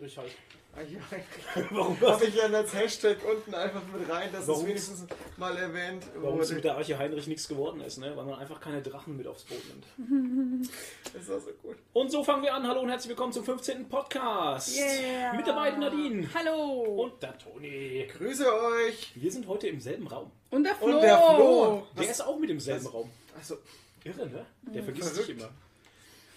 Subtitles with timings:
[0.00, 0.32] Heinrich halt.
[0.76, 1.00] Ah, ja,
[1.70, 4.62] Warum Habe ich ja als Hashtag unten einfach mit rein, dass Warum?
[4.62, 5.04] es wenigstens
[5.36, 6.62] mal erwähnt Warum es mit wurde.
[6.62, 8.12] der Arche Heinrich nichts geworden ist, ne?
[8.16, 10.68] Weil man einfach keine Drachen mit aufs Boot nimmt.
[11.12, 11.76] Das auch so gut.
[11.92, 12.66] Und so fangen wir an.
[12.68, 13.88] Hallo und herzlich willkommen zum 15.
[13.88, 14.76] Podcast.
[14.78, 15.34] Yeah.
[15.34, 16.28] Mit dabei Nadine.
[16.34, 16.82] Hallo.
[17.04, 18.06] Und der Toni.
[18.16, 19.10] Grüße euch.
[19.16, 20.30] Wir sind heute im selben Raum.
[20.50, 20.86] Und der Flo.
[20.94, 21.86] Und der Flo.
[21.98, 23.10] Der ist auch mit im selben das- Raum.
[23.36, 23.58] Also,
[24.04, 24.46] Irre, ne?
[24.72, 25.26] Der vergisst Verrückt.
[25.26, 25.50] sich immer.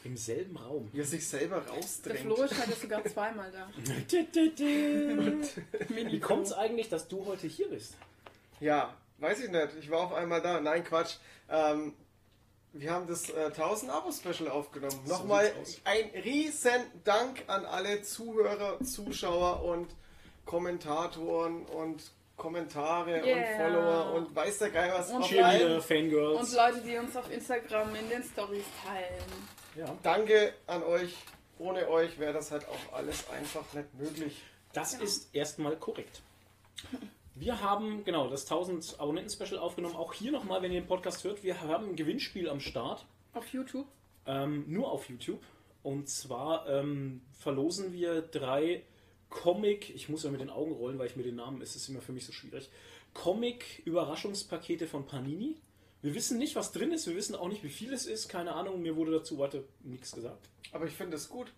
[0.04, 0.90] Im selben Raum.
[0.92, 2.20] wie er sich selber Der rausdrängt.
[2.22, 3.70] Flo ist heute sogar zweimal da.
[5.90, 7.96] Wie kommt es eigentlich, dass du heute hier bist?
[8.60, 9.70] Ja, weiß ich nicht.
[9.80, 10.60] Ich war auf einmal da.
[10.60, 11.16] Nein, Quatsch.
[11.50, 11.94] Ähm,
[12.74, 15.00] wir haben das äh, 1000 Abo-Special aufgenommen.
[15.06, 15.52] So Nochmal
[15.86, 19.88] ein riesen Dank an alle Zuhörer, Zuschauer und
[20.46, 23.58] Kommentatoren und Kommentare und Yeah.
[23.58, 25.10] Follower und weiß der Geil was.
[25.12, 25.76] Und auf Cheerleader, allen.
[25.76, 26.56] Und Fangirls.
[26.56, 29.63] Leute, die uns auf Instagram in den Stories teilen.
[29.76, 29.98] Ja.
[30.04, 31.14] Danke an euch.
[31.60, 34.42] Ohne euch wäre das halt auch alles einfach nicht möglich.
[34.74, 35.04] Das Genau.
[35.04, 36.22] ist erstmal korrekt.
[37.36, 39.96] Wir haben genau das 1000 Abonnenten-Special aufgenommen.
[39.96, 43.06] Auch hier nochmal, wenn ihr den Podcast hört, wir haben ein Gewinnspiel am Start.
[43.34, 43.88] Auf YouTube.
[44.26, 45.42] Ähm, nur auf YouTube.
[45.84, 48.84] Und zwar ähm, verlosen wir drei
[49.30, 51.90] Comic, ich muss ja mit den Augen rollen, weil ich mir den Namen, es ist
[51.90, 52.70] immer für mich so schwierig,
[53.16, 55.58] Comic-Überraschungspakete von Panini.
[56.04, 58.54] Wir wissen nicht, was drin ist, wir wissen auch nicht, wie viel es ist, keine
[58.54, 60.50] Ahnung, mir wurde dazu weiter nichts gesagt.
[60.74, 61.54] Aber ich finde es gut.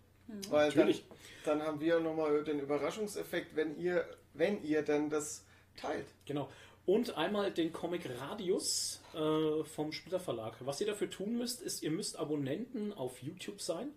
[0.49, 1.03] Weil dann, Natürlich.
[1.45, 5.43] dann haben wir nochmal den Überraschungseffekt, wenn ihr, wenn ihr denn das
[5.75, 6.05] teilt.
[6.25, 6.47] Genau.
[6.85, 10.53] Und einmal den Comic Radius äh, vom Splitter Verlag.
[10.59, 13.89] Was ihr dafür tun müsst, ist, ihr müsst Abonnenten auf YouTube sein.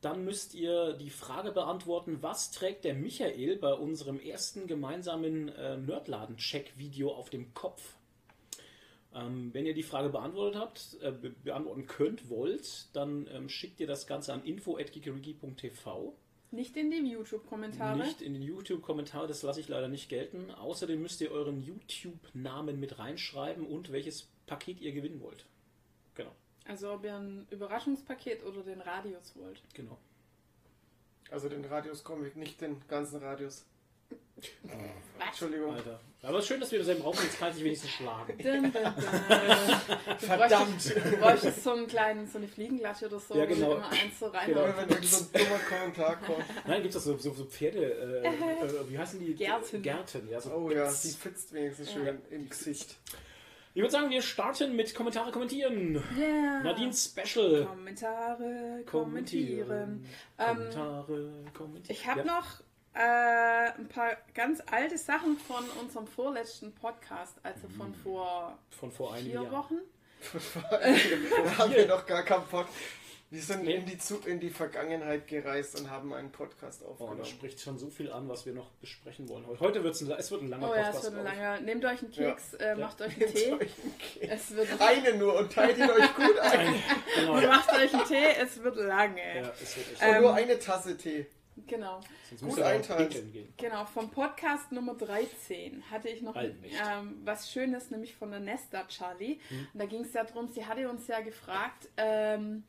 [0.00, 5.76] Dann müsst ihr die Frage beantworten, was trägt der Michael bei unserem ersten gemeinsamen äh,
[5.76, 7.82] Nerdladen-Check-Video auf dem Kopf?
[9.16, 13.80] Ähm, wenn ihr die Frage beantwortet habt, äh, be beantworten könnt, wollt, dann ähm, schickt
[13.80, 16.14] ihr das Ganze an info.geekeriki.tv.
[16.50, 17.98] Nicht in die YouTube-Kommentare.
[17.98, 20.50] Nicht in den YouTube-Kommentare, das lasse ich leider nicht gelten.
[20.50, 25.46] Außerdem müsst ihr euren YouTube-Namen mit reinschreiben und welches Paket ihr gewinnen wollt.
[26.14, 26.30] Genau,
[26.66, 29.60] Also ob ihr ein Überraschungspaket oder den Radius wollt.
[29.74, 29.98] genau.
[31.30, 33.66] Also den Radius-Comic, nicht den ganzen Radius.
[35.18, 35.28] Was?
[35.28, 35.74] Entschuldigung.
[35.74, 36.00] Alter.
[36.22, 38.36] Aber es ist schön, dass wir im selben Raum sind, jetzt kann ich wenigstens schlagen.
[38.38, 40.18] Dun, dun, dun.
[40.18, 40.94] Verdammt!
[40.96, 43.76] Du bräuchtest so, einen kleinen, so eine Fliegenklatsche oder so, Ja, du genau.
[43.76, 44.74] immer eins so Immer reinhauen.
[44.76, 46.44] wenn irgend so ein dummer Kommentar kommt.
[46.66, 49.34] Nein, gibt es so, so, so Pferde, äh, äh, wie heißen die?
[49.34, 49.82] Gärten.
[49.82, 50.40] Gärten, ja.
[50.40, 52.12] So Oh ja, die fitzt wenigstens schön Ja.
[52.30, 52.96] im Gesicht.
[53.74, 56.02] Ich würde sagen, wir starten mit Kommentare kommentieren.
[56.18, 56.62] Yeah.
[56.64, 57.66] Nadine Special.
[57.66, 60.06] Kommentare kommentieren.
[60.38, 61.96] Ähm, Kommentare kommentieren.
[61.96, 62.24] Ich habe ja.
[62.26, 62.62] noch
[62.96, 69.14] äh, ein paar ganz alte Sachen von unserem vorletzten Podcast, also von vor von vor
[69.16, 69.50] vier Jahr.
[69.52, 69.76] Wochen.
[70.70, 72.66] da haben wir noch gar keinen Pod.
[73.28, 73.74] Wir sind Nee.
[73.74, 77.18] in, die Zu in die Vergangenheit gereist und haben einen Podcast Oh, aufgenommen.
[77.18, 79.44] das spricht schon so viel an, was wir noch besprechen wollen.
[79.48, 79.58] heute.
[79.60, 80.98] Heute wird es ein, es wird ein langer Oh ja, Podcast.
[81.08, 81.60] es wird ein langer.
[81.60, 82.76] Nehmt euch einen Keks, äh, Ja.
[82.76, 83.52] macht euch einen Nehmt Tee.
[83.52, 84.32] euch einen Keks.
[84.32, 86.74] Es wird Einen nur und teilt ihn euch gut ein.
[87.16, 87.32] Genau.
[87.34, 89.20] und macht euch einen Tee, es wird lange.
[89.42, 90.02] Ja, es wird echt.
[90.02, 91.26] Ähm, nur eine Tasse Tee.
[91.66, 92.00] Genau.
[92.36, 93.32] Sonst gut einteilen.
[93.32, 93.52] gehen.
[93.56, 98.84] Genau, vom Podcast Nummer 13 hatte ich noch ähm, was Schönes, nämlich von der Nesta
[98.88, 99.40] Charlie.
[99.48, 99.68] Hm.
[99.72, 102.64] Und da ging es ja darum, sie hatte uns ja gefragt, ähm,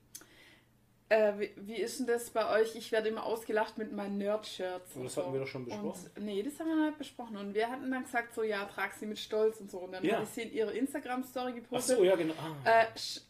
[1.10, 2.76] äh, wie, wie ist denn das bei euch?
[2.76, 4.96] Ich werde immer ausgelacht mit meinen Nerd-Shirts.
[4.96, 5.22] Und das so.
[5.22, 6.10] hatten wir doch schon besprochen.
[6.16, 7.38] Und, nee, das haben wir noch nicht besprochen.
[7.38, 9.80] Und wir hatten dann gesagt, so ja, trag sie mit Stolz und so.
[9.80, 10.16] Und dann Ja.
[10.16, 11.98] hatte ich sie in ihre Instagram-Story Ach gepostet.
[11.98, 12.34] so, ja, genau.
[12.66, 12.82] Ah.
[12.82, 12.86] äh,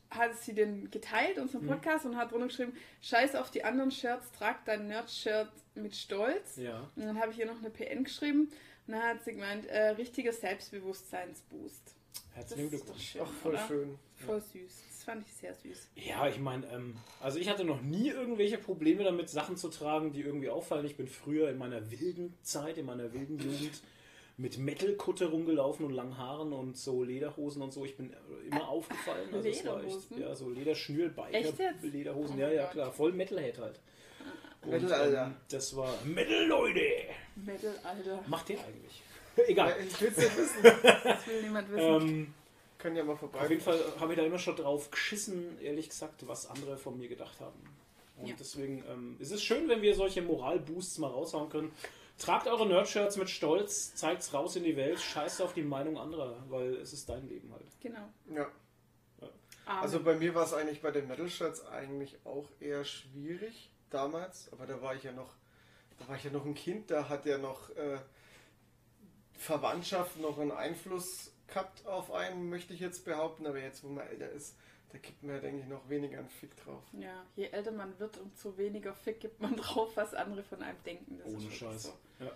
[0.09, 4.31] hat sie den geteilt, unseren Podcast, und hat drunter geschrieben, scheiß auf die anderen Shirts,
[4.31, 6.57] trag dein Nerd-Shirt mit Stolz.
[6.57, 6.90] ja.
[6.95, 8.50] Und dann habe ich ihr noch eine PN geschrieben
[8.88, 11.95] und dann hat sie gemeint, äh, richtiger Selbstbewusstseinsboost.
[12.34, 13.13] Herzlichen Glückwunsch.
[13.18, 13.68] doch Ach, voll oder?
[13.68, 14.00] schön.
[14.16, 14.84] Voll süß.
[14.90, 15.90] Das fand ich sehr süß.
[15.95, 20.12] Ja, ich meine, ähm, also ich hatte noch nie irgendwelche Probleme damit, Sachen zu tragen,
[20.12, 20.85] die irgendwie auffallen.
[20.85, 23.81] Ich bin früher in meiner wilden Zeit, in meiner wilden Jugend
[24.38, 27.84] mit Metal-Kutte rumgelaufen und langen Haaren und so Lederhosen und so.
[27.86, 29.30] Ich bin äh, immer aufgefallen.
[29.34, 30.22] Also es war echt, Lederhosen?
[30.22, 31.30] ja, so Lederschnürbiker?
[31.81, 32.72] Lederhosen, Oh ja, ja, Gott.
[32.72, 33.80] klar, voll Metalhead halt.
[34.62, 35.25] Und, Metal, Alter.
[35.28, 36.81] ähm, das war Metal, Leute!
[37.36, 38.24] Metal, Alter.
[38.28, 39.01] Macht der eigentlich?
[39.38, 39.75] Ja, Egal.
[39.88, 40.63] ich will es nicht wissen.
[41.04, 42.01] Das will niemand wissen.
[42.10, 42.34] Ähm,
[42.80, 43.39] Können ja mal vorbei.
[43.39, 46.98] Auf jeden Fall habe ich da immer schon drauf geschissen, ehrlich gesagt, was andere von
[46.98, 47.60] mir gedacht haben.
[48.18, 48.36] Und Ja.
[48.39, 51.72] deswegen ähm, es ist es schön, wenn wir solche Moralboosts mal raushauen können.
[52.17, 56.43] Tragt eure Nerdshirts mit Stolz, zeigt's raus in die Welt, scheißt auf die Meinung anderer,
[56.49, 57.67] weil es ist dein Leben halt.
[57.79, 58.09] genau.
[58.33, 58.47] Ja.
[59.65, 59.81] Amen.
[59.81, 64.51] Also bei mir war es eigentlich bei den Metal Shirts eigentlich auch eher schwierig damals,
[64.53, 65.35] aber da war ich ja noch,
[65.99, 67.99] da war ich ja noch ein Kind, da hat ja noch äh,
[69.37, 74.07] Verwandtschaft noch einen Einfluss gehabt auf einen, möchte ich jetzt behaupten, aber jetzt, wo man
[74.07, 74.55] älter ist,
[74.89, 76.84] da gibt man ja, denke ich, noch weniger einen Fick drauf.
[76.94, 80.81] Ja, je älter man wird, umso weniger Fick gibt man drauf, was andere von einem
[80.86, 81.18] denken.
[81.18, 81.84] Das Ohne Scheiß.
[81.84, 81.94] So.
[82.19, 82.31] Ja.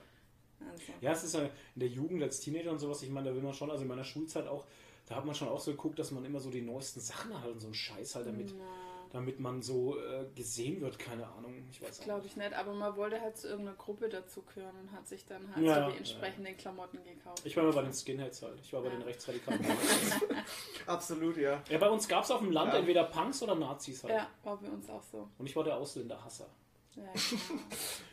[0.70, 0.94] Also.
[1.02, 3.42] Ja, es ist ja in der Jugend als Teenager und sowas, ich meine, da will
[3.42, 4.66] man schon, also in meiner Schulzeit auch,
[5.08, 7.54] da hat man schon auch so geguckt, dass man immer so die neuesten Sachen halt
[7.54, 8.64] und so einen Scheiß halt damit, Na,
[9.12, 11.68] damit man so äh, gesehen wird, keine Ahnung.
[11.70, 12.32] Ich weiß das glaube nicht.
[12.32, 15.66] ich nicht, aber man wollte halt zu irgendeiner Gruppe dazugehören und hat sich dann halt
[15.66, 15.98] Ja, so die ja.
[15.98, 17.42] entsprechenden Klamotten gekauft.
[17.46, 18.60] Ich war mal bei den Skinheads halt.
[18.62, 18.94] Ich war bei Ja.
[18.96, 19.66] den Rechtsradikalen.
[20.88, 21.62] Absolut, ja.
[21.70, 22.80] ja, bei uns gab es auf dem Land Ja.
[22.80, 24.14] entweder Punks oder Nazis halt.
[24.14, 25.28] Ja, war bei uns auch so.
[25.38, 26.48] Und ich war der Ausländerhasser.
[26.96, 27.62] Ja, genau.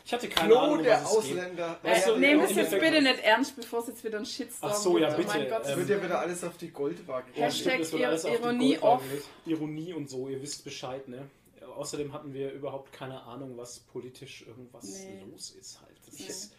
[0.05, 1.07] Ich hatte keine Ahnung, Flo, um der.
[1.07, 1.79] Ausländer.
[1.83, 4.77] Äh, Nehmt im es jetzt bitte nicht ernst, bevor es jetzt wieder ein Shitstorm Ach
[4.77, 5.19] so, ja, gibt.
[5.29, 7.81] bitte, mein Gott, ähm, Wird ja wieder alles auf die Goldwaage Ja, Hashtag
[8.25, 9.03] Ironie off.
[9.45, 11.29] Ironie und so, ihr wisst Bescheid, ne?
[11.77, 15.23] Außerdem hatten wir überhaupt keine Ahnung, was politisch irgendwas Nee.
[15.31, 15.97] los ist halt.
[16.07, 16.27] Das, Nee.
[16.27, 16.53] ist,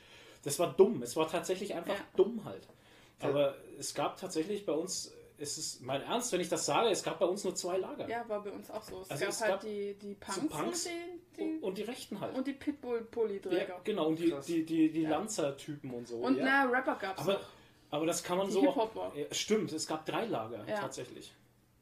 [0.43, 1.01] das war dumm.
[1.01, 2.01] Es war tatsächlich einfach Ja.
[2.15, 2.67] dumm halt.
[3.21, 7.03] Aber es gab tatsächlich bei uns, es ist mein Ernst, wenn ich das sage, es
[7.03, 8.07] gab bei uns nur zwei Lager.
[8.07, 9.01] Ja, war bei uns auch so.
[9.01, 10.87] Es Also gab es halt gab die, die Punks, Punks
[11.39, 12.35] die, Und, die, und die Rechten halt.
[12.37, 13.67] und die Pitbull-Pulli-Träger.
[13.67, 14.45] ja, genau, und die, Krass.
[14.45, 15.09] die, die, die Ja.
[15.11, 16.17] Lanzer-Typen und so.
[16.17, 16.43] Und ja.
[16.45, 17.49] na, Rapper gab es aber, noch.
[17.91, 18.73] aber das kann man Die so auch.
[18.91, 19.11] Hip-Hopper.
[19.17, 20.79] Ja, stimmt, es gab drei Lager Ja.
[20.79, 21.33] tatsächlich.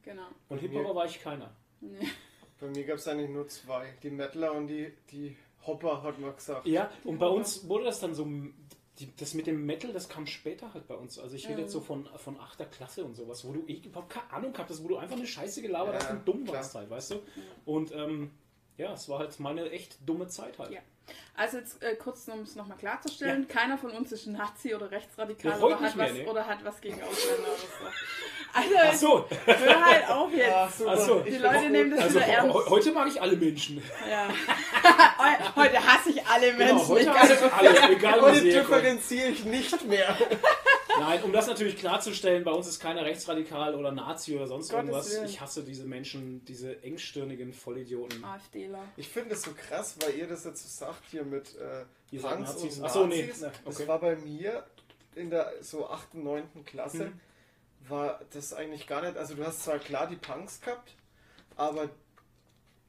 [0.02, 0.22] Genau.
[0.48, 1.50] Und Bei Hip-Hopper war ich keiner.
[1.80, 1.98] Nee.
[2.60, 3.94] Bei mir gab es eigentlich nur zwei.
[4.02, 6.66] Die Mettler und die, die Hopper, hat man gesagt.
[6.66, 7.36] Ja, Die und bei Hopper.
[7.36, 8.26] uns wurde das dann so,
[8.98, 11.20] die, das mit dem Metal, das kam später halt bei uns.
[11.20, 11.60] Also ich rede Mhm.
[11.62, 12.68] jetzt so von, von 8.
[12.72, 15.26] Klasse und sowas, wo du eh überhaupt keine Ahnung gehabt hast, wo du einfach eine
[15.26, 16.56] Scheiße gelabert Ja, hast und dumm klar.
[16.56, 17.16] warst halt, weißt du?
[17.64, 18.32] Und ähm,
[18.78, 20.70] ja, es war halt meine echt dumme Zeit halt.
[20.70, 20.80] Ja.
[21.34, 24.90] Also jetzt äh, kurz, um es nochmal klarzustellen, keiner von uns ist ein Nazi oder
[24.90, 26.26] rechtsradikal Ja, oder, hat mehr, was, ne?
[26.26, 27.86] oder hat was gegen Ausländer oder so.
[28.52, 30.78] Also Ach so, hör halt auf jetzt.
[30.78, 30.92] Super.
[30.94, 31.20] Ach so.
[31.20, 32.56] Die Ich Leute bin nehmen das also wieder ernst.
[32.56, 33.82] he- heute mag ich alle Menschen.
[34.08, 34.28] Ja.
[35.56, 36.88] Heute hasse ich alle Genau, Menschen.
[36.88, 40.16] heute egal hasse ich alle, egal Heute differenziere ich nicht mehr.
[41.00, 44.84] Nein, um das natürlich klarzustellen, bei uns ist keiner rechtsradikal oder Nazi oder sonst Gottes
[44.88, 45.12] irgendwas.
[45.14, 45.24] Willen.
[45.26, 48.24] Ich hasse diese Menschen, diese engstirnigen Vollidioten.
[48.24, 48.82] AfDler.
[48.96, 52.20] Ich finde es so krass, weil ihr das jetzt so sagt hier mit äh, Ihr
[52.22, 52.78] Punks Nazis.
[52.78, 53.22] und Ach so, nee.
[53.26, 53.42] Nazis.
[53.42, 53.88] Na, Das okay.
[53.88, 54.64] war bei mir
[55.14, 56.64] in der so 8., 9.
[56.64, 57.20] Klasse, Mhm.
[57.88, 60.94] war das eigentlich gar nicht, also du hast zwar klar die Punks gehabt,
[61.56, 61.88] aber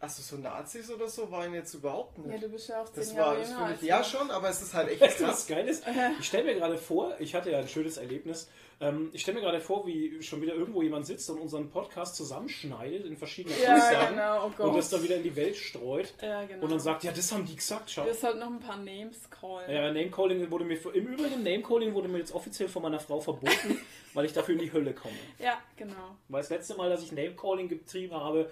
[0.01, 2.31] also so Nazis oder so waren jetzt überhaupt nicht.
[2.33, 4.49] Ja, du bist ja auch zehn das Jahre war, das jünger ich, ja schon, aber
[4.49, 5.47] es ist halt echt du, was krass.
[5.47, 5.83] geil ist?
[6.19, 8.49] Ich stelle mir gerade vor, ich hatte ja ein schönes Erlebnis.
[8.81, 12.15] Ähm, ich stelle mir gerade vor, wie schon wieder irgendwo jemand sitzt und unseren Podcast
[12.15, 14.67] zusammenschneidet in verschiedene Ja, Aussagen genau, oh Gott.
[14.67, 16.63] und das dann wieder in die Welt streut Ja, genau.
[16.63, 18.05] und dann sagt, ja, das haben die gesagt, schau.
[18.05, 19.69] Wir sollten noch ein paar Names callen.
[19.69, 23.77] Ja, Namecalling wurde mir, im Übrigen, Namecalling wurde mir jetzt offiziell von meiner Frau verboten,
[24.13, 25.13] weil ich dafür in die Hölle komme.
[25.39, 26.15] Ja, genau.
[26.29, 28.49] Weil das letzte Mal, dass ich Namecalling getrieben habe,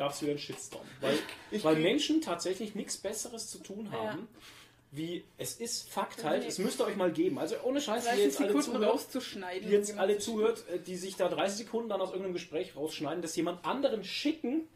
[0.00, 0.84] gab es wieder einen Shitstorm.
[1.02, 1.18] Weil,
[1.50, 4.26] Ich weil Menschen tatsächlich nichts Besseres zu tun haben,
[4.92, 6.48] wie es ist Fakt halt, Nee.
[6.48, 7.38] es müsste euch mal geben.
[7.38, 9.68] Also ohne Scheiß, die 30 jetzt alle zuhört, rauszuschneiden.
[9.68, 13.20] die jetzt alle zuhört, äh, die sich da 30 Sekunden dann aus irgendeinem Gespräch rausschneiden,
[13.20, 14.66] das jemand anderen schicken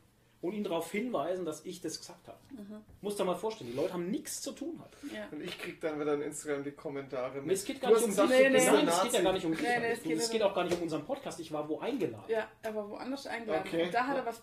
[0.43, 2.39] und ihn darauf hinweisen, dass ich das gesagt habe.
[2.51, 2.83] Mhm.
[3.01, 4.93] Muss dir mal vorstellen, die Leute haben nichts zu tun halt.
[5.13, 5.27] Ja.
[5.33, 7.41] Und ich krieg dann wieder in Instagram die Kommentare.
[7.43, 8.29] Nee, Es geht gar nicht um dich.
[8.29, 8.67] Nee, nee.
[8.67, 9.63] Nein, es geht ja gar nicht um dich.
[9.63, 11.41] Nee, nee, es es, geht ja- auch gar nicht um unseren Podcast.
[11.41, 12.27] Ich war wo eingeladen.
[12.29, 13.65] ja, er war woanders eingeladen.
[13.67, 13.85] Okay.
[13.85, 14.43] Und da hat er was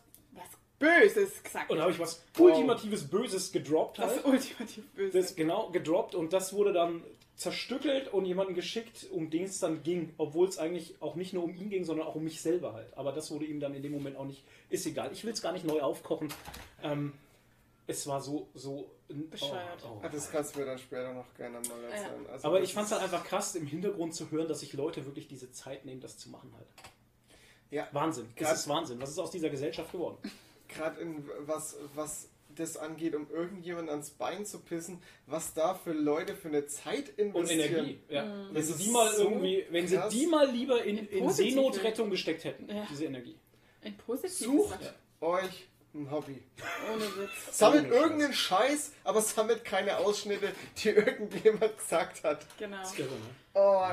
[0.81, 1.69] Böses gesagt.
[1.69, 2.47] Und da habe ich was Wow.
[2.47, 4.25] ultimatives Böses gedroppt das halt.
[4.25, 5.17] ultimativ Böse.
[5.19, 7.03] Das genau gedroppt und das wurde dann
[7.35, 11.43] zerstückelt und jemanden geschickt, um den es dann ging, obwohl es eigentlich auch nicht nur
[11.43, 12.95] um ihn ging, sondern auch um mich selber halt.
[12.97, 15.11] Aber das wurde ihm dann in dem Moment auch nicht, ist egal.
[15.11, 16.31] Ich will es gar nicht neu aufkochen.
[16.83, 17.13] Ähm,
[17.87, 18.91] es war so, so
[19.29, 19.79] Bescheuert.
[19.83, 20.07] Oh, oh.
[20.09, 22.27] Das kannst du mir dann später noch gerne mal erzählen.
[22.31, 24.73] Also Aber das ich fand es halt einfach krass, im Hintergrund zu hören, dass sich
[24.73, 26.67] Leute wirklich diese Zeit nehmen, das zu machen halt.
[27.71, 28.27] Ja, Wahnsinn.
[28.37, 29.01] Das ist Wahnsinn.
[29.01, 30.17] Was ist aus dieser Gesellschaft geworden?
[30.73, 35.93] Gerade in was, was das angeht, um irgendjemand ans Bein zu pissen, was da für
[35.93, 37.73] Leute für eine Zeit Und investieren.
[37.75, 37.99] Energie.
[38.09, 38.23] Ja.
[38.47, 41.29] Wenn Das sie ist die mal so irgendwie, wenn sie die mal lieber in, In
[41.29, 42.85] Seenotrettung gesteckt hätten, Ja.
[42.91, 43.37] diese Energie.
[43.83, 44.93] Ein positives Sucht Sache.
[45.21, 46.41] euch ein Hobby.
[46.93, 47.31] Ohne Witz.
[47.57, 48.01] Sammelt Ohne Scheiß.
[48.03, 52.45] irgendeinen Scheiß, aber sammelt keine Ausschnitte, die irgendjemand gesagt hat.
[52.57, 52.77] Genau.
[52.77, 53.15] Das ist irre, ne?
[53.53, 53.83] Oh.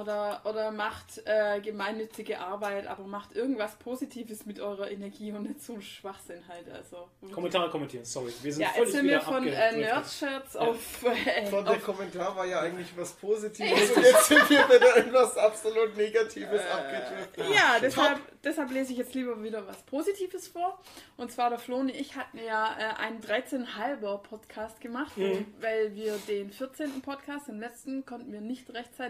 [0.00, 5.62] Oder, oder macht äh, gemeinnützige Arbeit, aber macht irgendwas Positives mit eurer Energie und nicht
[5.62, 6.68] so einen Schwachsinn halt.
[6.68, 7.08] Also.
[7.32, 8.32] Kommentare kommentieren, sorry.
[8.42, 9.76] Wir sind Ja, jetzt sind wir von äh.
[9.76, 14.50] Nerdshirts auf, äh, von der auf Kommentar war ja eigentlich was Positives und jetzt sind
[14.50, 17.44] wir wieder in was absolut Negatives abgedriftet.
[17.54, 20.80] Ja, deshalb, deshalb lese ich jetzt lieber wieder was Positives vor.
[21.16, 25.94] Und zwar der Flo und ich hatten ja äh, einen 13,5er Podcast gemacht, wo- weil
[25.94, 27.00] wir den 14.
[27.00, 29.03] Podcast, den letzten, konnten wir nicht rechtzeitig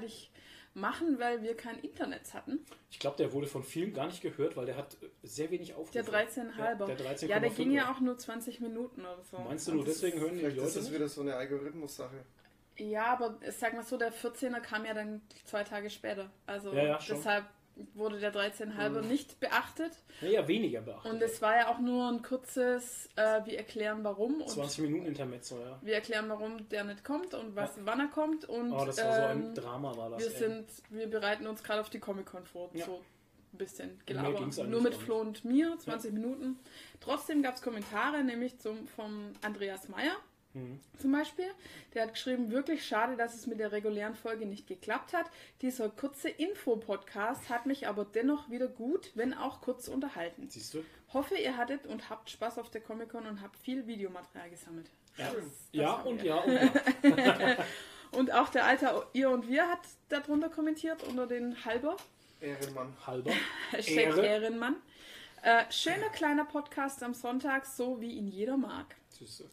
[0.75, 2.65] machen, weil wir kein Internet hatten.
[2.91, 5.75] Ich glaube, der wurde von vielen gar nicht gehört, weil der hat äh, sehr wenig
[5.75, 5.93] Aufrufe.
[5.93, 6.59] Der 13,5er.
[6.59, 7.27] Ja, der 13,5er.
[7.27, 9.39] Ja, der ging ja auch nur 20 Minuten oder so.
[9.39, 12.25] Meinst du nur deswegen hören die Leute das wieder so eine Algorithmus-Sache.
[12.77, 16.31] Ja, aber sag mal so, der 14er kam ja dann zwei Tage später.
[16.45, 17.17] Also Ja, ja, schon.
[17.17, 17.45] deshalb
[17.95, 19.93] wurde der 13 halber nicht beachtet.
[20.21, 21.13] Naja, weniger beachtet.
[21.13, 24.41] Und es war ja auch nur ein kurzes, äh, wir erklären warum.
[24.41, 25.79] Und 20 Minuten Intermezzo, ja.
[25.83, 28.45] wir erklären, warum der nicht kommt und was, wann er kommt.
[28.45, 30.21] Und Oh, das war so ein ähm, Drama, war das.
[30.21, 30.39] wir ey.
[30.39, 32.71] sind, wir bereiten uns gerade auf die Comic-Con vor.
[32.75, 32.87] Ja.
[32.87, 33.03] So
[33.53, 34.39] ein bisschen mehr Gelaber.
[34.39, 34.95] ging's eigentlich Nur mit.
[34.95, 36.59] Flo und mir, 20 Minuten.
[37.01, 40.17] Trotzdem gab es Kommentare, nämlich zum, vom Andreas Meyer
[40.55, 40.81] Mhm.
[40.99, 41.47] zum Beispiel.
[41.93, 45.27] Der hat geschrieben, wirklich schade, dass es mit der regulären Folge nicht geklappt hat.
[45.63, 50.49] Dieser kurze Info-Podcast hat mich aber dennoch wieder gut, wenn auch kurz unterhalten.
[50.49, 50.85] Siehst du?
[51.13, 54.91] Hoffe, ihr hattet und habt Spaß auf der Comic-Con und habt viel Videomaterial gesammelt.
[55.17, 55.53] Ja, Schön.
[55.73, 57.57] ja haben und ja und ja.
[58.15, 61.97] Und auch der alte Ihr und Wir hat darunter kommentiert unter den Halber.
[62.41, 62.95] Ehrenmann.
[63.05, 63.33] Halber.
[63.73, 64.25] Ehre.
[64.25, 64.77] Ehrenmann.
[65.43, 68.95] Äh, schöner kleiner Podcast am Sonntag, so wie ihn jeder mag.
[69.11, 69.45] Siehst du.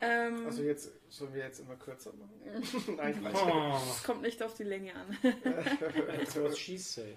[0.00, 2.62] Ähm, Also jetzt sollen wir jetzt immer kürzer machen?
[2.96, 3.42] Nein, Quatsch.
[3.46, 5.16] Oh, es kommt nicht auf die Länge an.
[6.16, 7.16] that's what she said.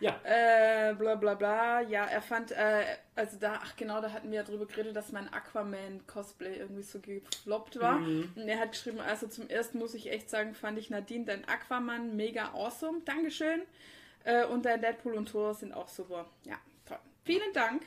[0.00, 1.80] Ja, Äh, bla bla bla.
[1.80, 2.84] Ja, er fand, äh,
[3.16, 7.00] also da, ach genau, da hatten wir ja drüber geredet, dass mein Aquaman-Cosplay irgendwie so
[7.00, 7.98] gefloppt war.
[7.98, 8.32] Mhm.
[8.36, 11.44] Und er hat geschrieben, also zum ersten muss ich echt sagen, fand ich Nadine, dein
[11.48, 13.00] Aquaman mega awesome.
[13.04, 13.62] Dankeschön.
[14.24, 16.26] Äh, und dein Deadpool und Thor sind auch super.
[16.44, 16.56] Ja,
[16.86, 16.98] toll.
[17.24, 17.82] Vielen Dank.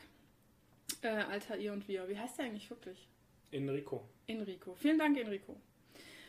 [1.00, 2.08] Äh, Alter, ihr und wir.
[2.08, 3.08] Wie heißt der eigentlich wirklich?
[3.52, 4.08] Enrico.
[4.26, 4.74] Enrico.
[4.74, 5.56] Vielen Dank, Enrico.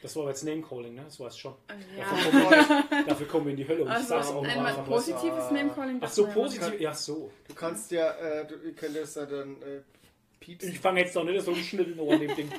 [0.01, 1.03] Das war jetzt Name-Calling, ne?
[1.05, 1.55] Das weißt du schon.
[1.67, 4.43] Dafür, ja, kommen wir, dafür kommen wir in die Hölle und ich also sag's auch
[4.43, 4.83] einmal mal.
[4.83, 5.99] positives Name-Calling.
[6.01, 6.79] Ach so, war ja- positiv.
[6.81, 7.31] Ja, so.
[7.47, 9.81] Du kannst ja, äh, du, ihr könnt das ja dann äh,
[10.41, 10.71] piepsen.
[10.71, 12.51] Ich fange jetzt doch nicht so ein Schnittelnohr an dem Ding.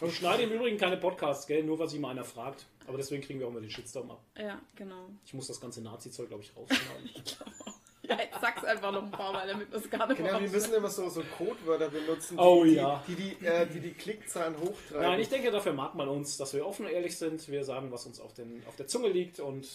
[0.00, 1.64] Und schneide im Übrigen keine Podcasts, gell?
[1.64, 2.66] Nur weil sich mal einer fragt.
[2.86, 4.22] Aber deswegen kriegen wir auch mal den Shitstorm ab.
[4.38, 5.08] Ja, genau.
[5.26, 7.10] Ich muss das ganze Nazi-Zeug, glaube ich, rausschneiden.
[8.08, 10.48] Ja, jetzt sag's einfach noch ein paar Mal, damit wir es gar nicht Genau, wir
[10.48, 13.02] müssen immer so, so Codewörter benutzen, die Oh die, ja.
[13.06, 15.02] die, die, äh, die, die Klickzahlen hochtreiben.
[15.02, 17.46] Nein, ich denke, dafür mag man uns, dass wir offen und ehrlich sind.
[17.48, 19.40] Wir sagen, was uns auf, den, auf der Zunge liegt.
[19.40, 19.68] Und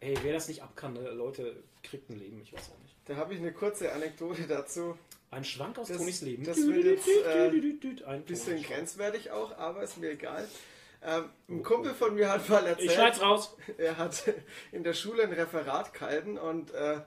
[0.00, 2.40] hey, wer das nicht ab kann, ne, Leute, kriegt ein Leben.
[2.42, 2.94] Ich weiß auch nicht.
[3.06, 4.96] Da habe ich eine kurze Anekdote dazu.
[5.30, 6.44] Ein Schwank aus Das- Tonis Leben.
[6.44, 10.46] das wird jetzt, äh, ein Bisschen grenzwertig auch, aber ist mir egal.
[11.02, 13.56] Ähm, ein Kumpel von mir hat mal Ich erzählt, schneid's raus.
[13.78, 14.22] er hat
[14.72, 17.00] in der Schule ein Referat gehalten und äh,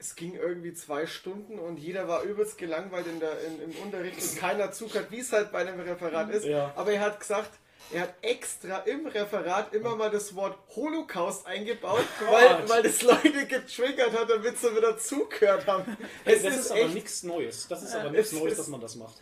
[0.00, 4.20] es ging irgendwie zwei Stunden und jeder war übelst gelangweilt in der, in, im Unterricht
[4.20, 6.46] und keiner zugehört, wie es halt bei einem Referat ist.
[6.46, 6.72] Ja.
[6.74, 7.50] Aber er hat gesagt,
[7.92, 13.02] er hat extra im Referat immer mal das Wort Holocaust eingebaut, Oh weil, weil das
[13.02, 15.96] Leute getriggert hat, damit sie wieder zugehört haben.
[16.24, 17.68] Hey, Es das ist ist aber nichts Neues.
[17.68, 18.00] Das ist Ja.
[18.00, 19.16] aber nichts Es Neues, ist- dass man das macht.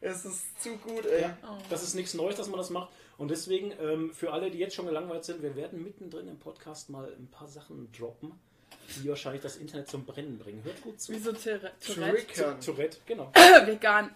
[0.00, 1.22] es ist zu gut, ey.
[1.22, 1.38] Ja,
[1.70, 2.90] das ist nichts Neues, dass man das macht.
[3.18, 6.90] Und deswegen, ähm, für alle, die jetzt schon gelangweilt sind, wir werden mittendrin im Podcast
[6.90, 8.32] mal ein paar Sachen droppen,
[9.02, 10.62] die wahrscheinlich das Internet zum Brennen bringen.
[10.64, 11.12] Hört gut zu.
[11.12, 11.72] Wieso Tourette?
[11.84, 12.58] Tourette?
[12.64, 13.32] Tourette, genau.
[13.66, 14.14] Vegan.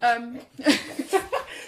[0.00, 0.40] ähm,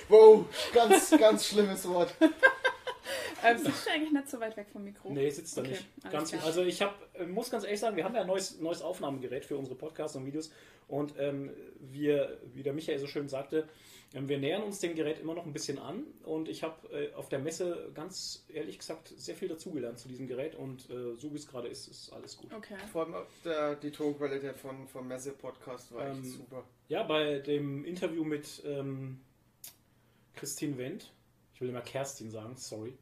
[0.08, 2.14] Wow, ganz, ganz schlimmes Wort.
[3.44, 5.10] ähm, sitzt du eigentlich nicht so weit weg vom Mikro?
[5.10, 6.10] Nee, sitzt da Okay, nicht.
[6.10, 8.82] Ganz, also ich hab, äh, muss ganz ehrlich sagen, wir haben ja ein neues, neues
[8.82, 10.52] Aufnahmegerät für unsere Podcasts und Videos.
[10.86, 11.50] Und ähm,
[11.80, 13.68] wir, wie der Michael so schön sagte,
[14.14, 16.04] wir nähern uns dem Gerät immer noch ein bisschen an.
[16.25, 20.26] Und ich habe äh, auf der Messe ganz ehrlich gesagt sehr viel dazugelernt zu diesem
[20.26, 20.54] Gerät.
[20.54, 22.52] Und äh, so wie es gerade ist, ist alles gut.
[22.52, 22.76] Okay.
[22.92, 26.64] Vor allem der, die Tonqualität von, vom Messe-Podcast war echt Ähm, super.
[26.88, 29.21] Ja, bei dem Interview mit ähm,
[30.35, 31.11] Christine Wendt,
[31.54, 32.95] ich will immer Kerstin sagen, sorry.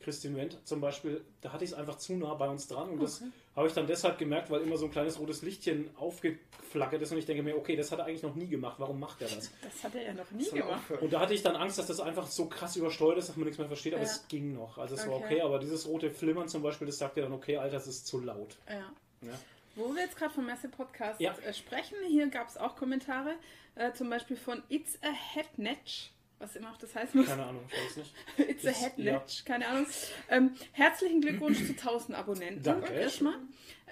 [0.00, 3.02] Christine Wendt zum Beispiel, da hatte ich es einfach zu nah bei uns dran und
[3.02, 3.22] das
[3.54, 7.18] habe ich dann deshalb gemerkt, weil immer so ein kleines rotes Lichtchen aufgeflackert ist und
[7.18, 9.50] ich denke mir, okay, das hat er eigentlich noch nie gemacht, warum macht er das?
[9.62, 10.90] Das hat er ja noch nie gemacht.
[11.00, 13.44] Und da hatte ich dann Angst, dass das einfach so krass übersteuert ist, dass man
[13.44, 14.08] nichts mehr versteht, aber Ja.
[14.08, 14.78] es ging noch.
[14.78, 15.24] Also es war Okay.
[15.26, 18.06] okay, aber dieses rote Flimmern zum Beispiel, das sagt ja dann, okay, Alter, das ist
[18.06, 18.56] zu laut.
[18.68, 18.90] Ja.
[19.20, 19.38] Ja.
[19.74, 21.34] Wo wir jetzt gerade vom Messe-Podcast Ja.
[21.46, 23.34] äh, sprechen, hier gab es auch Kommentare,
[23.74, 26.10] äh, zum Beispiel von It's a Headnetch,
[26.42, 27.28] was immer auch das heißen muss.
[27.28, 28.14] Keine Ahnung, ich weiß nicht.
[28.50, 29.86] It's a Ist- Headnetch, keine Ahnung.
[30.28, 32.62] Ähm, herzlichen Glückwunsch zu 1000 Abonnenten.
[32.62, 32.92] Danke.
[32.92, 33.34] Erstmal.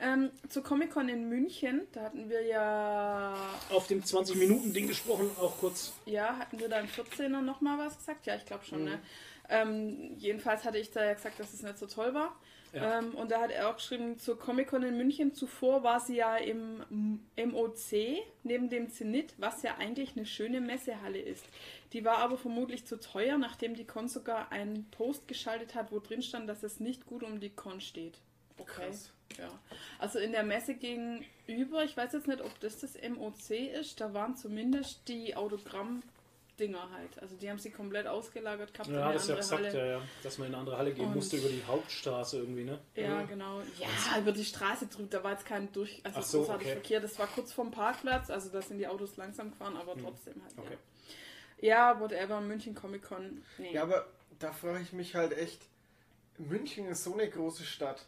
[0.02, 3.34] Ähm, zur Comic-Con in München, da hatten wir ja,
[3.70, 5.92] Auf dem 20-Minuten-Ding gesprochen, auch kurz.
[6.06, 8.26] ja, hatten wir da im 14er nochmal was gesagt?
[8.26, 8.68] Ja, ich glaube Mhm.
[8.68, 8.98] schon, ne?
[9.50, 12.34] Ähm, jedenfalls hatte ich da ja gesagt, dass es nicht so toll war.
[12.72, 13.00] Ja.
[13.00, 16.36] Ähm, und da hat er auch geschrieben, zur Comic-Con in München zuvor war sie ja
[16.36, 16.84] im
[17.36, 21.44] MOC neben dem Zenit, was ja eigentlich eine schöne Messehalle ist.
[21.92, 25.98] Die war aber vermutlich zu teuer, nachdem die Con sogar einen Post geschaltet hat, wo
[25.98, 28.18] drin stand, dass es nicht gut um die Con steht.
[28.58, 28.86] Okay.
[28.88, 29.10] Krass.
[29.38, 29.48] Ja.
[29.98, 34.12] Also in der Messe gegenüber, ich weiß jetzt nicht, ob das das MOC ist, da
[34.12, 37.18] waren zumindest die Autogramm-Dinger halt.
[37.22, 39.78] Also die haben sie komplett ausgelagert gehabt Ja, das ist ja gesagt, Halle.
[39.78, 42.64] ja, ja, dass man in eine andere Halle gehen Und- musste über die Hauptstraße irgendwie,
[42.64, 42.78] ne?
[42.96, 43.60] Ja, genau.
[43.78, 45.08] Ja, über die Straße drüber.
[45.10, 46.74] Da war jetzt kein durch, also Ach so, großartig okay.
[46.74, 47.00] Verkehr.
[47.00, 50.54] Das war kurz vorm Parkplatz, also da sind die Autos langsam gefahren, aber trotzdem halt.
[50.58, 50.72] Okay.
[50.74, 50.78] Ja,
[51.60, 53.42] ja whatever, München Comic Con.
[53.58, 53.72] Nee.
[53.72, 54.06] Ja, aber
[54.38, 55.60] da frage ich mich halt echt,
[56.38, 58.06] München ist so eine große Stadt.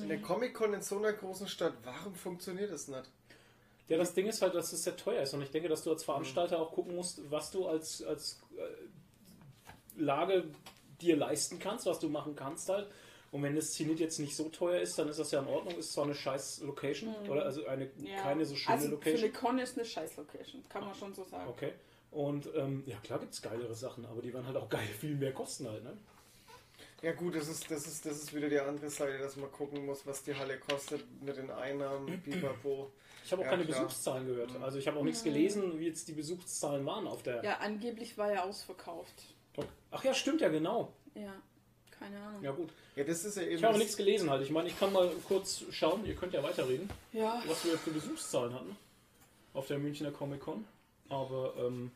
[0.00, 3.04] In der Comic-Con in so einer großen Stadt, warum funktioniert das nicht?
[3.88, 5.90] Ja, das Ding ist halt, dass es sehr teuer ist und ich denke, dass du
[5.90, 10.44] als Veranstalter auch gucken musst, was du als, als äh, Lage
[11.02, 12.90] dir leisten kannst, was du machen kannst halt.
[13.30, 15.76] Und wenn das Zenit jetzt nicht so teuer ist, dann ist das ja in Ordnung.
[15.76, 17.44] Ist zwar eine scheiß Location, oder?
[17.44, 18.22] Also eine Ja.
[18.22, 19.24] keine so schöne also Für Location.
[19.24, 21.48] eine Con ist eine scheiß Location, kann man schon so sagen.
[21.50, 21.72] Okay.
[22.14, 25.16] Und ähm, ja, klar gibt es geilere Sachen, aber die werden halt auch geil viel
[25.16, 25.92] mehr kosten halt, ne?
[27.02, 29.84] Ja gut, das ist, das ist, das ist wieder die andere Seite, dass man gucken
[29.84, 32.92] muss, was die Halle kostet mit den Einnahmen, Bipapo.
[33.24, 33.82] Ich habe auch Ja, keine klar.
[33.84, 34.50] Besuchszahlen gehört.
[34.62, 37.42] Also ich habe auch nichts gelesen, wie jetzt die Besuchszahlen waren auf der.
[37.44, 39.12] Ja, angeblich war er ausverkauft.
[39.90, 40.92] Ach ja, stimmt ja genau.
[41.14, 41.34] Ja,
[41.90, 42.42] keine Ahnung.
[42.42, 42.70] Ja gut.
[42.96, 43.56] Ja, das ist ja eben.
[43.56, 44.42] Ich habe das- nichts gelesen halt.
[44.42, 47.90] Ich meine, ich kann mal kurz schauen, ihr könnt ja weiterreden, Ja, was wir für
[47.90, 48.76] Besuchszahlen hatten
[49.52, 50.64] auf der Münchner Comic Con.
[51.08, 51.90] Aber ähm,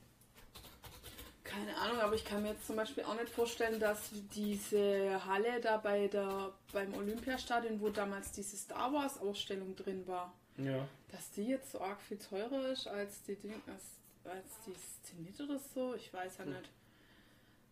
[1.49, 5.61] keine Ahnung, aber ich kann mir jetzt zum Beispiel auch nicht vorstellen, dass diese Halle
[5.61, 10.87] da bei der, beim Olympiastadion, wo damals diese Star Wars Ausstellung drin war, ja.
[11.11, 13.83] dass die jetzt so arg viel teurer ist als die Ding, als,
[14.25, 15.95] als die Zenit oder so.
[15.95, 16.71] Ich weiß ja nicht.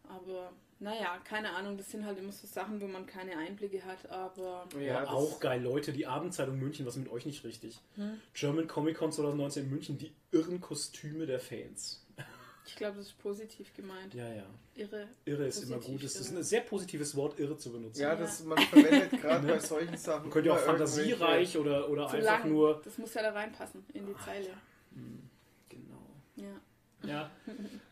[0.08, 4.08] Aber naja, keine Ahnung, das sind halt immer so Sachen, wo man keine Einblicke hat,
[4.10, 5.92] aber Ja, auch geil, Leute.
[5.92, 7.80] Die Abendzeitung München, was ist mit euch nicht richtig?
[7.96, 8.20] Hm?
[8.34, 12.06] German Comic Con 2019 in München, die irren Kostüme der Fans.
[12.66, 14.12] Ich glaube, das ist positiv gemeint.
[14.14, 14.44] Ja, ja.
[14.74, 15.08] Irre.
[15.24, 16.02] Irre ist immer gut.
[16.02, 18.00] Es ist ein sehr positives Wort, irre zu benutzen.
[18.02, 20.22] Ja, das, man verwendet gerade bei solchen Sachen.
[20.24, 22.52] Man könnte ja auch fantasiereich oder, oder Zu einfach lang.
[22.52, 22.82] nur.
[22.84, 24.50] Das muss ja da reinpassen in die Zeile.
[25.68, 26.06] Genau.
[26.36, 26.60] Ja.
[27.04, 27.30] Ja.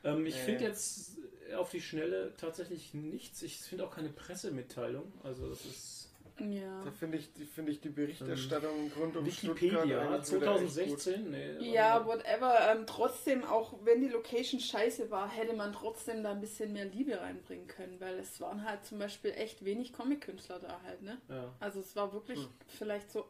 [0.04, 0.44] ähm, ich Äh.
[0.44, 1.18] finde jetzt
[1.56, 3.42] auf die Schnelle tatsächlich nichts.
[3.42, 5.12] Ich finde auch keine Pressemitteilung.
[5.22, 6.10] Also das ist
[6.40, 6.82] Ja.
[6.84, 10.26] Da finde ich, die- finde ich die Berichterstattung rund um Stuttgart Wikipedia gut.
[10.26, 11.30] 2016.
[11.30, 12.58] Nee, Ja, whatever.
[12.72, 16.86] Ähm, trotzdem, auch wenn die Location scheiße war, hätte man trotzdem da ein bisschen mehr
[16.86, 21.18] Liebe reinbringen können, weil es waren halt zum Beispiel echt wenig Comic-Künstler da halt, ne?
[21.28, 21.54] ja.
[21.60, 22.48] Also es war wirklich Hm.
[22.66, 23.24] vielleicht so.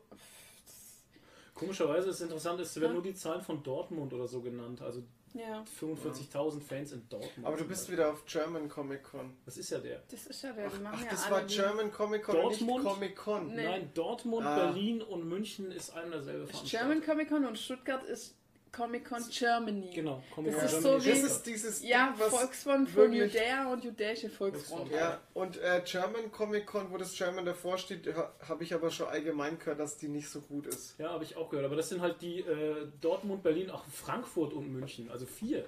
[1.54, 2.93] Komischerweise ist interessant, es werden Ja.
[2.95, 4.80] nur die Zahlen von Dortmund oder so genannt.
[4.82, 5.02] Also
[5.34, 7.44] Ja, 45.000 Fans in Dortmund.
[7.44, 9.36] Aber du bist wieder auf German Comic Con.
[9.44, 10.00] Das ist ja der.
[10.08, 12.60] das ist ja der, die machen Ach, ja das war German Comic Con, und nicht
[12.60, 12.84] Dortmund?
[12.84, 13.47] Comic Con.
[13.54, 13.64] Nee.
[13.64, 14.54] Nein, Dortmund, Ah.
[14.66, 18.36] Berlin und München ist ein derselbe ist German Comic Con und Stuttgart ist
[18.75, 19.91] Comic Con Germany.
[19.95, 22.91] Genau, Comic Das Con ist Germany so wie- Das ist dieses Ja, Ding, was Volksfront
[22.91, 24.91] von Judäa und jüdische Volksfront.
[24.91, 28.91] Ja, und äh, German Comic Con, wo das German davor steht, ha, habe ich aber
[28.91, 30.99] schon allgemein gehört, dass die nicht so gut ist.
[30.99, 31.67] Ja, habe ich auch gehört.
[31.67, 35.10] Aber das sind halt die äh, Dortmund, Berlin, auch Frankfurt und München.
[35.10, 35.65] Also vier.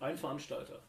[0.00, 0.80] Ein Veranstalter.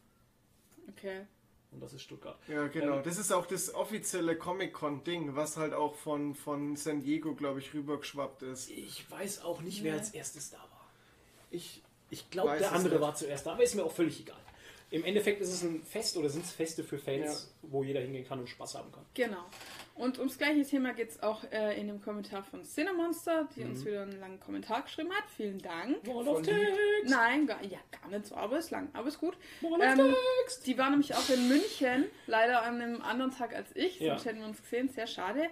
[0.90, 1.26] Okay.
[1.74, 2.38] Und das ist Stuttgart.
[2.50, 2.98] Ja, genau.
[2.98, 7.02] Ähm, Das ist auch das offizielle Comic Con Ding, was halt auch von, von San
[7.02, 8.70] Diego, glaube ich, rübergeschwappt ist.
[8.70, 10.68] Ich weiß auch nicht, wer als erstes da war.
[11.52, 14.38] Ich, Ich glaube, der andere war zuerst da, aber ist mir auch völlig egal.
[14.90, 18.28] Im Endeffekt ist es ein Fest oder sind es Feste für Fans, wo jeder hingehen
[18.28, 19.06] kann und Spaß haben kann.
[19.14, 19.46] Genau.
[19.96, 23.70] Und ums gleiche Thema geht es auch äh, in dem Kommentar von Cinemonster, die Mhm.
[23.72, 25.24] uns wieder einen langen Kommentar geschrieben hat.
[25.38, 26.06] Vielen Dank.
[26.06, 26.60] Wall of Text!
[27.06, 29.38] Nein, gar, ja, gar nicht so, aber ist lang, aber ist gut.
[29.62, 30.68] Wall of Ähm, Text!
[30.68, 34.16] Die war nämlich auch in München, leider an einem anderen Tag als ich, Ja.
[34.16, 35.48] sonst hätten wir uns gesehen, sehr schade.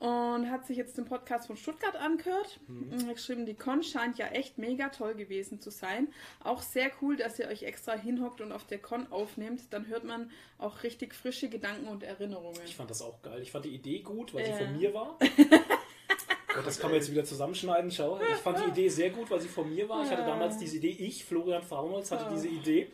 [0.00, 2.60] Und hat sich jetzt den Podcast von Stuttgart angehört.
[2.66, 2.92] Mhm.
[2.92, 6.08] Und hat geschrieben, die Con scheint ja echt mega toll gewesen zu sein.
[6.42, 9.62] Auch sehr cool, dass ihr euch extra hinhockt und auf der Con aufnehmt.
[9.70, 12.60] Dann hört man auch richtig frische Gedanken und Erinnerungen.
[12.64, 13.40] Ich fand das auch geil.
[13.40, 14.56] Ich fand die Idee gut, weil Ja.
[14.56, 15.16] sie von mir war.
[15.20, 17.90] Und das kann man jetzt wieder zusammenschneiden.
[17.90, 20.04] Schau, ich fand die Idee sehr gut, weil sie von mir war.
[20.04, 22.90] Ich hatte damals diese Idee, ich, Florian Faumholz, hatte diese Idee,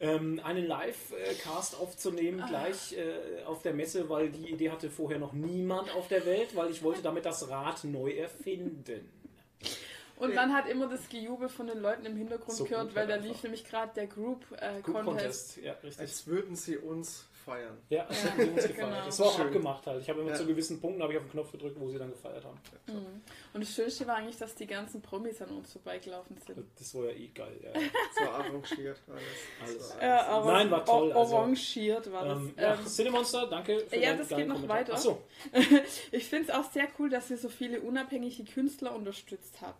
[0.00, 5.32] ähm, einen Live-Cast aufzunehmen, gleich äh, auf der Messe, weil die Idee hatte vorher noch
[5.32, 9.08] niemand auf der Welt, weil ich wollte damit das Rad neu erfinden.
[10.18, 13.16] Und man hat immer das Gejubel von den Leuten im Hintergrund So gehört, weil da
[13.16, 13.42] lief einfach.
[13.44, 15.06] nämlich gerade der Group, äh, Group Contest.
[15.06, 16.00] Contest, ja, richtig.
[16.00, 17.78] als würden sie uns feiern.
[17.88, 18.76] Ja, das haben sie uns gefeiert.
[18.90, 19.04] genau.
[19.06, 19.46] Das war auch Schön.
[19.46, 20.02] abgemacht halt.
[20.02, 20.36] Ich habe immer Ja.
[20.36, 22.58] zu gewissen Punkten habe ich auf den Knopf gedrückt, wo sie dann gefeiert haben.
[23.54, 26.66] Und das Schönste war eigentlich, dass die ganzen Promis an uns vorbeigelaufen sind.
[26.78, 27.58] Das war ja eh geil.
[27.62, 27.70] Ja.
[27.72, 29.22] Das war arrangiert alles.
[29.64, 29.96] Alles.
[30.02, 32.38] Ja, aber Nein, war toll, also, Orangiert war das.
[32.38, 34.76] Ähm, ja, Ähm, Cinemonster, danke für ja, das geht noch Kommentar.
[34.78, 34.94] weiter.
[34.94, 35.22] Achso,
[36.12, 39.78] Ich finde es auch sehr cool, dass ihr so viele unabhängige Künstler unterstützt habt.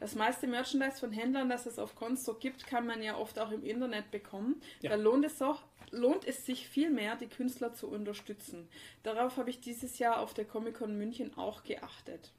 [0.00, 3.38] Das meiste Merchandise von Händlern, das es auf Cons so gibt, kann man ja oft
[3.38, 4.60] auch im Internet bekommen.
[4.80, 4.90] Ja.
[4.90, 5.62] Da lohnt es, auch,
[5.94, 8.68] lohnt es sich viel mehr, die Künstler zu unterstützen.
[9.02, 12.32] Darauf habe ich dieses Jahr auf der Comic-Con München auch geachtet.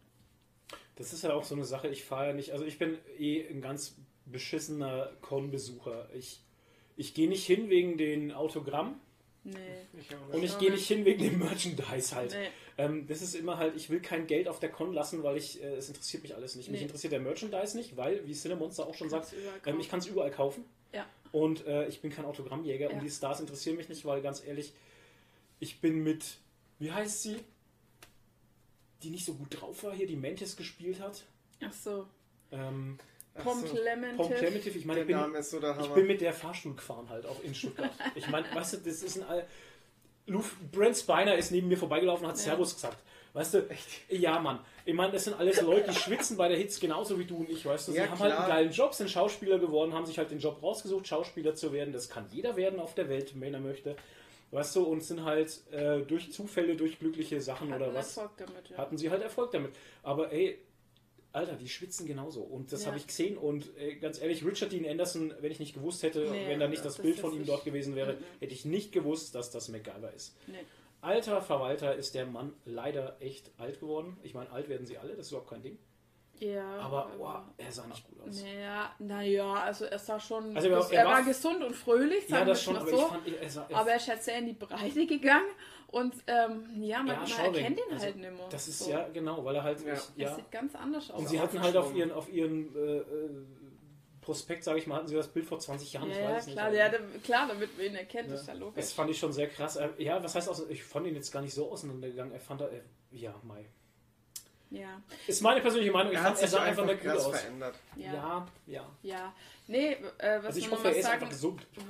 [0.95, 3.47] das ist ja auch so eine Sache, ich fahre ja nicht, also ich bin eh
[3.47, 6.09] ein ganz beschissener Con-Besucher.
[6.13, 6.41] Ich,
[6.97, 8.99] ich gehe nicht hin wegen den Autogramm
[9.45, 9.59] Nee.
[9.99, 12.31] Ich und ich gehe nicht hin wegen dem Merchandise halt.
[12.31, 12.47] Nee.
[12.79, 15.61] Ähm, das ist immer halt, ich will kein Geld auf der Con lassen, weil ich,
[15.61, 16.71] äh, es interessiert mich alles nicht.
[16.71, 16.85] Mich Nee.
[16.87, 19.35] interessiert der Merchandise nicht, weil, wie Cinemonster auch schon sagt,
[19.67, 20.65] ähm, ich kann es überall kaufen.
[20.93, 21.05] Ja.
[21.35, 22.95] Und äh, ich bin kein Autogrammjäger Ja.
[22.95, 24.71] und die Stars interessieren mich nicht, weil ganz ehrlich,
[25.59, 26.23] ich bin mit,
[26.79, 27.35] wie heißt sie?
[29.03, 31.25] die nicht so gut drauf war, hier die Mantis gespielt hat.
[31.61, 32.07] Ach so.
[32.51, 32.97] Ähm.
[33.35, 37.25] Pom Clementif, ich meine, ich bin, so der ich bin mit der Fahrstuhl gefahren halt,
[37.25, 37.91] auch in Stuttgart.
[38.15, 39.23] Ich meine, weißt du, das ist ein...
[39.27, 39.45] All
[40.27, 42.43] Luf, Brent Spiner ist neben mir vorbeigelaufen und hat Ja.
[42.45, 42.97] Servus gesagt.
[43.35, 43.67] Weißt du,
[44.09, 44.59] ja, Mann.
[44.85, 47.49] Ich meine, das sind alles Leute, die schwitzen bei der Hits genauso wie du und
[47.49, 47.91] ich, weißt du.
[47.91, 48.47] Sie Ja, haben halt einen klar.
[48.57, 51.91] geilen Job, sind Schauspieler geworden, haben sich halt den Job rausgesucht, Schauspieler zu werden.
[51.93, 53.97] Das kann jeder werden auf der Welt, wenn er möchte.
[54.51, 58.37] Weißt du, und sind halt äh, durch Zufälle, durch glückliche Sachen oder Hatten was, Erfolg
[58.37, 58.77] damit, ja.
[58.77, 59.73] hatten sie halt Erfolg damit.
[60.01, 60.57] Aber ey,
[61.33, 62.39] Alter, die schwitzen genauso.
[62.41, 62.87] Und das Ja.
[62.87, 63.37] habe ich gesehen.
[63.37, 66.69] Und äh, ganz ehrlich, Richard Dean Anderson, wenn ich nicht gewusst hätte, Nee, wenn da
[66.69, 68.17] nicht das das Bild von ihm dort gewesen wäre, Mhm.
[68.39, 70.37] hätte ich nicht gewusst, dass das MacGyver ist.
[70.47, 70.59] Nee.
[71.05, 74.17] Alter Verwalter ist der Mann leider echt alt geworden.
[74.23, 75.77] Ich meine, alt werden sie alle, das ist überhaupt kein Ding.
[76.39, 76.67] Ja.
[76.79, 78.41] Aber ähm, boah, er sah nicht gut aus.
[78.43, 80.53] Naja, naja, also er sah schon.
[80.55, 82.89] Also er war- er, er war, war- gesund und fröhlich, sagen Ja, das schon, aber
[82.89, 82.95] so.
[82.97, 85.47] ich fand, er sah, er, aber er ist halt sehr in die Breite gegangen
[85.87, 88.47] und ähm, ja, man, Ja, man erkennt ihn also, halt nicht mehr.
[88.49, 88.91] das ist So.
[88.91, 89.93] ja genau, weil er halt, Ja.
[89.93, 90.35] ich, Er ja.
[90.35, 91.19] sieht ganz anders aus.
[91.21, 93.29] Und sie hatten halt auf ihren, auf ihren äh, äh,
[94.25, 96.09] Prospekt, sage ich mal, hatten sie das Bild vor 20 Jahren.
[96.09, 96.79] ich ja, ja, weiß es klar, nicht.
[96.79, 96.89] ja,
[97.23, 98.35] klar, damit man ihn erkennt, Ja.
[98.35, 98.75] ist ja logisch.
[98.75, 99.79] Das fand ich schon sehr krass.
[99.99, 102.33] Ja, was heißt aus, ich fand ihn jetzt gar nicht so auseinandergegangen.
[102.33, 102.71] Er fand, er,
[103.11, 103.65] ja, Mai.
[104.71, 106.11] Ja, Ist meine persönliche Meinung.
[106.11, 107.39] Ich Er fand, er sah einfach einfach nicht gut aus.
[107.39, 107.75] verändert.
[107.95, 108.47] ja, ja.
[108.65, 109.33] Ja, ja.
[109.67, 111.29] Nee, äh, was Also ich ich hoffe, sagen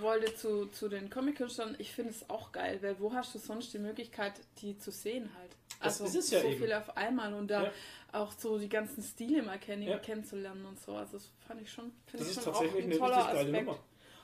[0.02, 3.74] wollte zu, zu den Comic-Künstlern, ich finde es auch geil, weil wo hast du sonst
[3.74, 5.45] die Möglichkeit, die zu sehen halt?
[5.86, 6.62] Das Also ist es ja so eben.
[6.62, 7.72] viel auf einmal und da Ja.
[8.14, 9.98] auch so die ganzen Stile mal kennen, Ja.
[10.00, 10.96] kennenzulernen und so.
[10.96, 13.70] Also das fand ich schon, finde Das ich ist schon auch ein eine toller Aspekt.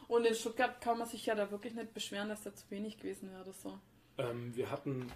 [0.08, 2.98] Und in Stuttgart kann man sich ja da wirklich nicht beschweren, dass da zu wenig
[2.98, 3.80] gewesen wäre so.
[4.18, 5.10] Ähm, wir hatten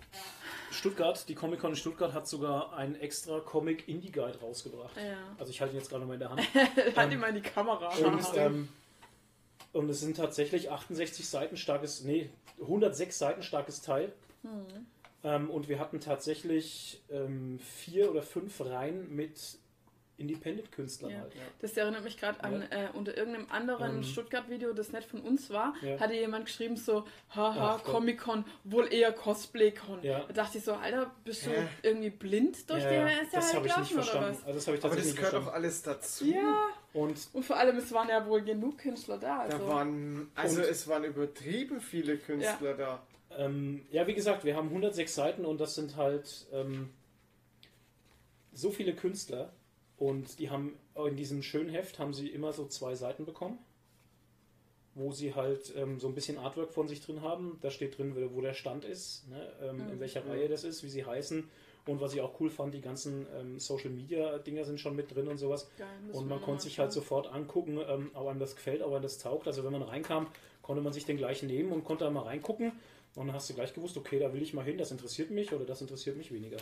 [0.71, 4.95] Stuttgart, die Comic-Con in Stuttgart hat sogar einen extra Comic-Indie-Guide rausgebracht.
[4.95, 5.17] Ja.
[5.37, 6.41] Also ich halte ihn jetzt gerade mal in der Hand.
[6.95, 7.89] halt ihm mal in die Kamera.
[7.89, 8.69] Und, ähm,
[9.73, 12.29] und es sind tatsächlich 68 Seiten starkes, nee,
[12.61, 14.13] 106 Seiten starkes Teil.
[14.43, 14.87] Hm.
[15.25, 19.57] Ähm, und wir hatten tatsächlich ähm, vier oder fünf Reihen mit
[20.17, 21.19] Independent-Künstlern Ja.
[21.21, 21.33] halt.
[21.59, 24.03] Das erinnert mich gerade an, äh, unter irgendeinem anderen Ähm.
[24.03, 25.99] Stuttgart-Video, das nicht von uns war, Ja.
[25.99, 27.03] hatte jemand geschrieben so,
[27.35, 27.79] haha.
[27.83, 30.03] Comic-Con, wohl eher Cosplay-Con.
[30.03, 30.23] Ja.
[30.27, 31.67] Da dachte ich so, Alter, bist du Hä?
[31.81, 34.29] irgendwie blind durch Ja, die ja, ja das halt habe ich nicht gelaufen, oder verstanden.
[34.37, 34.43] was?
[34.45, 36.25] Also das habe ich Aber das nicht gehört doch alles dazu.
[36.25, 39.45] Ja, Und und vor allem, es waren ja wohl genug Künstler da.
[39.47, 39.67] Da Also.
[39.67, 43.03] waren, also es waren übertrieben viele Künstler da.
[43.37, 46.89] Ähm, ja, wie gesagt, wir haben 106 Seiten und das sind halt ähm,
[48.53, 49.51] so viele Künstler
[49.97, 53.59] und die haben in diesem schönen Heft haben sie immer so zwei Seiten bekommen,
[54.93, 57.57] wo sie halt ähm, so ein bisschen Artwork von sich drin haben.
[57.61, 60.89] Da steht drin, wo der Stand ist, ne, ähm, in welcher Reihe das ist, wie
[60.89, 61.49] sie heißen
[61.87, 65.13] und was ich auch cool fand, die ganzen ähm, Social Media Dinger sind schon mit
[65.13, 65.69] drin und sowas.
[65.77, 69.03] Geil, Und man konnte sich halt sofort angucken, ähm, ob einem das gefällt, ob einem
[69.03, 69.47] das taugt.
[69.47, 70.27] Also wenn man reinkam,
[70.61, 72.71] konnte man sich den gleich nehmen und konnte da mal reingucken.
[73.15, 75.53] Und dann hast du gleich gewusst, okay, da will ich mal hin, das interessiert mich
[75.53, 76.57] oder das interessiert mich weniger.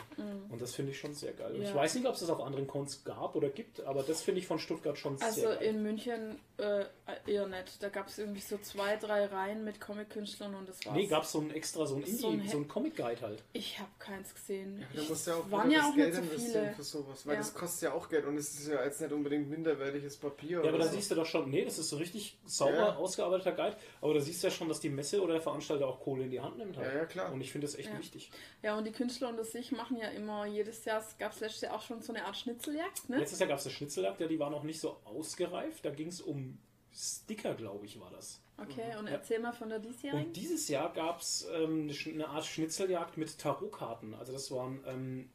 [0.49, 1.47] Und das finde ich schon sehr geil.
[1.55, 1.75] Und Ich Mhm.
[1.75, 1.81] Ja.
[1.81, 4.45] weiß nicht, ob es das auf anderen Cons gab oder gibt, aber das finde ich
[4.45, 5.67] von Stuttgart schon Also sehr geil.
[5.69, 6.85] in München äh,
[7.25, 7.81] eher nicht.
[7.81, 10.95] Da gab es irgendwie so zwei, drei Reihen mit Comic-Künstlern und das war's.
[10.95, 13.43] Nee, gab es so ein extra, so ein Indie, So ein so ein Comic-Guide halt.
[13.53, 14.85] Ich habe keins gesehen.
[14.95, 16.75] Da musst du ja auch, waren ja das auch Geld nicht so investieren viele.
[16.75, 17.39] für sowas, weil Ja.
[17.39, 20.61] das kostet ja auch Geld und es ist ja jetzt nicht unbedingt minderwertiges Papier.
[20.63, 20.91] Ja, aber da so.
[20.93, 22.95] siehst du doch schon, nee, das ist so richtig sauber Ja.
[22.97, 25.99] ausgearbeiteter Guide, aber da siehst du ja schon, dass die Messe oder der Veranstalter auch
[25.99, 26.77] Kohle in die Hand nimmt.
[26.77, 26.87] Halt.
[26.93, 27.31] Ja, ja, klar.
[27.31, 27.97] Und ich finde das echt Ja.
[27.97, 28.31] wichtig.
[28.61, 31.61] Ja, und die Künstler unter sich machen ja immer jedes Jahr, es gab es letztes
[31.61, 33.17] Jahr auch schon so eine Art Schnitzeljagd, ne?
[33.17, 35.83] Letztes Jahr gab es das Schnitzeljagd, ja, die war noch nicht so ausgereift.
[35.85, 36.59] Da ging es um
[36.95, 38.39] Sticker, glaube ich, war das.
[38.61, 39.13] Okay, und Ja.
[39.13, 40.27] erzähl mal von der diesjährigen.
[40.27, 44.13] Und dieses Jahr gab es ähm, eine eine Art Schnitzeljagd mit Tarotkarten.
[44.13, 45.29] Also das waren ähm,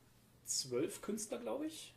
[0.44, 1.94] zwölf Künstler, glaube ich.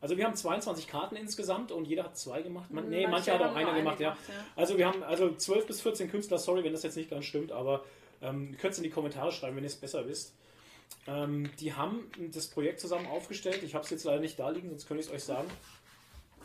[0.00, 2.72] Also wir haben 22 Karten insgesamt und jeder hat zwei gemacht.
[2.72, 4.16] Man, nee, manche, hat auch einer nur gemacht, ja.
[4.26, 4.34] ja.
[4.56, 7.52] Also wir haben also 12 bis 14 Künstler, sorry, wenn das jetzt nicht ganz stimmt,
[7.52, 7.84] aber
[8.22, 10.34] ähm, ihr könnt es in die Kommentare schreiben, wenn ihr es besser wisst.
[11.06, 13.62] Ähm, die haben das Projekt zusammen aufgestellt.
[13.62, 15.48] Ich habe es jetzt leider nicht da liegen, sonst könnte ich es euch sagen.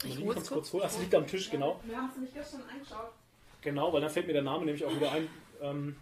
[0.04, 0.50] Ich hol's kann's kurz.
[0.50, 0.84] kurz holen.
[0.84, 1.80] Das liegt am Tisch, genau.
[1.86, 3.12] Wir haben es nämlich gestern angeschaut.
[3.62, 5.28] Genau, weil dann fällt mir der Name nämlich auch wieder ein.
[5.62, 5.96] Ähm,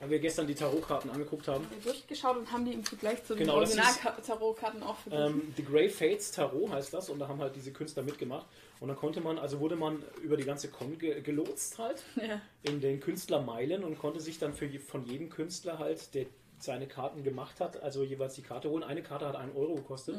[0.00, 1.64] weil wir gestern die Tarotkarten angeguckt haben.
[1.70, 5.40] Wir haben durchgeschaut und haben die im Vergleich zu den Genau, Original-Tarotkarten auch verglichen.
[5.40, 8.46] Ähm, The Grey Fates Tarot heißt das und da haben halt diese Künstler mitgemacht.
[8.84, 12.38] Und dann konnte man, also wurde man über die ganze Con ge gelotst halt ja.
[12.64, 16.26] in den Künstlermeilen und konnte sich dann für von jedem Künstler halt, der
[16.58, 18.82] seine Karten gemacht hat, also jeweils die Karte holen.
[18.82, 20.18] Eine Karte hat einen Euro gekostet.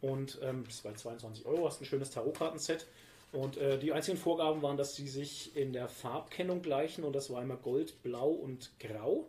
[0.00, 2.88] Und ähm, das war 22 Euro, hast ein schönes Tarotkartenset.
[3.30, 7.30] Und äh, die einzigen Vorgaben waren, dass sie sich in der Farbkennung gleichen und das
[7.30, 9.26] war immer Gold, Blau und Grau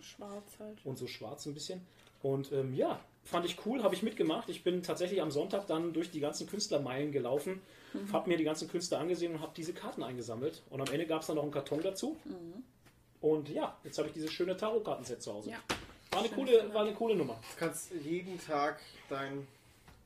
[0.00, 0.84] Schwarz halt.
[0.84, 1.86] und so schwarz ein bisschen.
[2.20, 4.48] Und ähm, ja, fand ich cool, habe ich mitgemacht.
[4.48, 7.60] Ich bin tatsächlich am Sonntag dann durch die ganzen Künstlermeilen gelaufen,
[8.12, 10.62] habe mir die ganzen Künstler angesehen und habe diese Karten eingesammelt.
[10.70, 12.16] Und am Ende gab es dann noch einen Karton dazu.
[13.20, 15.50] Und ja, jetzt habe ich dieses schöne Tarotkartenset zu Hause.
[15.50, 15.58] Ja.
[16.10, 17.34] War eine, coole, war eine coole Nummer.
[17.54, 19.46] Du kannst jeden Tag dein,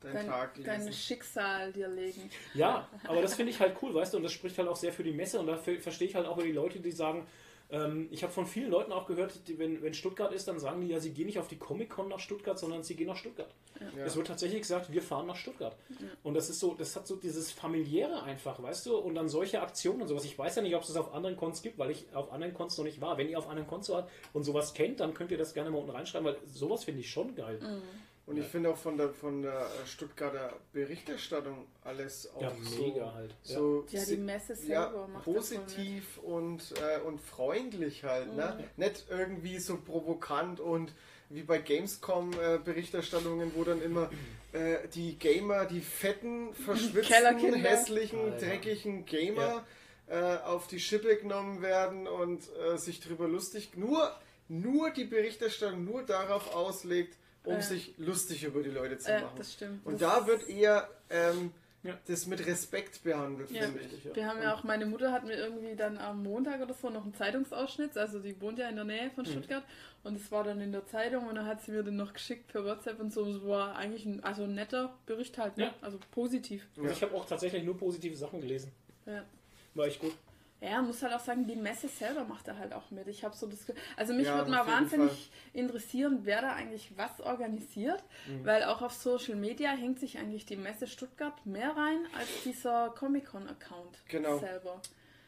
[0.01, 0.93] dein Dein, Tag dein.
[0.93, 2.29] Schicksal dir legen.
[2.53, 4.93] Ja, aber das finde ich halt cool, weißt du, und das spricht halt auch sehr
[4.93, 7.25] für die Messe und da ver- verstehe ich halt auch über die Leute, die sagen,
[7.69, 10.81] ähm, ich habe von vielen Leuten auch gehört, die, wenn, wenn Stuttgart ist, dann sagen
[10.81, 13.53] die ja, sie gehen nicht auf die Comic-Con nach Stuttgart, sondern sie gehen nach Stuttgart.
[13.95, 14.05] Ja.
[14.05, 15.75] Es wird tatsächlich gesagt, wir fahren nach Stuttgart.
[16.23, 19.61] Und das ist so, das hat so dieses familiäre einfach, weißt du, und dann solche
[19.61, 20.23] Aktionen und sowas.
[20.23, 22.53] Ich weiß ja nicht, ob es das auf anderen Cons gibt, weil ich auf anderen
[22.53, 23.17] Cons noch nicht war.
[23.17, 25.79] Wenn ihr auf anderen Cons wart und sowas kennt, dann könnt ihr das gerne mal
[25.79, 27.59] unten reinschreiben, weil sowas finde ich schon geil.
[28.27, 32.83] Und ich finde auch von der, von der äh, Stuttgarter Berichterstattung alles auch Ja, so,
[32.83, 33.33] mega halt.
[33.45, 33.55] Ja.
[33.55, 38.35] so Ja, die Messe ja, selber macht das voll positiv und, äh, und freundlich halt.
[38.35, 38.65] Ne?
[38.75, 40.93] Nicht irgendwie so provokant und
[41.29, 44.09] wie bei Gamescom äh, Berichterstattungen, wo dann immer
[44.51, 48.45] äh, die Gamer, die fetten, verschwitzten, hässlichen, Alter.
[48.45, 49.65] dreckigen Gamer
[50.07, 54.13] äh, auf die Schippe genommen werden und äh, sich drüber lustig, nur,
[54.49, 57.16] nur die Berichterstattung nur darauf auslegt,
[57.47, 57.61] um Ja.
[57.61, 59.35] sich lustig über die Leute zu Ja, machen.
[59.37, 59.85] das stimmt.
[59.85, 61.51] Und Das- da wird eher ähm,
[61.83, 61.97] Ja.
[62.07, 63.63] das mit Respekt behandelt, Ja.
[63.63, 64.03] finde ich.
[64.03, 64.15] Ja.
[64.15, 67.03] Wir haben ja auch, meine Mutter hat mir irgendwie dann am Montag oder so noch
[67.03, 69.11] einen Zeitungsausschnitt, also die wohnt ja in der Nähe Mhm.
[69.11, 69.63] von Stuttgart
[70.03, 72.47] und es war dann in der Zeitung und dann hat sie mir den noch geschickt
[72.51, 73.25] per WhatsApp und so.
[73.29, 75.65] Es war eigentlich ein, also ein netter Bericht halt, ne?
[75.65, 75.73] Ja.
[75.81, 76.67] also positiv.
[76.77, 78.71] Also ich habe auch tatsächlich nur positive Sachen gelesen.
[79.05, 79.23] Ja.
[79.75, 80.13] War echt gut.
[80.59, 83.07] Ja, muss halt auch sagen, die Messe selber macht er halt auch mit.
[83.07, 83.59] Ich habe so das
[83.95, 88.43] Also mich Ja, würde mal wahnsinnig interessieren, wer da eigentlich was organisiert, Mhm.
[88.43, 92.89] weil auch auf Social Media hängt sich eigentlich die Messe Stuttgart mehr rein als dieser
[92.97, 94.39] Comic-Con-Account Genau.
[94.39, 94.81] selber.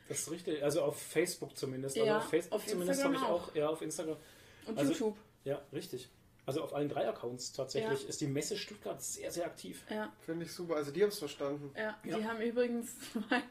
[0.07, 0.63] Das ist richtig.
[0.63, 1.95] Also auf Facebook zumindest.
[1.95, 3.55] Ja, also auf Facebook auf zumindest habe ich Instagram auch.
[3.55, 4.17] Ja, auf Instagram.
[4.65, 5.17] Und Also- YouTube.
[5.43, 6.09] Ja, richtig.
[6.49, 8.09] Also auf allen drei Accounts tatsächlich Ja.
[8.09, 9.83] ist die Messe Stuttgart sehr, sehr aktiv.
[9.87, 10.11] Ja.
[10.25, 10.77] Finde ich super.
[10.77, 11.71] Also die haben es verstanden.
[11.77, 12.17] Ja, Ja.
[12.17, 12.91] die haben übrigens
[13.29, 13.43] mein,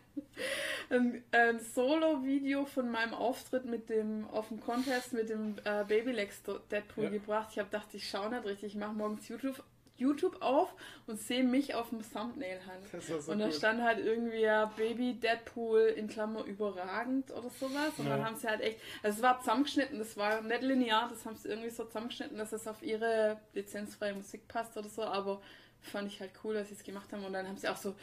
[0.90, 6.42] ein, ein Solo-Video von meinem Auftritt mit dem auf dem Contest mit dem äh, Babylex
[6.72, 7.10] Deadpool Ja.
[7.10, 7.50] gebracht.
[7.52, 8.74] Ich habe gedacht, ich schaue nicht richtig.
[8.74, 9.62] Ich mache morgens YouTube,
[9.98, 10.74] YouTube auf
[11.06, 13.02] und sehe mich auf dem Thumbnail halt.
[13.02, 13.54] So und da gut.
[13.54, 17.92] stand halt irgendwie ja Baby Deadpool in Klammer überragend oder sowas.
[17.98, 18.24] Und dann Ja.
[18.26, 21.48] haben sie halt echt, also es war zusammengeschnitten, das war nicht linear, das haben sie
[21.48, 25.42] irgendwie so zusammengeschnitten, dass es auf ihre lizenzfreie Musik passt oder so, aber
[25.80, 27.24] fand ich halt cool, dass sie es gemacht haben.
[27.24, 27.94] Und dann haben sie auch so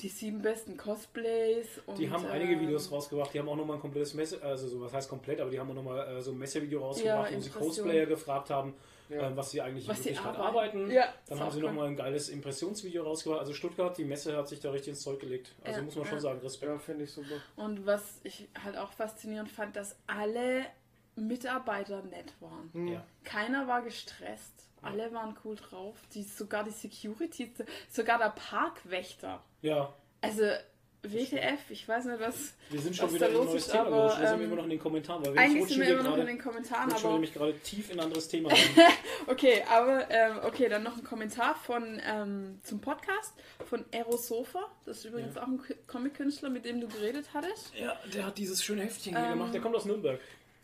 [0.00, 1.66] die sieben besten Cosplays.
[1.86, 3.32] Und, Die haben einige ähm, Videos rausgebracht.
[3.34, 5.70] Die haben auch nochmal ein komplettes Messe, also so was heißt komplett, aber die haben
[5.70, 7.50] auch nochmal äh, so ein Messevideo rausgebracht, Ja, wo sie.
[7.50, 8.74] Cosplayer gefragt haben,
[9.08, 9.28] Ja.
[9.28, 10.78] äh, was sie eigentlich Was in sie Wirklichkeit arbeiten.
[10.82, 10.90] arbeiten.
[10.92, 11.64] Ja, Dann haben sie cool.
[11.64, 13.40] nochmal ein geiles Impressionsvideo rausgebracht.
[13.40, 15.54] Also Stuttgart, die Messe hat sich da richtig ins Zeug gelegt.
[15.64, 16.10] Also Ja, muss man ja.
[16.10, 16.70] schon sagen, Respekt.
[16.72, 17.34] Ja, finde ich super.
[17.56, 20.64] Und was ich halt auch faszinierend fand, dass alle
[21.26, 22.70] Mitarbeiter nett waren.
[22.72, 22.88] Hm.
[22.88, 23.04] Ja.
[23.24, 24.52] Keiner war gestresst.
[24.80, 25.96] Alle waren cool drauf.
[26.14, 27.52] Die, sogar die Security,
[27.90, 29.42] sogar der Parkwächter.
[29.62, 30.44] ja, Also
[31.02, 32.54] WTF, ich weiß nicht, was.
[32.70, 34.20] wir sind schon wieder in ein los neues ist, Thema aber, gerutscht.
[34.20, 36.10] Wir sind ähm, immer noch in den Kommentaren, weil wir Eigentlich sind wir immer noch
[36.10, 37.12] in gerade, den Kommentaren, wir aber.
[37.12, 38.58] nämlich gerade tief in ein anderes Thema rein.
[39.28, 43.34] Okay, aber ähm, okay, dann noch ein Kommentar von ähm, zum Podcast
[43.68, 44.60] von Aerosofa.
[44.86, 45.42] Das ist übrigens Ja.
[45.42, 47.72] auch ein Comic-Künstler, mit dem du geredet hattest.
[47.78, 49.52] ja, der hat dieses schöne Heftchen hier Ähm, gemacht.
[49.54, 50.18] Der kommt aus Nürnberg.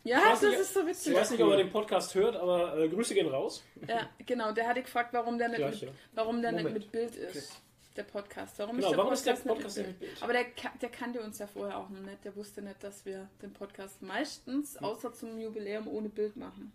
[0.04, 1.14] Ja, Ich das nicht, ist so Ich witzig.
[1.14, 3.64] weiß nicht, ob er den Podcast hört, aber äh, Grüße gehen raus.
[3.88, 5.96] Ja, genau, der hatte gefragt, warum der nicht, Gleich, mit, ja.
[6.12, 7.60] warum der nicht mit Bild ist.
[7.96, 8.58] Der Podcast.
[8.58, 10.22] Warum Genau, ist der warum ist Podcast, der Podcast nicht mit Bild?
[10.22, 10.44] Aber der,
[10.82, 12.24] der kannte uns ja vorher auch noch nicht.
[12.24, 16.72] Der wusste nicht, dass wir den Podcast meistens, außer zum Jubiläum, ohne Bild machen.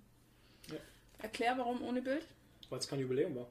[0.72, 0.78] Ja.
[1.22, 2.26] Erklär, warum ohne Bild?
[2.70, 3.48] Weil es kein Jubiläum war.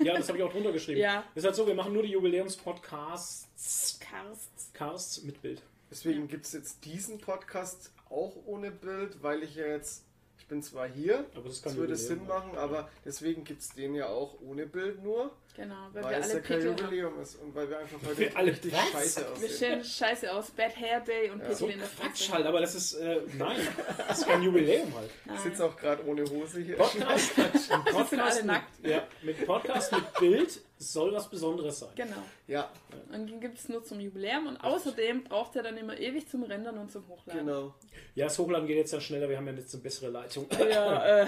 [0.00, 0.98] Ja, das habe ich auch drunter geschrieben.
[1.00, 1.22] Ja.
[1.36, 4.74] Ist halt so, wir machen nur die Jubiläums-Podcasts Karst.
[4.74, 5.62] Casts mit Bild.
[5.90, 10.04] Deswegen gibt es jetzt diesen Podcast auch ohne Bild, weil ich ja jetzt,
[10.38, 12.34] ich bin zwar hier, Aber das das würde Sinn ja.
[12.34, 16.18] machen, aber deswegen gibt es den ja auch ohne Bild nur, Genau, weil, weil, wir
[16.18, 16.78] es alle ja kein Pickel haben.
[16.84, 18.90] Jubiläum ist und weil wir einfach Wir heute alle- richtig Was?
[18.90, 19.50] scheiße Wir aussehen.
[19.56, 20.50] stellen scheiße aus.
[20.50, 22.32] Bad Hair Day und Pickel So in der Quatsch Fresse.
[22.32, 23.60] halt, aber das ist, äh, nein,
[24.08, 25.10] das ist kein Jubiläum halt.
[25.32, 26.76] Ich sitze auch gerade ohne Hose hier.
[26.76, 27.36] Podcast,
[27.92, 28.68] Podcast alle mit, nackt.
[28.84, 30.60] ja, mit Podcast mit Bild
[30.92, 31.90] soll was Besonderes sein.
[31.96, 32.16] Genau.
[32.46, 32.70] Ja,
[33.12, 36.42] Und den gibt es nur zum Jubiläum und außerdem braucht er dann immer ewig zum
[36.44, 37.46] Rendern und zum Hochladen.
[37.46, 37.74] genau.
[38.14, 40.46] Ja, das Hochladen geht jetzt ja schneller, wir haben ja jetzt eine bessere Leitung.
[40.58, 41.26] Ja, äh,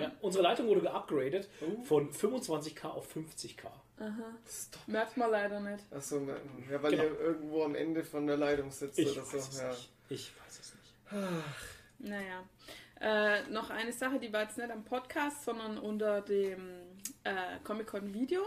[0.00, 1.48] Ja, unsere Leitung wurde geupgradet
[1.84, 3.66] von 25k auf 50k.
[4.46, 4.86] Stop.
[4.88, 5.82] merkt man leider nicht.
[5.90, 6.20] Achso,
[6.70, 7.02] ja, weil Genau.
[7.04, 9.38] ihr irgendwo am Ende von der Leitung sitzt Ich oder weiß so.
[9.38, 9.68] es Ja.
[9.70, 9.90] nicht.
[10.10, 12.10] Ich weiß es nicht.
[12.10, 12.42] Naja.
[13.00, 16.60] Äh, noch eine Sache, die war jetzt nicht am Podcast, sondern unter dem
[17.26, 18.42] äh, Comic-Con-Video.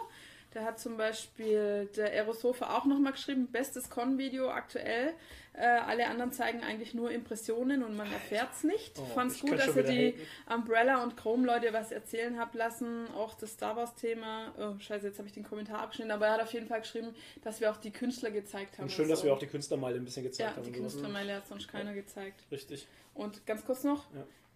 [0.51, 5.13] Da hat zum Beispiel der Aerosofa auch nochmal geschrieben, bestes Con-Video aktuell.
[5.53, 8.97] Äh, alle anderen zeigen eigentlich nur Impressionen und man erfährt es nicht.
[8.97, 10.07] Oh, Fand's ich gut, dass ihr die
[10.47, 10.61] haten.
[10.61, 13.05] Umbrella und Chrome-Leute was erzählen habt lassen.
[13.15, 14.53] Auch das Star Wars-Thema.
[14.57, 16.11] Oh, scheiße, jetzt habe ich den Kommentar abgeschnitten.
[16.11, 17.13] Aber er hat auf jeden Fall geschrieben,
[17.43, 18.85] dass wir auch die Künstler gezeigt haben.
[18.85, 19.25] Und schön, dass so.
[19.25, 20.63] wir auch die Künstlermeile ein bisschen gezeigt Ja, haben.
[20.63, 20.93] die sowas.
[20.93, 22.41] Künstlermeile hat sonst keiner gezeigt.
[22.51, 22.87] Richtig.
[23.13, 24.07] Und ganz kurz noch,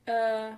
[0.06, 0.52] äh,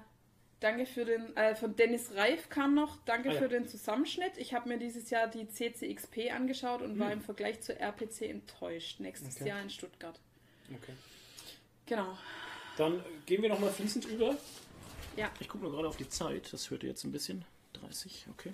[0.62, 3.40] Danke für den, äh, von Dennis Reif kam noch, danke Ah, ja.
[3.40, 4.38] für den Zusammenschnitt.
[4.38, 7.20] Ich habe mir dieses Jahr die CCXP angeschaut und war Hm.
[7.20, 9.00] im Vergleich zur RPC enttäuscht.
[9.00, 9.50] Nächstes Okay.
[9.50, 10.20] Jahr in Stuttgart.
[10.74, 10.94] Okay.
[11.86, 12.18] Genau.
[12.78, 14.36] Dann gehen wir nochmal fließend über.
[15.18, 15.30] Ja.
[15.40, 16.52] Ich gucke nur gerade auf die Zeit.
[16.52, 17.46] Das hört ihr jetzt ein bisschen.
[17.74, 18.54] 30, okay.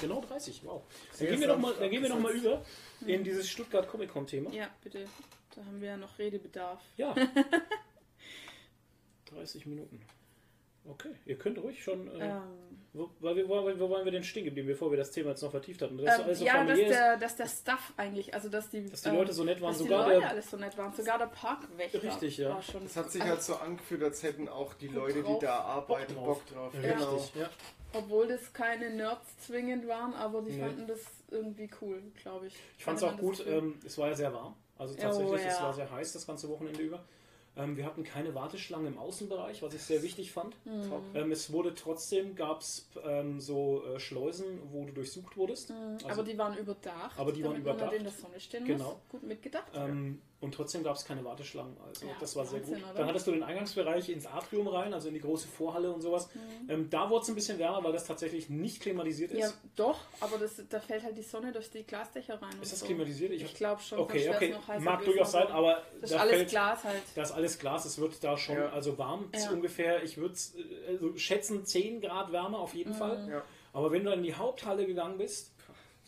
[0.00, 0.82] Genau 30, wow.
[1.18, 2.64] Dann gehen wir noch mal, dann gehen wir noch mal über
[3.06, 4.50] in dieses Stuttgart Comic Con Thema.
[4.50, 5.06] Ja, bitte.
[5.54, 6.80] Da haben wir ja noch Redebedarf.
[6.96, 7.14] Ja.
[9.26, 10.00] 30 Minuten.
[10.88, 12.08] Okay, ihr könnt ruhig schon.
[12.20, 12.42] Äh, Ähm,
[12.92, 15.42] wo, weil wir, wo, wo waren wir denn stehen geblieben, bevor wir das Thema jetzt
[15.42, 15.96] noch vertieft hatten?
[15.98, 19.02] Das ähm, alles so ja, dass der, dass der Stuff eigentlich, also dass die, dass
[19.02, 20.30] die Leute so nett waren, dass die sogar Leute der.
[20.30, 20.92] alles so nett waren.
[20.92, 22.50] Sogar der Parkwächter Richtig, ja.
[22.50, 22.84] war schon.
[22.84, 25.38] Es hat sich also, halt so angefühlt, als hätten auch die Leute, drauf.
[25.38, 26.72] die da arbeiten, Bock Bock drauf.
[26.72, 26.82] drauf.
[26.84, 26.92] Ja.
[26.94, 27.14] Genau.
[27.14, 27.50] Richtig, ja.
[27.92, 30.60] Obwohl das keine Nerds zwingend waren, aber die Nee.
[30.60, 32.56] fanden das irgendwie cool, glaube ich.
[32.76, 34.56] Ich fand es Hatte auch das gut, ähm, es war ja sehr warm.
[34.78, 35.62] Also Oh, tatsächlich, es ja.
[35.62, 37.04] war sehr heiß das ganze Wochenende über.
[37.56, 40.54] Ähm, wir hatten keine Warteschlange im Außenbereich, was ich sehr wichtig fand.
[40.64, 40.92] Mhm.
[41.14, 45.72] Ähm, es wurde trotzdem, gab es ähm, so äh, Schleusen, wo du durchsucht wurdest.
[45.72, 47.18] Also, aber die waren überdacht.
[47.18, 47.90] aber die waren man überdacht.
[47.90, 48.84] nicht in der Sonne stehen Genau.
[48.84, 49.08] muss.
[49.08, 49.70] Gut mitgedacht.
[49.74, 51.76] ähm, und trotzdem gab es keine Warteschlangen.
[51.86, 52.84] Also Ja, das war sehr Wahnsinn, gut.
[52.84, 52.94] oder?
[52.94, 56.28] Dann hattest du den Eingangsbereich ins Atrium rein, also in die große Vorhalle und sowas.
[56.34, 56.70] Mhm.
[56.70, 59.38] Ähm, da wurde es ein bisschen wärmer, weil das tatsächlich nicht klimatisiert ist.
[59.38, 62.54] ja, doch, aber das, da fällt halt die Sonne durch die Glasdächer rein.
[62.54, 62.86] und Ist das so.
[62.86, 63.32] klimatisiert?
[63.32, 63.98] Ich glaube schon.
[63.98, 64.50] Okay, okay.
[64.52, 67.02] noch heißer Mag durchaus sein, aber Das da ist alles fällt, Glas halt.
[67.14, 68.70] Das ist alles Glas, es wird da schon Ja.
[68.70, 69.50] also warm Ja.
[69.50, 70.02] ungefähr.
[70.02, 72.78] Ich würde äh, also schätzen 10 Grad Wärme auf Mhm.
[72.78, 73.28] jeden Fall.
[73.30, 73.42] Ja.
[73.72, 75.52] Aber wenn du in die Haupthalle gegangen bist,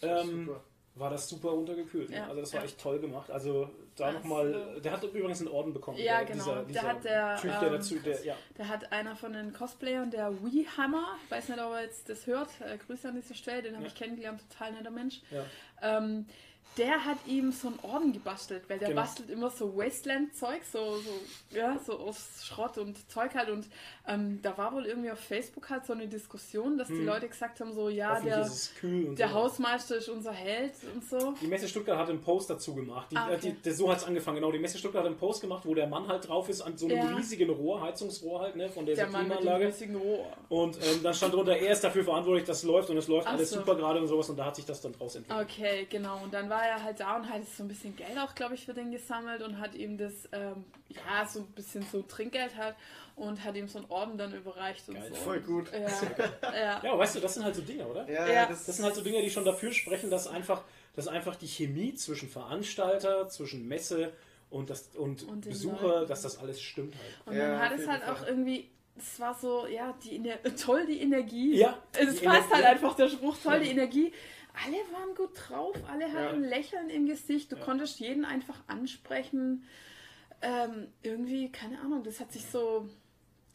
[0.01, 0.51] Das war Ähm,
[0.97, 2.11] war das super untergekühlt.
[2.11, 2.17] ne?
[2.17, 2.27] Ja.
[2.27, 2.67] Also das war Ja.
[2.67, 3.31] echt toll gemacht.
[3.31, 5.99] Also da nochmal, äh, der hat übrigens einen Orden bekommen.
[5.99, 6.45] Ja, der, genau.
[6.45, 8.35] Dieser, Der dieser hat der, Typ, der ähm, dazu, der, ja.
[8.57, 12.49] Da hat einer von den Cosplayern, der Weehammer, weiß nicht, ob er jetzt das hört,
[12.61, 13.89] äh, Grüße an dieser Stelle, den habe Ja.
[13.89, 15.21] ich kennengelernt, total netter Mensch.
[15.31, 15.45] Ja.
[15.83, 16.27] Ähm,
[16.79, 19.03] der hat ihm so einen Orden gebastelt, weil der Genau.
[19.03, 21.11] bastelt immer so Wasteland-Zeug, so, so,
[21.51, 23.51] ja, so aus Schrott und Zeug halt.
[23.51, 23.67] Und
[24.07, 27.07] ähm, da war wohl irgendwie auf Facebook halt so eine Diskussion, dass die Hm.
[27.07, 29.35] Leute gesagt haben, so, ja, der, der so.
[29.35, 31.35] Hausmeister ist unser Held und so.
[31.41, 33.07] Die Messe Stuttgart hat einen Post dazu gemacht.
[33.13, 33.35] Die, Ah, okay.
[33.35, 34.51] äh, die, der, so hat es angefangen, genau.
[34.51, 36.87] Die Messe Stuttgart hat einen Post gemacht, wo der Mann halt drauf ist, an so
[36.87, 37.15] einem Ja.
[37.17, 40.27] riesigen Rohr, Heizungsrohr halt, ne, von der, Der Mann mit dem riesigen Rohr.
[40.49, 43.29] Und ähm, dann stand drunter, er ist dafür verantwortlich, dass es läuft und es läuft
[43.29, 43.59] Ach alles so.
[43.61, 45.47] super gerade und sowas und da hat sich das dann draus entwickelt.
[45.49, 46.21] Okay, genau.
[46.25, 48.65] Und dann war er halt da und hat so ein bisschen Geld auch, glaube ich,
[48.67, 52.75] für den gesammelt und hat ihm das, ähm, ja, so ein bisschen so Trinkgeld halt
[53.23, 55.09] und hat ihm so einen Orden dann überreicht und Geil.
[55.09, 55.15] so.
[55.15, 55.71] Voll gut.
[55.73, 56.81] Ja, ja.
[56.85, 58.09] Ja, weißt du, das sind halt so Dinge, oder?
[58.11, 58.47] Ja, Ja.
[58.47, 60.63] das, Das sind halt so Dinge, die schon dafür sprechen, dass einfach,
[60.97, 64.13] dass einfach die Chemie zwischen Veranstalter, zwischen Messe
[64.51, 66.09] und, das, und, Und Besucher, Leuten.
[66.09, 67.27] dass das alles stimmt halt.
[67.27, 68.15] Und Ja, dann hat es halt Fall.
[68.15, 71.57] auch irgendwie, es war so, ja, die Ener toll die Energie.
[71.57, 74.13] Ja, Es passt Energie- halt einfach der Spruch, toll die Energie.
[74.67, 76.49] Alle waren gut drauf, alle hatten Ja.
[76.51, 77.65] Lächeln im Gesicht, du Ja.
[77.65, 79.65] konntest jeden einfach ansprechen.
[80.43, 82.89] Ähm, irgendwie, keine Ahnung, das hat sich so,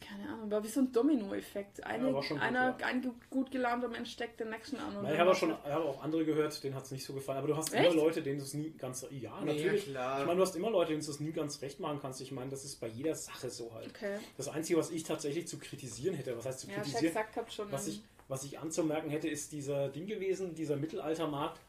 [0.00, 1.84] keine Ahnung, war wie so ein Domino-Effekt.
[1.84, 2.86] Eine, schon gut, einer, ja.
[2.86, 4.96] ein gut- gelaunter Mensch steckt den nächsten an.
[4.96, 7.12] und Na, ich habe schon ich habe auch andere gehört, denen hat es nicht so
[7.12, 7.38] gefallen.
[7.38, 7.84] Aber du hast Echt?
[7.92, 9.06] immer Leute, denen du es nie ganz.
[9.10, 9.84] Ja, Nee, natürlich.
[9.86, 10.20] klar.
[10.20, 12.20] Ich meine, du hast immer Leute, denen du es nie ganz recht machen kannst.
[12.20, 13.88] Ich meine, das ist bei jeder Sache so halt.
[13.88, 14.18] Okay.
[14.36, 17.34] Das Einzige, was ich tatsächlich zu kritisieren hätte, was heißt zu Ja, ich kritisieren, gesagt
[17.34, 17.70] gehabt schon.
[17.72, 21.60] was ich, was ich anzumerken hätte, ist dieser Ding gewesen, dieser Mittelaltermarkt.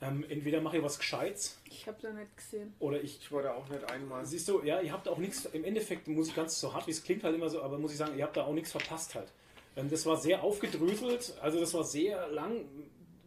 [0.00, 2.74] Ähm, entweder mache ich was Gescheites ich habe da nicht gesehen.
[2.80, 4.24] oder ich Ich war da auch nicht einmal.
[4.26, 6.90] Siehst du, ja, ihr habt auch nichts, im Endeffekt muss ich ganz so hart, wie
[6.90, 9.14] es klingt halt immer so, aber muss ich sagen, ihr habt da auch nichts verpasst
[9.14, 9.32] halt.
[9.76, 12.64] Ähm, das war sehr aufgedröselt, also das war sehr lang,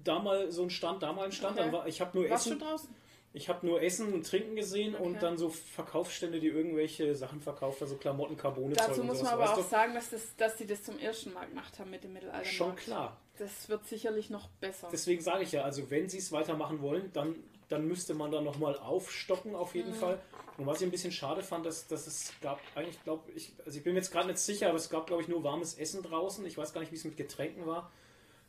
[0.04, 1.64] da mal so ein Stand, da mal ein Stand, Okay.
[1.66, 2.90] dann war, ich habe nur Warst du Essen, draußen?
[3.34, 5.04] ich habe nur Essen und Trinken gesehen Okay.
[5.04, 9.32] und dann so Verkaufsstände, die irgendwelche Sachen verkauft, also Klamotten, Carbone, Dazu und muss sowas,
[9.32, 12.04] man aber auch sagen, dass, das, dass die das zum ersten Mal gemacht haben mit
[12.04, 12.14] dem du?
[12.16, 12.46] Mittelalter.
[12.46, 13.18] Schon klar.
[13.40, 14.90] Das wird sicherlich noch besser.
[14.92, 17.36] Deswegen sage ich ja, also wenn sie es weitermachen wollen, dann,
[17.70, 19.96] dann müsste man da nochmal aufstocken auf jeden Mhm.
[19.96, 20.20] Fall.
[20.58, 23.78] Und was ich ein bisschen schade fand, dass, dass es gab, eigentlich glaube ich, also
[23.78, 26.04] ich bin mir jetzt gerade nicht sicher, aber es gab glaube ich nur warmes Essen
[26.04, 26.46] draußen.
[26.46, 27.92] Ich weiß gar nicht, wie es mit Getränken war.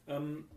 [0.09, 0.48] Ähm,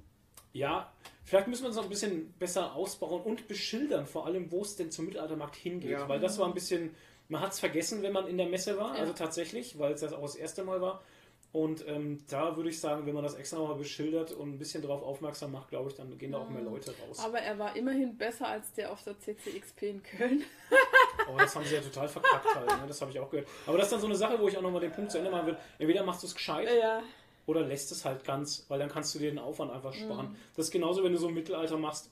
[0.51, 0.91] ja,
[1.23, 4.75] vielleicht müssen wir uns noch ein bisschen besser ausbauen und beschildern, vor allem, wo es
[4.75, 5.91] denn zum Mittelaltermarkt hingeht.
[5.91, 6.07] Ja.
[6.09, 6.95] Weil das war ein bisschen,
[7.27, 9.01] man hat es vergessen, wenn man in der Messe war, Ja.
[9.01, 11.03] also tatsächlich, weil es das auch das erste Mal war.
[11.53, 14.81] Und ähm, da würde ich sagen, wenn man das extra nochmal beschildert und ein bisschen
[14.81, 17.19] darauf aufmerksam macht, glaube ich, dann gehen da auch mehr Leute raus.
[17.23, 20.43] Aber er war immerhin besser als der auf der CCXP in Köln.
[21.27, 22.87] Aber das haben sie ja total verkackt halt, ne?
[22.87, 23.47] das habe ich auch gehört.
[23.67, 25.29] Aber das ist dann so eine Sache, wo ich auch nochmal den Punkt zu Ende
[25.29, 25.57] machen will.
[25.77, 27.03] Entweder machst du es gescheit Ja,
[27.45, 30.29] oder lässt es halt ganz, weil dann kannst du dir den Aufwand einfach sparen.
[30.29, 30.35] Mhm.
[30.55, 32.09] Das ist genauso, wenn du so im Mittelalter machst.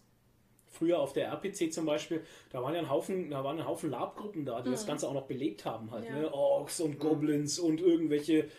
[0.67, 3.89] Früher auf der RPC zum Beispiel, da waren ja ein Haufen, da waren ein Haufen
[3.89, 6.09] Labgruppen da, die das Ganze auch noch belebt haben halt.
[6.09, 6.15] Mhm.
[6.15, 6.21] Ja.
[6.21, 6.33] Ne?
[6.33, 8.49] Orks und Goblins und irgendwelche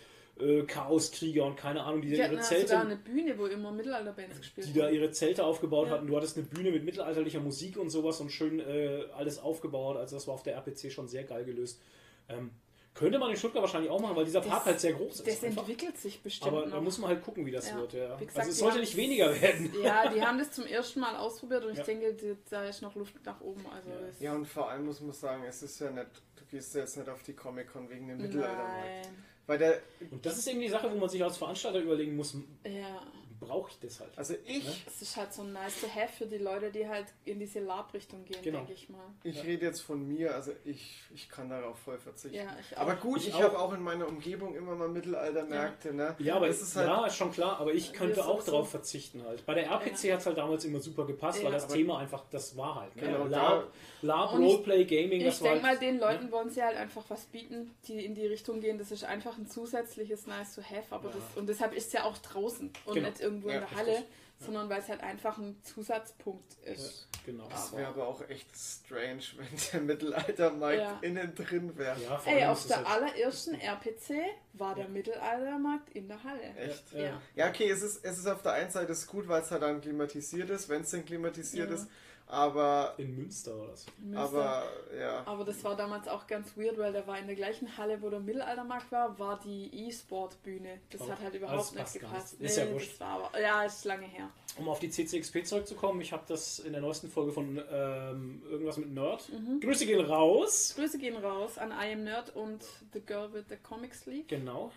[0.40, 3.70] äh, Chaoskrieger und keine Ahnung, die hatten ihre also Zelte da eine Bühne, wo immer
[3.70, 5.94] Mittelalterbands gespielt die da ihre Zelte aufgebaut Ja.
[5.94, 6.06] hatten.
[6.06, 9.96] Du hattest eine Bühne mit mittelalterlicher Musik und sowas und schön äh, alles aufgebaut.
[9.96, 11.80] Also das war auf der RPC schon sehr geil gelöst.
[12.28, 12.50] Ähm,
[12.94, 15.26] Könnte man in Stuttgart wahrscheinlich auch machen, weil dieser Park Das- halt sehr groß ist.
[15.26, 15.62] Das einfach.
[15.62, 16.72] entwickelt sich bestimmt Aber noch.
[16.72, 17.76] da muss man halt gucken, wie das Ja.
[17.78, 17.94] wird.
[17.94, 18.20] Ja.
[18.20, 19.72] Wie gesagt, also es sollte nicht weniger werden.
[19.82, 21.84] Ja, die haben das zum ersten Mal ausprobiert und ich Ja.
[21.84, 23.64] denke, die- da ist noch Luft nach oben.
[23.66, 23.96] Also Ja.
[24.30, 26.06] Ja, und vor allem muss man sagen, es ist ja nicht,
[26.36, 29.08] du gehst ja jetzt nicht auf die Comic-Con wegen dem Mittelaltermarkt.
[29.46, 29.80] Weil der,
[30.10, 33.02] Und das ist eben die Sache, wo man sich als Veranstalter überlegen muss, Ja,
[33.42, 34.10] brauche ich das halt?
[34.16, 37.38] also ich, es ist halt so nice to have für die Leute, die halt in
[37.38, 38.58] diese Lab-Richtung gehen, Genau.
[38.58, 39.04] denke ich mal.
[39.24, 39.42] ich Ja.
[39.42, 42.36] rede jetzt von mir, also ich, ich kann darauf voll verzichten.
[42.36, 42.80] Ja, ich auch.
[42.82, 46.14] Aber gut, Ich ich, habe auch in meiner Umgebung immer mal Mittelaltermärkte, ne?
[46.18, 49.22] Ja, aber es ist halt, ja, ist schon klar, aber ich könnte auch darauf verzichten
[49.24, 49.44] halt.
[49.46, 51.50] Bei der RPC hat es halt damals immer super gepasst, weil Ja.
[51.52, 52.96] das Aber- Thema einfach, das war halt.
[52.96, 53.02] Ne?
[53.02, 53.72] Genau, Lab,
[54.02, 56.76] Lab ich- Roleplay, Gaming, Ich das war denke mal, halt, den Leuten wollen sie halt
[56.76, 58.78] einfach was bieten, die in die Richtung gehen.
[58.78, 61.14] Das ist einfach ein zusätzliches Nice to have, aber Ja.
[61.16, 63.08] das, und deshalb ist es ja auch draußen und Genau.
[63.08, 63.94] nicht irgendwo Ja, in der richtig.
[63.96, 64.04] Halle,
[64.38, 67.06] sondern weil es halt einfach ein Zusatzpunkt ist.
[67.24, 67.48] genau.
[67.48, 70.98] das wäre aber auch echt strange, wenn der Mittelaltermarkt Ja.
[71.02, 71.96] innen drin wäre.
[72.00, 74.16] Ja, Ey, auf der halt, allerersten RPC
[74.54, 76.42] war der Mittelaltermarkt in der Halle.
[76.56, 76.92] Echt?
[76.92, 77.04] Ja, ja.
[77.06, 77.22] Ja.
[77.36, 79.62] Ja, okay, es ist, es ist auf der einen Seite ist gut, weil es halt
[79.62, 81.76] dann klimatisiert ist, wenn es denn klimatisiert Ja.
[81.76, 81.86] ist,
[82.26, 83.90] aber, In Münster oder so.
[83.98, 84.22] Münster.
[84.22, 84.62] aber,
[84.98, 85.22] ja.
[85.26, 88.08] Aber das war damals auch ganz weird, weil da war in der gleichen Halle, wo
[88.10, 90.80] der Mittelaltermarkt war, war die E-Sport-Bühne.
[90.90, 92.40] Das Oh, hat halt überhaupt nicht gepasst.
[92.40, 92.50] nicht.
[92.50, 93.00] Ist ja wurscht.
[93.00, 94.30] aber, ja, ist lange her.
[94.58, 98.76] Um auf die CCXP zurückzukommen, ich habe das in der neuesten Folge von ähm, irgendwas
[98.76, 99.28] mit Nerd.
[99.30, 99.60] Mhm.
[99.60, 100.74] Grüße gehen raus.
[100.76, 102.62] Grüße gehen raus an I Am Nerd und
[102.92, 104.28] The Girl with the Comics League.
[104.28, 104.70] Genau.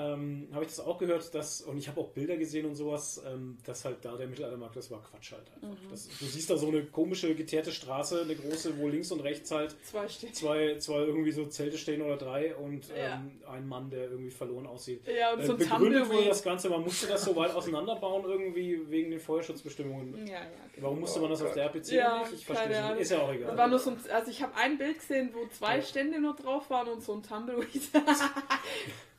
[0.00, 3.20] Ähm, habe ich das auch gehört, dass, und ich habe auch Bilder gesehen und sowas,
[3.26, 5.68] ähm, dass halt da der Mittelaltermarkt, das war Quatsch halt einfach.
[5.68, 5.90] Mhm.
[5.90, 9.50] Das, du siehst da so eine komische geteerte Straße, eine große, wo links und rechts
[9.50, 13.16] halt Zwei zwei, zwei irgendwie so Zelte stehen oder drei und Ja.
[13.16, 15.02] ähm, ein Mann, der irgendwie verloren aussieht.
[15.08, 16.30] Ja, und Äh, so ein begründet wurde Tumbleweed.
[16.30, 20.26] das Ganze, man musste das so weit auseinanderbauen irgendwie wegen den Feuerschutzbestimmungen.
[20.28, 20.40] Ja, ja.
[20.74, 20.86] genau.
[20.86, 22.34] Warum musste man das auf der RPC Ja, nicht?
[22.34, 23.00] Ich verstehe nicht.
[23.00, 23.56] Ist ja auch egal.
[23.56, 25.82] war nur so ein, also ich habe ein Bild gesehen, wo zwei Ja.
[25.82, 27.82] Stände nur drauf waren und so ein Tumbleweed.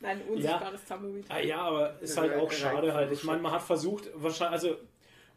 [0.00, 1.26] Nein, ein unsichtbares Tumbleweed.
[1.28, 3.12] Ah, ja, aber ist halt auch schade halt.
[3.12, 4.76] Ich meine, man hat versucht, wahrscheinlich, also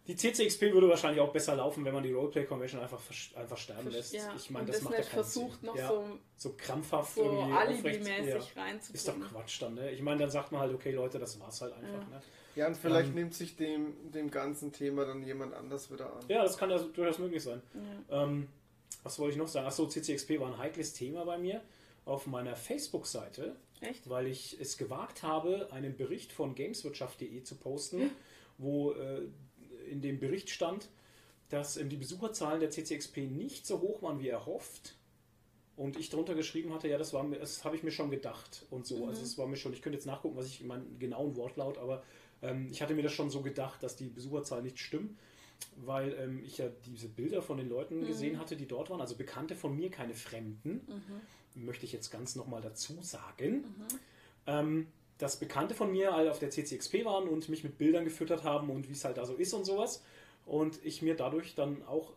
[0.07, 2.99] die CCXP würde wahrscheinlich auch besser laufen, wenn man die Roleplay Convention einfach,
[3.35, 4.13] einfach sterben lässt.
[4.13, 5.67] Ja, Ich meine, das, das macht ja keinen versucht, Sinn.
[5.69, 6.05] noch ja, so,
[6.35, 9.29] so krampfhaft so irgendwie alibimäßig Ja, ist doch reinzubringen.
[9.31, 9.91] Quatsch dann, ne?
[9.91, 12.07] Ich meine, dann sagt man halt, okay, Leute, das war's halt einfach, Ja.
[12.09, 12.21] ne?
[12.55, 16.19] Ja, und vielleicht Ähm, nimmt sich dem, dem ganzen Thema dann jemand anders wieder an.
[16.27, 17.61] Ja, das kann ja durchaus möglich sein.
[18.09, 18.23] Ja.
[18.23, 18.47] Ähm,
[19.03, 19.65] was wollte ich noch sagen?
[19.65, 21.61] Achso, CCXP war ein heikles Thema bei mir
[22.05, 24.09] auf meiner Facebook-Seite, Echt?
[24.09, 28.11] weil ich es gewagt habe, einen Bericht von gameswirtschaft.de zu posten,
[28.57, 29.21] wo äh,
[29.89, 30.89] in dem Bericht stand,
[31.49, 34.95] dass ähm, die Besucherzahlen der CCXP nicht so hoch waren, wie erhofft.
[35.75, 38.85] Und ich darunter geschrieben hatte, ja, das war das habe ich mir schon gedacht und
[38.85, 39.07] so.
[39.07, 42.03] Also es war mir schon, ich könnte jetzt nachgucken, was ich meinen genauen Wortlaut, aber
[42.43, 45.17] ähm, ich hatte mir das schon so gedacht, dass die Besucherzahlen nicht stimmen,
[45.77, 49.15] weil ähm, ich ja diese Bilder von den Leuten gesehen hatte, die dort waren, also
[49.15, 50.81] Bekannte von mir, keine Fremden,
[51.55, 53.65] möchte ich jetzt ganz nochmal dazu sagen.
[54.45, 54.87] Ähm,
[55.17, 58.69] dass Bekannte von mir alle auf der CCXP waren und mich mit Bildern gefüttert haben
[58.69, 60.03] und wie es halt da so ist und sowas.
[60.45, 62.13] Und ich mir dadurch dann auch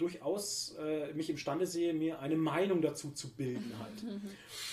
[0.00, 4.04] durchaus äh, mich imstande sehe, mir eine Meinung dazu zu bilden halt.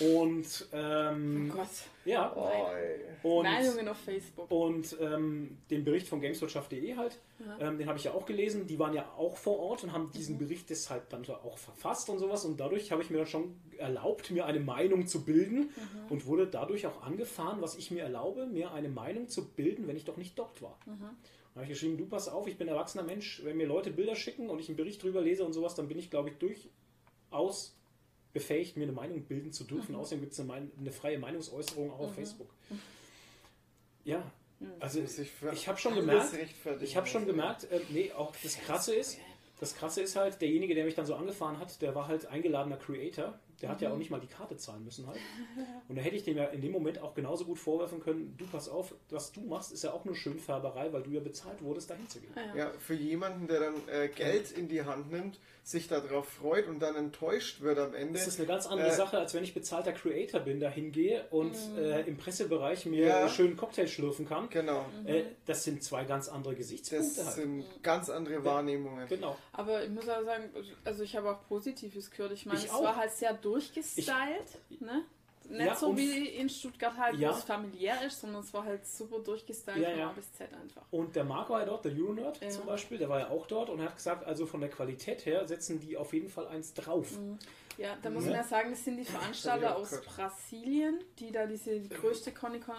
[0.00, 1.68] Und ähm, Oh Gott.
[2.04, 2.28] ja,
[3.22, 4.50] und, Meinungen auf Facebook.
[4.50, 7.68] und ähm, den Bericht von gameswirtschaft.de halt, Ja.
[7.68, 8.66] ähm, den habe ich ja auch gelesen.
[8.66, 12.18] Die waren ja auch vor Ort und haben diesen Bericht deshalb dann auch verfasst und
[12.18, 12.44] sowas.
[12.44, 15.70] Und dadurch habe ich mir dann schon erlaubt, mir eine Meinung zu bilden
[16.08, 19.96] und wurde dadurch auch angefahren, was ich mir erlaube, mir eine Meinung zu bilden, wenn
[19.96, 20.78] ich doch nicht dort war.
[20.86, 20.92] Da
[21.58, 24.14] habe ich geschrieben, du pass auf, ich bin ein erwachsener Mensch, wenn mir Leute Bilder
[24.16, 27.74] schicken und ich einen Bericht drüber lese und sowas, dann bin ich, glaube ich, durchaus
[28.32, 29.94] befähigt, mir eine Meinung bilden zu dürfen.
[29.94, 32.48] Außerdem gibt es eine, Mein- eine freie Meinungsäußerung auch auf Facebook.
[34.04, 34.22] Ja,
[34.80, 36.32] also Muss ich ich habe schon gemerkt,
[36.82, 39.18] ich habe schon Also, gemerkt, äh, nee, auch das Krasse ist,
[39.60, 42.76] das Krasse ist halt, derjenige, der mich dann so angefahren hat, der war halt eingeladener
[42.76, 43.38] Creator.
[43.60, 45.18] Der hat ja auch nicht mal die Karte zahlen müssen halt.
[45.88, 48.46] Und da hätte ich dem ja in dem Moment auch genauso gut vorwerfen können, du
[48.46, 51.90] pass auf, was du machst, ist ja auch nur Schönfärberei, weil du ja bezahlt wurdest,
[51.90, 52.30] dahin zu gehen.
[52.36, 52.54] Ja.
[52.54, 55.40] Ja, für jemanden, der dann äh, Geld in die Hand nimmt,
[55.70, 58.14] sich darauf freut und dann enttäuscht wird am Ende.
[58.14, 61.26] Das ist eine ganz andere Äh, Sache, als wenn ich bezahlter Creator bin, da hingehe
[61.30, 63.18] und äh, im Pressebereich mir Ja.
[63.20, 64.48] einen schönen Cocktail schlürfen kann.
[64.48, 64.86] Genau.
[65.04, 67.34] Äh, das sind zwei ganz andere Das Gesichtspunkte halt.
[67.34, 69.06] sind ganz andere Wahrnehmungen.
[69.08, 69.36] Genau.
[69.52, 70.44] Aber ich muss auch sagen,
[70.84, 72.32] also ich habe auch Positives gehört.
[72.32, 72.82] Ich meine, Ich es auch.
[72.84, 74.06] war halt sehr durchgestylt,
[74.80, 75.04] ne?
[75.48, 77.30] Nicht Ja, so wie in Stuttgart halt, Ja.
[77.30, 80.00] wo es familiär ist, sondern es war halt super durchgestylt Ja, von.
[80.02, 80.82] A bis Z einfach.
[80.90, 83.70] Und der Marc war ja dort, der Euronerd zum Beispiel, der war ja auch dort
[83.70, 86.74] und er hat gesagt, also von der Qualität her setzen die auf jeden Fall eins
[86.74, 87.18] drauf.
[87.78, 88.30] Ja, da muss Ja.
[88.30, 90.06] man ja sagen, das sind die Veranstalter aus gehört.
[90.06, 92.74] Brasilien, die da diese die größte Conicon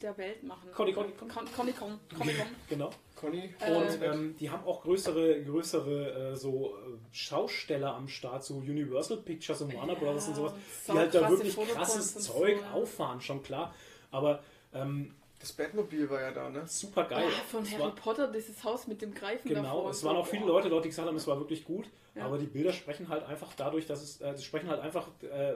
[0.00, 0.70] der Welt machen.
[0.72, 1.06] Conicon.
[1.18, 1.98] Con Conicon.
[2.16, 2.46] Conicon.
[2.68, 2.90] Genau.
[3.16, 3.52] Conny?
[3.60, 8.54] Äh, Und ähm, die haben auch größere, größere äh, so äh, Schausteller am Start, so
[8.54, 10.54] Universal Pictures und Warner Brothers und sowas,
[10.88, 12.70] die halt da wirklich krasse krasses Zeug so, ja.
[12.72, 13.74] auffahren, schon klar.
[14.10, 16.62] Aber ähm, Das Batmobil war ja da, ne?
[16.66, 17.24] super geil.
[17.28, 19.90] Ah, von Harry war- Potter, dieses Haus mit dem Greifen Genau, davor.
[19.90, 20.06] es so.
[20.06, 20.52] waren auch viele Boah.
[20.52, 21.90] Leute dort, die gesagt haben, es war wirklich gut.
[22.14, 22.24] Ja.
[22.24, 25.54] Aber die Bilder sprechen halt einfach dadurch, dass es, äh, sie sprechen halt einfach, äh,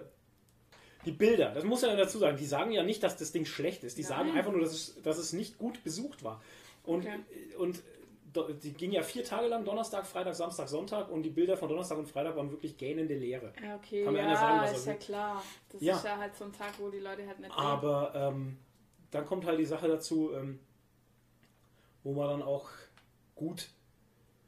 [1.04, 3.84] die Bilder, das muss ja dazu sagen, die sagen ja nicht, dass das Ding schlecht
[3.84, 3.98] ist.
[3.98, 4.38] Die sagen Nein.
[4.38, 6.40] einfach nur, dass es, dass es nicht gut besucht war.
[6.84, 7.18] Und, Okay.
[7.58, 7.82] und
[8.62, 11.98] die ging ja vier Tage lang, Donnerstag, Freitag, Samstag, Sonntag und die Bilder von Donnerstag
[11.98, 13.52] und Freitag waren wirklich gähnende Leere.
[13.76, 14.98] Okay, Kann mir ja, einer sagen, was ist ja will.
[14.98, 15.42] klar.
[15.68, 15.96] Das Ja.
[15.96, 17.52] ist ja halt so ein Tag, wo die Leute halt nicht.
[17.56, 18.56] Aber ähm,
[19.12, 20.58] dann kommt halt die Sache dazu, ähm,
[22.02, 22.70] wo man dann auch
[23.36, 23.68] gut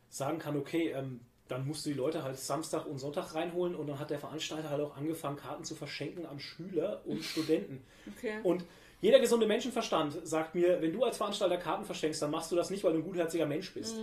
[0.09, 3.86] sagen kann, okay, ähm, dann musst du die Leute halt Samstag und Sonntag reinholen und
[3.86, 7.84] dann hat der Veranstalter halt auch angefangen, Karten zu verschenken an Schüler und Studenten.
[8.16, 8.40] Okay.
[8.42, 8.64] Und
[9.01, 12.70] jeder gesunde Menschenverstand sagt mir, wenn du als Veranstalter Karten verschenkst, dann machst du das
[12.70, 13.97] nicht, weil du ein gutherziger Mensch bist.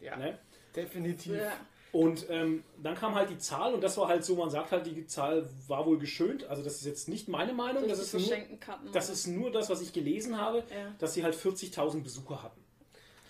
[0.00, 0.38] Ja, Ne?
[0.74, 1.36] definitiv.
[1.36, 1.52] ja.
[1.92, 4.84] Und ähm, dann kam halt die Zahl und das war halt so, man sagt halt,
[4.84, 6.42] die Zahl war wohl geschönt.
[6.48, 9.70] Also das ist jetzt nicht meine Meinung, das die ist, nur, das ist nur das,
[9.70, 10.92] was ich gelesen habe, Ja.
[10.98, 12.60] dass sie halt 40.000 Besucher hatten.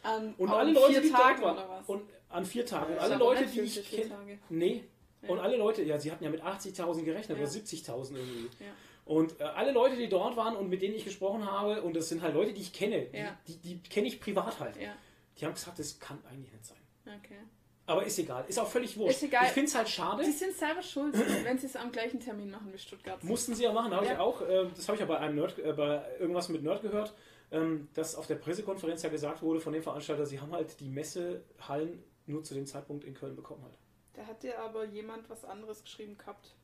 [0.03, 1.89] an, Und an alle Leute, vier die Tagen dort oder waren, was?
[1.91, 2.03] und
[2.35, 4.11] an vier Tagen, und alle Leute, die ich kenne,
[4.51, 4.85] nee,
[5.23, 5.29] Ja.
[5.31, 7.43] und alle Leute, ja, sie hatten ja mit 80.000 gerechnet Ja.
[7.45, 8.49] oder 70.000 irgendwie.
[8.61, 8.73] Ja.
[9.07, 12.09] Und äh, alle Leute, die dort waren und mit denen ich gesprochen habe, und das
[12.09, 13.07] sind halt Leute, die ich kenne,
[13.47, 14.95] die, die, die kenne ich privat halt, Ja,
[15.39, 16.79] die haben gesagt, das kann eigentlich nicht sein.
[17.07, 17.39] okay.
[17.87, 19.17] Aber ist egal, ist auch völlig wurscht.
[19.17, 19.45] Ist egal.
[19.45, 20.25] Ich finde es halt schade.
[20.25, 21.15] Die sind selber schuld,
[21.45, 23.23] wenn sie es am gleichen Termin machen wie Stuttgart.
[23.23, 24.13] Mussten sie ja machen, habe Ja.
[24.15, 24.41] ich auch.
[24.41, 27.13] Äh, das habe ich ja bei einem Nerd, äh, bei irgendwas mit Nerd gehört,
[27.53, 30.89] ähm, dass auf der Pressekonferenz ja gesagt wurde von dem Veranstalter, sie haben halt die
[30.89, 33.79] Messehallen nur zu dem Zeitpunkt in Köln bekommen halt.
[34.15, 36.55] Da hat dir aber jemand was anderes geschrieben gehabt.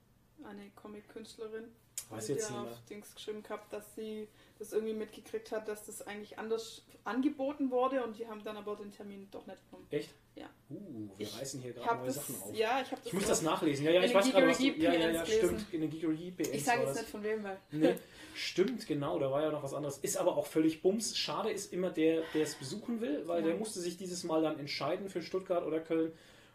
[0.45, 1.69] Eine Comic-Künstlerin.
[2.11, 2.61] Weiß jetzt mehr.
[2.63, 7.71] auf Dings geschrieben gehabt, dass sie das irgendwie mitgekriegt hat, dass das eigentlich anders angeboten
[7.71, 9.87] wurde und die haben dann aber den Termin doch nicht genommen.
[9.91, 10.11] Echt?
[10.35, 10.51] Ja.
[10.69, 12.55] Uh, wir Ich reißen hier gerade neue das, Sachen auf.
[12.55, 13.07] ja, ich habe das.
[13.07, 13.85] Ich muss das nachlesen.
[13.87, 14.65] Ja, ja, in ich weiß gerade, was du...
[14.65, 15.73] Ja, ja, ja, stimmt.
[15.73, 17.59] In den Geekery PNs Ich sage jetzt nicht von wem, weil.
[17.71, 17.95] Nee,
[18.35, 19.99] stimmt, genau, da war ja noch was anderes.
[19.99, 21.17] Ist aber auch völlig bums.
[21.17, 23.49] Schade ist immer der, der es besuchen will, weil Ja.
[23.49, 26.13] der musste sich dieses Mal dann entscheiden für Stuttgart oder Köln.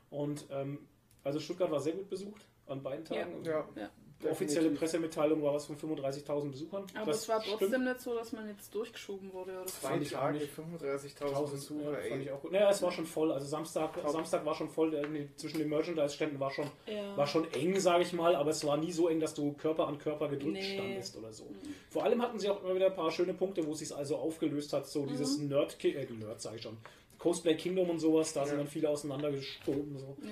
[0.10, 0.88] Und ähm,
[1.24, 3.43] also Stuttgart war sehr gut besucht an beiden Tagen.
[3.43, 3.68] Ja.
[3.76, 3.89] Ja.
[4.24, 4.70] Offizielle.
[4.72, 6.86] Pressemitteilung war was von 35.000 Besuchern.
[6.95, 7.86] Aber Das es war trotzdem stimmt.
[7.86, 9.74] nicht so, dass man jetzt durchgeschoben wurde oder so.
[9.82, 10.51] Zwei Tage, nicht.
[10.53, 12.22] 35.000 Besucher, ja, fand ey.
[12.24, 12.51] ich auch gut.
[12.51, 13.32] Naja, es war schon voll.
[13.32, 13.99] Also Samstag.
[14.07, 14.91] Samstag war schon voll.
[15.36, 17.16] Zwischen den Merchandise-Ständen war schon, Ja.
[17.18, 19.88] war schon eng, sage ich mal, aber es war nie so eng, dass du Körper
[19.88, 20.76] an Körper gedrückt Nee.
[20.76, 21.45] standest oder so.
[21.89, 24.16] Vor allem hatten sie auch immer wieder ein paar schöne Punkte, wo es sich also
[24.18, 26.78] aufgelöst hat, so dieses Nerd, äh, Nerd sage ich schon,
[27.20, 28.63] Cosplay Kingdom und sowas, da sind Ja.
[28.63, 29.97] dann viele auseinandergestoben.
[29.97, 30.16] So.
[30.24, 30.30] Ja.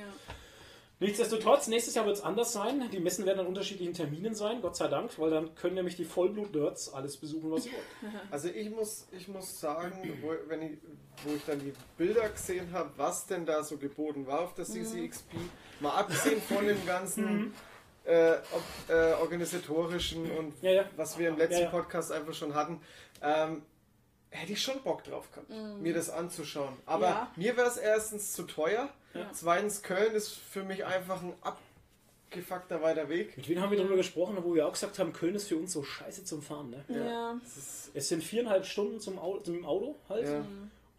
[1.03, 2.89] Nichtsdestotrotz, nächstes Jahr wird es anders sein.
[2.91, 6.05] Die Messen werden an unterschiedlichen Terminen sein, Gott sei Dank, weil dann können nämlich die
[6.05, 8.13] Vollblut-Nerds alles besuchen, was sie wollen.
[8.31, 10.77] Also ich muss, ich muss sagen, wo, wenn ich,
[11.25, 14.63] wo ich dann die Bilder gesehen habe, was denn da so geboten war auf der
[14.63, 15.33] CCXP,
[15.81, 17.53] mal abgesehen von dem ganzen
[18.05, 20.85] äh, ob, äh, organisatorischen und Ja, ja.
[20.95, 21.69] was wir im letzten Ja, ja.
[21.69, 22.79] Podcast einfach schon hatten,
[23.21, 23.61] ähm,
[24.34, 25.49] hätte ich schon Bock drauf gehabt,
[25.81, 26.75] mir das anzuschauen.
[26.86, 27.31] Aber Ja.
[27.36, 29.29] mir wäre es erstens zu teuer, Ja.
[29.34, 31.34] zweitens Köln ist für mich einfach ein
[32.29, 33.38] abgefuckter weiter Weg.
[33.38, 35.71] Mit wem haben wir darüber gesprochen, wo wir auch gesagt haben, Köln ist für uns
[35.73, 36.71] so scheiße zum Fahren.
[36.71, 36.84] Ne?
[36.89, 37.39] Ja.
[37.45, 40.27] Ist, Es sind viereinhalb Stunden zum Auto, zum Auto halt.
[40.27, 40.43] ja.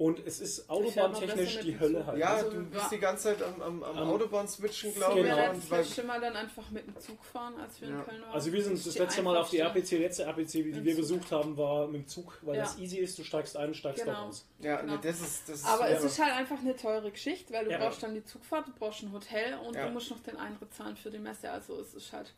[0.04, 2.18] Und es ist autobahntechnisch die Hölle halt.
[2.18, 5.20] ja, Also, du bist die ganze Zeit am, am, am Am- Autobahn switchen, Wir glaube
[5.20, 5.24] ich.
[5.24, 5.36] Genau.
[5.54, 7.98] das weil- letzte Mal dann einfach mit dem Zug fahren, als wir Ja.
[8.00, 8.32] in Köln waren.
[8.32, 11.56] Also wir sind das letzte Mal auf die RPC, letzte RPC, die wir besucht haben,
[11.56, 12.62] war mit dem Zug, weil Ja.
[12.64, 14.14] das easy ist, du steigst ein und steigst Genau.
[14.16, 14.46] dort aus.
[14.60, 14.92] Ja, Genau.
[14.92, 15.48] nee, das ist.
[15.48, 16.06] Das ist Aber es super.
[16.06, 17.78] ist halt einfach eine teure Geschichte, weil du Ja.
[17.78, 19.86] brauchst dann die Zugfahrt, du brauchst ein Hotel und Ja.
[19.86, 21.50] du musst noch den Eintritt zahlen für die Messe.
[21.50, 22.34] Also es ist halt.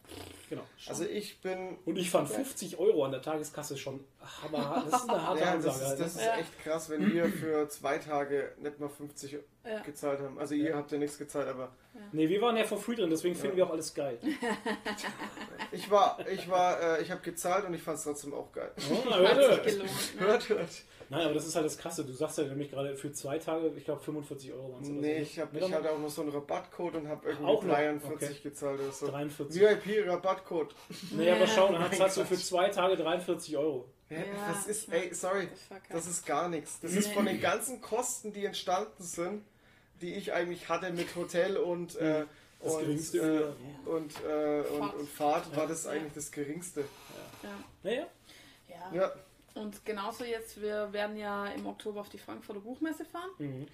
[0.48, 0.62] Genau.
[0.86, 1.78] Also ich bin.
[1.84, 4.04] Und ich fand 50 Euro an der Tageskasse schon
[4.42, 4.92] hammerhart.
[4.92, 5.78] Das ist eine harte Ja, Ansage.
[5.80, 6.20] das ist, das ne?
[6.22, 6.36] ist Ja.
[6.38, 9.80] echt krass, wenn wir für zwei Tage nicht mal 50 Ja.
[9.80, 10.38] gezahlt haben.
[10.38, 11.72] Also ihr habt ja nichts gezahlt, aber
[12.12, 13.64] Nee, wir waren ja for free drin, deswegen finden Ja.
[13.64, 14.18] wir auch alles geil.
[15.72, 18.70] ich war, ich war, äh, ich habe gezahlt und ich fand es trotzdem auch geil.
[18.90, 19.64] Oh, na, hört.
[19.66, 19.84] Ne?
[20.18, 20.68] Hört, hört.
[21.08, 22.04] Nein, aber das ist halt das Krasse.
[22.04, 24.88] Du sagst ja nämlich gerade für zwei Tage, ich glaube 45 Euro waren es.
[24.88, 25.22] Nee, so.
[25.22, 27.74] ich, hab, ich hatte auch noch so einen Rabattcode und habe Auch irgendwie noch?
[27.74, 28.40] 43 Okay.
[28.42, 29.06] gezahlt oder so.
[29.08, 29.62] 43.
[29.62, 30.74] VIP-Rabattcode.
[31.12, 33.88] Nee, aber schau, dann zahlst du für zwei Tage 43 Euro.
[34.08, 34.94] Ja, Ja, das ist, ja.
[34.94, 35.48] ey, sorry,
[35.88, 36.78] Das ist gar nichts.
[36.80, 39.44] Das ist von den ganzen Kosten, die entstanden sind,
[40.00, 42.24] die ich eigentlich hatte mit Hotel und äh,
[42.60, 43.54] Das und, geringste
[43.86, 44.94] äh, und, äh, und, Fahrt.
[44.94, 45.90] und Fahrt war das Ja.
[45.92, 46.80] eigentlich das geringste.
[47.42, 47.48] Ja.
[47.82, 48.06] Naja,
[48.68, 48.92] Ja.
[48.94, 49.12] Ja,
[49.54, 53.30] Und genauso jetzt, wir werden ja im Oktober auf die Frankfurter Buchmesse fahren.
[53.38, 53.66] mhm.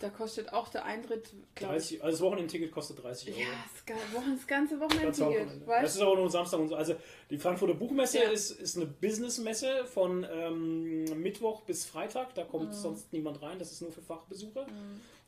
[0.00, 1.82] Da kostet auch der Eintritt, glaube ich.
[1.90, 3.38] 30, also das Wochenendticket kostet 30 Euro.
[3.40, 4.80] Ja, das, ga- Wochen, das ganze.
[4.80, 5.62] Wochenende.
[5.66, 6.74] Das ist aber nur Samstag und so.
[6.74, 6.94] Also
[7.28, 8.30] die Frankfurter Buchmesse Ja.
[8.30, 12.34] ist, ist eine Businessmesse von ähm, Mittwoch bis Freitag.
[12.34, 12.72] Da kommt Mhm.
[12.72, 13.58] sonst niemand rein.
[13.58, 14.66] Das ist nur für Fachbesucher.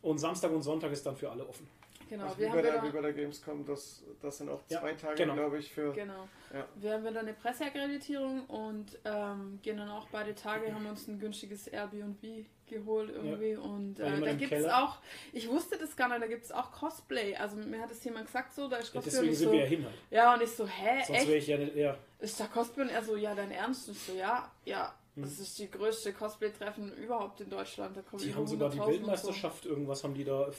[0.00, 1.68] Und Samstag und Sonntag ist dann für alle offen.
[2.08, 4.60] Genau, Also wir wie, haben bei der, wie bei der Gamescom, das, das sind auch
[4.68, 5.34] Ja, zwei Tage, genau.
[5.34, 5.92] glaube ich, für.
[5.92, 6.28] Genau.
[6.52, 6.66] Ja.
[6.76, 11.18] Wir haben wieder eine Presseakkreditierung und ähm, gehen dann auch beide Tage, haben uns ein
[11.18, 13.54] günstiges Airbnb geholt irgendwie.
[13.56, 14.96] Und Bei äh, da gibt es auch,
[15.32, 17.36] ich wusste das gar nicht, da gibt es auch Cosplay.
[17.36, 19.46] Also mir hat das jemand gesagt so, da ist Ja, Cosplay deswegen und ich sind
[19.48, 19.52] so.
[19.52, 19.94] wir ja hin halt.
[20.10, 21.28] Ja, und ich so, hä, Sonst echt?
[21.28, 21.76] wäre ich ja nicht.
[21.76, 22.82] Ja, Ist da Cosplay?
[22.82, 23.88] Und er so, ja, dein Ernst?
[23.88, 24.94] Und ich so, ja, ja.
[25.14, 25.22] Hm.
[25.24, 27.96] Das ist die größte Cosplay-Treffen überhaupt in Deutschland.
[27.96, 28.92] Da kommen die haben sogar die 100.000 und so.
[29.00, 30.50] Weltmeisterschaft, irgendwas haben die da,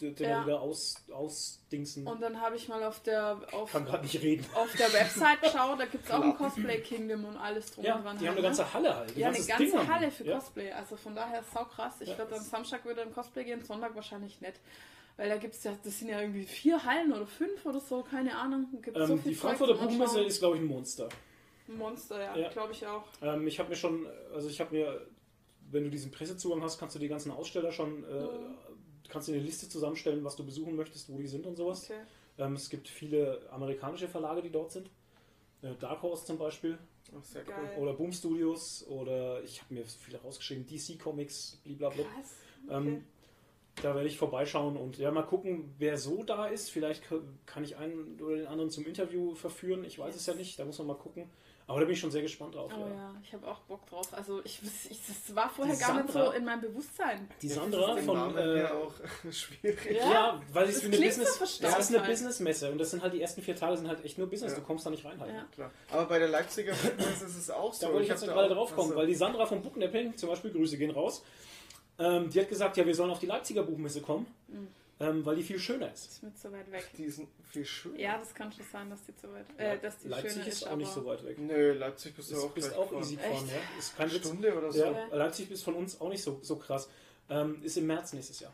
[0.00, 0.42] den Ja.
[0.46, 2.06] wieder aus, ausdingsen.
[2.06, 4.46] Und dann habe ich mal auf der auf, kann nicht reden.
[4.54, 7.96] auf der Website geschaut, da gibt es auch ein Cosplay Kingdom und alles drum Ja,
[7.96, 8.16] und dran.
[8.18, 8.56] die haben halt, eine ne?
[8.56, 9.16] ganze Halle halt.
[9.16, 9.88] Ja, eine ganze Ding.
[9.92, 10.34] Halle für ja.
[10.38, 10.72] Cosplay.
[10.72, 11.96] Also von daher sau krass.
[12.00, 14.58] Ich Ja, werde am Samstag wieder in Cosplay gehen, Sonntag wahrscheinlich nicht.
[15.18, 18.02] Weil da gibt es ja, das sind ja irgendwie vier Hallen oder fünf oder so,
[18.02, 18.68] keine Ahnung.
[18.80, 21.10] Gibt so Ähm, viel die Frankfurter Buchmesse ist, glaube ich, ein Monster.
[21.76, 22.48] Monster, ja, Ja.
[22.50, 23.04] glaube ich auch.
[23.22, 25.06] Ähm, ich habe mir schon, also ich habe mir,
[25.70, 28.54] wenn du diesen Pressezugang hast, kannst du die ganzen Aussteller schon, äh, Mhm.
[29.08, 31.84] kannst du eine Liste zusammenstellen, was du besuchen möchtest, wo die sind und sowas.
[31.84, 32.00] Okay.
[32.38, 34.90] Ähm, es gibt viele amerikanische Verlage, die dort sind.
[35.62, 36.78] Äh, Dark Horse zum Beispiel.
[37.18, 37.70] Ach, sehr Geil.
[37.76, 37.82] cool.
[37.82, 38.86] Oder Boom Studios.
[38.88, 40.64] Oder ich habe mir viele rausgeschrieben.
[40.66, 42.04] DC Comics, blablabla.
[42.04, 42.36] Krass.
[42.70, 43.02] Ähm, Okay.
[43.82, 46.70] Da werde ich vorbeischauen und ja, mal gucken, wer so da ist.
[46.70, 47.04] Vielleicht
[47.46, 49.84] kann ich einen oder den anderen zum Interview verführen.
[49.84, 51.30] Ich weiß es ja nicht, da muss man mal gucken.
[51.70, 52.72] Aber da bin ich schon sehr gespannt drauf.
[52.76, 52.88] Oh ja.
[52.88, 54.12] ja, ich habe auch Bock drauf.
[54.12, 54.60] Also ich,
[54.90, 57.28] ich das war vorher Die gar nicht so in meinem Bewusstsein.
[57.40, 58.14] Die Sandra von.
[58.16, 58.92] Namen Äh, auch
[59.32, 59.78] schwierig.
[59.92, 60.10] Ja.
[60.12, 61.36] ja, weil es wie eine so Business.
[61.36, 62.10] verstaubt das ist eine halt.
[62.10, 64.52] Businessmesse und das sind halt die ersten vier Tage sind halt echt nur Business.
[64.52, 64.58] Ja.
[64.58, 65.32] Du kommst da nicht rein halt.
[65.32, 65.46] Ja.
[65.54, 65.70] Klar.
[65.92, 67.86] Aber bei der Leipziger Fitness ist es auch so.
[67.86, 70.28] Da wollte ich jetzt gerade auch- drauf kommen, also- weil die Sandra von Booknapping, zum
[70.28, 71.22] Beispiel, Grüße gehen raus,
[72.00, 74.68] ähm, die hat gesagt, ja, wir sollen auf die Leipziger Buchmesse kommen, Mhm.
[75.00, 76.06] Ähm, weil die viel schöner ist.
[76.12, 76.88] Ist mir zu weit weg.
[76.96, 77.98] Die sind viel schöner.
[77.98, 80.62] Ja, das kann schon sein, dass die zu weit, äh, dass die Leipzig schöner ist
[80.62, 81.38] ist, auch nicht so weit weg.
[81.38, 83.78] Nö, Leipzig bist du auch bist auch easy gefahren, ja.
[83.78, 84.26] Ist kein Eine Witz.
[84.26, 84.84] Stunde oder so.
[84.84, 85.06] Ja.
[85.12, 86.88] Leipzig ist von uns auch nicht so, so krass.
[87.30, 88.52] Ähm, ist im März nächstes Jahr.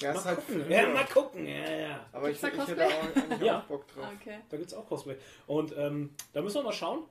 [0.00, 0.70] Ja, ist halt gucken.
[0.70, 1.46] Ja, mal gucken.
[1.46, 2.06] Ja, ja.
[2.12, 3.60] Aber ich, Gibt's ich da hätte auch, Ja.
[3.60, 4.04] auch Bock drauf.
[4.04, 4.38] Ah, okay.
[4.50, 5.16] Da gibt es auch Cosplay.
[5.46, 7.04] Und ähm, da müssen wir mal schauen,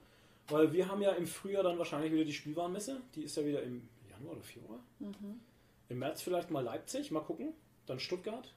[0.50, 3.02] weil wir haben ja im Frühjahr dann wahrscheinlich wieder die Spielwarenmesse.
[3.16, 4.80] Die ist ja wieder im Januar oder Februar.
[5.00, 5.40] Mhm.
[5.90, 7.54] Im März vielleicht mal Leipzig, mal gucken.
[7.86, 8.54] Dann Stuttgart.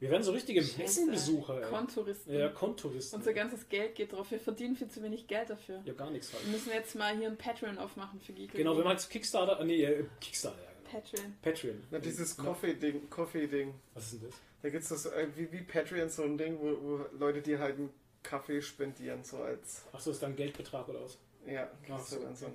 [0.00, 0.60] Wir werden so richtige.
[0.60, 1.60] Messenbesucher.
[1.62, 2.32] Kontouristen.
[2.32, 3.18] Ja, Kontouristen.
[3.18, 4.30] Unser ganzes Geld geht drauf.
[4.30, 5.82] Wir verdienen viel zu wenig Geld dafür.
[5.84, 6.44] Ja, gar nichts halt.
[6.44, 8.52] Wir müssen jetzt mal hier ein Patreon aufmachen für Geek.
[8.52, 11.00] Genau, wenn man jetzt Kickstarter, äh, nee, äh, Kickstarter, ja, genau.
[11.00, 11.34] Patreon.
[11.42, 11.84] Patreon.
[11.90, 12.36] Na, dieses.
[12.36, 13.74] Coffee-Ding, Coffee-Ding.
[13.94, 14.38] Was ist denn das?
[14.62, 17.58] Da gibt es das äh, wie, wie Patreon so ein Ding, wo, wo Leute dir
[17.58, 17.90] halt einen
[18.22, 19.84] Kaffee spendieren, so als.
[19.92, 21.18] Achso, ist dann Geldbetrag oder was?
[21.44, 22.54] Ja, Ach kriegst so, du dann so okay.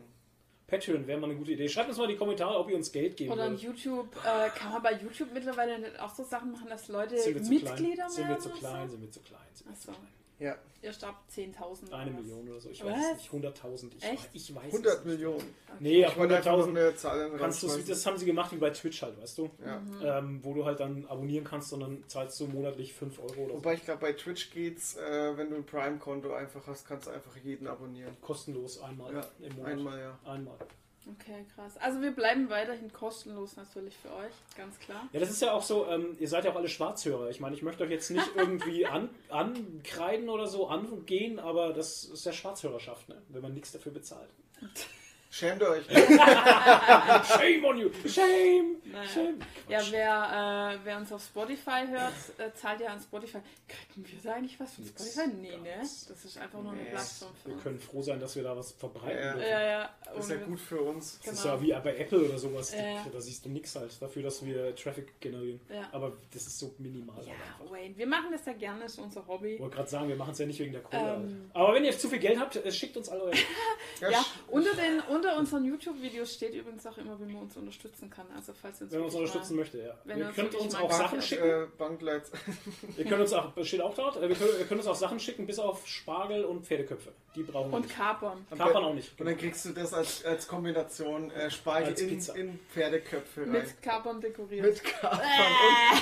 [0.68, 1.68] Patreon wäre mal eine gute Idee.
[1.68, 3.62] Schreibt uns mal in die Kommentare, ob ihr uns Geld geben Oder würdet.
[3.62, 4.16] YouTube.
[4.18, 8.10] Äh, kann man bei YouTube mittlerweile auch so Sachen machen, dass Leute Mitglieder werden?
[8.10, 8.90] Sind wir zu klein?
[8.90, 9.40] Sind wir zu klein?
[9.54, 10.23] Sind wir zu klein?
[10.40, 11.94] Ja, Erst ab 10.000.
[11.94, 12.12] Eine?
[12.12, 12.70] Million oder so.
[12.70, 12.92] Ich Was?
[12.92, 13.32] weiß es nicht.
[13.32, 13.92] 100.000.
[13.98, 14.24] Ich, Echt?
[14.24, 15.06] weiß- ich weiß 100 es nicht.
[15.06, 15.56] Millionen.
[15.80, 18.18] Nee, ab Ich wollte einfach noch 100.000 eine Zahl in den kannst du, das haben
[18.18, 19.50] sie gemacht wie bei Twitch halt, weißt du?
[19.66, 19.80] Ja.
[19.80, 20.02] Mhm.
[20.04, 23.54] Ähm, wo du halt dann abonnieren kannst und dann zahlst du monatlich 5 Euro oder
[23.54, 23.58] so.
[23.60, 27.12] Wobei ich glaube, bei Twitch geht's, äh, wenn du ein Prime-Konto einfach hast, kannst du
[27.12, 28.18] einfach jeden abonnieren.
[28.20, 29.72] Kostenlos einmal Ja, im Monat.
[29.72, 30.20] Einmal, ja.
[30.26, 30.58] Einmal.
[31.06, 31.76] Okay, krass.
[31.78, 35.10] Also wir bleiben weiterhin kostenlos natürlich für euch, ganz klar.
[35.12, 37.30] Ja, das ist ja auch so, ähm, ihr seid ja auch alle Schwarzhörer.
[37.30, 42.06] Ich meine, ich möchte euch jetzt nicht irgendwie an, ankreiden oder so, angehen, aber das
[42.06, 43.22] ist ja Schwarzhörerschaft, ne?
[43.30, 44.30] wenn man nichts dafür bezahlt.
[45.34, 45.84] Schämt euch.
[45.90, 47.90] Shame on you!
[48.08, 48.76] Shame!
[48.86, 49.08] Naja.
[49.10, 49.40] Shame!
[49.68, 53.40] Ja, wer, äh, wer uns auf Spotify hört, äh, zahlt ja an Spotify.
[53.68, 55.28] Kriegen wir da eigentlich was von Spotify?
[55.42, 55.78] Nee, ne?
[55.80, 56.84] Das ist einfach nur eine.
[56.84, 57.64] Plattform für Wir uns.
[57.64, 59.34] können froh sein, dass wir da was verbreiten Ja.
[59.34, 59.50] dürfen.
[59.50, 59.90] Ja, ja.
[60.14, 61.20] Das ist ja gut für uns.
[61.26, 61.56] Das ist Genau.
[61.56, 62.72] ja wie bei Apple oder sowas.
[62.76, 63.04] Ja.
[63.12, 65.60] Da siehst du nichts halt dafür, dass wir Traffic generieren.
[65.74, 65.90] Ja.
[65.94, 67.26] Aber das ist so minimal.
[67.26, 67.34] Ja.
[67.72, 69.56] Wayne, wir machen das ja gerne, ist unser Hobby.
[69.56, 71.02] Ich wollte gerade sagen, wir machen es ja nicht wegen der Kohle.
[71.02, 71.08] Ähm.
[71.10, 71.56] halt.
[71.56, 73.34] Aber wenn ihr zu viel Geld habt, äh, schickt uns alle eure.
[74.12, 78.26] Ja, unter, den, unter unseren YouTube-Videos steht übrigens auch immer, wie man uns unterstützen kann.
[78.36, 79.98] Also falls ihr uns, Wenn man uns unterstützen möchte, ja.
[80.04, 81.44] wenn ihr könnt uns mal auch Sachen schicken.
[81.44, 82.32] äh, Bankleits.
[82.98, 85.20] Ihr könnt uns auch, steht auch dort, äh, wir können, ihr könnt uns auch Sachen
[85.20, 87.12] schicken, bis auf Spargel und Pferdeköpfe.
[87.36, 87.96] Die brauchen wir Und nicht.
[87.96, 88.46] Kapern.
[88.56, 89.20] Kapern auch nicht.
[89.20, 93.52] Und dann kriegst du das als, als Kombination äh, Spargel Als in, in Pferdeköpfe rein.
[93.52, 94.66] Mit Kapern dekoriert.
[94.66, 95.22] Mit Kapern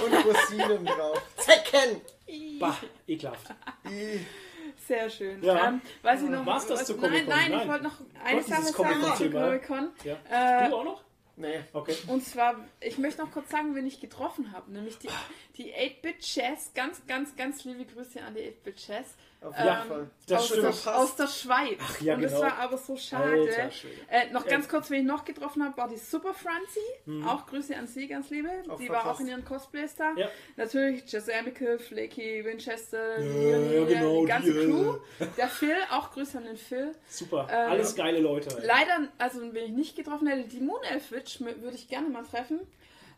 [0.06, 1.22] und, und Rosinen drauf.
[1.38, 2.02] Zecken!
[2.60, 3.48] Bah, ekelhaft.
[4.92, 5.42] Sehr schön.
[5.42, 5.70] Ja.
[5.70, 7.30] Ähm, weiß ich noch, War's das was, zu nein, Comic-Con?
[7.30, 7.62] nein, Nein.
[7.62, 9.46] ich wollte noch eine Sache sagen zu Comic-Con-Thema.
[9.46, 9.90] Comic-Con.
[10.04, 10.66] Ja.
[10.66, 11.04] Äh, Du auch noch?
[11.38, 11.62] Nee.
[11.72, 11.96] Okay.
[12.08, 14.70] Und zwar, ich möchte noch kurz sagen, wen ich getroffen habe.
[14.70, 15.08] Nämlich die,
[15.56, 16.72] die 8-Bit Chess.
[16.76, 19.16] Ganz, ganz, ganz liebe Grüße an die 8-Bit Chess.
[19.44, 20.10] Auf Ähm, jeden Fall.
[20.28, 20.86] das aus, stimmt.
[20.86, 21.80] der, aus der Schweiz.
[21.82, 22.44] Ach, ja, und das genau.
[22.44, 23.32] war aber so schade.
[23.32, 23.72] Alter.
[24.10, 26.80] Äh, noch ganz kurz, wen ich noch getroffen habe, war die Super Franzi.
[27.06, 27.28] Mhm.
[27.28, 28.50] Auch Grüße an sie, ganz liebe.
[28.70, 30.14] Auch die war auch in ihren Cosplays da.
[30.16, 30.30] Ja.
[30.58, 34.98] Natürlich Jess Amical, Flaky, Winchester, Ja, Leonie, ja, genau, die ganze die, äh, Crew.
[35.38, 36.94] Der Phil, auch Grüße an den Phil.
[37.10, 37.48] Super.
[37.52, 38.50] Ähm, Alles geile Leute.
[38.64, 42.24] Leider, also wenn ich nicht getroffen hätte, die Moon Elf Witch würde ich gerne mal
[42.24, 42.60] treffen.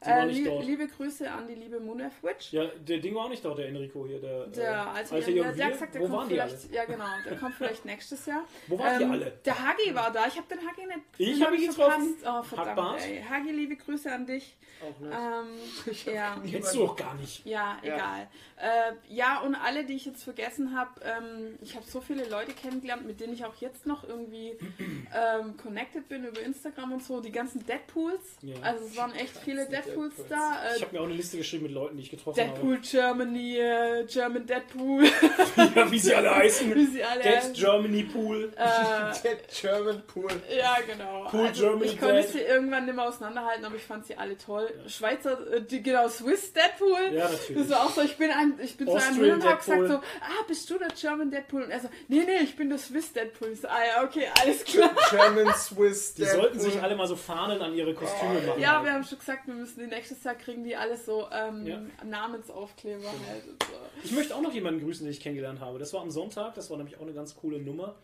[0.05, 0.65] Die Äh, lie dort.
[0.65, 2.51] liebe Grüße an die liebe Moonf Witch.
[2.53, 4.19] Ja, der Ding war auch nicht dort, der Enrico hier.
[4.19, 6.49] Der, Der äh, alte, der, der hat gesagt, der Wo kommt waren die alle?
[6.49, 8.43] vielleicht, ja genau, der kommt vielleicht nächstes Jahr.
[8.67, 9.31] Wo waren die Ähm, alle?
[9.45, 12.15] Der Hagi war da, ich habe den Hagi nicht Ich den hab ihn getroffen.
[12.25, 12.99] Oh, verdammt.
[13.29, 14.55] Hagi, liebe Grüße an dich.
[14.81, 16.07] Auch nicht.
[16.07, 16.35] Ähm, ja.
[16.49, 17.45] Kennst du doch gar nicht.
[17.45, 17.95] Ja, Ja.
[17.95, 18.27] egal.
[18.57, 22.51] Äh, ja, und alle, die ich jetzt vergessen habe, ähm, ich habe so viele Leute
[22.53, 24.57] kennengelernt, mit denen ich auch jetzt noch irgendwie
[25.15, 27.21] ähm, connected bin über Instagram und so.
[27.21, 28.21] Die ganzen Deadpools.
[28.41, 28.55] Ja.
[28.61, 30.13] Also es waren echt viele Deadpools Deadpools.
[30.29, 30.59] da.
[30.75, 33.57] Ich Äh, habe mir auch eine Liste geschrieben mit Leuten, die ich getroffen Deadpool Germany,
[33.57, 35.71] äh, German Deadpool, habe.
[35.75, 36.75] Ja, wie sie alle heißen.
[36.75, 37.21] wie sie alle.
[37.21, 38.51] Dead Germany Pool.
[38.55, 38.63] äh,
[39.23, 40.29] Der German Pool.
[40.55, 41.27] Ja, genau.
[41.31, 42.29] Cool also, Germany ich konnte Dead.
[42.29, 44.69] sie irgendwann nicht mehr auseinanderhalten, aber ich fand sie alle toll.
[44.87, 47.13] Schweizer, äh, die, genau, Swiss Deadpool.
[47.13, 47.69] Ja, Das natürlich.
[47.69, 49.87] war auch so, ich bin, ein, ich bin zu einem hin und hab gesagt Deadpool.
[49.87, 51.63] so, ah, bist du der German Deadpool?
[51.63, 53.49] Und er so, nee, nee, ich bin der Swiss Deadpool.
[53.53, 54.91] Ich so, ah ja, okay, alles klar.
[55.09, 56.13] German Swiss.
[56.15, 56.41] Die Deadpool.
[56.41, 58.59] sollten sich alle mal so Fahnen an ihre Kostüme machen.
[58.61, 58.85] Ja, halt.
[58.85, 61.81] wir haben schon gesagt, wir müssen die nächstes Jahr kriegen die alles so ähm, Ja.
[62.05, 63.73] Namensaufkleber halt und so.
[64.03, 65.79] Ich möchte auch noch jemanden grüßen, den ich kennengelernt habe.
[65.79, 67.95] Das war am Sonntag, das war nämlich auch eine ganz coole Nummer.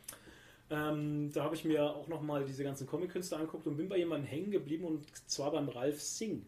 [0.72, 4.28] Ähm, da habe ich mir auch nochmal diese ganzen Comic-Künstler angeguckt und bin bei jemandem
[4.30, 6.44] hängen geblieben und zwar beim Ralf Singh.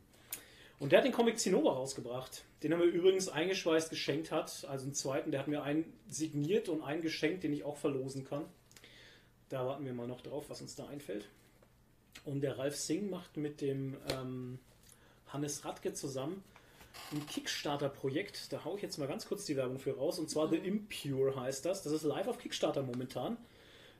[0.79, 4.65] Und der hat den Comic Zinnober rausgebracht, den er mir übrigens eingeschweißt geschenkt hat.
[4.67, 8.23] Also einen zweiten, der hat mir einen signiert und einen geschenkt, den ich auch verlosen
[8.23, 8.45] kann.
[9.49, 11.27] Da warten wir mal noch drauf, was uns da einfällt.
[12.25, 14.59] Und der Ralf Singh macht mit dem ähm,
[15.33, 16.43] Hannes Radke zusammen
[17.11, 18.51] ein Kickstarter-Projekt.
[18.51, 20.19] Da haue ich jetzt mal ganz kurz die Werbung für raus.
[20.19, 21.83] Und zwar The Impure heißt das.
[21.83, 23.37] Das ist live auf Kickstarter momentan.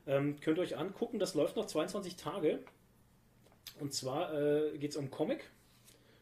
[0.06, 1.18] Ähm, könnt ihr euch angucken.
[1.18, 2.60] Das läuft noch 22 Tage.
[3.80, 5.44] Und zwar äh, geht es um Comic.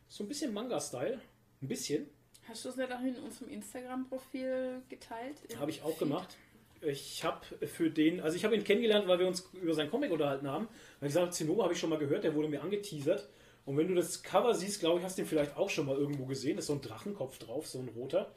[0.08, 1.20] So ein bisschen Manga-Style.
[1.62, 2.08] Ein bisschen.
[2.48, 5.36] Hast du es nicht auch in unserem Instagram-Profil geteilt?
[5.58, 6.36] Habe ich auch gemacht.
[6.82, 10.10] Ich habe für den, also ich habe ihn kennengelernt, weil wir uns über seinen Comic
[10.10, 10.66] unterhalten haben.
[10.98, 13.28] Weil ich gesagt Zinnober habe ich schon mal gehört, der wurde mir angeteasert.
[13.66, 15.96] Und wenn du das Cover siehst, glaube ich, hast du ihn vielleicht auch schon mal
[15.96, 16.56] irgendwo gesehen.
[16.56, 18.30] Da ist so ein Drachenkopf drauf, so ein roter.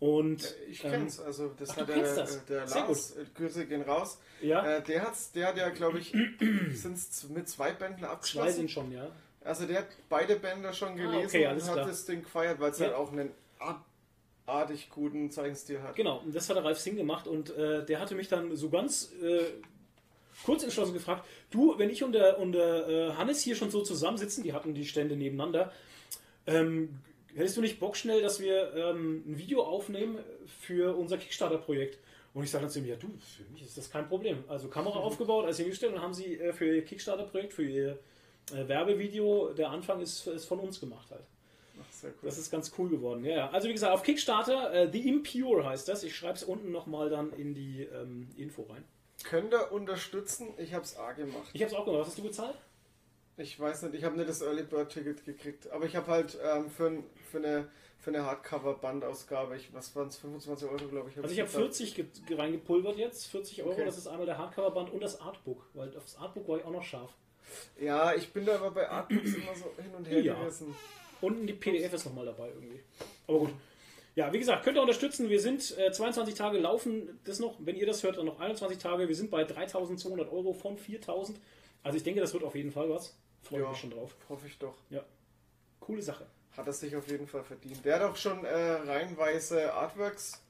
[0.00, 2.44] Und Ich ähm, kenn's, also das ach, hat der, das?
[2.46, 4.18] der Lars, äh, Grüße gehen raus.
[4.40, 6.12] ja, Äh, der, hat's, der hat ja, glaube ich,
[6.72, 8.52] sind's mit zwei Bänden zwei abgeschlossen.
[8.56, 9.06] sind schon, ja.
[9.44, 11.86] Also der hat beide Bände schon gelesen okay, alles und hat klar.
[11.88, 12.86] das Ding gefeiert, weil es Ja.
[12.86, 13.30] halt auch einen
[14.46, 15.94] abartig guten Zeichenstil hat.
[15.94, 18.70] Genau, und das hat der Ralf Singh gemacht und äh, der hatte mich dann so
[18.70, 19.44] ganz äh,
[20.44, 23.82] kurz entschlossen gefragt, du, wenn ich und der, und der äh, Hannes hier schon so
[23.82, 25.72] zusammensitzen, die hatten die Stände nebeneinander,
[26.46, 26.98] ähm,
[27.34, 30.18] hättest du nicht Bock schnell, dass wir ähm, ein Video aufnehmen
[30.60, 31.98] für unser Kickstarter-Projekt?
[32.34, 34.44] Und ich sage dann zu ihm, ja du, für mich ist das kein Problem.
[34.48, 37.98] Also Kamera aufgebaut, alles hingestellt und dann haben sie äh, für ihr Kickstarter-Projekt, für ihr
[38.52, 41.24] äh, Werbevideo, der Anfang ist, ist von uns gemacht halt.
[41.80, 42.20] Ach, sehr cool.
[42.22, 43.24] Das ist ganz cool geworden.
[43.24, 43.50] Ja.
[43.50, 46.02] also wie gesagt, auf Kickstarter, äh, The Impure heißt das.
[46.04, 48.84] Ich schreibe es unten nochmal dann in die ähm, Info rein.
[49.24, 50.48] Könnt ihr unterstützen?
[50.58, 51.48] Ich habe es A gemacht.
[51.52, 52.00] Ich habe es auch gemacht.
[52.02, 52.56] Was hast du gezahlt?
[53.38, 56.38] Ich weiß nicht, ich habe nicht das Early Bird Ticket gekriegt, aber ich habe halt
[56.44, 57.68] ähm, für, für eine,
[57.98, 61.16] für eine Hardcover-Bandausgabe, ich, was waren es, 25 Euro, glaube ich.
[61.16, 61.74] hab Also ich habe bezahlt.
[61.74, 61.94] 40
[62.26, 63.72] ge- reingepulvert jetzt, 40 Euro.
[63.72, 63.84] Okay.
[63.86, 66.70] Das ist einmal der Hardcover-Band und das Artbook, weil auf das Artbook war ich auch
[66.72, 67.10] noch scharf.
[67.80, 70.34] Ja, ich bin da aber bei Artbooks immer so hin und her Ja.
[70.34, 70.74] gerissen.
[71.22, 72.80] Unten die PDF ist nochmal dabei irgendwie.
[73.26, 73.50] Aber gut.
[74.14, 75.30] Ja, wie gesagt, könnt ihr unterstützen.
[75.30, 77.56] Wir sind äh, 22 Tage laufen das noch.
[77.60, 79.08] Wenn ihr das hört, dann noch 21 Tage.
[79.08, 81.40] Wir sind bei 3200 Euro von 4000.
[81.82, 83.16] Also ich denke, das wird auf jeden Fall was.
[83.42, 83.70] Freue ich Ja.
[83.70, 84.14] mich schon drauf.
[84.28, 84.74] Hoffe ich doch.
[85.80, 86.26] Coole Sache.
[86.56, 87.82] Hat er sich auf jeden Fall verdient.
[87.84, 90.42] Der hat auch schon äh, reihenweise Artworks.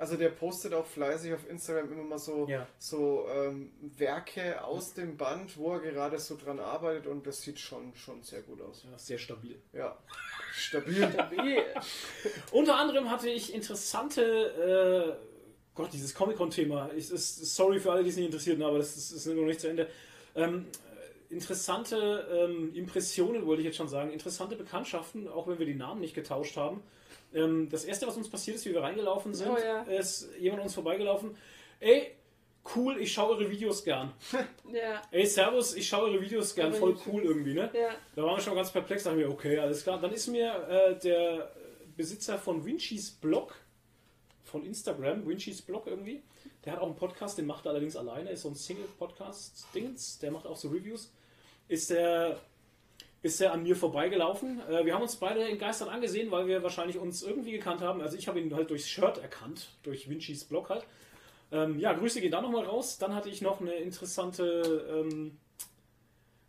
[0.00, 2.68] Also der postet auch fleißig auf Instagram immer mal so, Ja.
[2.78, 7.58] so ähm, Werke aus dem Band, wo er gerade so dran arbeitet und das sieht
[7.58, 8.84] schon, schon sehr gut aus.
[8.88, 9.60] Ja, sehr stabil.
[9.72, 9.98] Ja,
[10.52, 11.08] stabil.
[12.52, 14.22] Unter anderem hatte ich interessante,
[15.18, 15.26] äh,
[15.74, 16.90] Gott, dieses Comic-Con-Thema.
[16.96, 19.60] Ich- ist- Sorry für alle, die es nicht interessieren, aber das ist, ist noch nicht
[19.60, 19.88] zu Ende.
[20.36, 20.66] Ähm,
[21.30, 24.12] äh, interessante ähm, Impressionen, wollte ich jetzt schon sagen.
[24.12, 26.82] Interessante Bekanntschaften, auch wenn wir die Namen nicht getauscht haben.
[27.34, 29.82] Ähm, das erste, was uns passiert ist, wie wir reingelaufen sind, Oh ja.
[29.82, 31.36] ist jemand uns vorbeigelaufen.
[31.80, 32.12] Ey,
[32.74, 34.12] cool, ich schaue eure Videos gern.
[34.72, 36.72] Ja, Ey, Servus, ich schaue eure Videos gern.
[36.74, 37.70] Voll cool irgendwie, ne?
[37.74, 37.90] ja.
[38.14, 39.98] Da waren wir schon ganz perplex, dachten wir, okay, alles klar.
[40.00, 41.50] Dann ist mir äh, der
[41.96, 43.54] Besitzer von Vinci's Blog
[44.44, 46.22] von Instagram, Vinci's Blog irgendwie,
[46.64, 50.30] der hat auch einen Podcast, den macht er allerdings alleine, ist so ein Single-Podcast-Dings, der
[50.30, 51.12] macht auch so Reviews.
[51.68, 52.38] Ist der,
[53.22, 54.60] ist der an mir vorbeigelaufen.
[54.68, 58.00] Äh, wir haben uns beide entgeistert angesehen, weil wir wahrscheinlich uns irgendwie gekannt haben.
[58.00, 60.84] Also ich habe ihn halt durchs Shirt erkannt, durch Vinci's Blog halt.
[61.50, 62.98] Ähm, ja, Grüße gehen da nochmal raus.
[62.98, 65.38] Dann hatte ich noch eine interessante ähm,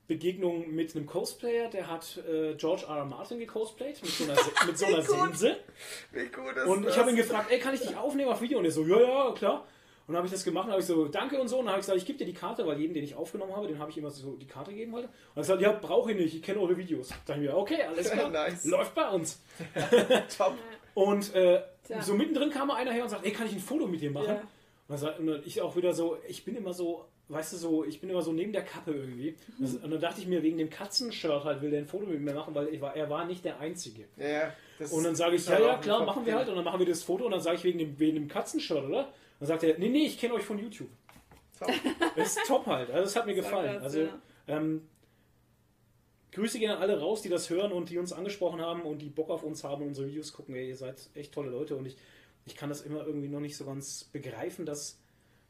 [0.07, 2.97] Begegnung mit einem Cosplayer, der hat äh, George R.
[2.97, 3.05] R.
[3.05, 5.37] Martin gecosplayt mit so einer, Se- mit so einer Wie gut.
[5.37, 5.57] Sense.
[6.11, 8.57] Wie gut ist Und ich habe ihn gefragt, ey, kann ich dich aufnehmen auf Video?
[8.57, 9.67] Und er so, ja, ja, klar.
[10.09, 11.59] Und dann habe ich das gemacht und habe ich so, danke und so.
[11.59, 13.55] Und dann habe ich gesagt, ich gebe dir die Karte, weil jeden, den ich aufgenommen
[13.55, 15.07] habe, den habe ich immer so die Karte gegeben wollte.
[15.07, 17.09] Und er gesagt, ja, brauche ich nicht, ich kenne eure Videos.
[17.09, 18.65] Da dachte ich mir, okay, alles klar, Nice.
[18.65, 19.39] läuft bei uns.
[20.35, 20.55] Top.
[20.95, 21.61] Und äh,
[22.01, 24.09] so mittendrin kam mal einer her und sagt, ey, kann ich ein Foto mit dir
[24.11, 24.25] machen?
[24.27, 24.33] Ja.
[24.35, 24.41] Und,
[24.89, 27.85] dann sag- und dann ich auch wieder so, ich bin immer so, weißt du so,
[27.85, 29.35] ich bin immer so neben der Kappe irgendwie.
[29.59, 32.07] Und das- Und dann dachte ich mir, wegen dem Katzenshirt halt will der ein Foto
[32.07, 34.05] mit mir machen, weil ich war, er war nicht der Einzige.
[34.17, 34.51] Ja,
[34.91, 36.49] Und dann sage ich, ja, halt ja, klar, machen wir halt.
[36.49, 38.83] Und dann machen wir das Foto und dann sage ich wegen dem, wegen dem Katzenshirt,
[38.83, 39.07] oder?
[39.39, 40.89] Dann sagt er, nee, nee, ich kenne euch von YouTube.
[41.57, 41.69] Top.
[42.15, 42.89] Das ist top halt.
[42.91, 43.73] Also das hat mir gefallen.
[43.73, 44.19] krass, Also ja.
[44.47, 44.87] ähm,
[46.31, 49.09] Grüße gehen an alle raus, die das hören und die uns angesprochen haben und die
[49.09, 50.55] Bock auf uns haben und unsere Videos gucken.
[50.55, 51.97] Ey, ihr seid echt tolle Leute und ich,
[52.45, 54.99] ich kann das immer irgendwie noch nicht so ganz begreifen, dass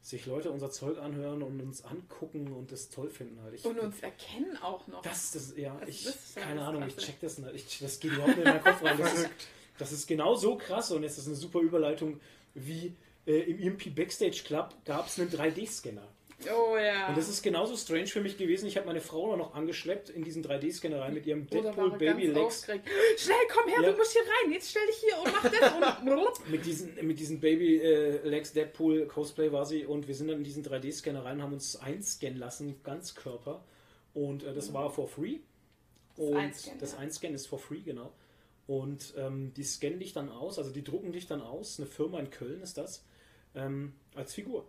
[0.02, 3.54] sich Leute unser Zeug anhören und uns angucken und das toll finden halt.
[3.54, 5.02] Ich, Und uns erkennen auch noch.
[5.02, 7.06] das, das, ja, Also ich, das keine das Ahnung, ich Krasse.
[7.08, 7.54] check das nicht.
[7.54, 8.96] Ich, das geht überhaupt nicht in meinen Kopf rein.
[8.98, 9.28] Das ist,
[9.76, 12.18] das ist genau so krass und jetzt ist eine super Überleitung,
[12.54, 12.96] wie
[13.26, 16.06] äh, im EMP Backstage Club gab es einen 3D-Scanner.
[16.46, 17.08] Oh ja.
[17.08, 18.66] Und das ist genauso strange für mich gewesen.
[18.66, 22.28] Ich habe meine Frau noch angeschleppt in diesen 3D-Scanner rein mit ihrem Oder Deadpool Baby
[22.28, 22.60] Legs.
[22.62, 22.88] aufgeregt.
[23.18, 23.90] Schnell, komm her, Ja.
[23.92, 24.52] du musst hier rein.
[24.52, 26.48] Jetzt stell dich hier und mach das und.
[26.50, 30.38] Mit diesen, mit diesen Baby äh, Legs Deadpool Cosplay war sie und wir sind dann
[30.38, 33.62] in diesen 3D-Scanner rein und haben uns einscannen lassen, ganz Körper.
[34.14, 35.40] Und äh, das war for free.
[36.16, 36.96] Und Einscannen, das.
[36.96, 38.14] Einscannen ist for free, genau.
[38.66, 42.18] Und ähm, die scannen dich dann aus, also die drucken dich dann aus, eine Firma
[42.18, 43.04] in Köln ist das,
[43.54, 44.66] ähm, als Figur.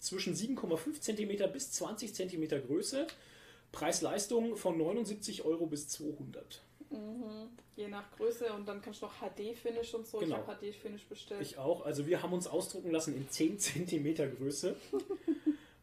[0.00, 3.06] Zwischen 7,5 cm bis 20 cm Größe,
[3.72, 6.62] Preis-Leistung von 79 Euro bis 200.
[6.90, 7.48] Mhm.
[7.76, 10.18] Je nach Größe und dann kannst du noch HD-Finish und so.
[10.18, 10.36] Genau.
[10.40, 11.42] Ich habe HD-Finish bestellt.
[11.42, 11.84] Ich auch.
[11.84, 14.76] Also wir haben uns ausdrucken lassen in 10 cm Größe.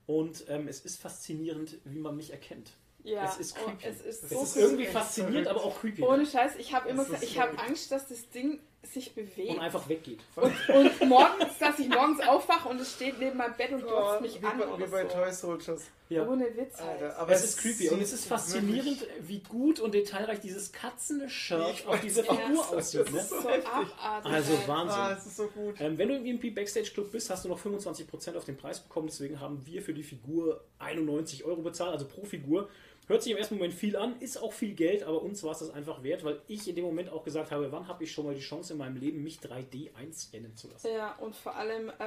[0.07, 2.71] Und ähm, es ist faszinierend, wie man mich erkennt.
[3.03, 3.85] ja, es ist oh, creepy.
[3.87, 4.61] es ist Es so ist cool.
[4.63, 6.01] irgendwie faszinierend, aber auch creepy.
[6.03, 7.57] Ohne Scheiß, ich habe immer gesagt, ist ich habe.
[7.59, 9.49] Angst, dass das Ding sich bewegt.
[9.49, 10.19] Und einfach weggeht.
[10.35, 13.87] Und, und morgens, dass ich morgens aufwache und es steht neben meinem Bett und Oh,
[13.87, 14.57] glotzt mich wie an.
[14.57, 15.09] bei, wie oder bei so.
[15.09, 15.83] Toy Soldiers.
[16.07, 16.27] Ja.
[16.27, 17.01] Ohne Witz halt.
[17.01, 20.71] Alter, Aber aber es ist creepy und es ist faszinierend, wie gut und detailreich dieses
[20.71, 22.23] Katzenshirt auf diese.
[22.23, 23.01] Figur Ja, aussieht.
[23.01, 23.19] das Ne?
[23.19, 24.31] ist so so abartig.
[24.31, 24.67] Also halt.
[24.67, 24.97] Wahnsinn.
[24.99, 25.75] Ah, es ist so gut.
[25.79, 28.79] Ähm, wenn du im EMP Backstage Club bist, hast du noch 25% auf den Preis
[28.81, 29.07] bekommen.
[29.07, 32.69] Deswegen haben wir für die Figur 91 Euro bezahlt, also pro Figur.
[33.07, 35.59] Hört sich im ersten Moment viel an, ist auch viel Geld, aber uns war es
[35.59, 38.25] das einfach wert, weil ich in dem Moment auch gesagt habe, wann habe ich schon
[38.25, 40.87] mal die Chance in meinem Leben, mich 3D einscannen zu lassen.
[40.95, 42.03] Ja, und vor allem, äh,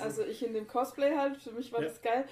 [0.00, 1.88] also ich in dem Cosplay halt, für mich war Ja.
[1.88, 2.24] das geil.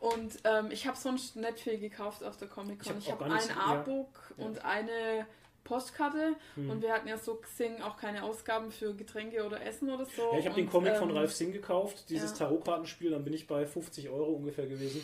[0.00, 2.96] Und ähm, ich habe sonst nicht viel gekauft auf der Comic Ich Con.
[2.96, 3.62] hab Ich auch habe nicht ein ja.
[3.62, 4.44] Artbook Ja.
[4.44, 5.26] und eine
[5.64, 6.36] Postkarte.
[6.56, 6.70] Hm.
[6.70, 10.30] Und wir hatten ja so gesehen auch keine Ausgaben für Getränke oder Essen oder so.
[10.32, 12.36] Ja, ich habe den Comic von ähm, Ralf Singh gekauft, dieses ja.
[12.46, 15.02] Tarotkartenspiel, dann bin ich bei 50 Euro ungefähr gewesen.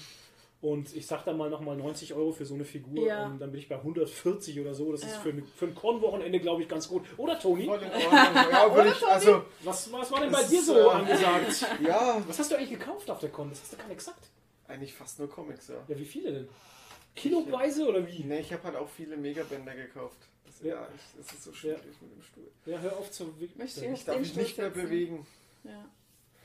[0.62, 3.24] Und ich sag da mal nochmal 90 Euro für so eine Figur, Ja.
[3.26, 4.92] und dann bin ich bei 140 oder so.
[4.92, 5.20] Das ist Ja.
[5.20, 7.06] für, ein- für ein Con-Wochenende, glaube ich, ganz gut.
[7.16, 7.64] Oder Toni?
[7.66, 11.66] Ja, würde ich, also, Was, was war denn bei dir ist, so äh, angesagt?
[11.82, 13.48] ja, Was hast du eigentlich gekauft auf der Con?
[13.48, 14.28] Das hast du gar nicht gesagt.
[14.68, 15.76] eigentlich fast nur Comics, ja.
[15.88, 16.48] Ja, wie viele denn?
[17.16, 18.22] Kiloweise oder wie?
[18.24, 20.18] Ne, ich habe halt auch viele Megabänder gekauft.
[20.44, 20.74] Das, Ja.
[20.74, 22.50] ja, ich, es ist so schwierig mit dem Stuhl.
[22.66, 23.32] Ja, hör auf zu.
[23.38, 23.48] Nee,
[23.94, 25.26] Ich darf mich nicht mehr bewegen.
[25.64, 25.86] Ja.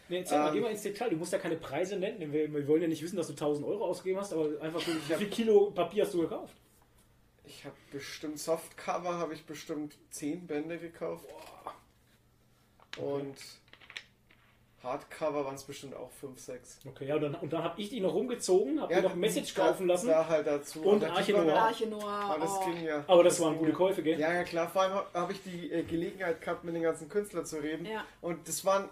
[0.10, 1.10] Erzähl mal, Ähm, geh mal ins Detail.
[1.10, 2.32] Du musst ja keine Preise nennen.
[2.32, 4.92] Wir, wir wollen ja nicht wissen, dass du 1000 Euro ausgegeben hast, aber einfach so,
[4.94, 6.56] wie viel Kilo Papier hast du gekauft?
[7.44, 11.28] Ich habe bestimmt Softcover, habe ich bestimmt 10 Bände gekauft.
[12.98, 13.36] Und
[14.86, 16.80] Hardcover waren es bestimmt auch 5, 6.
[16.88, 19.20] Okay, ja, und dann, und dann habe ich die noch rumgezogen, habe mir noch ein
[19.20, 20.08] Message da- kaufen lassen.
[20.08, 20.82] Da halt dazu.
[20.82, 22.08] Und die Arche waren- Noir.
[22.08, 22.66] Aber das oh.
[22.66, 23.04] ging ja.
[23.08, 23.78] Aber das waren ging gute ja.
[23.78, 24.20] Käufe, gell?
[24.20, 24.70] Ja, ja, klar.
[24.70, 27.86] Vor allem habe ich die äh, Gelegenheit gehabt, mit den ganzen Künstlern zu reden.
[27.86, 28.06] Ja.
[28.22, 28.90] Und das waren,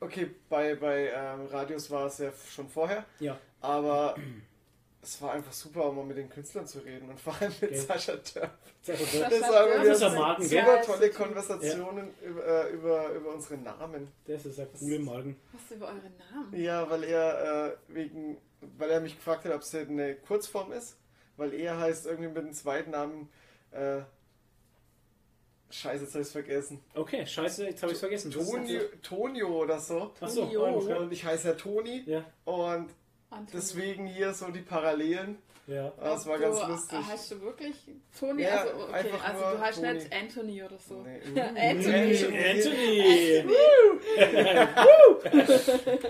[0.00, 3.38] okay, bei, bei ähm, Radios war es ja schon vorher, Ja.
[3.60, 4.16] aber
[5.02, 7.70] es war einfach super, um mal mit den Künstlern zu reden und vor allem mit
[7.70, 7.80] Gell.
[7.80, 8.50] Sascha Dörp.
[8.86, 10.60] Das ist Das Das war das ja so Marken, gell?
[10.60, 14.08] super Ja, tolle Konversationen über, äh, über, über unsere Namen.
[14.26, 15.36] Das ist ein coole Magen.
[15.52, 16.52] Was über eure Namen?
[16.54, 18.38] Ja, weil er äh, wegen,
[18.76, 20.96] weil er mich gefragt hat, ob es eine Kurzform ist,
[21.36, 23.28] weil er heißt irgendwie mit dem zweiten Namen
[23.72, 24.00] äh,
[25.70, 26.80] Scheiße, jetzt habe ich vergessen.
[26.94, 28.30] Okay, scheiße, jetzt habe ich vergessen.
[28.30, 30.12] Tonio, Tonio oder so.
[30.20, 30.76] Achso, Tonio.
[30.78, 30.94] okay.
[30.94, 32.88] Und ich heiße ja Toni Ja, und
[33.30, 33.50] Antonio.
[33.52, 35.36] deswegen hier so die Parallelen.
[35.66, 35.92] ja.
[36.00, 36.98] Das war du, ganz lustig.
[37.06, 37.74] Heißt du wirklich
[38.18, 38.42] Toni?
[38.44, 39.92] Ja, also, okay, einfach also nur du heißt Toni.
[39.92, 41.02] nicht Anthony oder so.
[41.02, 41.40] Nee.
[41.40, 42.16] Anthony.
[42.48, 43.44] Anthony!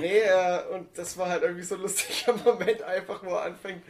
[0.00, 3.82] Nee, äh, und das war halt irgendwie so ein lustiger Moment, einfach wo er anfängt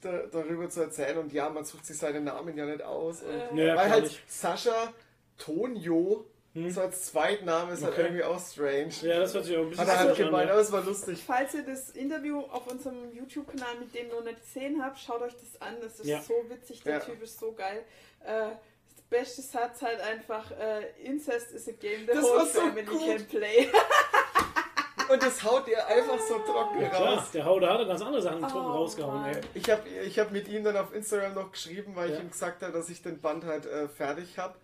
[0.00, 1.18] da, darüber zu erzählen.
[1.18, 3.22] Und ja, man sucht sich seinen Namen ja nicht aus.
[3.22, 3.66] Und Äh.
[3.66, 4.22] Ja, weil halt nicht.
[4.30, 4.92] Sascha
[5.38, 6.68] Tonio Hm.
[6.68, 8.02] so als Zweitname ist halt Okay.
[8.02, 8.90] irgendwie auch strange.
[9.02, 10.52] Ja, das hört sich auch ein bisschen Hat er halt strange an, gemeint, ja.
[10.54, 11.22] aber es war lustig.
[11.24, 15.34] Falls ihr das Interview auf unserem YouTube-Kanal mit dem noch nicht gesehen habt, schaut euch
[15.34, 15.76] das an.
[15.80, 16.20] Das ist Ja.
[16.20, 16.98] so witzig, der Ja.
[17.00, 17.84] Typ ist so geil.
[18.24, 18.48] Äh,
[18.96, 22.82] das beste Satz halt einfach, äh, Incest is a game the Das whole so family
[22.82, 23.00] gut.
[23.06, 23.68] can play.
[25.12, 27.30] und das haut ihr einfach so trocken Klar, raus.
[27.32, 29.24] der haut, der hat ganz andere Sachen trocken Oh, rausgehauen.
[29.26, 29.40] Ey.
[29.54, 32.16] Ich habe ich hab mit ihm dann auf Instagram noch geschrieben, weil Ja.
[32.16, 34.54] ich ihm gesagt habe, dass ich den Band halt äh, fertig habe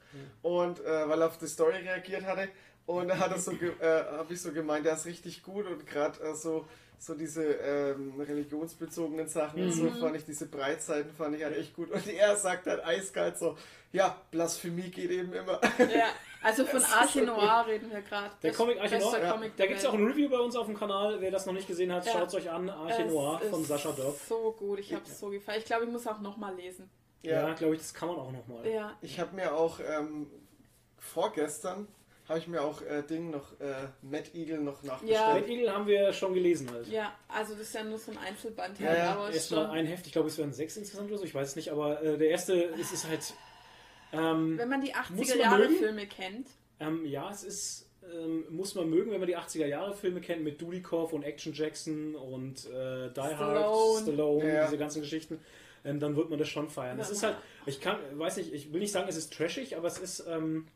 [0.43, 2.49] und äh, weil er auf die Story reagiert hatte
[2.87, 5.87] und da hat er so äh, habe ich so gemeint, der ist richtig gut und
[5.87, 6.65] gerade äh, so
[6.99, 11.75] so diese ähm, religionsbezogenen Sachen und so fand ich diese Breitseiten fand ich halt echt
[11.77, 13.57] gut und er sagt halt eiskalt so,
[13.93, 15.61] ja Blasphemie geht eben immer.
[15.79, 16.09] Ja,
[16.47, 18.31] also von Arche Noir reden wir gerade.
[18.43, 19.33] Der Comic Arche Noir, ja.
[19.33, 21.21] Comic Da gibt es auch ein Review bei uns auf dem Kanal.
[21.21, 22.13] Wer das noch nicht gesehen hat, Ja.
[22.13, 22.71] schaut es euch an.
[22.71, 24.25] Arche Es Noir von Sascha Dörf.
[24.29, 25.59] So gut, ich habe es so gefallen.
[25.59, 26.89] Ich glaube, ich muss auch nochmal lesen.
[27.23, 28.67] Ja, glaube ich, das kann man auch nochmal.
[28.69, 28.97] Ja.
[29.03, 30.31] Ich habe mir auch ähm,
[30.99, 31.89] vorgestern
[32.29, 35.37] habe ich mir auch äh, Ding noch äh, Mad Eagle noch nachbestellt.
[35.37, 36.89] Red Eagle haben wir schon gelesen halt.
[36.89, 39.13] Ja, also das ist ja nur so ein Einzelband, Ja, halt, ja.
[39.13, 41.35] aber ist Erstmal schon, ein Heft, ich glaube, es werden sechs insgesamt oder so, ich
[41.35, 43.33] weiß es nicht, aber äh, der erste ist, ist halt.
[44.13, 45.77] Ähm, wenn man die Muss 80er man Jahre mögen.
[45.77, 46.49] Filme kennt.
[46.81, 47.83] ähm, ja, es ist.
[48.15, 51.53] Ähm, muss man mögen, wenn man die 80er Jahre Filme kennt mit Dudikoff und Action
[51.53, 54.01] Jackson und äh, Die Hard, Stallone.
[54.03, 54.65] Stallone, Ja.
[54.67, 55.41] diese ganzen Geschichten,
[55.85, 57.01] ähm, dann wird man das schon feiern.
[57.01, 57.13] Es Ja.
[57.15, 57.37] ist halt,
[57.67, 60.69] ich kann, weiß nicht, ich will nicht sagen, es ist trashig, aber es ist, ähm,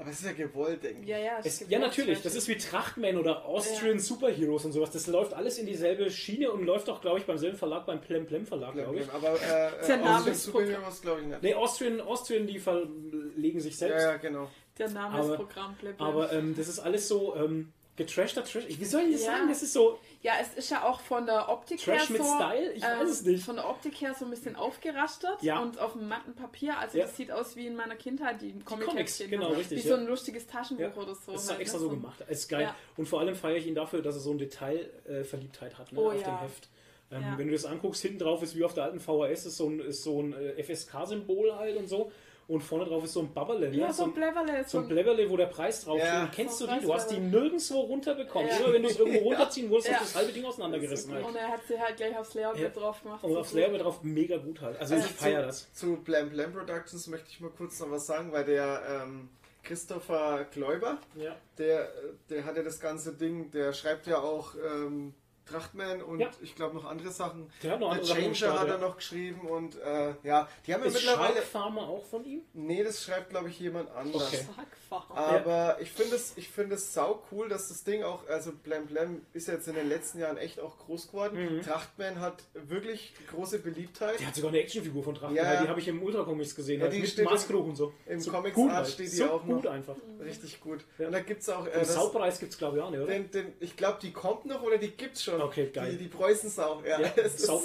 [0.00, 1.08] Aber es ist ja gewollt, denke ich.
[1.08, 1.38] Ja, ja.
[1.42, 5.34] es, gibt ja natürlich, das ist wie Trachtman oder Austrian Superheroes und sowas, das läuft
[5.34, 8.46] alles in dieselbe Schiene und läuft auch, glaube ich, beim selben Verlag, beim Plem Plem
[8.46, 9.12] Verlag, glaube ich.
[9.12, 9.38] Aber äh,
[9.86, 11.42] Der äh, Name aus den ist Superheroes glaube ich nicht.
[11.42, 14.04] Nee, Austrian, Austrian, die verlegen sich Ja, selbst.
[14.04, 14.48] ja, genau.
[14.78, 15.74] Der Name Aber- ist Programm.
[15.80, 16.04] Blä, blä.
[16.06, 18.64] Aber ähm, das ist alles so ähm, getrashter Trash.
[18.68, 19.32] Wie soll ich das Ja.
[19.32, 19.48] sagen?
[19.48, 22.12] Das ist so ja, es ist ja auch von der Optik her Trash so.
[22.14, 22.72] mit Style?
[22.72, 23.44] Ich weiß es nicht.
[23.44, 25.60] Von der Optik her so ein bisschen aufgerastert Ja.
[25.60, 26.78] und auf dem matten Papier.
[26.78, 27.04] Also Ja.
[27.04, 29.30] das sieht aus wie in meiner Kindheit, die Comics, Comic-Heftchen.
[29.30, 29.58] genau, ne?
[29.58, 31.32] richtig, Wie so ein lustiges Taschenbuch oder so.
[31.32, 31.84] Das ist halt, extra ne?
[31.84, 32.24] so gemacht.
[32.28, 32.72] Es ist geil.
[32.96, 35.92] Und vor allem feiere ich ihn dafür, dass er so ein Detailverliebtheit äh, Verliebtheit hat
[35.92, 36.68] ne, Oh auf dem Heft.
[37.10, 37.24] Ähm.
[37.36, 39.80] Wenn du das anguckst, hinten drauf ist wie auf der alten VHS, ist so ein,
[39.80, 42.12] ist so ein äh, FSK-Symbol halt und so.
[42.48, 43.68] Und vorne drauf ist so ein Babberle.
[43.70, 43.76] Ne?
[43.76, 44.64] Ja, so ein Bläverle.
[44.66, 46.22] so ein Bläberle, wo der Preis drauf Ja.
[46.22, 46.32] steht.
[46.34, 46.80] Kennst So du die?
[46.80, 48.48] Du hast die nirgendwo runterbekommen.
[48.48, 48.56] Ja.
[48.56, 50.00] Immer wenn du es irgendwo runterziehen wolltest, Ja.
[50.00, 51.26] hast du das halbe Ding auseinandergerissen halt.
[51.26, 52.64] Und er hat sie halt gleich aufs Layout Ja.
[52.64, 53.22] mit drauf gemacht.
[53.22, 53.52] Und so aufs.
[53.52, 54.80] Layout drauf mega gut halt.
[54.80, 55.70] Also ich Äh, feiere das.
[55.74, 59.28] Zu Blam Blam Productions möchte ich mal kurz noch was sagen, weil der ähm,
[59.62, 61.36] Christopher Gläuber, Ja.
[61.58, 61.92] der,
[62.30, 65.12] der hat ja das ganze Ding, der schreibt ja auch ähm,
[65.50, 66.30] Trachtman und Ja.
[66.42, 67.50] ich glaube noch andere Sachen.
[67.62, 68.74] Der hat noch Der andere Sachen Changer Start, hat ja.
[68.74, 71.34] er noch geschrieben und äh, ja, die haben ja Ist mittlerweile.
[71.36, 72.42] Shark Farmer auch von ihm?
[72.54, 74.32] Nee, das schreibt glaube ich jemand anders.
[74.32, 74.46] Okay.
[74.90, 78.86] Aber ich finde es, ich finde es sau cool, dass das Ding auch, also Blam
[78.86, 81.56] Blam ist jetzt in den letzten Jahren echt auch groß geworden.
[81.56, 81.62] Mhm.
[81.62, 84.18] Trachtman hat wirklich große Beliebtheit.
[84.20, 85.34] Der hat sogar eine Actionfigur von Drachen.
[85.36, 85.62] Ja.
[85.62, 86.78] Die habe ich im Ultracomics gesehen.
[86.80, 87.92] Ja, halt, die mit steht im- Maskroch und so.
[88.06, 88.88] im so Comics gut Art halt.
[88.88, 89.70] steht die so auch gut noch.
[89.72, 89.96] einfach.
[90.20, 90.84] Richtig gut.
[90.98, 91.06] Ja.
[91.06, 91.66] Und da gibt es auch.
[91.66, 93.12] Äh, Den das, Saupreis gibt es glaube ich auch nicht, oder?
[93.12, 95.37] den, den, ich glaube, die kommt noch oder die gibt's schon.
[95.40, 95.92] Okay, geil.
[95.92, 96.82] Die, die Preußensau.
[96.86, 97.60] Ja, Ja, das ist so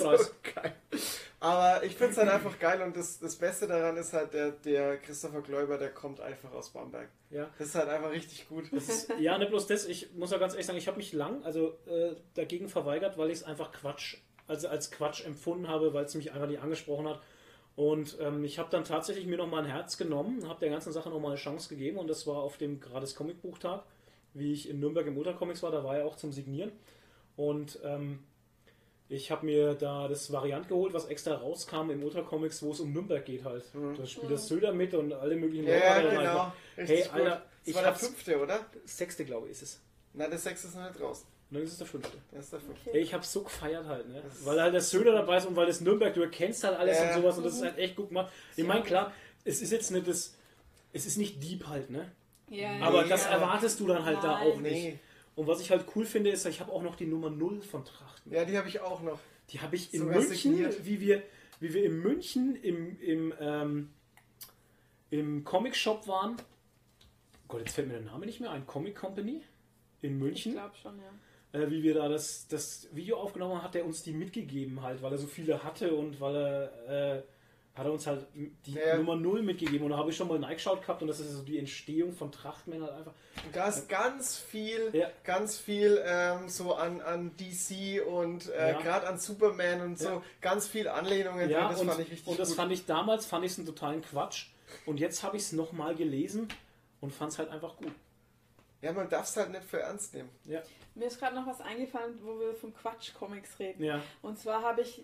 [0.56, 0.74] geil.
[1.40, 4.52] Aber ich finde es halt einfach geil und das, das Beste daran ist halt, der,
[4.52, 7.10] der Christopher Gläuber, der kommt einfach aus Bamberg.
[7.32, 7.50] Ja.
[7.58, 8.72] Das ist halt einfach richtig gut.
[8.72, 9.86] Ist, ja, nicht bloß das.
[9.86, 13.30] Ich muss ja ganz ehrlich sagen, ich habe mich lang also äh, dagegen verweigert, weil
[13.30, 14.18] ich es einfach Quatsch,
[14.48, 17.22] also als Quatsch empfunden habe, weil es mich einfach nicht angesprochen hat.
[17.76, 21.10] Und ähm, ich habe dann tatsächlich mir nochmal ein Herz genommen, habe der ganzen Sache
[21.10, 23.84] nochmal eine Chance gegeben und das war auf dem gratis Comicbuchtag,
[24.34, 26.72] wie ich in Nürnberg im Ultracomics war, da war er auch zum Signieren.
[27.36, 28.20] Und ähm,
[29.10, 32.94] ich habe mir da das Variant geholt, was extra rauskam im Ultracomics, wo es um
[32.94, 33.64] Nürnberg geht halt.
[33.98, 36.54] Da spielt das Söder mit und alle möglichen Ja, ja, Leute dann genau.
[36.76, 37.04] Hey.
[37.12, 38.60] Alter, das ich war der fünfte, oder?
[38.86, 39.82] Sechste, glaube ich, ist es.
[40.14, 41.26] Nein, der sechste ist noch nicht raus.
[41.50, 42.18] Und dann ist es der fünfte.
[42.32, 42.92] Das ist der fünfte.
[42.94, 44.22] Ey, ich habe so gefeiert halt, ne?
[44.24, 46.98] Das- Weil halt der Söder dabei ist und weil das Nürnberg, du erkennst halt alles
[46.98, 47.08] Ja.
[47.16, 48.32] und sowas und das ist halt echt gut gemacht.
[48.56, 49.12] Ich meine, klar,
[49.44, 50.36] es ist jetzt nicht das,
[50.94, 52.12] es ist nicht Dieb halt, ne?
[52.50, 54.48] Ja, Aber Nee, das aber- erwartest du dann halt da Nein.
[54.52, 54.72] auch nicht.
[54.74, 55.00] Nee.
[55.36, 57.84] Und was ich halt cool finde, ist, ich habe auch noch die Nummer 0 von
[57.86, 58.32] Trachten.
[58.32, 59.20] Ja, die habe ich auch noch.
[59.50, 60.86] Die habe ich in München, signiert.
[60.86, 61.24] wie wir,
[61.60, 63.90] wie wir in München im, im, ähm,
[65.10, 66.38] im Comic-Shop waren.
[67.48, 68.66] Gott, jetzt fällt mir der Name nicht mehr ein.
[68.66, 69.42] Comic Company
[70.02, 70.52] in Ich München.
[70.54, 71.60] glaube schon, ja.
[71.60, 75.02] äh, wie wir da das, das Video aufgenommen haben, hat er uns die mitgegeben halt,
[75.02, 77.24] weil er so viele hatte und weil er äh,
[77.76, 78.98] hat er uns halt die Ja.
[78.98, 81.42] Nummer 0 mitgegeben und da habe ich schon mal reingeschaut gehabt und das ist so
[81.42, 83.14] die Entstehung von Trachtmann halt einfach.
[83.46, 85.10] Und da ist ganz viel, Ja.
[85.24, 88.80] ganz viel ähm, so an, an DC und äh, Ja.
[88.82, 90.22] gerade an Superman und so, Ja.
[90.40, 91.70] ganz viel Anlehnungen Ja, drin.
[91.72, 92.58] Das und, fand ich richtig und das gut.
[92.58, 94.48] fand ich damals, fand ich es einen totalen Quatsch
[94.86, 96.48] und jetzt habe ich es nochmal gelesen
[97.02, 97.92] und fand es halt einfach gut.
[98.84, 100.30] ja, man darf es halt nicht für ernst nehmen.
[100.46, 100.62] Ja,
[100.94, 103.84] Mir ist gerade noch was eingefallen, wo wir von Quatsch-Comics reden.
[103.84, 105.04] ja, Und zwar habe ich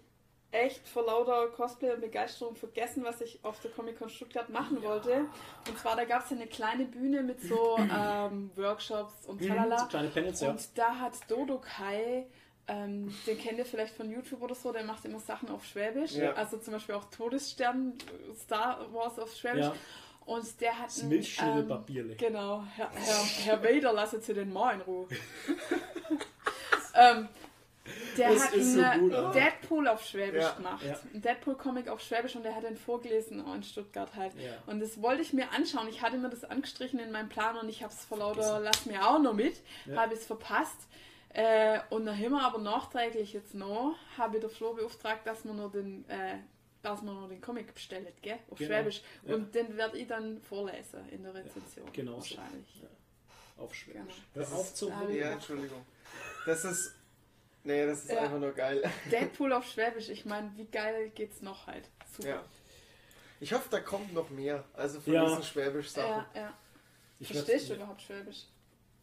[0.52, 5.26] echt vor lauter Cosplay und Begeisterung vergessen, was ich auf der Comic-Con Stuttgart machen wollte.
[5.68, 9.78] Und zwar, da gab es eine kleine Bühne mit so ähm, Workshops und Mhm, talala.
[9.80, 10.50] so kleine Panels, ja.
[10.52, 12.26] Und da hat Dodo Kai,
[12.68, 16.14] ähm, den kennt ihr vielleicht von YouTube oder so, der macht immer Sachen auf Schwäbisch.
[16.14, 16.34] Ja.
[16.34, 17.94] Also zum Beispiel auch Todesstern,
[18.36, 19.66] Star Wars auf Schwäbisch.
[19.66, 19.74] Ja.
[20.26, 22.12] Und der hat Das ein, Milchschnittelbabierle.
[22.12, 25.08] Ähm, genau, Herr, Herr, Herr Vader, lasse zu den Mal in Ruhe.
[26.96, 27.28] ähm,
[28.18, 29.32] der Das hat so einen Alter.
[29.32, 30.52] Deadpool auf Schwäbisch Ja.
[30.54, 30.86] gemacht.
[30.86, 31.00] Ja.
[31.14, 34.34] Ein Deadpool-Comic auf Schwäbisch und der hat den vorgelesen auch in Stuttgart halt.
[34.36, 34.52] Ja.
[34.68, 35.88] Und das wollte ich mir anschauen.
[35.88, 38.86] Ich hatte mir das angestrichen in meinem Plan und ich habe es vor lauter Lass
[38.86, 39.56] mir auch noch mit.
[39.86, 39.98] Ja.
[40.02, 40.78] Habe es verpasst.
[41.32, 45.46] Äh, und dann haben wir aber nachträglich jetzt noch, habe ich der Flo beauftragt, dass
[45.46, 46.38] man nur den, äh,
[46.82, 48.40] dass man nur den Comic bestellt, gell?
[48.50, 48.70] Auf Genau.
[48.72, 49.02] Schwäbisch.
[49.28, 49.36] Ja.
[49.36, 51.88] Und den werde ich dann vorlesen in der Rezension.
[51.94, 52.36] genau so.
[52.36, 52.84] Wahrscheinlich.
[53.58, 54.00] Auf Schwäbisch.
[54.04, 54.16] Genau.
[54.34, 54.90] Hör Das auf zu.
[55.12, 55.86] Ja, Entschuldigung.
[56.48, 56.96] Das ist.
[57.64, 58.22] Nee, das ist Ja.
[58.22, 58.82] einfach nur geil.
[59.12, 61.90] Deadpool auf Schwäbisch, ich meine, wie geil geht's noch halt?
[62.16, 62.30] Super.
[62.30, 62.44] Ja.
[63.42, 64.64] Ich hoffe, da kommt noch mehr.
[64.74, 65.26] Also von Ja.
[65.26, 66.26] diesen Schwäbisch-Sachen.
[66.34, 66.54] Ja, ja.
[67.20, 68.44] Ich Verstehst du überhaupt Schwäbisch?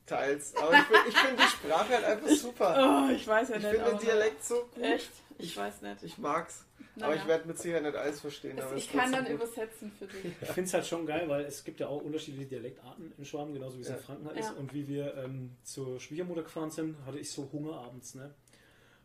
[0.06, 0.54] Teils.
[0.56, 3.06] Aber ich finde ich find die Sprache halt einfach super.
[3.08, 3.74] Oh, ich weiß ja Ich nicht.
[3.74, 4.82] finde den Dialekt so gut.
[4.82, 5.10] Echt?
[5.38, 6.02] Ich weiß nicht.
[6.02, 6.64] Ich mag's.
[6.94, 7.12] Naja.
[7.12, 8.58] Aber ich werde mit Sicherheit nicht alles verstehen.
[8.60, 9.34] Aber es ich kann dann gut.
[9.34, 10.32] übersetzen für dich.
[10.40, 13.52] Ich finde es halt schon geil, weil es gibt ja auch unterschiedliche Dialektarten in Schwaben,
[13.52, 13.96] genauso wie es Ja.
[13.96, 14.48] in Franken halt Ja.
[14.50, 14.56] ist.
[14.56, 18.14] Und wie wir ähm, zur Schwiegermutter gefahren sind, hatte ich so Hunger abends.
[18.14, 18.32] Ne?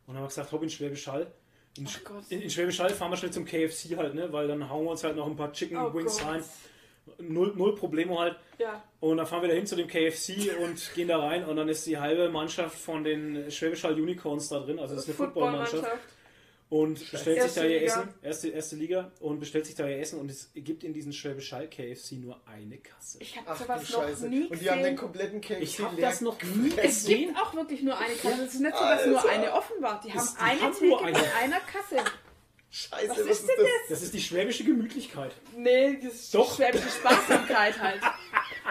[0.07, 1.31] Und dann haben wir gesagt, hopp in Schwäbisch Hall.
[1.77, 2.23] In, Gott.
[2.29, 4.31] in, in Schwäbisch Hall fahren wir schnell zum KFC halt, ne?
[4.33, 6.27] weil dann hauen wir uns halt noch ein paar Chicken Oh Wings Gott.
[6.27, 6.43] rein.
[7.19, 8.35] Null, null Probleme halt.
[8.59, 8.83] Ja.
[8.99, 11.67] Und dann fahren wir da hin zu dem KFC und gehen da rein und dann
[11.67, 14.79] ist die halbe Mannschaft von den Schwäbisch Hall Unicorns da drin.
[14.79, 15.85] Also das ist eine Footballmannschaft.
[16.71, 17.85] Und bestellt sich da Erste ihr Liga.
[18.01, 21.11] Essen, erste, erste Liga, und bestellt sich da ihr Essen und es gibt in diesen
[21.11, 23.17] Schwäbisch Hall KFC nur eine Kasse.
[23.19, 24.29] Ich habe sowas noch Scheiße.
[24.29, 24.95] nie Und die haben den gesehen.
[24.95, 26.89] kompletten KFC Ich habe das noch nie gefressen.
[26.89, 27.35] Es gibt gesehen.
[27.37, 28.43] auch wirklich nur eine Kasse.
[28.45, 29.29] Es ist nicht so, dass nur Alter.
[29.29, 29.99] eine offen war.
[30.03, 31.33] Die haben Ist- die eine haben Theke mit eine.
[31.35, 31.97] einer Kasse.
[32.73, 33.89] Scheiße, Was was, ist ist denn das?
[33.89, 35.33] Das ist die schwäbische Gemütlichkeit.
[35.57, 36.55] Nee, das ist Doch.
[36.55, 37.99] schwäbische Sparsamkeit halt.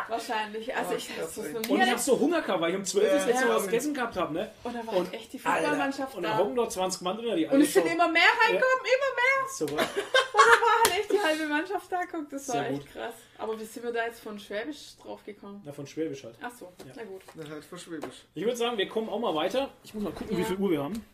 [0.09, 0.75] Wahrscheinlich.
[0.75, 1.53] Also Oh, ich krass, das ey.
[1.53, 2.01] noch nie Und ich habe erlebt.
[2.01, 3.55] so Hunger gehabt, weil ich um 12 Uhr das Mal Ja.
[3.57, 4.33] was gegessen gehabt habe.
[4.35, 4.51] Ne?
[4.65, 6.39] Und da war Und, halt echt die Fußballmannschaft und dann da.
[6.39, 7.37] hocken dort 20 Mann drin.
[7.37, 9.49] Die Und es sind immer mehr reingekommen, immer mehr.
[9.55, 12.01] so, Und da war halt echt die halbe Mannschaft da.
[12.11, 12.93] Guck, das war Sehr echt gut.
[12.93, 13.15] krass.
[13.39, 15.61] Aber wie sind wir da jetzt von Schwäbisch drauf gekommen?
[15.65, 16.37] Na, von Schwäbisch halt.
[16.43, 17.23] Ach so, na gut.
[17.35, 18.25] Na, halt für Schwäbisch.
[18.35, 19.71] Ich würde sagen, wir kommen auch mal weiter.
[19.85, 20.47] Ich muss mal gucken, wie Ja.
[20.49, 21.05] viel Uhr wir haben.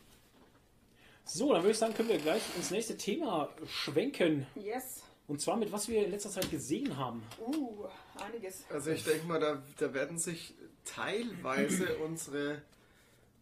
[1.28, 4.46] So, dann würde ich sagen, können wir gleich ins nächste Thema schwenken.
[4.54, 5.02] Yes.
[5.26, 7.22] Und zwar mit was wir in letzter Zeit gesehen haben.
[7.40, 7.84] Uh,
[8.24, 8.64] einiges.
[8.70, 10.54] Also ich denke mal, da, da werden sich
[10.84, 12.62] teilweise unsere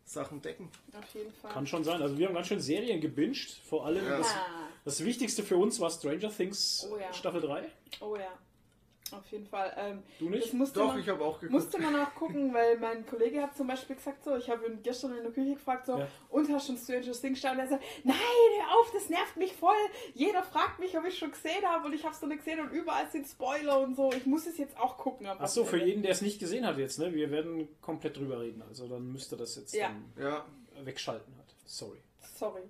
[0.07, 0.70] Sachen decken.
[0.99, 1.53] Auf jeden Fall.
[1.53, 2.01] Kann schon sein.
[2.01, 3.61] Also wir haben ganz schön Serien gebinged.
[3.68, 4.16] Vor allem Ja.
[4.18, 7.12] das, Ah, das Wichtigste für uns war Stranger Things Oh ja.
[7.12, 7.68] Staffel 3.
[8.01, 8.32] oh ja.
[9.13, 9.73] Auf jeden Fall.
[9.77, 10.55] Ähm, Du das nicht?
[10.55, 11.53] musste Doch, man, ich habe auch geguckt.
[11.53, 14.83] musste man auch gucken, weil mein Kollege hat zum Beispiel gesagt, so, ich habe ihn
[14.83, 16.09] gestern in der Küche gefragt, so, Ja.
[16.31, 17.53] und hast schon Stranger Things geschaut?
[17.53, 19.77] Und er sagt, nein, hör auf, das nervt mich voll.
[20.15, 22.61] Jeder fragt mich, ob ich schon gesehen habe und ich habe es noch nicht gesehen
[22.61, 24.11] und überall sind Spoiler und so.
[24.13, 25.27] Ich muss es jetzt auch gucken.
[25.27, 27.13] am Achso, für jeden, der es nicht gesehen hat jetzt, ne?
[27.15, 28.63] Wir werden komplett drüber reden.
[28.63, 29.89] Also dann müsst ihr das jetzt Ja.
[30.17, 30.47] dann Ja,
[30.83, 31.55] wegschalten halt.
[31.67, 31.99] Sorry.
[32.37, 32.63] Sorry.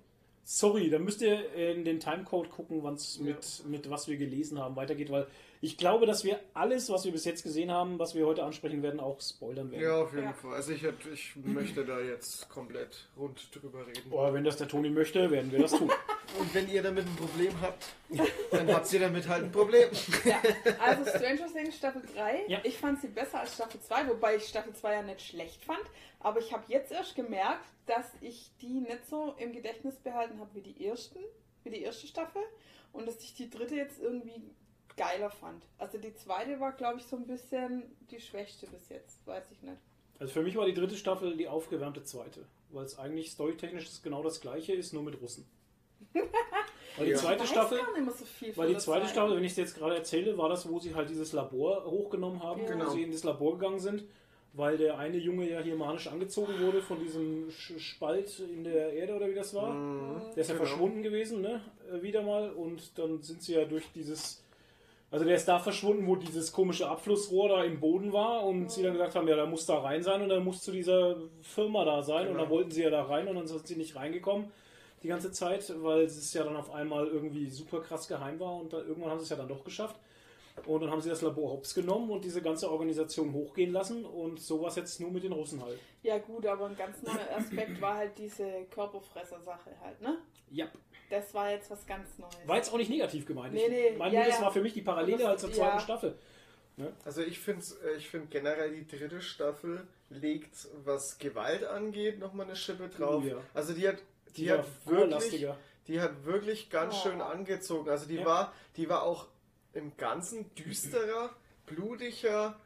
[0.47, 4.59] Sorry, dann müsst ihr in den Timecode gucken, wann es mit, mit was wir gelesen
[4.59, 5.25] haben weitergeht, weil
[5.65, 8.83] ich glaube, dass wir alles, was wir bis jetzt gesehen haben, was wir heute ansprechen
[8.83, 9.83] werden, auch spoilern werden.
[9.83, 10.33] ja, auf jeden Ja.
[10.33, 10.53] Fall.
[10.53, 14.11] Also ich, hätt- ich möchte da jetzt komplett rund drüber reden.
[14.11, 15.89] Oder wenn das der Toni möchte, werden wir das tun.
[16.39, 17.85] Und wenn ihr damit ein Problem habt,
[18.51, 19.89] dann habt ihr damit halt ein Problem.
[20.23, 20.39] Ja,
[20.79, 22.45] also Stranger Things Staffel 3.
[22.47, 22.59] Ja.
[22.63, 25.81] Ich fand sie besser als Staffel 2, wobei ich Staffel 2 ja nicht schlecht fand.
[26.19, 30.49] Aber ich habe jetzt erst gemerkt, dass ich die nicht so im Gedächtnis behalten habe
[30.55, 31.19] wie die ersten,
[31.63, 32.41] wie die erste Staffel.
[32.93, 34.41] Und dass ich die dritte jetzt irgendwie
[34.97, 35.63] geiler fand.
[35.77, 39.25] Also die zweite war, glaube ich, so ein bisschen die schwächste bis jetzt.
[39.27, 39.77] Weiß ich nicht.
[40.19, 44.01] Also für mich war die dritte Staffel die aufgewärmte zweite, weil es eigentlich storytechnisch das
[44.01, 45.45] genau das gleiche ist, nur mit Russen.
[46.97, 49.07] Weil die zweite ich weiß Staffel, gar nicht mehr so viel weil die zweite.
[49.07, 52.41] Staffel, wenn ich es jetzt gerade erzähle, war das, wo sie halt dieses Labor hochgenommen
[52.41, 52.67] haben, Ja.
[52.67, 52.89] wo Genau.
[52.89, 54.05] sie in das Labor gegangen sind,
[54.53, 59.13] weil der eine Junge ja hier manisch angezogen wurde von diesem Spalt in der Erde
[59.15, 59.73] oder wie das war.
[59.73, 60.21] Mhm.
[60.35, 60.65] Der ist ja Genau.
[60.65, 61.61] verschwunden gewesen, ne?
[61.91, 62.51] Äh, Wieder mal.
[62.51, 64.41] Und dann sind sie ja durch dieses.
[65.15, 68.83] Also der ist da verschwunden, wo dieses komische Abflussrohr da im Boden war und sie
[68.83, 71.85] dann gesagt haben, ja, da muss da rein sein und dann muss zu dieser Firma
[71.85, 72.39] da sein und Genau.
[72.41, 74.51] dann wollten sie ja da rein und dann sind sie nicht reingekommen
[75.03, 78.73] die ganze Zeit, weil es ja dann auf einmal irgendwie super krass geheim war und
[78.73, 79.95] dann, irgendwann haben sie es ja dann doch geschafft.
[80.65, 84.41] Und dann haben sie das Labor hops genommen und diese ganze Organisation hochgehen lassen und
[84.41, 85.79] sowas jetzt nur mit den Russen halt.
[86.03, 90.17] Ja gut, aber ein ganz neuer Aspekt war halt diese Körperfresser-Sache halt, ne?
[90.51, 90.67] Ja.
[91.09, 92.35] Das war jetzt was ganz Neues.
[92.45, 93.53] War jetzt auch nicht negativ gemeint.
[93.53, 94.41] Nee, nee, ich meine, ja, das ja.
[94.45, 95.79] war für mich die Parallele halt zur zweiten Ja.
[95.79, 96.17] Staffel.
[97.05, 97.63] Also ich finde
[97.97, 103.23] ich find generell die dritte Staffel legt, was Gewalt angeht, nochmal eine Schippe drauf.
[103.25, 103.37] Oh ja.
[103.53, 103.97] Also die hat,
[104.35, 105.47] die, Die, hat wirklich,
[105.87, 107.03] die hat wirklich ganz Oh.
[107.03, 107.89] schön angezogen.
[107.89, 108.25] Also die Ja.
[108.25, 109.27] war, die war auch
[109.73, 111.29] im Ganzen düsterer,
[111.65, 112.59] blutiger,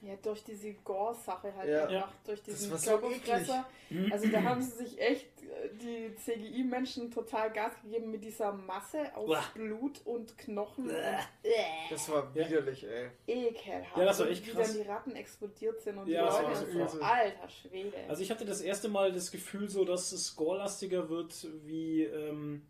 [0.00, 1.80] Ja, durch diese Gore-Sache halt Ja.
[1.86, 2.12] einfach, Ja.
[2.24, 3.68] durch diesen war so Körperfresser.
[4.12, 9.14] Also da haben sie sich echt äh, die CGI-Menschen total Gas gegeben mit dieser Masse
[9.16, 9.42] aus Uah.
[9.54, 10.94] Blut und Knochen und
[11.90, 12.46] Das war Ja.
[12.48, 13.08] widerlich, ey.
[13.26, 13.96] ekelhaft.
[13.96, 14.68] Ja, das war Und echt wie krass.
[14.72, 17.96] dann die Ratten explodiert sind und Ja, die das Leute war und so alter Schwede.
[18.08, 22.62] Also ich hatte das erste Mal das Gefühl so, dass es gorelastiger wird wie, ähm,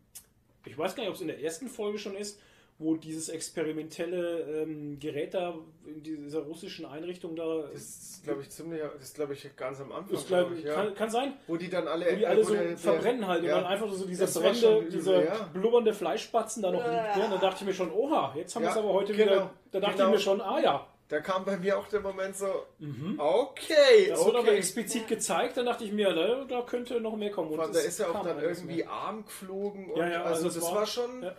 [0.65, 2.39] ich weiß gar nicht, ob es in der ersten Folge schon ist,
[2.81, 5.53] wo dieses experimentelle ähm, Gerät da
[5.85, 9.81] in dieser russischen Einrichtung da Das ist, glaube ich, ziemlich, das ist, glaube ich, ganz
[9.81, 10.73] am Anfang, ist, glaub, glaub ich, ja.
[10.75, 13.57] kann, kann sein, Wo die dann alle, wo die alle so der- verbrennen halt ja.
[13.57, 15.49] und dann einfach so diese Das brennende, diese ja.
[15.53, 17.13] blubbernde Fleischspatzen da noch in Uah.
[17.13, 17.25] drin.
[17.31, 19.49] Da dachte ich mir schon, oha, jetzt haben wir es aber heute genau, wieder.
[19.71, 20.05] Da dachte genau.
[20.07, 22.47] ich mir schon, ah ja, Da kam bei mir auch der Moment so,
[22.79, 23.15] mhm.
[23.19, 24.57] okay, das wird aber okay.
[24.57, 25.57] explizit gezeigt.
[25.57, 27.51] Dann dachte ich mir, da, da könnte noch mehr kommen.
[27.51, 28.89] Und da das ist ja auch dann irgendwie mehr.
[28.89, 31.29] Arm geflogen und Ja, ja, also, also das war, war- schon.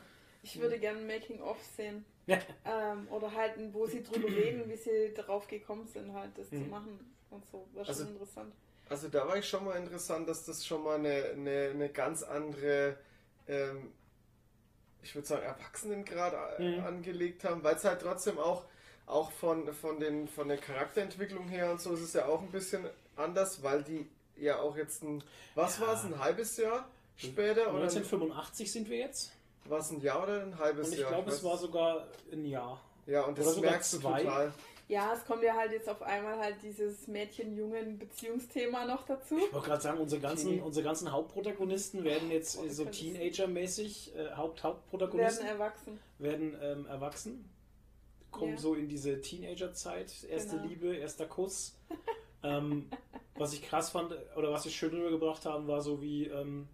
[0.42, 2.04] Ich würde gerne ein Making-of sehen.
[2.26, 2.38] Ja.
[2.64, 6.48] Ähm, oder halt, ein, wo sie drüber reden, wie sie darauf gekommen sind, halt das
[6.48, 6.70] zu Mhm.
[6.70, 7.66] machen und so.
[7.74, 8.54] War Also- schon interessant.
[8.88, 12.24] Also da war ich schon mal interessant, dass das schon mal eine, eine, eine ganz
[12.24, 12.96] andere,
[13.46, 13.92] ähm,
[15.02, 16.80] ich würde sagen, Erwachsenengrad a- Mhm.
[16.84, 18.64] angelegt haben, weil es halt trotzdem auch,
[19.06, 22.50] auch von, von, den, von der Charakterentwicklung her und so ist es ja auch ein
[22.50, 22.84] bisschen
[23.16, 25.22] anders, weil die ja auch jetzt ein,
[25.54, 25.86] was Ja.
[25.86, 29.32] war es, ein halbes Jahr später oder 1985 sind wir jetzt.
[29.70, 31.10] War es ein Jahr oder ein halbes Und ich Jahr?
[31.10, 32.80] glaube, es war sogar ein Jahr.
[33.06, 34.22] ja und oder das sogar merkst du zwei.
[34.22, 34.52] total.
[34.88, 37.06] Ja, es kommt ja halt jetzt auf einmal halt dieses
[37.80, 39.38] Mädchen-Jungen-Beziehungsthema noch dazu.
[39.38, 40.60] Ich wollte gerade sagen, unsere ganzen, Teenie.
[40.62, 42.84] unsere ganzen Hauptprotagonisten werden jetzt äh, so.
[42.86, 45.98] Teenager-mäßig, äh, Haupt Werden Hauptprotagonisten erwachsen.
[46.18, 47.48] werden ähm, erwachsen,
[48.32, 48.59] kommen Ja.
[48.59, 50.68] so in diese Teenager-Zeit, erste Genau.
[50.68, 51.76] Liebe, erster Kuss.
[52.42, 52.88] ähm,
[53.36, 56.66] was ich krass fand, oder was ich schön rübergebracht haben, war so wie ähm,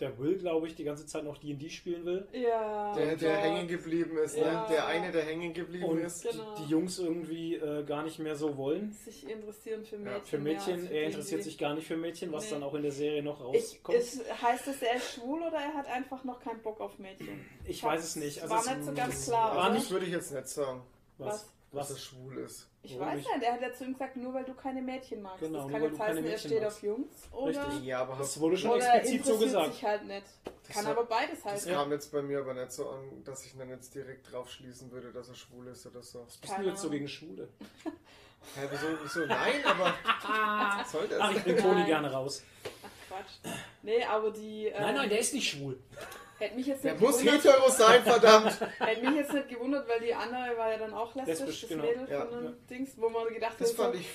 [0.00, 2.26] der Will, glaube ich, die ganze Zeit noch D&D spielen will.
[2.32, 2.92] Ja.
[2.94, 3.42] Der, der Gott.
[3.44, 4.62] hängen geblieben ist, Ja.
[4.62, 4.66] ne?
[4.70, 6.28] Der eine, der hängen geblieben Und ist.
[6.28, 6.54] Genau.
[6.56, 8.90] die, die Jungs irgendwie äh, gar nicht mehr so wollen.
[8.92, 10.24] Sich interessieren für Ja, Mädchen.
[10.26, 12.44] Für mehr als Mädchen, für er die, interessiert die- sich gar nicht für Mädchen, was
[12.46, 12.50] Nee.
[12.50, 13.98] dann auch in der Serie noch Ich, rauskommt.
[13.98, 17.44] ist, heißt das, er ist schwul oder er hat einfach noch keinen Bock auf Mädchen?
[17.64, 18.42] Ich weiß es nicht.
[18.42, 19.74] Also war es- nicht so ganz es klar, War oder?
[19.74, 20.82] nicht, Das würde ich jetzt nicht sagen,
[21.18, 21.28] was?
[21.44, 21.90] dass Was?
[21.90, 22.68] er schwul ist.
[22.86, 23.34] Ich Warum weiß nicht?
[23.36, 25.40] nicht, er hat ja zu ihm gesagt, nur weil du keine Mädchen magst.
[25.40, 26.76] Genau, das kann jetzt heißen, er steht magst.
[26.76, 27.84] auf Jungs oder, Richtig.
[27.86, 29.72] Ja, aber Das wurde schon explizit so interessiert gesagt.
[29.74, 30.26] sich halt nicht.
[30.68, 31.72] Kann hat- aber beides das heißen.
[31.72, 34.90] kam jetzt bei mir aber nicht so an, dass ich dann jetzt direkt drauf schließen
[34.92, 36.26] würde, dass er schwul ist oder so.
[36.26, 37.48] Was bist du jetzt so gegen Schwule?
[38.54, 39.26] Hä, wieso, wieso?
[39.26, 39.94] Nein, aber
[40.92, 41.18] soll das?
[41.20, 42.42] Ach, ich bring Toni gerne raus.
[42.84, 43.54] Ach Quatsch.
[43.82, 44.66] Nee, aber die.
[44.66, 45.78] Äh, Nein, nein, der ist nicht schwul.
[46.38, 48.60] Hätte mich jetzt Der nicht muss gewundert, hetero sein, verdammt!
[48.80, 51.70] hätte mich jetzt nicht gewundert, weil die andere war ja dann auch lesbisch, Lesbisch, das
[51.70, 51.82] genau.
[51.84, 52.52] Mädel Ja, von dem ja.
[52.70, 54.08] Dings, wo man gedacht Das hat, fand so, ich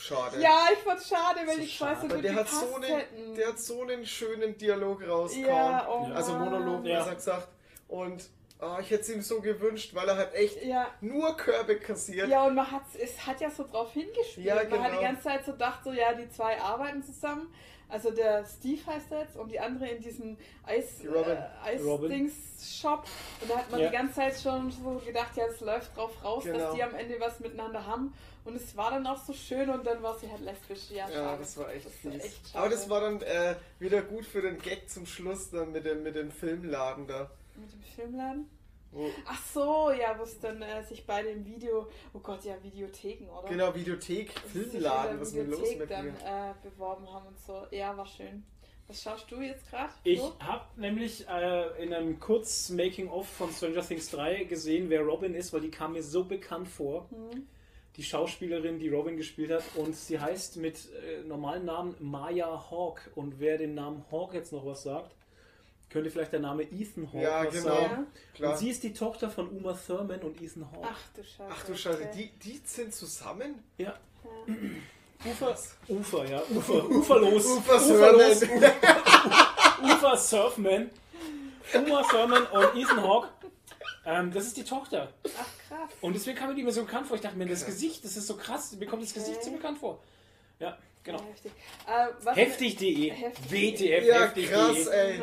[0.00, 0.40] schade.
[0.40, 2.02] Ja, ich fand's schade, weil So die zwei so schade.
[2.10, 5.46] Weil gut der hat, gepasst so einen, der hat so einen schönen Dialog rausgehauen.
[5.72, 6.08] ja, oh.
[6.14, 6.32] Also.
[6.34, 6.98] Monolog, Ja.
[7.00, 7.48] besser gesagt.
[7.88, 8.28] Und
[8.58, 12.28] ah, ich hätte es ihm so gewünscht, weil er hat echt Ja, nur Körbe kassiert.
[12.28, 14.46] ja, und man hat es hat ja so drauf hingespielt.
[14.46, 15.00] Ja, Man hat die genau.
[15.00, 17.52] ganze Zeit so gedacht, so ja, die zwei arbeiten zusammen.
[17.90, 20.36] Also der Steve heißt er jetzt und die andere in diesem
[20.66, 20.80] äh.
[21.64, 23.04] Eisdings-Shop.
[23.40, 23.88] Und da hat man Ja.
[23.88, 26.58] die ganze Zeit schon so gedacht, ja, es läuft drauf raus, Genau.
[26.58, 28.12] dass die am Ende was miteinander haben.
[28.44, 30.90] Und es war dann auch so schön und dann war sie halt lesbisch.
[30.90, 32.40] Ja, Ja, das war echt Das war echt.
[32.56, 36.02] Aber das war dann äh, wieder gut für den Gag zum Schluss dann mit dem,
[36.02, 37.30] mit dem Filmladen da.
[37.56, 38.48] Mit dem Filmladen?
[39.24, 43.28] Ach so, ja, wo es dann äh, sich bei dem Video, oh Gott, ja, Videotheken,
[43.30, 43.48] oder?
[43.48, 46.50] genau, Videothek, Filmladen, was ist denn los Videothek mit dann mir?
[46.50, 47.66] äh, beworben haben und so.
[47.70, 48.44] Ja, war schön.
[48.90, 49.92] Was schaust du jetzt gerade?
[50.02, 55.52] Ich habe nämlich äh, in einem Kurz-Making-of von Stranger Things 3 gesehen, wer Robin ist,
[55.52, 57.08] weil die kam mir so bekannt vor.
[57.10, 57.46] Hm.
[57.96, 59.62] Die Schauspielerin, die Robin gespielt hat.
[59.76, 63.12] Und sie heißt mit äh, normalen Namen Maya Hawk.
[63.14, 65.14] Und wer den Namen Hawk jetzt noch was sagt,
[65.90, 67.62] könnte vielleicht der Name Ethan Hawke Ja, genau.
[67.64, 68.06] sagen.
[68.38, 68.50] Ja.
[68.50, 70.88] Und sie ist die Tochter von Uma Thurman und Ethan Hawke.
[70.90, 71.44] Ach du Scheiße.
[71.50, 72.30] Ach du Scheiße, okay.
[72.42, 73.62] die, die sind zusammen?
[73.78, 73.94] Ja.
[74.46, 74.54] Ja.
[75.30, 75.54] Ufer,
[75.88, 76.42] Ufer, ja.
[76.48, 77.44] Ufer, Uferlos.
[77.44, 78.40] Ufer Uferlos.
[78.40, 78.72] Surfman.
[79.84, 80.90] Ufer Surfman.
[81.74, 83.28] Uma Thurman und Ethan Hawke.
[84.06, 85.12] Ähm, das ist die Tochter.
[85.24, 85.90] Ach krass.
[86.00, 87.16] Und deswegen kam mir die mir so bekannt vor.
[87.16, 87.74] Ich dachte mir, das Krass.
[87.74, 88.72] Gesicht, das ist so krass.
[88.78, 89.44] Mir kommt das Gesicht Okay.
[89.50, 90.02] so bekannt vor.
[90.58, 91.18] Ja, genau.
[91.18, 91.52] Ja, heftig.
[91.86, 93.10] Äh, Heftig.de.
[93.10, 93.50] Heftig.
[93.52, 94.50] WTF Ja, heftig.de.
[94.50, 95.20] krass, ey.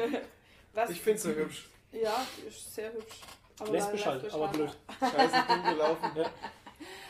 [0.77, 0.89] Was?
[0.91, 1.67] Ich find's so hübsch.
[1.91, 3.15] Ja, die ist sehr hübsch.
[3.59, 4.55] Aber halt, lesbisch aber halt.
[4.55, 4.77] blöd.
[4.99, 6.11] Scheiße, dumm gelaufen.
[6.15, 6.29] Ja.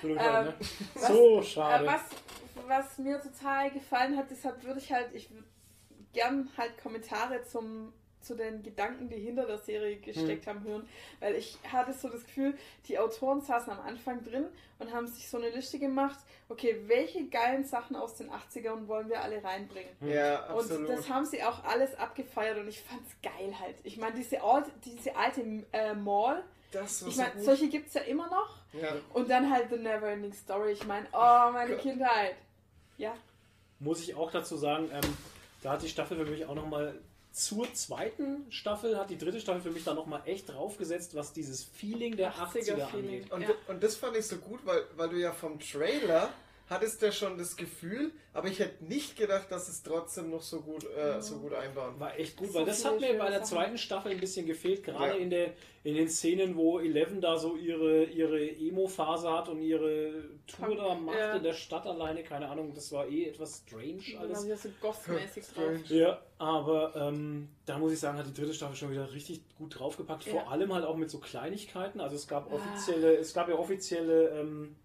[0.02, 0.56] Blöd Ähm, halt, ne?
[0.96, 1.86] was- So Äh, schade.
[1.86, 2.02] was,
[2.68, 5.44] was mir total gefallen hat, deshalb würde ich halt, ich würd
[6.14, 7.92] gern halt Kommentare zum,
[8.28, 10.54] zu den Gedanken, die hinter der Serie gesteckt Hm.
[10.56, 10.90] haben, hören.
[11.20, 12.56] Weil ich hatte so das Gefühl,
[12.88, 14.46] die Autoren saßen am Anfang drin
[14.80, 19.10] und haben sich so eine Liste gemacht, okay, welche geilen Sachen aus den 80ern wollen
[19.10, 19.90] wir alle reinbringen?
[20.02, 20.90] Ja, Und absolut.
[20.90, 23.76] das haben sie auch alles abgefeiert und ich fand's geil halt.
[23.84, 25.42] Ich meine, diese, alte- diese alte
[25.72, 27.44] äh, Mall, Das war Ich so meine, gut.
[27.46, 28.58] solche gibt es ja immer noch.
[28.74, 28.90] ja.
[29.14, 30.74] Und dann halt The Neverending Story.
[30.74, 31.82] Ich meine, oh, meine Gott.
[31.82, 32.36] Kindheit.
[32.98, 33.14] Ja.
[33.80, 35.02] Muss ich auch dazu sagen, ähm,
[35.64, 37.00] da hat die Staffel für mich auch nochmal
[37.38, 41.64] zur zweiten Staffel, hat die dritte Staffel für mich da nochmal echt draufgesetzt, was dieses
[41.64, 43.06] Feeling der 80er, 80er Feeling.
[43.22, 43.32] angeht.
[43.32, 43.50] Und, Ja.
[43.68, 46.30] und das fand ich so gut, weil, weil du ja vom Trailer
[46.70, 50.62] hattest ja schon das Gefühl, aber ich hätte nicht gedacht, dass es trotzdem noch so
[50.62, 52.00] gut, äh, so gut einbauen.
[52.00, 54.84] War echt gut, So weil das hat mir bei der zweiten Staffel ein bisschen gefehlt,
[54.84, 55.18] gerade Ja.
[55.18, 55.54] in, der,
[55.84, 60.94] in den Szenen, wo Eleven da so ihre, ihre Emo-Phase hat und ihre Tour da
[60.96, 61.36] macht ja.
[61.38, 64.38] in der Stadt alleine, keine Ahnung, das war eh etwas strange alles.
[64.40, 65.64] war wieder so gothmäßig drauf.
[65.86, 66.00] Strange.
[66.02, 69.80] Ja, aber ähm, da muss ich sagen, hat die dritte Staffel schon wieder richtig gut
[69.80, 70.26] draufgepackt.
[70.26, 70.48] Vor Ja.
[70.48, 72.02] allem halt auch mit so Kleinigkeiten.
[72.02, 72.56] Also es gab Ah.
[72.56, 74.76] offizielle, es gab ja offizielle ähm,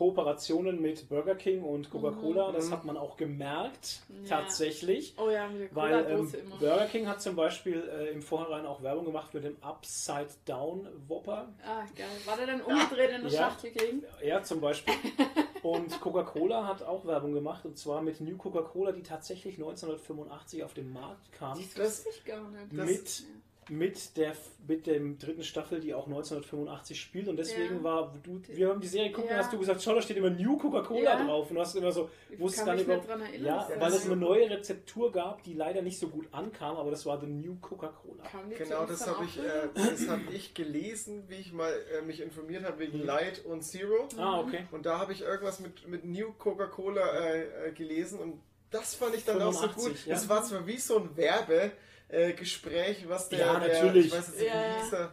[0.00, 2.52] Kooperationen mit Burger King und Coca-Cola.
[2.52, 2.72] Das Mhm.
[2.72, 4.38] hat man auch gemerkt, Ja.
[4.38, 5.14] tatsächlich.
[5.18, 6.32] Oh ja, mit Weil ähm.
[6.58, 10.88] Burger King hat zum Beispiel äh, im Vorhinein auch Werbung gemacht für den Upside Down
[11.06, 11.52] Whopper.
[11.66, 12.06] Ah, geil.
[12.24, 13.50] War der dann umgedreht in der Ja.
[13.50, 14.02] Schachtel gegen?
[14.24, 14.94] Ja, zum Beispiel.
[15.62, 20.72] Und Coca-Cola hat auch Werbung gemacht und zwar mit New Coca-Cola, die tatsächlich 1985 auf
[20.72, 21.58] den Markt kam.
[21.58, 22.72] Das wusste ich gar nicht.
[22.72, 23.22] Mit,
[23.70, 24.34] mit, der,
[24.66, 27.28] mit dem dritten Staffel, die auch 1985 spielt.
[27.28, 27.82] Und deswegen Ja.
[27.84, 29.36] war, du, wir haben die Serie geguckt, Ja.
[29.38, 31.24] hast du gesagt, schau, da steht immer New Coca-Cola Ja.
[31.24, 31.48] drauf.
[31.50, 33.46] Und du hast immer so, Ich wusstest gar nicht, nicht warum- dran erinnern.
[33.46, 36.90] ja, weil es so- eine neue Rezeptur gab, die leider nicht so gut ankam, aber
[36.90, 38.24] das war The New Coca-Cola.
[38.58, 39.42] Genau, das habe ich, äh,
[39.74, 43.04] das hab ich gelesen, wie ich mal äh, mich informiert habe wegen Mhm.
[43.06, 44.08] Light und Zero.
[44.16, 44.66] Ah, okay.
[44.72, 48.40] Und da habe ich irgendwas mit, mit New Coca-Cola äh, äh, gelesen und
[48.70, 50.06] das fand ich dann auch so 85, gut.
[50.06, 50.14] ja.
[50.14, 51.72] Das war zwar wie so ein Werbegespräch,
[52.12, 54.06] äh, Gespräch, was der, Ja, der natürlich.
[54.06, 54.76] ich weiß jetzt nicht, Ja, ja.
[54.76, 55.12] wie hieß er,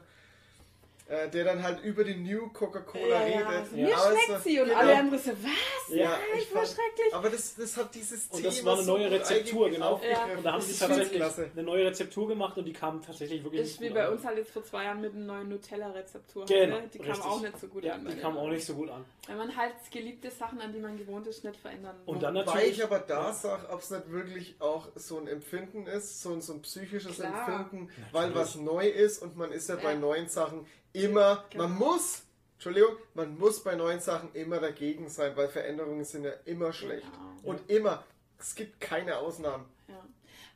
[1.10, 3.38] äh, der dann halt über die New Coca-Cola ja, ja.
[3.38, 3.48] redet.
[3.48, 3.86] Also, Ja.
[3.88, 4.80] Mir Aber es schmeckt war- sie und genau.
[4.80, 5.96] alle anderen so, was?
[5.96, 7.14] Ja, Nein, ich voll fand- schrecklich.
[7.14, 9.90] Aber das, das hat dieses Und Thema das war eine neue Rezeptur, genau.
[9.94, 10.38] aufgegriffen.
[10.38, 11.50] Und da haben Das sie tatsächlich klasse.
[11.54, 14.14] eine neue Rezeptur gemacht und die kam tatsächlich wirklich Ist wie nicht gut bei an.
[14.14, 16.46] uns halt jetzt vor zwei Jahren mit einer neuen Nutella-Rezeptur.
[16.46, 16.90] Genau, ne?
[16.94, 17.26] Die kam richtig.
[17.26, 18.04] auch nicht so gut Ja, an.
[18.04, 19.06] bei die den kam auch nicht so gut an.
[19.28, 22.22] Wenn man halt geliebte Sachen, an die man gewohnt ist, nicht verändern Und will.
[22.22, 22.78] dann Wobei natürlich.
[22.80, 26.42] ich aber da sage, ob es nicht wirklich auch so ein Empfinden ist, so ein,
[26.42, 27.48] so ein psychisches Klar.
[27.62, 30.00] Empfinden, weil was neu ist und man ist ja, bei Ja.
[30.00, 30.66] neuen Sachen
[31.04, 31.68] immer, Genau.
[31.68, 32.24] man muss,
[32.56, 37.06] Entschuldigung, man muss bei neuen Sachen immer dagegen sein, weil Veränderungen sind ja immer schlecht.
[37.12, 37.52] Genau.
[37.52, 38.04] Und immer,
[38.40, 39.66] es gibt keine Ausnahmen.
[39.88, 40.04] Ja.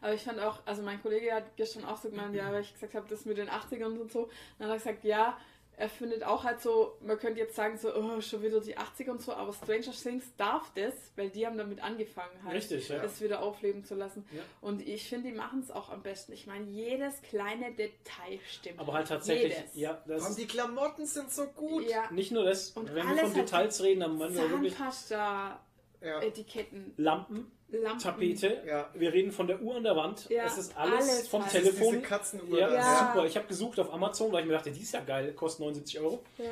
[0.01, 2.73] Aber ich fand auch, also mein Kollege hat gestern auch so gemeint, ja, weil ich
[2.73, 4.23] gesagt habe, das mit den 80ern und so.
[4.23, 5.37] Und dann hat er gesagt, ja,
[5.77, 9.09] er findet auch halt so, man könnte jetzt sagen, so, oh, schon wieder die 80er
[9.11, 12.99] und so, aber Stranger Things darf das, weil die haben damit angefangen, halt, Richtig, ja.
[13.01, 14.25] das wieder aufleben zu lassen.
[14.31, 14.41] Ja.
[14.61, 16.33] Und ich finde, die machen es auch am besten.
[16.33, 18.79] Ich meine, jedes kleine Detail stimmt.
[18.79, 19.75] Aber halt tatsächlich, Jedes.
[19.75, 21.89] ja, das allem die Klamotten sind so gut.
[21.89, 25.59] Ja, nicht nur das, Und wenn wir von Details reden, dann meinen wir wirklich Zahnpasta,
[26.01, 26.21] Ja.
[26.21, 27.99] Etiketten, Lampen, Lampen.
[27.99, 28.61] Tapete.
[28.67, 28.89] Ja.
[28.93, 30.29] Wir reden von der Uhr an der Wand.
[30.29, 31.51] Ja, es ist alles, alles vom halt.
[31.51, 31.91] Telefon.
[31.93, 32.59] Diese Katzenuhr.
[32.59, 32.73] Ja.
[32.73, 33.13] Ja.
[33.13, 33.25] super.
[33.25, 35.99] Ich habe gesucht auf Amazon, weil ich mir dachte, die ist ja geil, kostet 79
[35.99, 36.23] Euro.
[36.37, 36.45] Ja.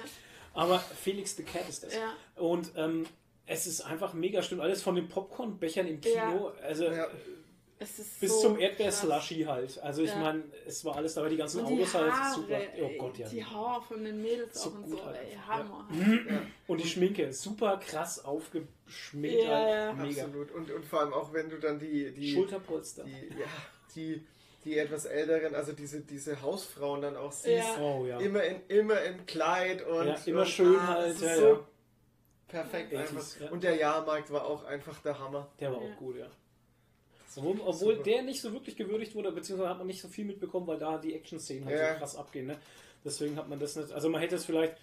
[0.54, 1.94] Aber Felix the Cat ist das.
[1.94, 2.14] Ja.
[2.36, 3.06] Und ähm,
[3.46, 4.62] es ist einfach mega stimmt.
[4.62, 6.54] Alles von den Popcornbechern im Kino, Ja.
[6.64, 6.86] also
[7.80, 8.60] bis so zum.
[8.60, 9.80] Erdbeer-Slushy halt.
[9.82, 10.18] Also ich Ja.
[10.18, 12.60] meine, es war alles dabei, die ganzen Und die Autos halt Haare, super.
[12.82, 13.30] Oh Gott, ja.
[13.30, 15.88] Die Haare von den Mädels So auch und so, halt ey, Hammer.
[16.30, 16.42] Ja.
[16.68, 19.70] Und die Schminke, super krass aufgeschminkt Ja, halt.
[19.70, 19.94] ja.
[19.94, 20.24] Mega.
[20.24, 20.52] Absolut.
[20.52, 23.04] Und, und vor allem auch, wenn du dann die, die, Schulterpolster.
[23.06, 23.48] die, ja,
[23.96, 24.26] die,
[24.66, 27.48] die etwas älteren, also diese, diese Hausfrauen dann auch siehst,
[27.78, 27.82] Ja.
[27.82, 28.20] Oh ja.
[28.20, 31.60] immer, in, immer im Kleid und, Ja, immer und schön ah, halt, ja, so ja.
[32.50, 33.52] perfekt Ja, einfach.
[33.52, 35.50] Und der Jahrmarkt war auch einfach der Hammer.
[35.62, 35.94] Der war Ja.
[35.94, 36.28] auch gut, ja.
[37.38, 40.68] Obwohl, obwohl der nicht so wirklich gewürdigt wurde, beziehungsweise hat man nicht so viel mitbekommen,
[40.68, 41.94] weil da die Action-Szenen halt Ja.
[41.94, 42.48] so krass abgehen.
[42.48, 42.58] Ne?
[43.06, 43.92] Deswegen hat man das nicht.
[43.92, 44.76] Also man hätte es vielleicht,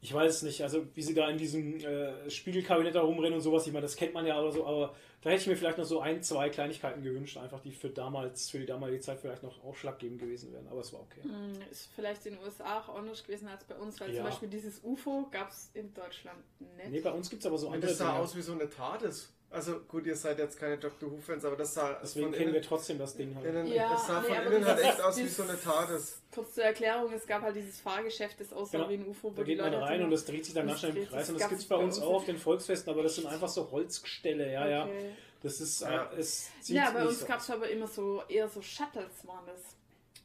[0.00, 3.40] ich weiß es nicht, also wie sie da in diesem äh, Spiegelkabinett da rumrennen und
[3.40, 5.78] sowas, ich meine, das kennt man ja oder so, aber da hätte ich mir vielleicht
[5.78, 9.42] noch so ein, zwei Kleinigkeiten gewünscht, einfach die für damals, für die damalige Zeit vielleicht
[9.42, 11.22] noch ausschlaggebend gewesen wären, aber es war okay.
[11.22, 14.16] Hm, Ist vielleicht in den USA auch anders gewesen als bei uns, weil Ja.
[14.16, 16.38] zum Beispiel dieses UFO gab es in Deutschland
[16.76, 16.90] nicht.
[16.90, 18.18] Nee, bei uns gibt es aber so Und andere das sah Dinge.
[18.24, 19.32] aus wie so eine TARDIS.
[19.54, 22.54] Also gut, ihr seid jetzt keine Doctor Who-Fans, aber das sah Deswegen von kennen innen,
[22.54, 23.46] wir trotzdem das Ding halt.
[23.46, 26.20] innen, Ja, das sah nee, von innen halt echt aus wie so eine TARDIS.
[26.34, 28.90] Kurz zur Erklärung, es gab halt dieses Fahrgeschäft, das aussah Genau.
[28.90, 30.76] wie ein UFO, wo Da die geht man Leute rein und das dreht sich dann
[30.76, 31.06] schnell im.
[31.08, 31.28] Kreis.
[31.30, 33.48] Und Das gibt es bei uns uns auch auf den Volksfesten, aber das sind einfach
[33.48, 34.84] so Holzgestelle, ja, ja.
[34.84, 35.10] Okay.
[35.42, 36.10] Das ist, Ja.
[36.12, 39.76] äh, es Ja, bei uns gab es aber immer so, eher so Shuttles waren das.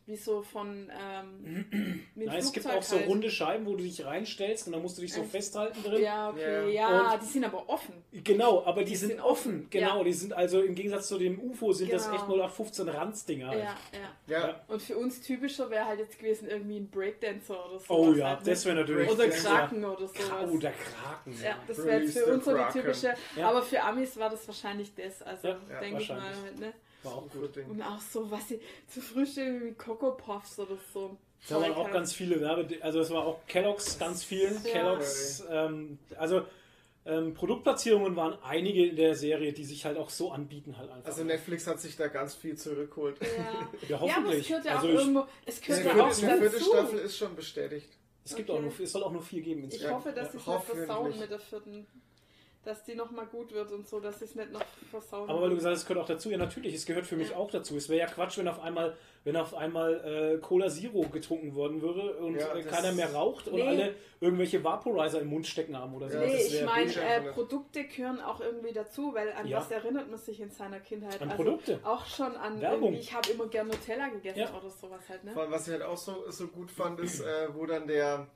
[0.09, 3.07] Wie so von, ähm, Nein, es gibt auch so halt.
[3.07, 5.29] runde Scheiben, wo du dich reinstellst und dann musst du dich so Echt?
[5.29, 6.01] festhalten drin.
[6.01, 6.89] Ja, okay, Ja.
[6.91, 7.93] ja, Und- die sind aber offen.
[8.23, 9.67] Genau, aber die, Die sind, sind offen.
[9.69, 10.03] Genau, ja.
[10.03, 12.15] die sind also im Gegensatz zu dem UFO sind das Genau.
[12.15, 13.49] echt 0815 Ranzdinger.
[13.49, 13.59] Halt.
[13.59, 13.75] Ja,
[14.27, 14.39] ja.
[14.47, 14.61] Ja.
[14.67, 17.93] Und für uns typischer wäre halt jetzt gewesen irgendwie ein Breakdancer oder so.
[17.93, 19.11] Oh ja, das wäre natürlich.
[19.11, 19.29] Oder.
[19.29, 20.49] Kraken oder sowas.
[20.51, 21.35] Oh, der Kraken.
[21.43, 22.81] Ja, das wäre für the uns so die Kraken.
[22.81, 23.13] typische.
[23.35, 23.49] Ja.
[23.49, 25.21] Aber für Amis war das wahrscheinlich das.
[25.21, 26.19] Also Ja, ja, denke ich mal.
[26.21, 26.73] Halt, ne?
[27.03, 27.55] War auch gut.
[27.57, 31.17] Und auch so, was sie zu Frühstück wie Coco Puffs oder so.
[31.47, 34.55] Da waren auch ganz viele Werbe, also es war auch Kellogg's ganz vielen.
[34.65, 34.71] Ja.
[34.71, 36.41] Kellogg's, ähm, also
[37.05, 41.07] ähm, Produktplatzierungen waren einige in der Serie, die sich halt auch so anbieten halt einfach.
[41.09, 43.17] Also Netflix hat sich da ganz viel zurückgeholt.
[43.21, 43.27] Ja.
[43.27, 44.47] ja, ja, aber es hoffentlich.
[44.49, 45.25] gehört ja auch also ich, irgendwo.
[45.45, 46.59] Es gehört Ja, ja auch die vierte.
[46.59, 47.89] Staffel ist schon bestätigt.
[48.25, 48.59] es gibt Okay.
[48.59, 49.95] auch nur, es soll auch nur vier geben Ich insgesamt.
[49.95, 50.85] hoffe, dass Ja, sie es nicht hoffentlich.
[50.87, 51.87] versauen mit der vierten.
[52.65, 54.61] Dass die nochmal gut wird und so, dass sie es nicht noch
[54.91, 55.29] versauen.
[55.29, 57.29] Aber weil du gesagt hast, es gehört auch dazu, ja natürlich, es gehört für mich
[57.29, 57.37] Ja.
[57.37, 57.77] auch dazu.
[57.77, 61.81] Es wäre ja Quatsch, wenn auf einmal, wenn auf einmal äh, Cola Zero getrunken worden
[61.81, 63.67] würde und Ja, äh, keiner mehr raucht und Nee.
[63.67, 66.17] alle irgendwelche Vaporizer im Mund stecken haben oder so.
[66.17, 69.59] Ja, Nee, das ich meine, äh, Produkte gehören auch irgendwie dazu, weil an Ja.
[69.59, 71.21] was erinnert man sich in seiner Kindheit?
[71.21, 71.79] An also Produkte.
[71.85, 72.83] Auch schon an Werbung.
[72.89, 74.53] irgendwie, ich habe immer gern Nutella gegessen Ja.
[74.53, 75.31] oder sowas halt, ne?
[75.31, 78.27] Vor allem, was ich halt auch so, so gut fand, ist, äh, wo dann der,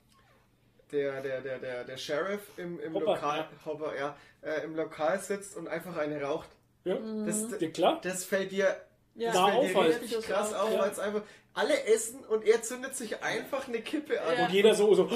[0.94, 3.66] der, der, der, der, der Sheriff im, im Hopper, Lokal, ja.
[3.66, 6.50] Hopper, ja, äh, im Lokal sitzt und einfach eine raucht.
[6.86, 6.98] ja.
[7.26, 8.00] Das, ja, klar.
[8.04, 8.76] das fällt dir,
[9.16, 9.28] Ja.
[9.32, 10.02] das Da fällt dir auf halt.
[10.02, 11.22] richtig krass auf, es einfach
[11.56, 14.38] alle essen und er zündet sich einfach eine Kippe an.
[14.38, 14.46] Ja.
[14.46, 15.08] Und jeder so, so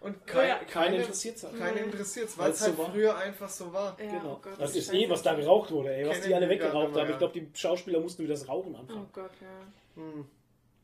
[0.00, 0.56] Und kein, Ja.
[0.56, 1.46] keine keine, interessiert es.
[1.58, 3.96] keine interessiert es, weil es halt so früher einfach so war.
[3.98, 4.32] Ja, Genau.
[4.34, 4.96] oh Gott, das ist scheiße.
[4.98, 6.06] eh, was da geraucht wurde, ey.
[6.06, 7.10] Was die alle weggeraucht mehr, haben.
[7.12, 9.06] Ich glaube, die Schauspieler mussten wieder das Rauchen anfangen.
[9.06, 10.02] Oh Gott, ja.
[10.02, 10.26] Hm.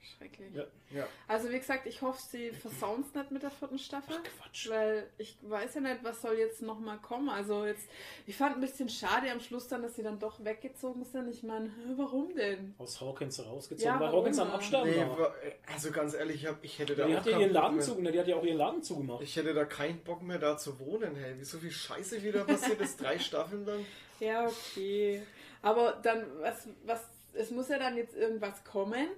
[0.00, 0.54] Schrecklich.
[0.54, 0.64] Ja.
[0.90, 1.06] Ja.
[1.26, 4.16] Also wie gesagt, ich hoffe, sie versauen es nicht mit der vierten Staffel.
[4.38, 4.70] Quatsch.
[4.70, 7.28] Weil ich weiß ja nicht, was soll jetzt nochmal kommen.
[7.28, 7.88] Also jetzt,
[8.26, 11.28] ich fand ein bisschen schade am Schluss dann, dass sie dann doch weggezogen sind.
[11.28, 12.74] Ich meine, warum denn?
[12.78, 14.50] Aus Hawkins rausgezogen, Ja, weil Hawkins am?
[14.50, 15.18] Absterben Nee, war.
[15.18, 15.34] wa-
[15.72, 17.62] also ganz ehrlich, ich, hab, ich hätte da Die auch hat ja keinen ihren Bock
[17.62, 17.84] Laden mehr.
[17.84, 19.22] zu, ne, die hat ja auch ihren Laden zugemacht.
[19.22, 21.38] Ich hätte da keinen Bock mehr da zu wohnen, hey.
[21.38, 23.84] Wie so viel Scheiße wieder passiert ist, drei Staffeln lang.
[24.20, 25.22] Ja, okay.
[25.60, 27.04] Aber dann, was, was,
[27.34, 29.08] es muss ja dann jetzt irgendwas kommen,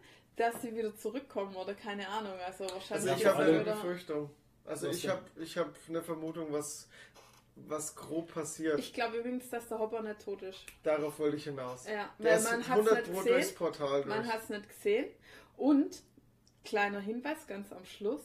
[0.41, 2.33] dass sie wieder zurückkommen oder keine Ahnung.
[2.47, 3.11] Also wahrscheinlich.
[3.11, 4.31] Also ich habe eine wieder- Befürchtung.
[4.65, 6.89] Also ich habe ich hab eine Vermutung, was,
[7.57, 8.79] was grob passiert.
[8.79, 10.65] Ich glaube übrigens, dass der Hopper nicht tot ist.
[10.83, 11.87] Darauf wollte ich hinaus.
[11.87, 13.55] Ja, Der weil ist man hat es 100 nicht gesehen.
[13.57, 15.07] Portal Man hat es nicht gesehen.
[15.57, 16.03] Und,
[16.65, 18.23] kleiner Hinweis ganz am Schluss,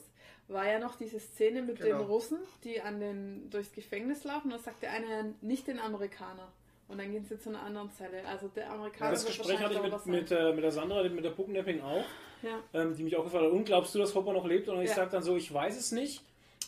[0.48, 1.98] war ja noch diese Szene mit Genau.
[1.98, 4.50] den Russen, die an den, durchs Gefängnis laufen.
[4.50, 6.52] Da sagt der eine nicht den Amerikaner.
[6.88, 8.24] Und dann gehen sie zu einer anderen Zelle.
[8.26, 11.24] Also der Amerikaner Das wird Gespräch hatte ich mit, mit, äh, mit der Sandra, mit
[11.24, 12.04] der Pucknapping auch,
[12.42, 12.52] sein.
[12.74, 14.68] ähm, die mich auch gefragt hat, und glaubst du, dass Hopper noch lebt?
[14.68, 14.94] Und ich Ja.
[14.96, 16.22] sage dann so, ich weiß es nicht.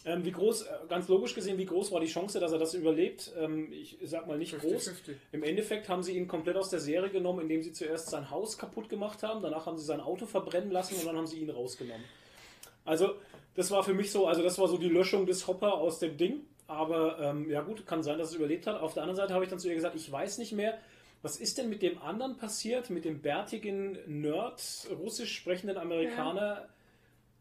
[0.04, 2.72] Ähm, wie groß, äh, ganz logisch gesehen, wie groß war die Chance, dass er das
[2.74, 3.32] überlebt?
[3.38, 4.88] Ähm, ich sag mal nicht groß.
[4.88, 5.14] 50-50.
[5.32, 8.56] Im Endeffekt haben sie ihn komplett aus der Serie genommen, indem sie zuerst sein Haus
[8.58, 11.50] kaputt gemacht haben, danach haben sie sein Auto verbrennen lassen und dann haben sie ihn
[11.50, 12.04] rausgenommen.
[12.84, 13.14] Also,
[13.54, 16.16] das war für mich so, also das war so die Löschung des Hopper aus dem
[16.16, 16.46] Ding.
[16.68, 18.80] Aber ähm, ja gut, kann sein, dass es überlebt hat.
[18.80, 20.78] Auf der anderen Seite habe ich dann zu ihr gesagt, ich weiß nicht mehr,
[21.22, 24.62] was ist denn mit dem anderen passiert, mit dem bärtigen Nerd,
[24.98, 26.68] russisch sprechenden Amerikaner?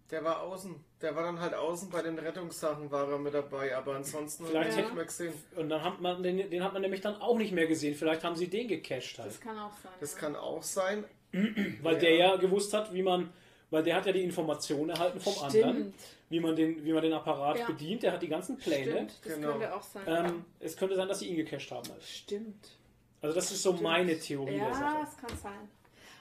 [0.09, 0.73] Der war außen.
[1.01, 4.69] Der war dann halt außen bei den Rettungssachen war er mit dabei, aber ansonsten Vielleicht
[4.69, 5.33] ich hätte- nicht mehr gesehen.
[5.57, 7.93] Und dann hat man den, den hat man nämlich dann auch nicht mehr gesehen.
[7.93, 9.27] Vielleicht haben sie den gecached halt.
[9.29, 9.91] Das kann auch sein.
[9.99, 10.19] Das ja.
[10.19, 11.03] kann auch sein.
[11.83, 11.99] Weil Ja.
[11.99, 13.29] der ja gewusst hat, wie man,
[13.69, 15.95] weil der hat ja die Informationen erhalten vom anderen, Stimmt.
[16.29, 17.65] Wie man den, wie man den Apparat Ja.
[17.67, 18.03] bedient.
[18.03, 18.91] Der hat die ganzen Pläne.
[18.91, 19.51] Stimmt, das Genau.
[19.51, 20.03] könnte auch sein.
[20.07, 21.89] Ähm, es könnte sein, dass sie ihn gecached haben.
[21.89, 22.03] Halt.
[22.03, 22.69] Stimmt.
[23.21, 23.83] Also das ist so Stimmt.
[23.83, 25.69] meine Theorie der Ja, es kann sein.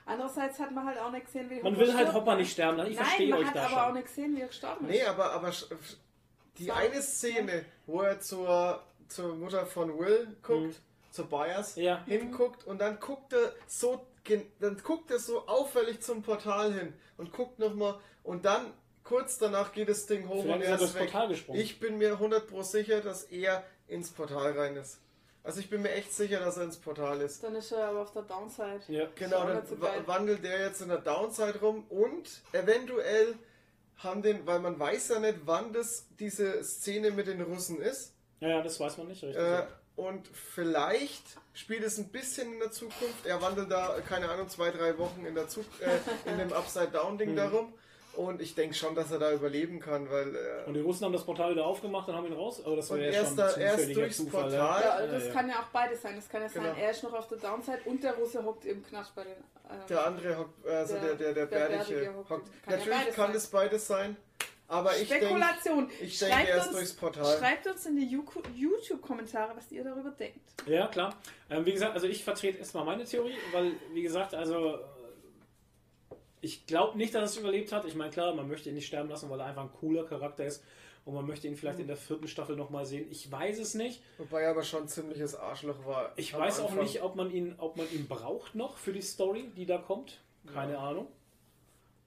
[0.09, 2.41] Andererseits hat man halt auch nicht gesehen, wie Man Hopper will halt Hopper ne?
[2.43, 2.77] nicht sterben.
[2.79, 2.91] lassen.
[2.93, 3.95] Ich Nein, verstehe man euch hat da aber auch schon.
[3.95, 5.09] nicht gesehen, wie er gestorben Nee, ist.
[5.09, 5.67] aber, aber sch-
[6.59, 6.73] die So.
[6.73, 10.75] eine Szene, wo er zur, zur Mutter von Will guckt, Mhm.
[11.11, 12.05] zur Bias, Ja.
[12.07, 14.07] hinguckt und dann guckt er so
[14.59, 18.73] dann guckt er so auffällig zum Portal hin und guckt nochmal und dann
[19.07, 21.03] kurz danach geht das Ding hoch Vielleicht und ist er er ist weg.
[21.11, 21.61] Portal gesprungen.
[21.61, 24.99] Ich bin mir 100 pro sicher, dass er ins Portal rein ist.
[25.45, 27.45] Also ich bin mir echt sicher, dass er ins Portal ist.
[27.45, 28.81] Dann ist er aber auf der Downside.
[28.89, 29.07] ja.
[29.15, 29.63] Genau, dann
[30.09, 33.37] wandelt der jetzt in der Downside rum und eventuell
[33.99, 38.13] haben den, weil man weiß ja nicht, wann das diese Szene mit den Russen ist.
[38.41, 39.41] ja, ja, das weiß man nicht richtig.
[39.41, 41.23] Äh, und vielleicht
[41.55, 43.25] spielt es ein bisschen in der Zukunft.
[43.25, 47.31] Er wandelt da, keine Ahnung, zwei, drei Wochen in, der Zug, äh, in dem Upside-Down-Ding
[47.31, 47.37] Hm.
[47.37, 47.73] darum.
[48.17, 50.35] Und ich denke schon, dass er da überleben kann, weil.
[50.35, 52.63] Äh, und die Russen haben das Portal wieder aufgemacht und haben ihn raus.
[52.65, 54.43] Aber das wäre ja erst schon da- erst durchs Zufall.
[54.45, 54.83] Portal.
[54.83, 55.33] Ja, Ja, das ja.
[55.33, 56.17] kann ja auch beides sein.
[56.17, 56.77] Das kann ja sein, Genau.
[56.77, 59.33] er ist noch auf der Downside und der Russe hockt im Knast bei den.
[59.33, 62.31] Äh, der andere, hockt- also der, Der- der, der, der Bärtige Bärtige hockt.
[62.31, 62.45] hockt.
[62.47, 63.37] Kann ja Natürlich beides kann sein.
[63.37, 64.17] es beides sein.
[64.69, 65.91] Aber ich denke, Spekulation.
[66.01, 67.39] ich denke, er uns, durchs Portal.
[67.39, 68.11] schreibt uns in die
[68.57, 70.41] YouTube-Kommentare, was ihr darüber denkt.
[70.67, 71.15] Ja, klar.
[71.51, 74.81] Ähm, wie gesagt, also ich vertrete erstmal meine Theorie, weil, wie gesagt, also
[76.47, 77.85] ich glaube nicht, dass er es überlebt hat.
[77.85, 80.45] Ich meine, klar, man möchte ihn nicht sterben lassen, weil er einfach ein cooler Charakter
[80.47, 80.63] ist
[81.05, 83.07] und man möchte ihn vielleicht in der vierten Staffel nochmal sehen.
[83.11, 84.03] Ich weiß es nicht.
[84.19, 86.13] Wobei er aber schon ein ziemliches Arschloch war.
[86.17, 86.85] Ich weiß auch Anfang.
[86.85, 90.21] nicht, ob man ihn, ob man ihn braucht noch für die Story, die da kommt.
[90.53, 91.09] Keine Ahnung.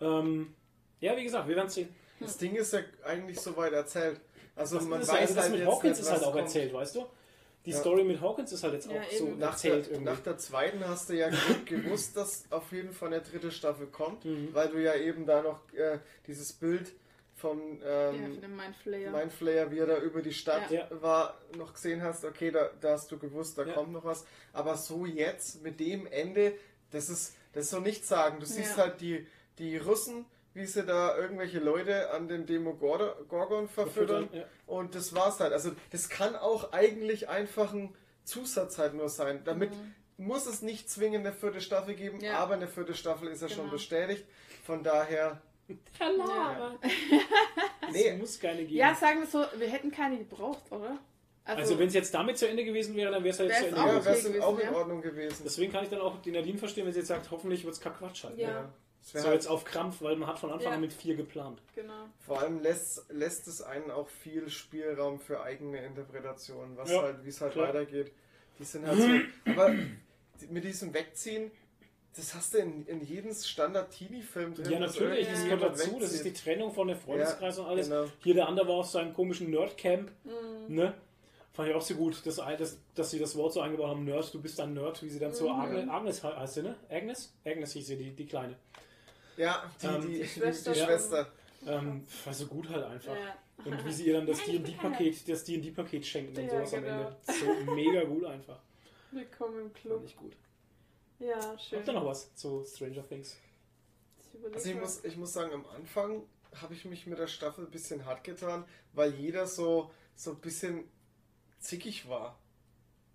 [0.01, 0.53] Ähm,
[1.01, 1.89] ja, wie gesagt, wir werden sehen.
[2.19, 4.19] Das Ding ist ja eigentlich soweit erzählt.
[4.55, 6.27] Also Das, man ist, weiß also das halt mit jetzt Hawkins nicht, ist halt was
[6.27, 6.43] auch kommt.
[6.43, 7.05] erzählt, weißt du?
[7.69, 7.79] Die Ja.
[7.81, 9.37] Story mit Hawkins ist halt jetzt Ja, auch so eben.
[9.39, 10.09] Nach erzählt der, irgendwie.
[10.11, 11.29] nach der zweiten hast du ja
[11.65, 14.49] ge- gewusst, dass auf jeden Fall eine dritte Staffel kommt, Mhm.
[14.53, 16.91] weil du ja eben da noch äh, dieses Bild
[17.35, 19.11] vom Ja, ähm, den Mindflayer.
[19.11, 20.87] Mindflayer, wie er da über die Stadt Ja.
[21.01, 23.73] war, noch gesehen hast, okay, da, da hast du gewusst, da Ja.
[23.73, 24.25] kommt noch was.
[24.51, 26.53] Aber so jetzt mit dem Ende,
[26.91, 28.39] das ist, das ist so nichts sagen.
[28.39, 28.83] Du siehst Ja.
[28.83, 29.25] halt die,
[29.57, 34.29] die Russen, wie sie da irgendwelche Leute an den Demo-Gorgon verfüttern.
[34.33, 34.43] Ja.
[34.67, 35.53] Und das war's halt.
[35.53, 37.93] Also das kann auch eigentlich einfach ein
[38.23, 39.41] Zusatz halt nur sein.
[39.45, 39.71] Damit
[40.17, 42.23] muss es nicht zwingend eine vierte Staffel geben, Mhm.
[42.25, 42.39] Ja.
[42.39, 43.71] aber eine vierte Staffel ist ja schon Genau.
[43.73, 44.25] bestätigt.
[44.65, 45.41] Von daher,
[45.97, 46.75] Talaba.
[47.91, 48.75] nee, Es muss keine geben.
[48.75, 50.97] Ja, sagen wir so, wir hätten keine gebraucht, oder?
[51.45, 53.81] also wenn es jetzt damit zu Ende gewesen wäre, dann wäre es halt zu Ende
[53.81, 53.99] auch ja, gewesen.
[53.99, 54.73] okay wäre es gewesen, auch in ja.
[54.73, 55.41] Ordnung gewesen.
[55.45, 57.81] Deswegen kann ich dann auch die Nadine verstehen, wenn sie jetzt sagt, hoffentlich wird es
[57.81, 58.37] Quatsch halt.
[58.37, 58.71] Ja.
[59.17, 60.75] So halt, jetzt auf Krampf, weil man hat von Anfang Ja.
[60.75, 61.61] an mit vier geplant.
[61.75, 62.05] Genau.
[62.19, 67.23] vor allem lässt, lässt es einen auch viel Spielraum für eigene Interpretationen, was Ja, halt,
[67.25, 67.69] wie es halt klar.
[67.69, 68.11] weitergeht.
[68.59, 69.51] Die sind halt so.
[69.51, 69.73] Aber
[70.49, 71.49] mit diesem Wegziehen,
[72.15, 74.71] das hast du in, in jedem Standard-Teenie-Film drin.
[74.71, 75.97] Ja, natürlich, das gehört dazu.
[75.99, 76.33] Das ist die.
[76.33, 77.87] Trennung von der Freundeskreis Ja, und alles.
[77.89, 78.05] genau.
[78.23, 80.11] Hier der andere war auf seinem komischen Nerdcamp.
[80.23, 80.75] Mhm.
[80.75, 80.93] Ne?
[81.53, 84.33] Fand ich auch so gut, dass, dass, dass sie das Wort so eingebaut haben, Nerd,
[84.33, 86.75] du bist ein Nerd, wie sie dann zu Agnes, Agnes he- heißt sie, ne?
[86.89, 87.33] Agnes?
[87.45, 88.55] Agnes hieß sie, die, die Kleine.
[89.39, 90.73] Ja, die, Ähm, die, die Schwester.
[90.73, 91.31] die Schwester.
[91.65, 93.15] Ähm, war so gut halt einfach.
[93.15, 93.37] Ja.
[93.63, 97.07] Und wie sie ihr dann das D&D-Paket, das D&D-Paket schenken und Ja, sowas am genau.
[97.27, 97.65] Ende.
[97.65, 98.59] So mega gut einfach.
[99.11, 100.03] Willkommen im Fand Club.
[100.05, 100.33] ich gut.
[101.19, 101.79] Ja, schön.
[101.79, 103.37] Habt ihr noch was zu Stranger Things?
[104.33, 104.81] Ich Also ich mal.
[104.81, 106.23] muss, ich muss sagen, am Anfang
[106.55, 110.39] habe ich mich mit der Staffel ein bisschen hart getan, weil jeder so, so ein
[110.39, 110.83] bisschen
[111.59, 112.37] zickig war.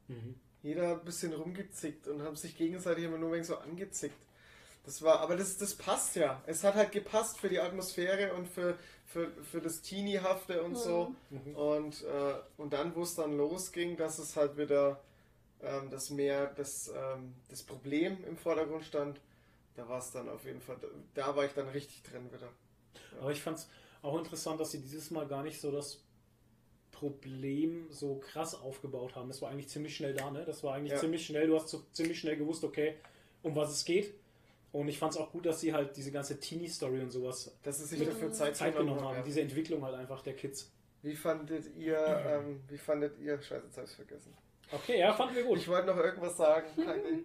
[0.09, 0.36] Mhm.
[0.62, 4.16] Jeder hat ein bisschen rumgezickt und haben sich gegenseitig immer nur ein wenig so angezickt.
[4.85, 6.43] Das war, aber das, das passt ja.
[6.47, 11.15] Es hat halt gepasst für die Atmosphäre und für, für, für das Teenie-hafte und so.
[11.31, 11.56] Mhm.
[11.56, 15.01] Und, äh, und dann, wo es dann losging, dass es halt wieder
[15.62, 19.20] ähm, das mehr das, ähm, das Problem im Vordergrund stand,
[19.74, 20.77] da war es dann auf jeden Fall,
[21.15, 22.48] da war ich dann richtig drin wieder.
[23.20, 23.69] Aber ich fand es
[24.02, 26.02] auch interessant, dass sie dieses Mal gar nicht so das
[26.93, 29.28] Problem so krass aufgebaut haben.
[29.28, 30.44] Das war eigentlich ziemlich schnell da, ne?
[30.44, 30.98] Das war eigentlich Ja.
[31.01, 32.97] ziemlich schnell, du hast so ziemlich schnell gewusst, okay,
[33.43, 34.15] um was es geht.
[34.74, 37.78] Und ich fand es auch gut, dass sie halt diese ganze Teenie-Story und sowas Dass
[37.78, 39.18] sie sich dafür Zeit, Zeit genommen haben.
[39.18, 39.22] ja.
[39.22, 40.72] Diese Entwicklung halt einfach der Kids.
[41.02, 41.96] Wie fandet ihr,
[42.26, 44.34] ähm, wie fandet ihr, scheiße, jetzt hab ich's vergessen.
[44.72, 45.59] Okay, ja, fanden wir gut.
[45.59, 46.66] Ich wollte noch irgendwas sagen.
[46.84, 47.24] Heidi.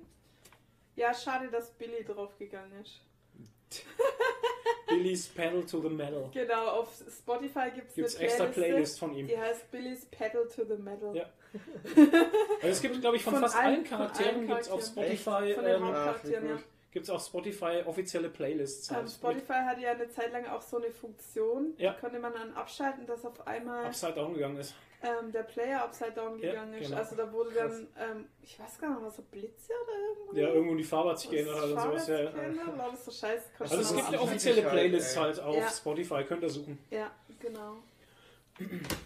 [0.95, 3.01] Ja, schade, dass Billy draufgegangen ist.
[4.87, 6.29] Billy's Pedal to the Metal.
[6.31, 9.27] Genau, auf Spotify gibt es Gibt's eine extra Playliste, Playlist von ihm.
[9.27, 11.15] Die heißt Billy's Pedal to the Metal.
[11.15, 11.25] Ja.
[12.61, 15.17] Also es gibt, glaube ich, von, Von fast allen- Charakteren allen gibt es auf Charakteren.
[15.17, 16.59] Spotify, Von den ähm, Hauptcharakteren, ja.
[16.89, 16.93] Gut.
[16.93, 18.89] gibt's auf Spotify offizielle Playlists.
[18.89, 19.09] Ähm, Halt.
[19.11, 21.93] Spotify hatte ja eine Zeit lang auch so eine Funktion, Ja.
[21.93, 24.73] die konnte man dann abschalten, dass auf einmal Upside Down gegangen ist.
[25.01, 26.87] ähm, der Player upside down Ja, gegangen ist.
[26.89, 26.97] genau.
[26.97, 30.35] Also da wurde dann, ähm, ich weiß gar nicht, was so Blitze oder irgendwo?
[30.37, 32.07] Ja, irgendwo die Farbe hat sich geändert halt und sowas.
[32.09, 32.19] Ja.
[32.19, 32.31] ja.
[32.75, 33.43] Lauter so Scheiß.
[33.59, 35.21] Also es Das gibt auch offizielle Sicherheit, Playlist ey.
[35.21, 35.69] halt auf Ja.
[35.69, 36.77] Spotify, könnt ihr suchen.
[36.91, 37.77] Ja, genau.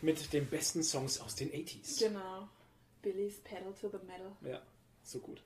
[0.02, 2.00] Mit den besten Songs aus den 80s.
[2.00, 2.48] Genau.
[3.04, 4.32] Billy's Pedal to the Metal.
[4.42, 4.60] Ja,
[5.04, 5.44] so gut.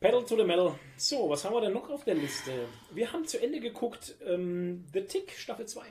[0.00, 0.74] Pedal to the Metal.
[0.96, 2.52] So, was haben wir denn noch auf der Liste?
[2.92, 5.82] Wir haben zu Ende geguckt ähm, The Tick Staffel 2.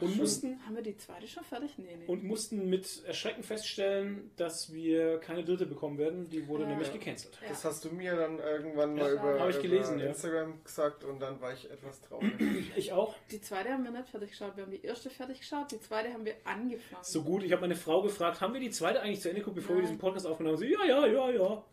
[0.00, 0.18] Und schön.
[0.18, 1.74] mussten, Haben wir die zweite schon fertig?
[1.76, 2.06] Nee, nee.
[2.08, 6.28] und mussten mit Erschrecken feststellen, dass wir keine dritte bekommen werden.
[6.30, 6.70] Die wurde Ja.
[6.70, 7.38] nämlich gecancelt.
[7.42, 7.50] Ja.
[7.50, 10.08] Das hast du mir dann irgendwann Ja, mal über, gelesen, über ja.
[10.10, 12.32] Instagram gesagt und dann war ich etwas traurig.
[12.76, 13.14] Ich auch.
[13.30, 14.56] Die zweite haben wir nicht fertig geschaut.
[14.56, 17.04] Wir haben die erste fertig geschaut, die zweite haben wir angefangen.
[17.04, 17.44] So gut.
[17.44, 19.82] Ich habe meine Frau gefragt, haben wir die zweite eigentlich zu Ende geguckt, bevor wir
[19.82, 19.90] Nein.
[19.92, 20.60] diesen Podcast aufgenommen haben?
[20.66, 21.64] Sie, ja, ja, ja, ja.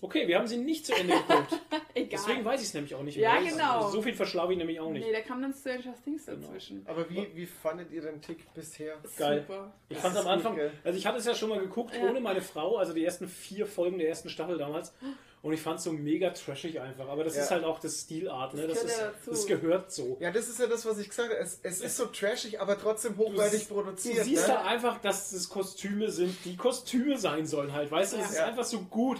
[0.00, 1.58] Okay, wir haben sie nicht zu Ende geguckt.
[1.94, 2.08] Egal.
[2.12, 3.50] Deswegen weiß ich es nämlich auch nicht Ja, mehr.
[3.52, 3.88] genau.
[3.90, 5.04] So viel verschlafe ich nämlich auch nicht.
[5.06, 6.46] Nee, da kam dann Stranger Things Genau.
[6.46, 6.82] dazwischen.
[6.86, 8.96] Aber wie, wie fandet ihr den Tick bisher?
[9.16, 9.40] Geil.
[9.46, 9.72] Super.
[9.88, 12.08] Ich fand ist am Anfang, gut, also ich hatte es ja schon mal geguckt, Ja.
[12.08, 14.92] ohne meine Frau, also die ersten vier Folgen der ersten Staffel damals.
[15.40, 17.08] Und ich fand es so mega trashig einfach.
[17.08, 17.42] Aber das Ja.
[17.44, 18.66] ist halt auch das Stilart, ne?
[18.66, 20.16] Das Das, gehört ist, das gehört so.
[20.20, 21.38] Ja, das ist ja das, was ich gesagt habe.
[21.40, 24.24] Es, es ist so trashig, aber trotzdem hochwertig Du produziert.
[24.24, 24.56] siehst ne?
[24.58, 27.88] halt einfach, dass es Kostüme sind, die Kostüme sein sollen halt.
[27.90, 28.28] Weißt du, es Ja.
[28.30, 29.18] ist einfach so gut.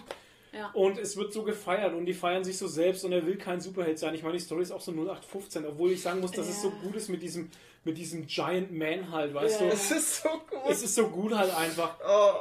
[0.53, 0.71] Ja.
[0.73, 3.61] Und es wird so gefeiert und die feiern sich so selbst und er will kein
[3.61, 4.15] Superheld sein.
[4.15, 6.69] Ich meine, die Story ist auch so 0815, obwohl ich sagen muss, dass es so
[6.69, 6.75] Ja.
[6.83, 7.51] gut ist mit diesem,
[7.85, 9.67] mit diesem Giant Man halt, weißt Ja.
[9.69, 9.73] du.
[9.73, 10.59] Es ist so gut.
[10.69, 11.97] Es ist so gut halt einfach.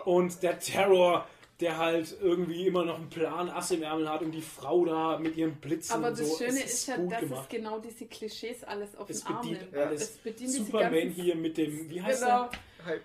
[0.06, 1.28] oh, Und der Terror,
[1.60, 5.18] der halt irgendwie immer noch einen Plan Ass im Ärmel hat und die Frau da
[5.18, 6.38] mit ihrem Blitzen Aber und das so.
[6.38, 7.48] Schöne es ist ja, dass gemacht.
[7.52, 9.74] es genau diese Klischees alles auf Es den Arm bedient nimmt.
[9.74, 9.86] Ja.
[9.86, 10.02] alles.
[10.04, 12.50] Es bedient diese Superman ganzen- hier mit dem, wie heißt Genau.
[12.86, 13.00] Der?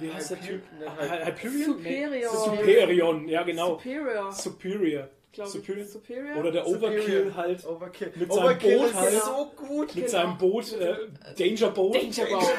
[0.00, 0.62] Wie heißt der Typ?
[0.80, 1.64] Hy- Hy- Hyperion?
[1.78, 2.32] Superior.
[2.34, 3.78] Superion, ja genau.
[3.78, 4.32] Superior.
[4.32, 5.08] Superior.
[5.46, 5.86] Superior.
[5.86, 6.36] Superior.
[6.38, 6.92] Oder der Superior.
[7.02, 7.66] Overkill halt.
[7.66, 8.12] Overkill.
[8.14, 9.12] Mit seinem Overkill Boot ist halt.
[9.22, 9.86] so gut.
[9.86, 10.08] Mit Genau.
[10.08, 10.96] seinem Boot, äh,
[11.36, 11.94] Danger Boat.
[11.96, 12.52] Danger Boat.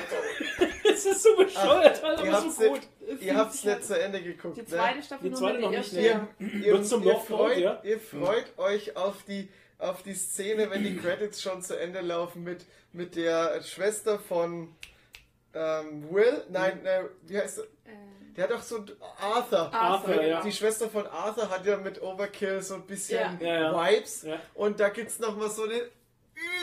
[0.87, 2.79] Das ist so bescheuert, ihr aber so gut.
[3.05, 4.55] Ihr ihr habt es nicht zu Ende geguckt.
[4.55, 4.67] Die ne?
[4.67, 6.27] zweite Staffel Die nur zweite noch nicht, ne?
[6.39, 7.81] Ihr, ihr, zum ihr, freut, ja?
[7.83, 12.43] ihr freut euch auf die, auf die Szene, wenn die Credits schon zu Ende laufen
[12.43, 14.69] mit, mit der Schwester von
[15.55, 16.43] ähm, Will.
[16.49, 17.63] Nein, äh, wie heißt er?
[17.87, 18.83] Ähm, Der hat doch so
[19.19, 19.73] Arthur.
[19.73, 20.41] Arthur, ja.
[20.41, 23.47] Die Schwester von Arthur hat ja mit Overkill so ein bisschen Ja.
[23.47, 23.91] Ja, ja.
[23.91, 24.23] Vibes.
[24.23, 24.39] Ja.
[24.53, 25.81] Und da gibt es nochmal so eine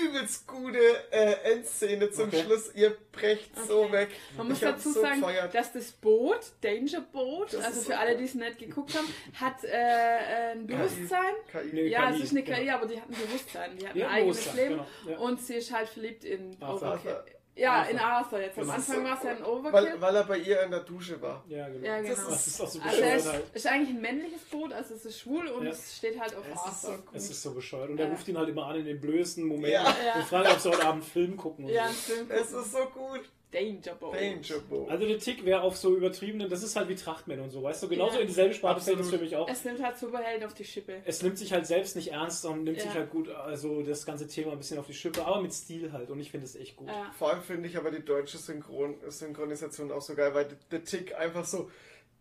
[0.05, 0.79] übelst gute
[1.11, 2.43] äh, Endszene zum Okay.
[2.45, 2.75] Schluss.
[2.75, 3.93] Ihr brecht so Okay.
[3.93, 4.09] weg.
[4.37, 5.55] Man muss dazu so sagen, gefeiert.
[5.55, 9.09] dass das Boot, Danger Boat, Das also für so alle, die es nicht geguckt haben,
[9.41, 11.35] hat äh, ein Bewusstsein.
[11.51, 11.71] KI.
[11.73, 12.75] Nee, Ja, KI, es ist eine KI, genau.
[12.75, 13.77] aber die hat ein Bewusstsein.
[13.79, 14.69] Die hat ein eigenes Leben.
[14.75, 15.19] genau, ja.
[15.19, 16.89] Und sie ist halt verliebt in Arthur.
[16.89, 17.17] Overkill.
[17.55, 17.91] Ja, Arthur.
[17.91, 18.59] in Arthur jetzt.
[18.59, 20.01] Am ist Anfang so war es ja ein Weil, Overkill.
[20.01, 21.45] weil er bei ihr in der Dusche war.
[21.49, 21.87] Ja, genau.
[21.87, 22.15] Ja, genau.
[22.15, 23.45] Das Das ist auch so Also er bescheuert ist, halt.
[23.53, 25.71] ist eigentlich ein männliches Boot, also es ist schwul und Ja.
[25.73, 27.05] es steht halt auf Es ist so Arthur.
[27.05, 27.15] gut.
[27.15, 27.91] Es ist so bescheuert.
[27.91, 30.15] Und er ruft ihn halt immer an in den blödesten Momenten Ja.
[30.15, 31.67] Und fragt, ob sie heute Abend einen Film gucken.
[31.67, 31.91] Und Ja, so.
[31.91, 31.95] ein
[32.27, 32.31] Film.
[32.31, 33.21] Es ist so gut.
[33.53, 34.91] Danger Boat.
[34.91, 37.83] Also der Tick wäre auf so übertriebenen, das ist halt wie Trachtmänner und so, weißt
[37.83, 37.89] du?
[37.89, 38.21] Genauso Ja.
[38.23, 39.49] in dieselbe Sparte fällt es für mich auch.
[39.49, 41.03] Es nimmt halt Superhelden auf die Schippe.
[41.05, 42.85] Es nimmt sich halt selbst nicht ernst und nimmt Ja.
[42.85, 45.93] sich halt gut, also das ganze Thema ein bisschen auf die Schippe, aber mit Stil
[45.93, 46.89] halt und ich finde es echt gut.
[46.89, 47.11] Ja.
[47.19, 51.15] Vor allem finde ich aber die deutsche Synchron Synchronisation auch so geil, weil der Tick
[51.15, 51.71] einfach so,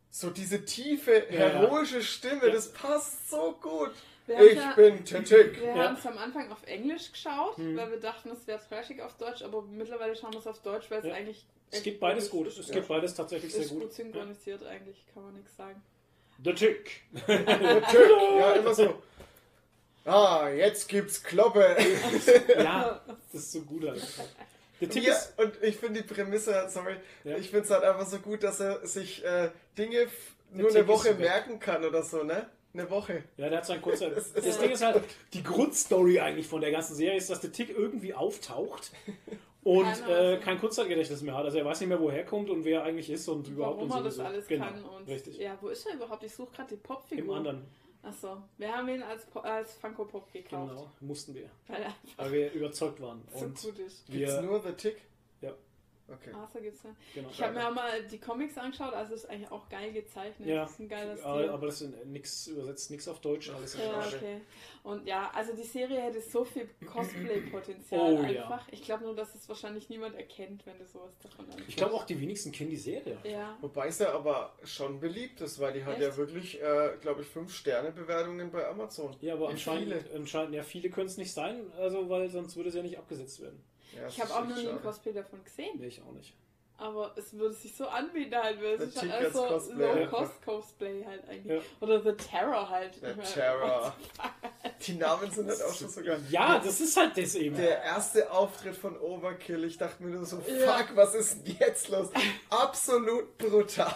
[0.09, 2.51] so diese tiefe, heroische Stimme, Ja.
[2.51, 3.91] das passt so gut.
[4.27, 5.59] Ich ja- bin der Tick.
[5.59, 5.75] Wir Ja.
[5.89, 7.75] haben es am Anfang auf Englisch geschaut, Hm.
[7.75, 10.89] weil wir dachten, es wäre trashig auf Deutsch, aber mittlerweile schauen wir es auf Deutsch,
[10.89, 11.13] weil es Ja.
[11.13, 11.45] eigentlich.
[11.71, 12.73] Es gibt beides gut, es Ja.
[12.75, 13.93] gibt beides tatsächlich sehr Ist gut gut.
[13.93, 15.81] synchronisiert eigentlich, kann man nichts sagen.
[16.43, 17.01] The Tick.
[17.27, 18.09] Der Tick.
[18.37, 19.01] Ja, immer so.
[20.05, 21.75] Ah, jetzt gibt's Kloppe.
[22.57, 24.01] Ja, das ist so gut halt.
[24.81, 27.37] Der Tick Ja, ist, und ich finde die Prämisse, sorry, Ja.
[27.37, 30.07] ich finde es halt einfach so gut, dass er sich äh, Dinge
[30.51, 32.49] nur Tick eine Woche merken kann oder so, ne?
[32.73, 33.23] Eine Woche.
[33.37, 34.09] ja, der hat sein kurzer.
[34.15, 35.03] Das Das so Ding ist halt,
[35.33, 38.91] die Grundstory eigentlich von der ganzen Serie ist, dass der Tick irgendwie auftaucht
[39.63, 41.45] und äh, kein Kurzzeitgedächtnis mehr hat.
[41.45, 43.77] Also er weiß nicht mehr, woher er kommt und wer er eigentlich ist und überhaupt
[43.77, 44.29] Warum und er das sowieso.
[44.33, 45.07] alles genau, kann und.
[45.07, 45.37] Richtig.
[45.37, 46.23] Ja, wo ist er überhaupt?
[46.23, 47.35] Ich suche gerade die Im Popfigur.
[47.37, 47.65] anderen,
[48.03, 50.69] Achso, wir haben ihn als, als Funko Pop gekauft.
[50.71, 51.51] genau, mussten wir.
[51.67, 51.85] Weil
[52.17, 53.21] Weil wir überzeugt waren.
[53.31, 54.07] so Und gut ist.
[54.07, 54.97] Gibt's wir, nur The Tick?
[56.11, 56.17] Ja.
[56.17, 56.31] Okay.
[56.33, 56.89] Arthur gibt's ja.
[57.15, 57.29] genau.
[57.31, 60.47] Ich habe mir auch mal die Comics angeschaut, also ist eigentlich auch geil gezeichnet.
[60.47, 61.25] Ja, Das ist ein geiler Stil.
[61.27, 64.41] aber, aber das ist nix, übersetzt nichts auf Deutsch, alles in Ja, okay.
[64.83, 68.43] Und ja, also die Serie hätte so viel Cosplay-Potenzial Oh, ja.
[68.43, 68.67] einfach.
[68.71, 71.63] Ich glaube nur, dass es wahrscheinlich niemand erkennt, wenn du sowas davon anschaust.
[71.67, 73.17] Ich glaube auch die wenigsten kennen die Serie.
[73.23, 73.57] Ja.
[73.61, 76.01] Wobei es ja aber schon beliebt ist, weil die hat Echt?
[76.01, 79.15] ja wirklich, äh, glaube ich, 5 Sterne Bewertungen bei Amazon.
[79.21, 80.15] Ja, aber Ja, anscheinend, viele.
[80.15, 83.41] anscheinend ja, viele können es nicht sein, also weil sonst würde es ja nicht abgesetzt
[83.41, 83.63] werden.
[83.95, 84.79] Ja, Ich das habe auch noch nie ein schade.
[84.83, 85.77] Cosplay davon gesehen.
[85.79, 86.33] Nee, ich auch nicht.
[86.77, 89.43] Aber es würde sich so anbieten halt, weil es The ist halt Tick alles so
[89.43, 90.03] als Cosplay.
[90.03, 91.55] Low-Cost-Cosplay halt eigentlich.
[91.57, 91.61] Ja.
[91.79, 93.01] Oder The Terror halt.
[93.03, 93.95] Meine, Terror.
[94.87, 96.19] Die Namen sind halt auch schon so geil.
[96.31, 97.55] Ja, das ist halt das eben.
[97.55, 100.75] Der erste Auftritt von Overkill, ich dachte mir nur so, Ja.
[100.77, 102.09] fuck, was ist denn jetzt los?
[102.49, 103.93] Absolut brutal.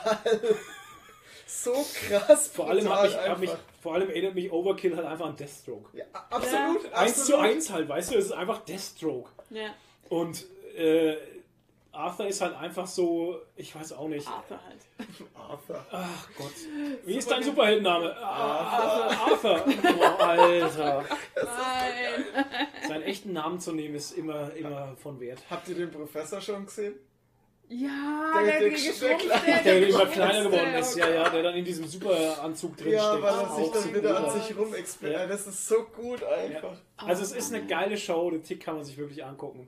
[1.47, 1.73] So
[2.07, 3.63] krass vor allem, brutal hab ich, hab mich, einfach.
[3.81, 5.95] vor allem erinnert mich Overkill halt einfach an Deathstroke.
[5.97, 7.39] Ja, absolut, Eins zu absolut.
[7.41, 9.30] eins halt, weißt du, es ist einfach Deathstroke.
[9.51, 9.73] Ja,
[10.10, 10.45] Und
[10.77, 11.15] äh,
[11.91, 14.27] Arthur ist halt einfach so, ich weiß auch nicht.
[14.27, 14.82] Arthur halt.
[15.34, 15.86] Arthur.
[15.91, 16.52] Ach Gott.
[17.06, 18.15] Wie ist dein Superheldenname?
[18.18, 19.56] Arthur.
[19.56, 19.65] Arthur.
[19.99, 21.06] Oh, Alter.
[21.36, 22.26] Nein.
[22.88, 25.40] Seinen echten Namen zu nehmen ist immer, immer von Wert.
[25.49, 26.95] Habt ihr den Professor schon gesehen?
[27.68, 31.56] Ja, Der- der, der der, Der immer kleiner geworden oh ist, ja, ja, der dann
[31.56, 33.23] in diesem Superanzug drin Ja, steckt.
[33.23, 35.22] weil er sich dann wieder an sich rum explodiert.
[35.22, 35.26] Ja.
[35.27, 36.77] Das ist so gut einfach.
[36.98, 39.65] Also es ist eine geile Show, den Tick kann man sich wirklich angucken, Ja,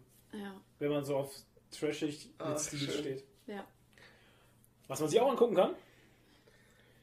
[0.80, 1.34] wenn man so auf
[1.72, 2.92] trashig mit Ach, Stil schön.
[2.92, 3.24] steht.
[3.48, 3.66] ja.
[4.88, 5.76] Was man sich auch angucken kann,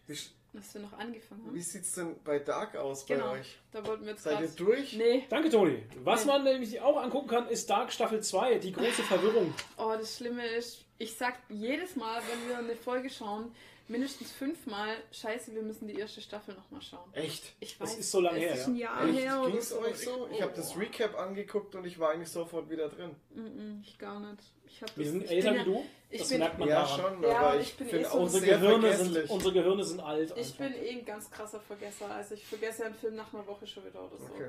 [0.06, 0.16] Wie,
[0.55, 1.55] Dass wir noch angefangen haben.
[1.55, 3.59] wie sieht's denn bei Dark aus bei Genau, euch?
[3.72, 4.94] da wollten wir jetzt Seid ihr durch?
[4.94, 5.82] Nee, Danke, Toni.
[6.02, 9.52] Was man nämlich auch angucken kann, ist Dark Staffel 2, die große Verwirrung.
[9.76, 13.55] oh, das Schlimme ist, ich sag jedes Mal, wenn wir eine Folge schauen,
[13.89, 17.12] mindestens fünfmal, scheiße, wir müssen die erste Staffel nochmal schauen.
[17.12, 17.43] Echt?
[17.61, 18.66] Ich Das weiß, ist so lange es her, ist ja.
[18.66, 19.19] ein Jahr Echt?
[19.20, 19.81] her Ging's so.
[19.81, 20.28] euch so?
[20.32, 23.15] Ich habe das Recap angeguckt und ich war eigentlich sofort wieder drin.
[23.36, 24.43] Mm-mm, ich gar nicht.
[24.66, 25.85] Ich hab Wir das, sind ich älter bin wie du.
[26.11, 27.01] ich Das bin- merkt man Ja, daran.
[27.15, 29.12] schon, Ja, aber ich ich bin bin eh so auch Unsere sehr Gehirne, vergesslich.
[29.27, 30.31] sind, unsere Gehirne sind alt.
[30.36, 30.59] Ich einfach.
[30.59, 32.11] bin eh ein ganz krasser Vergesser.
[32.11, 34.24] Also ich vergesse einen Film nach einer Woche schon wieder oder so.
[34.35, 34.48] Okay.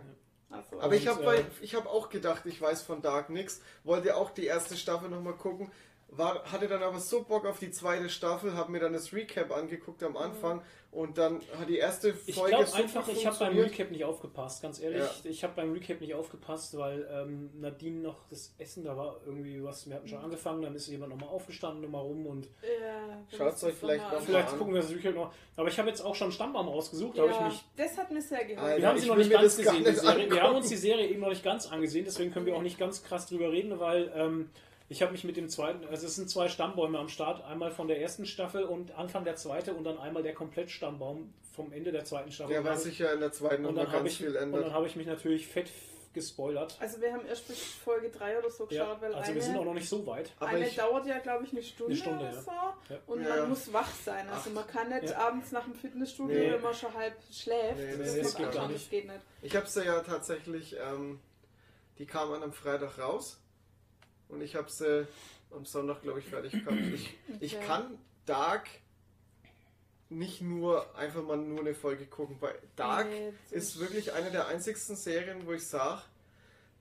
[0.50, 3.62] Also, Aber ich habe äh, hab auch gedacht, ich weiß von Dark nix.
[3.84, 5.72] Wollte auch die erste Staffel nochmal gucken.
[6.18, 9.52] War, hatte dann aber so Bock auf die zweite Staffel, habe mir dann das Recap
[9.52, 10.62] angeguckt am Anfang
[10.92, 13.58] und dann hat die erste Ich Folge glaube so einfach, ich habe beim.
[13.60, 15.00] Recap nicht aufgepasst, ganz ehrlich.
[15.00, 15.30] Ja.
[15.30, 19.62] Ich habe beim Recap nicht aufgepasst, weil ähm, Nadine noch das Essen, da war irgendwie
[19.62, 22.48] was, wir hatten schon angefangen, dann ist jemand nochmal aufgestanden, nochmal rum und
[22.80, 24.58] ja, müssen euch vielleicht noch mal noch vielleicht an.
[24.58, 25.34] gucken wir das Recap noch.
[25.58, 27.66] Aber ich habe jetzt auch schon Stammbaum rausgesucht, Ja, habe ich mich.
[27.76, 28.78] das hat mir sehr geholfen.
[28.82, 30.32] Wir haben ich sie noch nicht ganz gesehen, nicht Serie.
[30.32, 32.80] Wir haben uns die Serie eben noch nicht ganz angesehen, deswegen können wir auch nicht
[32.80, 34.50] ganz krass drüber reden, weil ähm,
[34.88, 37.88] Ich habe mich mit dem zweiten, also es sind zwei Stammbäume am Start, einmal von
[37.88, 42.06] der ersten Staffel und Anfang der zweiten und dann einmal der Komplettstammbaum vom Ende der
[42.06, 42.54] zweiten Staffel.
[42.54, 44.28] Ja, Und weil dann- sich ja in der zweiten und dann habe ganz ich, viel
[44.28, 44.72] und dann ändert.
[44.74, 45.72] habe ich mich natürlich fett
[46.14, 46.78] gespoilert.
[46.80, 49.42] Also wir haben erst bis Folge 3 oder so Ja, geschaut, weil also eine, wir
[49.42, 50.32] sind auch noch nicht so weit.
[50.40, 52.42] Aber eine ich, dauert ja, glaube ich, eine Stunde, Eine Stunde, oder ja.
[52.42, 52.52] so.
[52.52, 53.00] Ja.
[53.08, 53.30] Und Ja.
[53.36, 54.30] man muss wach sein.
[54.30, 54.54] Also Ach.
[54.54, 55.18] man kann nicht Ja.
[55.28, 56.52] abends nach dem Fitnessstudio, Nee.
[56.54, 57.76] wenn man schon halb schläft.
[57.78, 58.82] Nee, nee, das das muss geht gar nicht.
[58.84, 59.20] das geht nicht.
[59.42, 61.20] ich habe sie ja tatsächlich, ähm,
[61.98, 63.42] die kam an einem Freitag raus
[64.30, 65.08] und ich habe sie
[65.52, 66.78] am Sonntag, glaube ich, fertig gehabt.
[66.94, 67.66] Ich, ich Okay.
[67.66, 68.68] kann Dark
[70.10, 72.38] nicht nur einfach mal nur eine Folge gucken.
[72.40, 76.02] Bei Dark Nee, ist wirklich eine der einzigsten Serien, wo ich sage,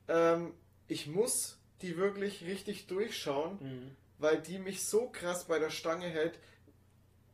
[0.08, 0.52] ähm,
[0.88, 3.96] ich muss die wirklich richtig durchschauen, Mhm.
[4.18, 6.38] weil die mich so krass bei der Stange hält.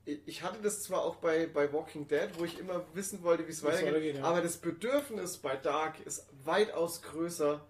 [0.04, 3.46] Ich ich hatte das zwar auch bei, bei Walking Dead, wo ich immer wissen wollte,
[3.46, 4.24] wie es Wie es weitergeht, weitergeht, ja.
[4.24, 7.64] aber das Bedürfnis bei Dark ist weitaus größer.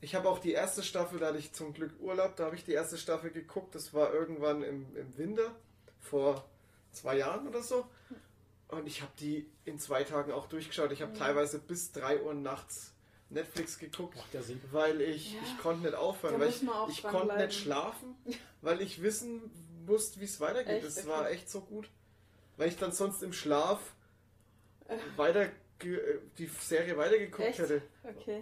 [0.00, 2.64] Ich habe auch die erste Staffel, da hatte ich zum Glück Urlaub, da habe ich
[2.64, 5.54] die erste Staffel geguckt, das war irgendwann im, im Winter,
[6.00, 6.48] vor
[6.92, 7.86] zwei Jahren oder so.
[8.68, 10.92] Und ich habe die in zwei Tagen auch durchgeschaut.
[10.92, 12.92] Ich habe teilweise bis 3 Uhr nachts
[13.28, 14.60] Netflix geguckt, ja Sinn.
[14.70, 15.40] weil ich, Ja.
[15.44, 18.14] ich konnte nicht aufhören, Da weil ich, ich konnte nicht schlafen,
[18.62, 19.50] weil ich wissen
[19.86, 20.84] musste, wie es weitergeht.
[20.84, 21.06] Okay.
[21.08, 21.90] war echt so gut.
[22.56, 23.80] Weil ich dann sonst im Schlaf
[24.88, 24.96] Äh.
[25.16, 25.50] weiter äh,
[26.38, 27.58] die Serie weitergeguckt Echt?
[27.58, 27.82] hätte.
[28.04, 28.40] Okay.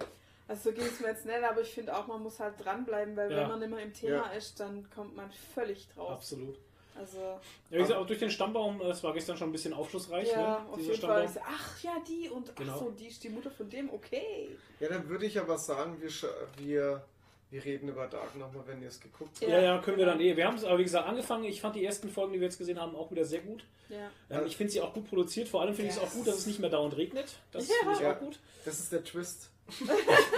[0.48, 3.14] Also so ging es mir jetzt nicht, aber ich finde auch, man muss halt dranbleiben,
[3.16, 3.42] weil Ja.
[3.42, 4.38] wenn man immer im Thema Ja.
[4.38, 6.10] ist, dann kommt man völlig drauf.
[6.10, 6.58] Absolut.
[6.96, 9.72] Also Ja, wie gesagt, auch durch den Stammbaum, äh, das war gestern schon ein bisschen
[9.74, 10.66] aufschlussreich, ja, ne?
[10.72, 11.24] auf jeden Fall.
[11.26, 11.34] Ich Stammbaum.
[11.34, 12.72] so, ach ja, die und Genau.
[12.72, 14.48] ach so, die ist die Mutter von dem, okay.
[14.80, 16.10] Ja, dann würde ich aber sagen, wir,
[16.56, 17.04] wir,
[17.50, 19.50] wir reden über Dark nochmal, wenn ihr es geguckt habt.
[19.50, 20.16] Ja, ja, können wir genau.
[20.18, 20.36] dann eh.
[20.36, 21.44] Wir haben es aber wie gesagt angefangen.
[21.44, 23.64] Ich fand die ersten Folgen, die wir jetzt gesehen haben, auch wieder sehr gut.
[23.88, 24.10] Ja.
[24.30, 25.48] Ähm, ich finde sie auch gut produziert.
[25.48, 26.10] Vor allem finde ich es Yes.
[26.10, 27.36] auch gut, dass es nicht mehr dauernd regnet.
[27.52, 27.74] Das Ja.
[27.80, 28.14] finde ich Ja.
[28.14, 28.38] auch gut.
[28.64, 29.50] Das ist der Twist.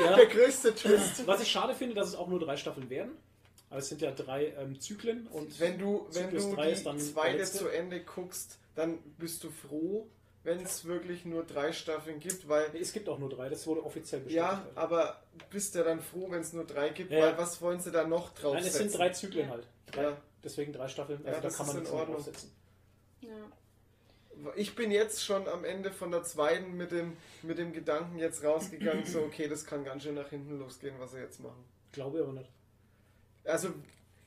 [0.01, 0.17] Ja.
[0.17, 1.27] Der größte Twist.
[1.27, 3.13] Was ich schade finde, dass es auch nur drei Staffeln werden.
[3.71, 6.73] Aber es sind ja drei ähm, Zyklen und Wenn du, wenn Zyklus du drei die
[6.73, 7.59] ist dann der zweite letzte.
[7.59, 10.09] zu Ende guckst, dann bist du froh,
[10.43, 13.49] wenn es wirklich nur drei Staffeln gibt, weil Nee, es gibt auch nur drei.
[13.49, 14.79] Das wurde offiziell ja, bestätigt.
[14.79, 17.91] aber bist ja dann froh, wenn es nur drei gibt, Ja, weil was wollen sie
[17.91, 19.67] da noch Nein, es sind drei Zyklen halt.
[19.91, 20.17] Drei, Ja.
[20.43, 21.19] Deswegen drei Staffeln.
[21.27, 22.17] Also Ja, da kann man nichts Ordnung.
[22.17, 22.51] draufsetzen.
[23.21, 23.29] ja.
[24.57, 28.43] Ich bin jetzt schon am Ende von der zweiten mit dem, mit dem Gedanken jetzt
[28.43, 31.63] rausgegangen, so okay, das kann ganz schön nach hinten losgehen, was sie jetzt machen.
[31.93, 32.49] Glaube aber nicht.
[33.45, 33.69] Also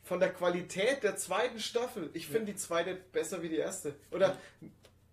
[0.04, 3.96] von der Qualität der zweiten Staffel, ich finde die zweite besser wie die erste.
[4.12, 4.38] Oder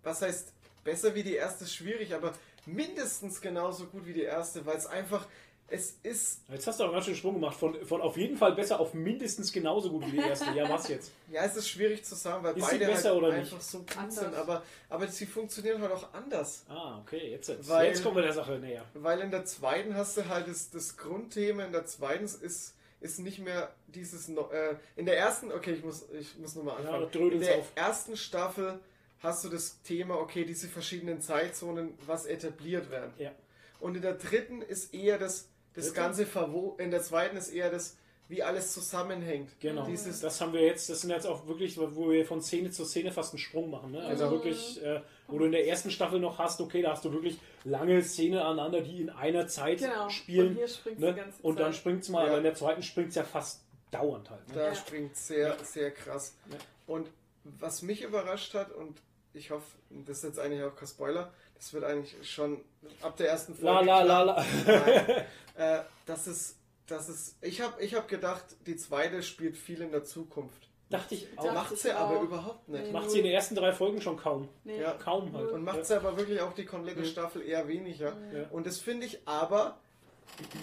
[0.03, 0.53] was heißt
[0.85, 2.33] besser wie die erste ist schwierig, aber
[2.67, 5.27] mindestens genauso gut wie die erste, weil es einfach,
[5.73, 7.57] es ist, Jetzt hast du auch ganz schön Schwung gemacht.
[7.57, 10.51] Von, von auf jeden Fall besser auf mindestens genauso gut wie die erste.
[10.51, 11.13] Ja, was jetzt?
[11.31, 13.63] ja, es ist schwierig zu sagen, weil Ist sie beide besser halt oder einfach nicht?
[13.71, 14.15] so gut Anders.
[14.17, 16.65] sind, aber, aber sie funktionieren halt auch anders.
[16.69, 18.85] Ah, okay, jetzt, jetzt, Weil- jetzt kommen wir der Sache näher.
[18.95, 23.19] Weil in der zweiten hast du halt das, das Grundthema, in der zweiten ist, ist
[23.21, 26.91] nicht mehr dieses, no- äh, in der ersten, okay, ich muss, ich muss nochmal Ja,
[26.91, 27.13] anfangen.
[27.13, 27.73] drödelt's in der auf.
[27.77, 28.81] ersten Staffel
[29.21, 33.13] hast du das Thema, okay, diese verschiedenen Zeitzonen, was etabliert werden.
[33.19, 33.31] Ja.
[33.79, 35.97] Und in der dritten ist eher das, das Dritte?
[36.01, 37.97] ganze Verwo in der zweiten ist eher das,
[38.29, 39.51] wie alles zusammenhängt.
[39.61, 39.85] Genau.
[39.87, 42.85] Dieses, Das haben wir jetzt, das sind jetzt auch wirklich, wo wir von Szene zu
[42.85, 43.91] Szene fast einen Sprung machen.
[43.93, 44.01] Ne?
[44.03, 44.31] Also Mhm.
[44.31, 47.39] wirklich, äh, wo du in der ersten Staffel noch hast, okay, da hast du wirklich
[47.65, 50.05] lange Szenen aneinander, die in einer Zeit Genau.
[50.05, 50.55] Und spielen.
[50.55, 51.13] hier springt's ne?
[51.13, 52.29] die ganze Und dann springt es mal, Ja.
[52.29, 54.47] aber in der zweiten springt es ja fast dauernd halt.
[54.49, 54.55] Ne?
[54.55, 54.75] da Ja.
[54.77, 56.37] springt sehr, sehr krass.
[56.51, 56.57] Ja.
[56.87, 57.09] Und
[57.43, 59.01] was mich überrascht hat, und
[59.35, 62.63] ich hoffe, das ist jetzt eigentlich auch kein Spoiler, das wird eigentlich schon
[63.03, 63.87] ab der ersten La Folge.
[63.87, 64.25] la la klar.
[64.25, 64.45] la.
[64.67, 65.27] Nein,
[65.57, 69.91] äh, das ist, das ist, ich habe ich hab gedacht, die zweite spielt viel in
[69.93, 70.69] der Zukunft.
[70.89, 71.53] Dachte ich auch.
[71.53, 72.23] Macht sie aber auch.
[72.25, 72.87] überhaupt nicht.
[72.87, 72.91] Nee.
[72.91, 74.49] Macht sie in den ersten drei Folgen schon kaum.
[74.65, 74.81] Nee.
[74.81, 74.93] Ja.
[74.95, 75.53] Kaum halt.
[75.53, 75.85] Und macht ja.
[75.85, 77.05] sie aber wirklich auch die komplette Mhm.
[77.05, 78.17] Staffel eher weniger.
[78.35, 78.49] Ja.
[78.51, 79.79] Und das finde ich aber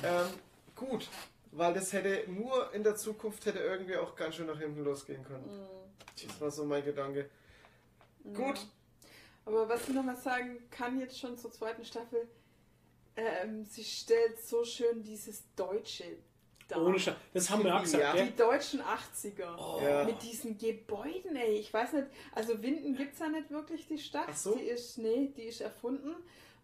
[0.04, 0.28] ähm,
[0.76, 1.08] gut,
[1.54, 5.24] weil das hätte nur in der Zukunft hätte irgendwie auch ganz schön nach hinten losgehen
[5.24, 5.50] können.
[6.28, 7.30] Das war so mein Gedanke.
[8.34, 8.68] Gut,
[9.46, 12.28] Aber was ich nochmal sagen kann jetzt schon zur zweiten Staffel,
[13.16, 16.18] ähm, sie stellt so schön dieses Deutsche
[16.68, 16.82] dar.
[16.86, 17.16] Ohne Scheiß.
[17.34, 18.24] Das haben wir auch gesagt, Ja.
[18.26, 19.56] Die deutschen 80er.
[19.58, 19.82] Oh.
[19.82, 20.04] Ja.
[20.04, 21.56] Mit diesen Gebäuden, ey.
[21.58, 24.28] Ich weiß nicht, also Winden gibt es ja nicht wirklich, die Stadt.
[24.30, 24.56] Ach so.
[24.56, 26.16] Die ist, nee, die ist erfunden.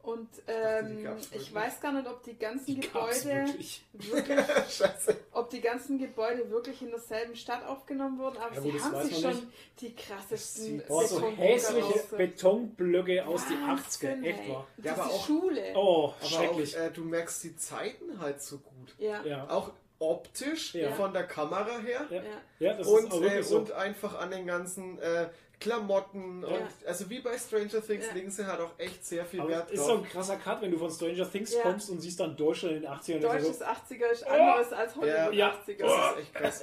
[0.03, 0.51] Und dachte,
[0.85, 3.85] ähm, gab's ich weiß gar nicht, ob die ganzen Die Gebäude wirklich.
[5.31, 9.21] ob die ganzen Gebäude wirklich in derselben Stadt aufgenommen wurden, aber Ja, sie haben sich
[9.21, 9.47] schon nicht.
[9.79, 14.23] die krassesten sieht Oh, so hässliche raus- Betonblöcke aus die Wahnsinn, 80er.
[14.25, 14.67] Echt wahr.
[14.83, 15.73] Ja, aber auch- Schule.
[15.75, 16.77] Oh, Aber schrecklich.
[16.77, 18.93] auch, äh, du merkst die Zeiten halt so gut.
[18.97, 19.23] ja.
[19.23, 19.49] ja.
[19.49, 20.91] Auch optisch, Ja.
[20.91, 22.01] von der Kamera her.
[22.09, 22.23] Ja, Ja.
[22.59, 23.57] ja das Und, ist auch äh, so.
[23.59, 25.29] und einfach an den ganzen äh,
[25.63, 28.13] Klamotten und also wie bei Stranger Things Ja.
[28.13, 30.03] legen sie halt auch echt sehr viel Aber Wert ist so drauf.
[30.03, 31.61] ein krasser Cut, wenn du von Stranger Things Ja.
[31.61, 33.19] kommst und siehst dann Deutschland in den 80ern.
[33.21, 33.65] Deutsches So.
[33.65, 35.49] 80er ist anderes als Hollywood Ja.
[35.51, 35.85] 80er.
[35.87, 36.61] Das ist echt krass.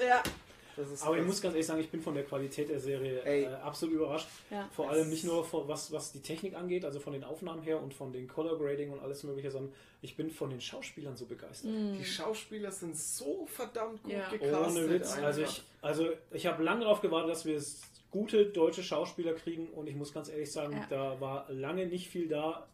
[0.92, 3.46] Ist Aber ich muss ganz ehrlich sagen, ich bin von der Qualität der Serie äh,
[3.56, 4.28] absolut überrascht.
[4.50, 4.66] ja.
[4.74, 7.60] Vor allem nicht ist- nur vor, was, was die Technik angeht, also von den Aufnahmen
[7.62, 11.16] her und von den Color Grading und alles mögliche, sondern ich bin von den Schauspielern
[11.18, 11.70] so begeistert.
[11.70, 14.30] Die Schauspieler sind so verdammt gut Ja.
[14.30, 14.56] gecastet.
[14.78, 15.12] Ohne Witz.
[15.12, 15.24] einfach.
[15.26, 19.68] Also ich, also ich habe lange darauf gewartet, dass wir s- gute deutsche Schauspieler kriegen
[19.68, 20.86] und ich muss ganz ehrlich sagen, Ja.
[20.88, 22.66] da war lange nicht viel da.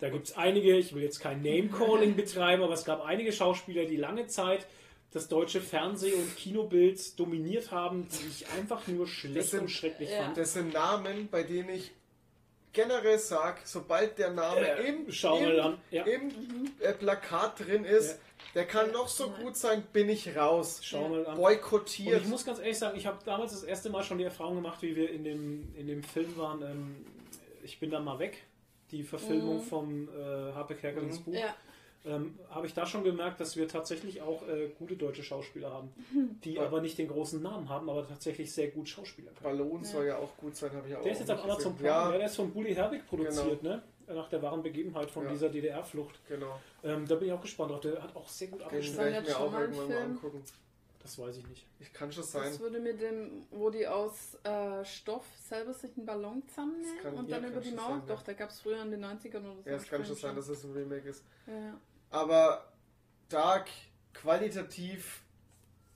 [0.00, 3.84] Da gibt es einige, ich will jetzt kein Name-Calling betreiben, aber es gab einige Schauspieler,
[3.86, 4.66] die lange Zeit
[5.12, 10.10] das deutsche Fernseh- und Kinobild dominiert haben, die ich einfach nur schlecht sind- und schrecklich
[10.10, 10.24] ja.
[10.24, 10.36] fand.
[10.36, 11.92] Das sind Namen, bei denen ich
[12.74, 15.78] generell sage, sobald der Name Äh, im, im.
[15.90, 16.04] Ja.
[16.04, 16.30] im
[16.80, 18.16] äh, Plakat drin ist, Ja.
[18.56, 20.80] der kann noch so gut sein, bin ich raus.
[20.82, 21.32] Schau mal an.
[21.34, 22.20] Und Boykottiert.
[22.22, 24.82] ich muss ganz ehrlich sagen, ich habe damals das erste Mal schon die Erfahrung gemacht,
[24.82, 27.06] wie wir in dem, in dem Film waren, ähm,
[27.62, 28.42] Ich bin dann mal weg,
[28.90, 31.24] die Verfilmung vom äh, Harpe Kerkelings Mhm.
[31.24, 31.34] Buch.
[31.34, 31.54] ja.
[32.04, 35.92] Ähm, habe ich da schon gemerkt, dass wir tatsächlich auch äh, gute deutsche Schauspieler haben,
[36.44, 36.62] die Ja.
[36.66, 39.58] aber nicht den großen Namen haben, aber tatsächlich sehr gut Schauspieler können.
[39.58, 41.74] Ballon soll ja auch gut sein, habe ich auch Der ist jetzt auf Amazon.
[41.76, 41.94] Prime, ja.
[41.94, 42.18] Ja, Genau.
[42.18, 43.82] der ist von Bully Herbig produziert, ne?
[44.06, 45.30] nach der wahren Begebenheit von Ja.
[45.30, 46.20] dieser DDR-Flucht.
[46.28, 46.60] genau.
[46.82, 47.80] Ähm, da bin ich auch gespannt drauf.
[47.80, 48.98] Der hat auch sehr gut Den abgeschnitten.
[49.04, 50.42] werde ich mir auch irgendwann mal angucken.
[51.02, 51.66] Das weiß ich nicht.
[51.80, 52.44] Ich kann schon sein.
[52.50, 57.28] Das würde mit dem, wo die aus äh, Stoff selber sich einen Ballon zusammennehmen und
[57.28, 57.88] ja, dann über die Mauer.
[57.88, 58.14] sein, ja.
[58.14, 59.70] Doch, da gab es früher in den 90ern oder so.
[59.70, 61.22] Ja, es kann schon sein, dass es ein Remake ist.
[61.46, 61.78] Ja.
[62.14, 62.72] Aber
[63.28, 63.68] Dark,
[64.12, 65.22] qualitativ,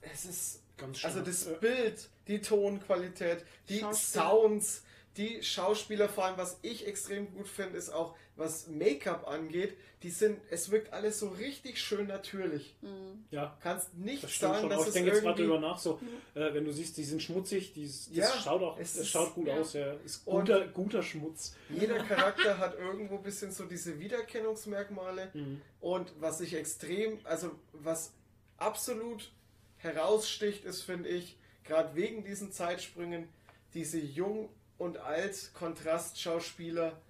[0.00, 0.62] es ist.
[0.76, 1.26] Ganz Also stark.
[1.26, 3.84] das Äh, Bild, die Tonqualität, die.
[3.92, 4.82] Sounds,
[5.18, 10.10] die Schauspieler, vor allem was ich extrem gut finde, ist auch, was Make-up angeht, die
[10.10, 12.76] sind, es wirkt alles so richtig schön natürlich.
[12.82, 13.24] Mhm.
[13.32, 14.70] ja, Kannst nicht das stimmt sagen, schon.
[14.70, 15.98] dass ich es denke jetzt gerade drüber nach, so,
[16.36, 19.34] äh, wenn du siehst, die sind schmutzig, die, das Ja, schaut auch, es es schaut
[19.34, 19.58] gut ja.
[19.60, 19.92] aus, ja.
[20.04, 21.54] Ist Und- guter, guter Schmutz.
[21.68, 25.30] Jeder Charakter hat irgendwo ein bisschen so diese Wiedererkennungsmerkmale.
[25.34, 25.60] Mhm.
[25.80, 28.12] Und was ich extrem, also was
[28.56, 29.32] absolut
[29.78, 33.28] heraussticht, ist, finde ich, gerade wegen diesen Zeitsprüngen,
[33.74, 37.00] diese Jung- und Alt-Kontrast-Schauspieler,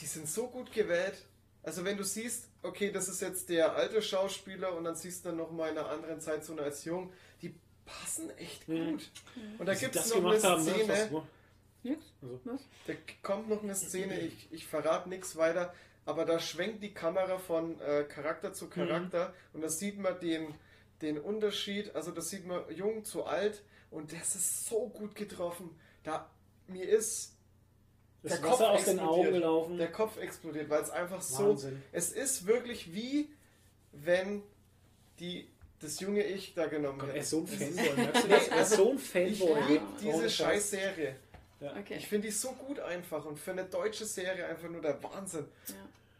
[0.00, 1.14] die sind so gut gewählt.
[1.62, 5.28] Also wenn du siehst, okay, das ist jetzt der alte Schauspieler und dann siehst du
[5.28, 7.54] dann nochmal in einer anderen Zeit so eine als jung, die
[7.84, 8.92] passen echt Mhm.
[8.92, 9.10] gut.
[9.58, 10.72] Und da gibt es noch eine haben, ne?
[10.72, 11.24] Szene,
[11.84, 12.04] Nix?
[12.22, 12.60] Also, Was?
[12.86, 12.92] da
[13.22, 15.74] kommt noch eine Szene, ich, ich verrate nichts weiter,
[16.04, 20.54] aber da schwenkt die Kamera von äh, Charakter zu Charakter und da sieht man den,
[21.00, 25.76] den Unterschied, also das sieht man jung zu alt und das ist so gut getroffen.
[26.04, 26.30] Da
[26.68, 27.32] mir ist
[28.22, 29.32] das Der Wasser Kopf aus den Augen explodiert.
[29.34, 29.78] gelaufen.
[29.78, 31.82] der Kopf explodiert, weil es einfach so, Wahnsinn.
[31.92, 33.30] es ist wirklich wie
[33.92, 34.42] wenn
[35.18, 35.48] die
[35.80, 37.22] das junge Ich da genommen Gott, er hätten.
[37.22, 37.96] ist so ein Es ist- Fanboy.
[38.28, 38.32] Nee?
[38.48, 39.60] Er also so ein Ich Fanboy.
[39.60, 39.66] Ja.
[39.66, 40.34] liebe diese Scheiß.
[40.36, 41.16] scheiß Serie.
[41.60, 41.76] Ja.
[41.76, 41.96] Okay.
[41.98, 45.46] Ich finde die so gut einfach und für eine deutsche Serie einfach nur der Wahnsinn.
[45.68, 45.74] Ja.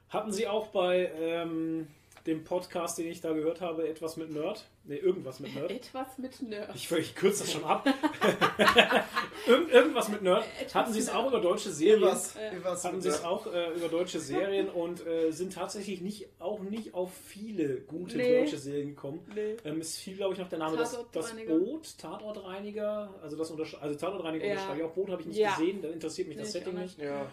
[0.09, 1.86] Hatten Sie auch bei ähm,
[2.26, 4.64] dem Podcast, den ich da gehört habe, etwas mit Nerd?
[4.84, 5.70] Ne, irgendwas mit Nerd.
[5.70, 6.74] Etwas mit Nerd.
[6.74, 7.86] Ich, ich kürze das schon ab.
[9.46, 10.44] Irgend, irgendwas mit Nerd.
[10.60, 12.02] Etwas Hatten Sie es auch über deutsche Serien?
[12.02, 12.40] Was, Ja.
[12.62, 16.60] was Hatten Sie es auch äh, über deutsche Serien und äh, sind tatsächlich nicht, auch
[16.60, 18.40] nicht auf viele gute Nee.
[18.40, 19.20] deutsche Serien gekommen.
[19.34, 19.56] Nee.
[19.64, 21.34] Ähm, es fiel, glaube ich, noch der Name das, das.
[21.46, 24.52] Boot, Tatortreiniger, also das also Tatortreiniger Ja.
[24.52, 25.54] unterschreibe ich auch Boot, habe ich nicht Ja.
[25.56, 26.98] gesehen, da interessiert mich das Nee, ich Setting nicht.
[26.98, 27.26] Ja,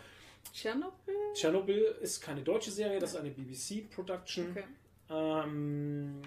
[0.53, 1.15] Tschernobyl?
[1.33, 4.51] Tschernobyl ist keine deutsche Serie, das ist eine BBC-Production.
[4.51, 4.63] Okay.
[5.09, 6.21] Ähm,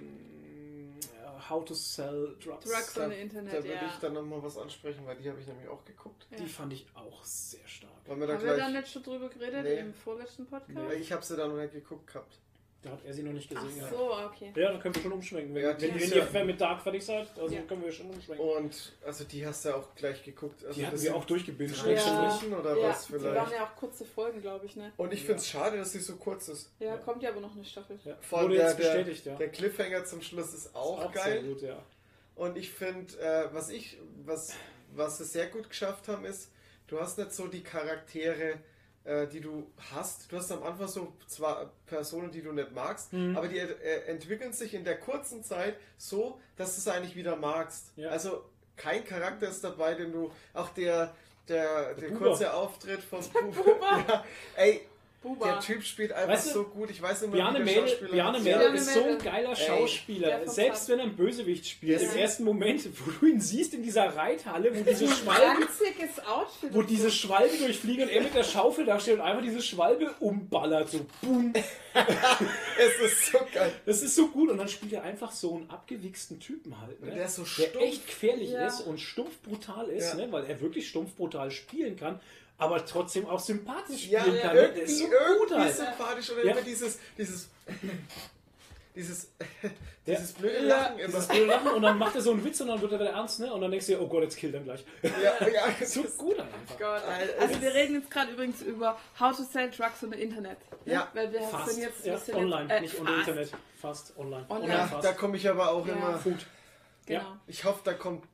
[1.48, 2.64] How to Sell Drugs.
[2.64, 3.86] Drugs da, on da the Internet, würde ja.
[3.86, 6.26] ich dann nochmal was ansprechen, weil die habe ich nämlich auch geguckt.
[6.30, 6.36] Ja.
[6.38, 7.90] Die fand ich auch sehr stark.
[8.06, 8.72] Wollen wir da Haben wir da gleich.
[8.82, 9.78] nicht schon drüber geredet Nee.
[9.80, 10.88] im vorletzten Podcast?
[10.88, 12.38] Weil Ich habe sie da noch nicht geguckt gehabt.
[12.82, 13.86] Da hat er sie noch nicht Ach gesehen.
[13.90, 14.52] so, okay.
[14.56, 14.72] Ja.
[14.72, 15.54] dann können wir schon umschwenken.
[15.54, 17.62] Wenn, Ja, wenn, wenn ja- ihr mit Dark fertig seid, also Ja.
[17.62, 18.44] können wir schon umschwenken.
[18.44, 20.64] Und also die hast du ja auch gleich geguckt.
[20.64, 21.80] Also die hatten das wir sind auch durchgebinged.
[21.84, 22.30] drei Ja.
[22.36, 23.52] Stunden oder ja, was die waren vielleicht.
[23.52, 24.92] ja auch kurze Folgen, glaube ich, ne?
[24.96, 26.72] Und ich finde es schade, dass sie so kurz ist.
[26.80, 26.96] Ja, Ja.
[26.96, 28.00] kommt ja aber noch eine Staffel.
[28.04, 28.16] Ja.
[28.20, 29.34] Vor allem Wurde der, jetzt der, bestätigt, ja.
[29.36, 31.40] der Cliffhanger zum Schluss ist auch, Ist geil.
[31.40, 31.78] Sehr gut, ja.
[32.34, 34.54] Und ich finde, äh, was ich, was,
[34.92, 36.50] was sie sehr gut geschafft haben, ist,
[36.88, 38.54] du hast nicht so die Charaktere,
[39.04, 40.30] äh, die du hast.
[40.30, 43.36] Du hast am Anfang so zwar Personen, die du nicht magst, Mhm.
[43.36, 47.36] aber die äh, entwickeln sich in der kurzen Zeit so, dass du es eigentlich wieder
[47.36, 47.92] magst.
[47.96, 48.10] Ja.
[48.10, 48.44] Also
[48.76, 51.14] kein Charakter ist dabei, den du, auch der,
[51.48, 52.26] der, der, Buber.
[52.28, 54.04] kurze Auftritt von Buber.
[54.08, 54.24] ja,
[54.56, 54.86] ey,
[55.22, 55.52] Buba.
[55.52, 56.90] Der Typ spielt einfach Weißt du, so gut.
[56.90, 58.38] Ich weiß immer, Bjarne wie der Mädel, Schauspieler Bjarne.
[58.40, 60.48] Mädel Bjarne ist so ein geiler Schauspieler.
[60.48, 62.10] Selbst wenn er einen Bösewicht spielt, Ja.
[62.10, 65.62] im ersten Moment, wo du ihn siehst in dieser Reithalle, wo diese Schwalben,
[66.26, 66.74] Outfit.
[66.74, 67.10] wo diese.
[67.10, 70.88] Schwalben durchfliegen und er mit der Schaufel da steht und einfach diese Schwalbe umballert.
[70.90, 71.52] So, boom.
[71.94, 73.70] Es ist so geil.
[73.84, 74.50] Das ist so gut.
[74.50, 77.00] Und dann spielt er einfach so einen abgewichsten Typen halt.
[77.00, 77.10] Ne?
[77.10, 78.66] Und der ist so der echt gefährlich Ja.
[78.66, 80.26] ist und stumpf brutal ist, Ja.
[80.26, 80.32] ne?
[80.32, 82.18] weil er wirklich stumpf brutal spielen kann,
[82.62, 84.56] aber trotzdem auch sympathisch Ja, spielen kann.
[84.56, 85.74] irgendwie, Der ist so irgendwie gut halt.
[85.76, 86.52] sympathisch oder Ja.
[86.52, 87.48] immer dieses, dieses,
[88.94, 89.32] dieses,
[90.04, 90.14] Ja.
[90.14, 90.62] dieses blöde Ja.
[90.76, 91.06] Lachen immer.
[91.08, 93.10] Dieses blöde Lachen und dann macht er so einen Witz und dann wird er wieder
[93.10, 93.52] ernst, ne?
[93.52, 94.84] Und dann denkst du dir, oh Gott, jetzt killt er gleich.
[95.02, 96.78] Ja, ja, So gut halt einfach.
[96.78, 97.02] Gott.
[97.08, 100.58] Alter, Also wir reden jetzt gerade übrigens über How to Sell Drugs on the Internet.
[100.84, 100.92] ne?
[100.92, 101.72] Ja, Weil wir Fast.
[101.74, 103.28] sind jetzt, ja, sind online, jetzt, äh, nicht unter fast.
[103.28, 103.50] Internet.
[103.80, 104.46] Fast online.
[104.48, 104.72] Online.
[104.74, 105.04] Ja, fast.
[105.04, 105.94] da komme ich aber auch Ja.
[105.94, 106.18] immer.
[106.18, 106.46] Food.
[107.06, 107.20] Genau.
[107.20, 107.40] Ja.
[107.46, 108.24] Ich hoffe, da kommt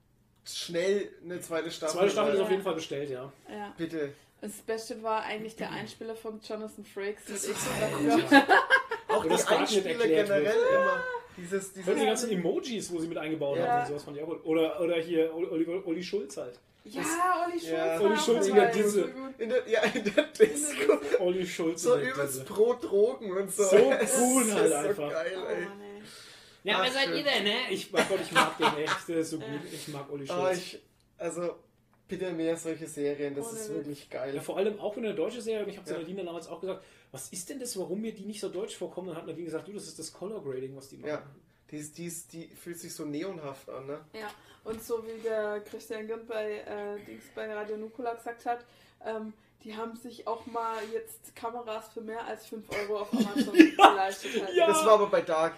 [0.57, 1.99] schnell eine zweite Staffel.
[1.99, 3.33] Zweite Staffel ist auf jeden Fall bestellt, ja.
[3.51, 3.75] Ja.
[3.77, 4.13] Bitte.
[4.41, 7.67] Das Beste war eigentlich der Einspieler von Jonathan Frakes mit X
[9.09, 10.29] Auch Wo die das Einspieler erklärt wird.
[10.29, 11.05] generell immer.
[11.37, 13.67] Dieses, Und die dieses, ganzen Emojis, wo sie mit eingebaut Ja.
[13.67, 14.45] haben und sowas fand ich auch gut.
[14.45, 16.59] Oder, oder hier Olli, Olli Schulz halt.
[16.85, 17.03] Ja,
[17.47, 17.71] Olli Schulz.
[17.71, 18.01] Ja.
[18.01, 19.03] Olli auch Schulz in der Disse.
[19.03, 19.09] So
[19.43, 20.99] in der, ja, in der Disco.
[21.21, 21.83] Olli Schulz.
[21.83, 23.65] So in der übelst pro Drogen und so.
[23.65, 23.77] So
[24.21, 25.11] cool ist halt so einfach.
[25.11, 25.67] geil, Oh, ey.
[26.65, 27.17] Ja, Ach, wer seid schön.
[27.19, 27.71] ihr denn, ne?
[27.71, 29.09] Ich, mein Gott, ich mag den echt.
[29.09, 29.47] Der ist so gut.
[29.73, 30.59] Ich mag Olli Aber Schulz.
[30.59, 30.81] ich,
[31.19, 31.55] also,
[32.09, 34.35] bitte mehr solche Serien, das Ohne ist wirklich geil.
[34.35, 36.01] Ja, vor allem auch in der deutschen Serie, und ich habe zu Ja.
[36.01, 36.83] Nadine damals auch gesagt,
[37.13, 39.09] was ist denn das, warum mir die nicht so deutsch vorkommen?
[39.09, 41.09] Dann hat Nadine gesagt, du, das ist das Color Grading, was die machen.
[41.11, 41.23] Ja.
[41.71, 44.01] Die, ist- die, ist- die fühlt sich so neonhaft an, ne?
[44.15, 44.31] Ja,
[44.65, 48.65] und so wie der Christian Gürnt bei, äh, Dings bei Radio Nukula gesagt hat,
[49.05, 49.33] ähm,
[49.65, 54.43] die haben sich auch mal jetzt Kameras für mehr als 5 Euro auf Amazon geleistet.
[54.43, 54.55] Halt.
[54.57, 54.67] Ja.
[54.69, 55.55] Das war aber bei Dark.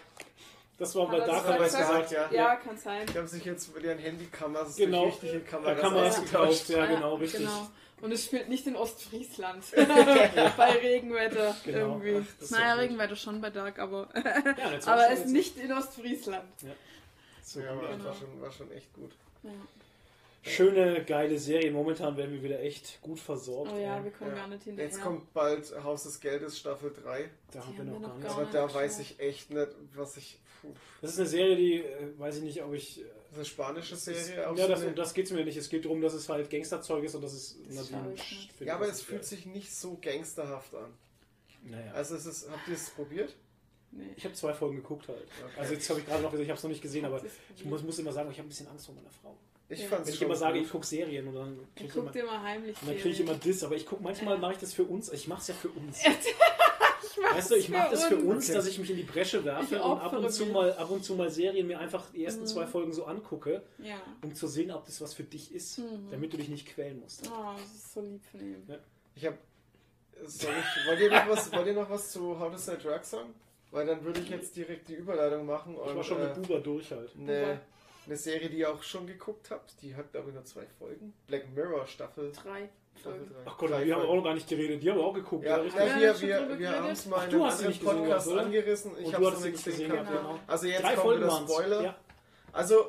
[0.81, 1.19] Das war haben
[1.59, 2.11] wir es gesagt?
[2.11, 2.29] ja.
[2.33, 3.07] Ja, kann sein.
[3.07, 5.03] Die haben sich jetzt mit ihren Handykameras Genau.
[5.05, 6.67] durch richtige Da Kameras was ausgetauscht.
[6.67, 7.41] gekauft, ja, genau, richtig.
[7.41, 7.69] Genau.
[8.01, 9.63] Und es spielt nicht in Ostfriesland.
[9.77, 12.01] bei Regenwetter Genau.
[12.01, 12.27] irgendwie.
[12.47, 12.75] Ach, naja, ja.
[12.75, 16.49] Regenwetter schon bei Dark, aber, Ja, aber es nicht in Ostfriesland.
[17.43, 17.85] so Ja, gut.
[17.85, 18.05] aber Genau.
[18.07, 19.13] war, schon, war schon echt gut.
[19.43, 19.51] Ja.
[20.43, 21.71] Schöne, geile Serie.
[21.71, 23.71] Momentan werden wir wieder echt gut versorgt.
[23.75, 24.37] Oh ja, wir kommen Ja.
[24.37, 24.91] gar nicht hinterher.
[24.91, 27.29] Jetzt kommt bald Haus des Geldes Staffel 3.
[27.53, 28.81] Da haben wir noch gar gar Aber nicht da geschaut.
[28.81, 30.39] weiß ich echt nicht, was ich.
[31.01, 33.01] Das ist eine Serie, die, äh, weiß ich nicht, ob ich.
[33.01, 34.51] äh, Das ist eine spanische das ist- Serie.
[34.51, 35.57] auch ja, das, um das geht es mir nicht.
[35.57, 38.03] Es geht darum, dass es halt Gangsterzeug ist und das ist Das Nadine.
[38.03, 38.53] schau ich nicht.
[38.53, 40.93] findet ja, aber das es fühlt sich nicht so gangsterhaft an.
[41.63, 41.93] Naja.
[41.93, 43.37] Also es ist, habt ihr es probiert?
[43.93, 44.05] Nee.
[44.17, 45.19] Ich habe zwei Folgen geguckt halt.
[45.23, 45.53] Okay.
[45.61, 47.21] Also jetzt habe ich gerade noch gesagt, ich habe es noch nicht gesehen, aber
[47.57, 49.37] ich muss, muss immer sagen, ich habe ein bisschen Angst vor meiner Frau.
[49.69, 49.89] Ich Ja.
[49.89, 50.67] fand's Wenn ich immer sage, gut.
[50.67, 53.35] ich gucke Serien und dann kriege Ich immer, mal heimlich und dann krieg ich immer.
[53.35, 54.41] Diss, aber ich gucke manchmal Ja.
[54.41, 55.13] mache ich das für uns.
[55.13, 56.01] Ich mache es ja für uns.
[57.35, 58.25] Weißt du, ich mache das für uns.
[58.25, 58.55] uns, Okay.
[58.55, 60.53] dass ich mich in die Bresche werfe und ab und zu mich.
[60.55, 62.47] mal ab und zu mal Serien mir einfach die ersten Mhm.
[62.47, 63.97] zwei Folgen so angucke, Ja.
[64.23, 66.09] um zu sehen, ob das was für dich ist, Mhm.
[66.11, 67.31] damit du dich nicht quälen musst.
[67.31, 68.63] Oh, das ist so lieb von ihm.
[69.15, 69.35] Ich hab.
[70.25, 73.11] Soll ich, wollt, ihr noch was, wollt ihr noch was zu How to Sell Drugs
[73.11, 73.33] sagen?
[73.71, 76.35] Weil dann würde ich jetzt direkt die Überleitung machen Ich war und schon äh, mit
[76.35, 77.11] Buba durch halt.
[77.19, 77.61] eine,
[78.05, 79.81] eine Serie, die ihr auch schon geguckt habt.
[79.81, 81.15] Die hat, glaube ich, nur zwei Folgen.
[81.27, 82.69] Black Mirror Staffel, Drei
[83.03, 83.27] Folgen.
[83.29, 83.35] 3.
[83.47, 84.83] Ach Gott, wir haben auch noch gar nicht geredet.
[84.83, 85.45] Die haben auch geguckt.
[85.45, 87.69] Ja, ja, Haben wir wir, wir, haben es mal in du einem hast sie anderen
[87.71, 88.41] nicht gesehen, Podcast oder?
[88.43, 88.93] angerissen.
[88.99, 89.91] Ich habe es nicht gesehen gesehen.
[89.93, 90.21] gehabt, Genau.
[90.21, 90.39] genau.
[90.47, 91.83] Also jetzt Drei kommt Folgen wieder Spoiler.
[91.83, 91.97] Ja.
[92.53, 92.87] Also,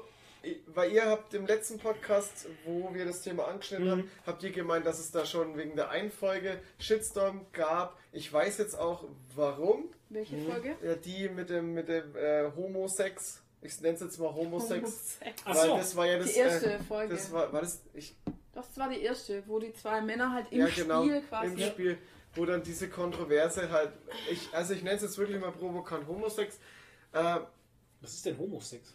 [0.68, 3.92] weil ihr habt im letzten Podcast, wo wir das Thema angeschnitten Mhm.
[3.92, 7.98] haben, habt ihr gemeint, dass es da schon wegen der einen Folge Shitstorm gab.
[8.12, 9.06] Ich weiß jetzt auch
[9.36, 9.86] warum.
[10.10, 10.52] Welche Mhm.
[10.52, 10.76] Folge?
[10.84, 13.44] Ja, die mit dem, mit dem äh, Homosex.
[13.62, 14.82] Ich nenne es jetzt mal Homosex.
[14.82, 15.18] Homosex.
[15.46, 15.78] Ach weil so.
[15.78, 16.34] das war ja das.
[16.34, 17.14] Die erste äh, Folge.
[17.14, 17.84] das war, war das.
[17.94, 18.16] Ich,
[18.54, 21.04] Das war die erste, wo die zwei Männer halt im ja, genau.
[21.04, 21.54] Spiel quasi.
[21.54, 21.98] Im Spiel,
[22.36, 23.92] wo dann diese Kontroverse halt.
[24.30, 26.60] Ich, also, ich nenne es jetzt wirklich mal provokant Homosex.
[27.14, 27.40] Äh,
[28.02, 28.94] Was ist denn Homosex?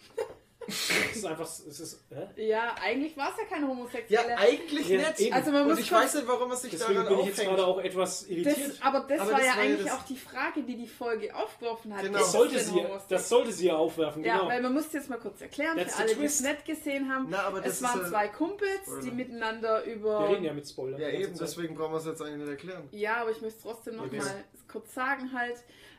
[0.67, 1.45] Das ist einfach.
[1.45, 2.47] Es ist, hä?
[2.47, 4.39] Ja, eigentlich war es ja kein ja, Homosexueller.
[4.39, 5.21] eigentlich Ja, nicht.
[5.21, 5.35] eben.
[5.35, 7.27] Also man Und muss ich kurz- weiß nicht, warum er sich Deswegen daran bin ich
[7.27, 7.57] jetzt aufhängt.
[7.57, 8.71] gerade auch etwas irritiert.
[8.71, 10.87] das, aber das Aber war das ja war ja eigentlich auch die Frage, die die
[10.89, 12.03] Folge aufgeworfen hat.
[12.03, 12.19] Genau.
[12.19, 14.49] das, sollte sie, das sollte sie ja aufwerfen, Ja, genau.
[14.49, 17.27] weil man muss jetzt mal kurz erklären, That's für alle, die es nicht gesehen haben.
[17.31, 20.21] Na, aber das es waren äh, zwei Kumpels, die miteinander über...
[20.21, 21.01] Wir reden ja mit Spoilern.
[21.01, 22.89] Ja, eben, deswegen brauchen wir es jetzt eigentlich nicht erklären.
[22.91, 24.19] Ja, aber ich möchte es trotzdem noch Okay.
[24.19, 25.57] mal kurz sagen halt.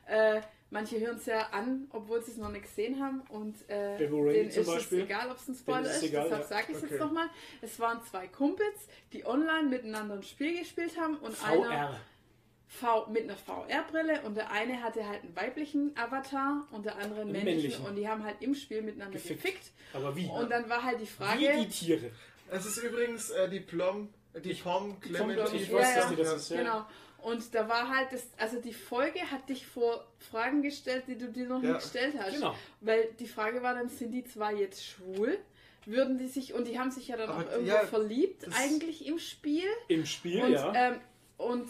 [0.08, 3.98] Äh, manche hören es ja an, obwohl sie es noch nicht gesehen haben und äh,
[3.98, 5.00] denen zum ist Beispiel.
[5.00, 6.48] es egal, ob es ein Spoiler ist egal, deshalb ja.
[6.48, 6.94] sage ich es Okay.
[6.94, 7.30] jetzt nochmal.
[7.62, 12.00] Es waren zwei Kumpels, die online miteinander ein Spiel gespielt haben und einer VR.
[12.70, 17.22] V mit einer VR-Brille und der eine hatte halt einen weiblichen Avatar und der andere
[17.22, 17.86] einen männlichen, männlichen.
[17.86, 19.42] und die haben halt im Spiel miteinander Gefickt.
[19.42, 19.72] gefickt.
[19.94, 20.28] Aber wie?
[20.28, 22.12] Und dann war halt die Frage, Wie die Tiere.
[22.52, 24.10] Es ist übrigens äh, die Plom,
[24.44, 25.48] die Pom Clementine.
[25.62, 26.58] ich weiß, was dass das die das ist, ja.
[26.58, 26.86] Genau.
[27.22, 31.28] Und da war halt das, also die Folge hat dich vor Fragen gestellt, die du
[31.28, 31.74] dir noch Ja.
[31.74, 32.36] nicht gestellt hast.
[32.36, 32.56] Genau.
[32.82, 35.38] Weil die Frage war dann, sind die zwei jetzt schwul?
[35.86, 39.06] Würden die sich, und die haben sich ja dann Aber auch irgendwo ja, verliebt eigentlich
[39.08, 39.68] im Spiel.
[39.88, 40.74] Im Spiel, Und, ja.
[40.76, 41.00] ähm,
[41.38, 41.70] und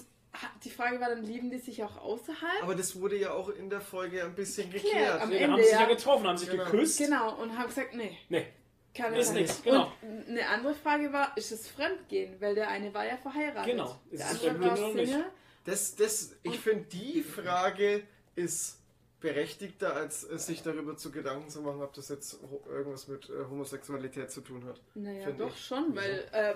[0.64, 2.62] die Frage war dann, lieben die sich auch außerhalb?
[2.64, 5.22] Aber das wurde ja auch in der Folge ein bisschen Erklärt, geklärt.
[5.22, 5.88] am Nee, Ende, haben sich ja ja.
[5.88, 6.66] getroffen, haben sich Genau.
[6.66, 6.98] geküsst.
[7.00, 8.48] Genau, und haben gesagt, nee, Nee,
[8.98, 9.92] keine Ist nichts, genau.
[10.02, 12.40] Und eine andere Frage war, ist es Fremdgehen?
[12.42, 13.72] Weil der eine war ja verheiratet.
[13.72, 14.00] Genau.
[14.10, 15.16] Ist Der es andere Fremdgehen oder nicht?
[15.66, 18.04] Das, das, ich finde, die Frage
[18.36, 18.80] ist
[19.20, 22.40] berechtigter, als äh, sich darüber zu Gedanken zu machen, ob das jetzt
[22.70, 24.80] irgendwas mit äh, Homosexualität zu tun hat.
[24.94, 25.66] Naja, doch ich.
[25.66, 26.54] schon, weil äh,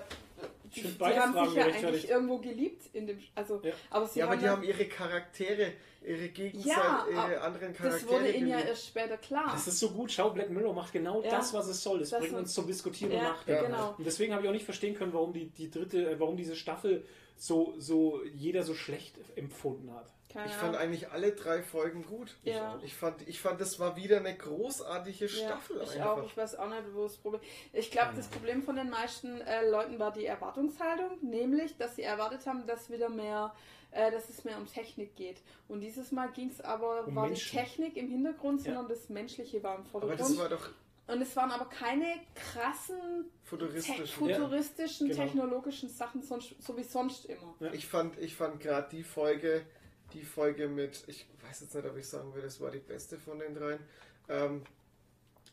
[0.74, 3.72] die, die haben Fragen sich ja eigentlich irgendwo geliebt in dem, also, Ja.
[3.90, 5.72] aber sie ja, aber haben die dann- haben ihre Charaktere,
[6.06, 7.90] ihre Gegenseite, Ja, ihre aber anderen Charaktere.
[8.00, 9.50] das wurde ihnen ja erst später klar.
[9.52, 10.12] Das ist so gut.
[10.12, 11.30] Schau, Black Mirror macht genau Ja.
[11.30, 11.98] das, was es soll.
[11.98, 13.66] Das, Das bringt uns zum Diskutieren und Nachdenken.
[13.66, 13.94] genau.
[13.98, 16.54] Und deswegen habe ich auch nicht verstehen können, warum die, die dritte, äh, warum diese
[16.56, 17.04] Staffel
[17.36, 20.12] so, so jeder so schlecht empfunden hat.
[20.32, 22.36] Keine Ich fand eigentlich alle drei Folgen gut.
[22.42, 22.80] Ja.
[22.82, 26.16] Ich fand, ich fand, das war wieder eine großartige Staffel ja, ich einfach.
[26.18, 26.24] auch.
[26.24, 27.42] Ich weiß auch nicht, wo das Problem
[27.74, 32.02] Ich glaube, das Problem von den meisten äh, Leuten war die Erwartungshaltung, nämlich, dass sie
[32.02, 33.54] erwartet haben, dass wieder mehr,
[33.90, 35.42] äh, dass es mehr um Technik geht.
[35.68, 37.50] Und dieses Mal ging es aber, Um war Menschen.
[37.50, 38.72] die Technik im Hintergrund, Ja.
[38.72, 40.20] sondern das Menschliche war im aber Vordergrund.
[40.20, 40.70] das war doch
[41.12, 44.12] Und es waren aber keine krassen, te futuristisch.
[44.14, 45.22] futuristischen, genau.
[45.22, 47.54] technologischen Sachen, sonst, so wie sonst immer.
[47.60, 47.72] Ja.
[47.72, 49.66] Ich fand, ich fand gerade die Folge,
[50.14, 53.18] die Folge mit, ich weiß jetzt nicht, ob ich sagen würde, das war die beste
[53.18, 53.80] von den dreien.
[54.28, 54.62] Ähm,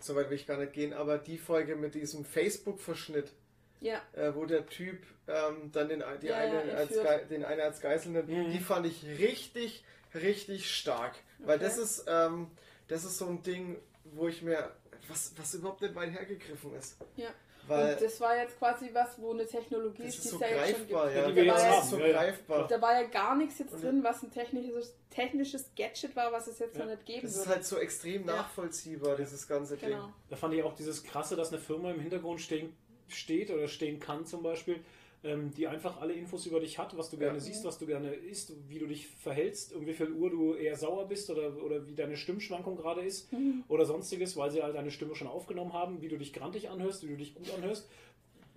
[0.02, 3.34] Soweit will ich gar nicht gehen, aber die Folge mit diesem Facebook-Verschnitt,
[3.82, 6.94] Ja, äh, wo der Typ ähm, dann den, die Ja, eine ja, als
[7.30, 8.50] den eine als Geisel nimmt, Mhm.
[8.52, 9.84] die fand ich richtig,
[10.16, 11.16] richtig stark.
[11.40, 11.66] Weil Okay.
[11.66, 12.48] das ist, ähm,
[12.90, 14.72] das ist so ein Ding, wo ich mir,
[15.08, 16.98] was, was überhaupt nicht weit hergegriffen ist.
[17.16, 17.30] ja.
[17.68, 20.42] Weil und das war jetzt quasi was, wo eine Technologie das ist, ist die so
[20.42, 21.16] ja jetzt schon greifbar, gibt.
[21.18, 21.32] ja.
[21.44, 22.14] Die Da war so Ja, ja.
[22.14, 22.68] greifbar.
[22.68, 26.48] Da war ja gar nichts jetzt Und- drin, was ein technisches, technisches Gadget war, was
[26.48, 26.86] es jetzt Ja.
[26.86, 27.50] noch nicht geben Das ist würde.
[27.52, 28.38] halt so extrem Ja.
[28.38, 29.90] nachvollziehbar, dieses ganze Ding.
[29.90, 30.10] genau.
[30.30, 32.76] Da fand ich auch dieses Krasse, dass eine Firma im Hintergrund stehen,
[33.08, 34.84] steht oder stehen kann zum Beispiel,
[35.24, 37.24] ähm, die einfach alle Infos über dich hat, was du Ja.
[37.24, 40.54] gerne siehst, was du gerne isst, wie du dich verhältst, um wie viel Uhr du
[40.56, 43.64] eher sauer bist oder, oder wie deine Stimmschwankung gerade ist Mhm.
[43.68, 47.04] oder sonstiges, weil sie halt deine Stimme schon aufgenommen haben, wie du dich grantig anhörst,
[47.04, 47.90] wie du dich gut anhörst.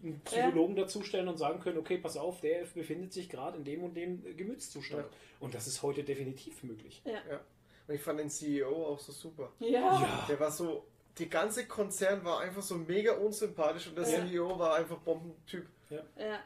[0.05, 3.85] Einen Psychologen dazustellen und sagen können, okay, pass auf, der befindet sich gerade in dem
[3.85, 5.05] und dem äh, Gemütszustand.
[5.05, 5.09] Ja.
[5.41, 7.03] Und das ist heute definitiv möglich.
[7.05, 7.13] Ja.
[7.31, 7.41] Ja.
[7.89, 9.53] Und ich fand den CEO auch so super.
[9.61, 9.69] Ja.
[10.01, 10.27] Ja.
[10.29, 10.87] Der war so,
[11.19, 14.27] die ganze Konzern war einfach so mega unsympathisch und der Ja.
[14.27, 15.67] CEO war einfach Bombentyp.
[15.91, 16.03] Ja.
[16.19, 16.41] Ja,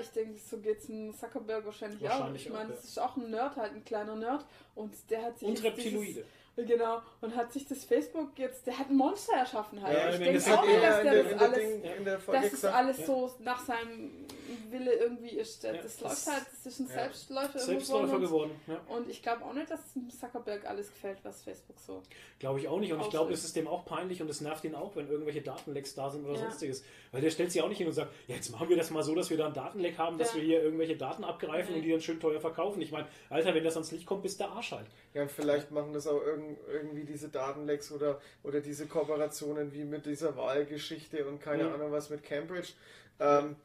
[0.00, 2.46] ich denke, so geht's ein Zuckerberg wahrscheinlich, Wahrscheinlich auch.
[2.46, 4.46] Ich meine, auch, das ist auch ein Nerd, halt ein kleiner Nerd.
[4.76, 5.48] Und der hat sich.
[5.48, 6.06] Und Reptiloide.
[6.06, 6.24] Dieses,
[6.56, 7.02] genau.
[7.20, 8.66] Und hat sich das Facebook jetzt.
[8.66, 9.96] Der hat ein Monster erschaffen halt.
[9.96, 11.58] Ja, ich denke auch nicht, dass der der, das alles.
[11.58, 12.74] Ding, in der Folge Dass es gesagt.
[12.76, 13.06] alles Ja.
[13.06, 14.10] so nach seinem
[14.70, 15.62] Wille irgendwie ist.
[15.64, 16.94] Ja, das das- läuft halt, das ist ein ja.
[16.94, 17.58] Selbstläufer.
[17.58, 18.60] Selbstläufer irgendwo geworden.
[18.66, 18.80] Ja.
[18.88, 19.80] Und ich glaube auch nicht, dass
[20.20, 22.02] Zuckerberg alles gefällt, was Facebook so.
[22.38, 22.92] Glaube ich auch nicht.
[22.92, 23.34] Und ich glaube, so.
[23.34, 26.24] es ist dem auch peinlich und es nervt ihn auch, wenn irgendwelche Datenlecks da sind
[26.24, 26.40] oder Ja.
[26.40, 26.84] sonstiges.
[27.12, 29.02] Weil der stellt sich auch nicht hin und sagt, ja, jetzt machen wir das mal
[29.02, 31.90] so, dass wir da einen Datenleck haben, dass wir hier irgendwelche Daten abgreifen und die
[31.90, 32.80] dann schön teuer verkaufen.
[32.82, 34.86] Ich meine, Alter, wenn das ans Licht kommt, bist der Arsch halt.
[35.14, 39.84] Ja, und vielleicht machen das auch irgend, irgendwie diese Datenlecks oder, oder diese Kooperationen wie
[39.84, 41.74] mit dieser Wahlgeschichte und keine Ja.
[41.74, 42.72] Ahnung was mit Cambridge.
[43.20, 43.56] Ähm,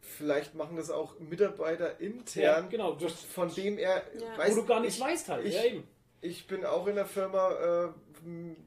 [0.00, 2.92] vielleicht machen das auch Mitarbeiter intern, genau.
[2.94, 4.38] Das, von dem er, Ja.
[4.38, 5.44] weißt, wo du gar nichts ich, weißt halt.
[5.46, 5.88] ich- ja, eben.
[6.20, 7.52] ich bin auch in einer Firma,
[7.86, 7.88] äh,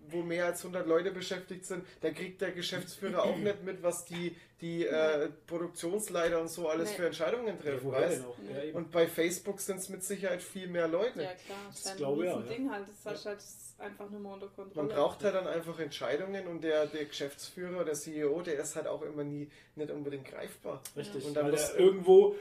[0.09, 1.85] wo mehr als 100 Leute beschäftigt sind.
[2.01, 6.89] Da kriegt der Geschäftsführer auch nicht mit, was die, die äh, Produktionsleiter und so alles
[6.91, 6.95] Nee.
[6.97, 7.79] für Entscheidungen Ja, treffen.
[7.83, 8.23] woher weißt?
[8.67, 8.73] Ja.
[8.73, 11.21] Und bei Facebook sind es mit Sicherheit viel mehr Leute.
[11.23, 11.57] Ja, klar.
[11.67, 12.85] Das ist Das ein glaube ich auch, Riesending halt.
[13.03, 13.39] Das ist halt
[13.79, 14.87] einfach nur mal unter Kontrolle.
[14.87, 18.87] Man braucht halt dann einfach Entscheidungen und der, der Geschäftsführer, der CEO, der ist halt
[18.87, 20.81] auch immer nie nicht unbedingt greifbar.
[20.95, 21.25] Richtig.
[21.25, 22.35] Und dann weil muss- er irgendwo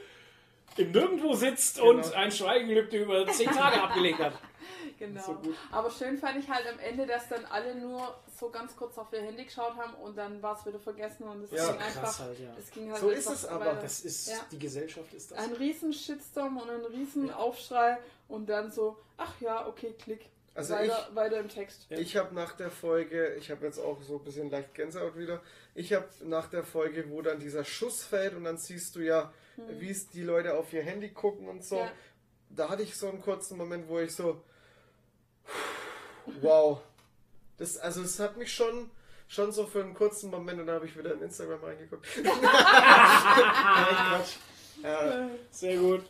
[0.77, 1.89] im Nirgendwo sitzt Genau.
[1.89, 4.33] und ein Schweigengelübde über zehn Tage abgelegt hat.
[5.01, 5.21] Genau.
[5.21, 5.37] So.
[5.71, 9.11] Aber schön fand ich halt am Ende, dass dann alle nur so ganz kurz auf
[9.13, 11.95] ihr Handy geschaut haben und dann war es wieder vergessen und es Ja, ging krass
[11.97, 12.19] einfach.
[12.19, 12.55] halt, ja.
[12.59, 13.73] Es ging halt So ist es aber.
[13.73, 14.37] Das ist, Ja.
[14.51, 15.37] die Gesellschaft ist das.
[15.39, 17.97] ein riesen Shitstorm und ein riesen Aufschrei
[18.27, 20.25] und dann so, ach ja, okay, klick.
[20.53, 21.85] Also weiter, weiter im Text.
[21.89, 21.97] Ja.
[21.97, 25.41] Ich habe nach der Folge, ich habe jetzt auch so ein bisschen leicht Gänsehaut wieder,
[25.75, 29.31] ich habe nach der Folge, wo dann dieser Schuss fällt und dann siehst du ja,
[29.79, 31.85] wie es die Leute auf ihr Handy gucken und so, Hm.
[31.85, 31.91] Ja.
[32.49, 34.43] da hatte ich so einen kurzen Moment, wo ich so,
[36.41, 36.79] wow,
[37.57, 38.89] das, also es hat mich schon,
[39.27, 42.05] schon so für einen kurzen Moment und dann habe ich wieder in Instagram reingeguckt.
[42.23, 42.33] Nein,
[44.09, 44.35] Quatsch.
[44.83, 46.03] Ja, Sehr gut.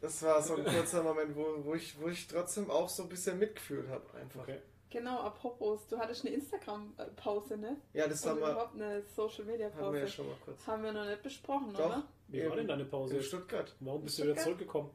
[0.00, 3.08] das war so ein kurzer Moment, wo, wo, ich, wo ich trotzdem auch so ein
[3.08, 4.42] bisschen mitgefühlt habe einfach.
[4.42, 4.58] Okay.
[4.90, 7.78] Genau, apropos, du hattest eine Instagram-Pause, ne?
[7.94, 10.08] Ja, das haben wir, überhaupt eine haben wir ja Social-Media-Pause.
[10.08, 10.66] schon mal kurz.
[10.66, 11.86] Haben wir noch nicht besprochen, Doch.
[11.86, 12.08] oder?
[12.28, 13.16] Wie war denn deine Pause?
[13.16, 13.74] In Stuttgart.
[13.80, 14.44] Warum bist du wieder Stuttgart?
[14.44, 14.90] zurückgekommen?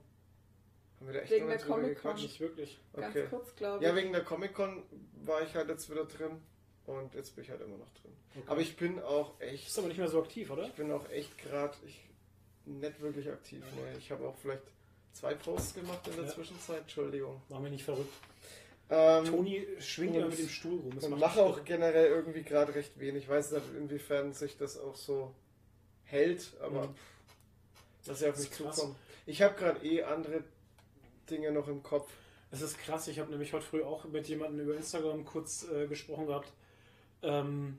[0.99, 1.89] Haben wir da echt Wegen der Comic-Con.
[1.95, 2.23] gequatscht?
[2.23, 2.79] Nicht wirklich.
[2.93, 3.27] Ganz Okay.
[3.29, 3.89] kurz, glaube ich.
[3.89, 4.83] Ja, wegen der Comic-Con
[5.23, 6.41] war ich halt jetzt wieder drin
[6.85, 8.11] und jetzt bin ich halt immer noch drin.
[8.35, 8.43] Okay.
[8.47, 10.63] Aber ich bin auch echt, Bist aber nicht mehr so aktiv, oder?
[10.65, 12.01] ich bin auch echt gerade ich
[12.65, 13.63] nicht wirklich aktiv.
[13.75, 13.97] Ne?
[13.97, 14.63] Ich habe auch vielleicht
[15.13, 16.31] zwei Posts gemacht in der Ja.
[16.31, 17.41] Zwischenzeit, Entschuldigung.
[17.49, 18.13] Machen wir nicht verrückt.
[18.89, 20.95] Ähm, Toni schwingt immer mit dem Stuhl rum.
[20.95, 23.23] Das und macht mache auch generell irgendwie gerade recht wenig.
[23.23, 25.33] Ich weiß nicht, inwiefern sich das auch so
[26.05, 26.95] hält, aber Mhm.
[28.05, 28.95] dass er auf mich ist zukommt.
[29.25, 30.43] Ich habe gerade eh andere
[31.29, 32.09] Dinge noch im Kopf.
[32.51, 35.87] Es ist krass, ich habe nämlich heute früh auch mit jemandem über Instagram kurz äh,
[35.87, 36.51] gesprochen gehabt.
[37.21, 37.77] Ähm,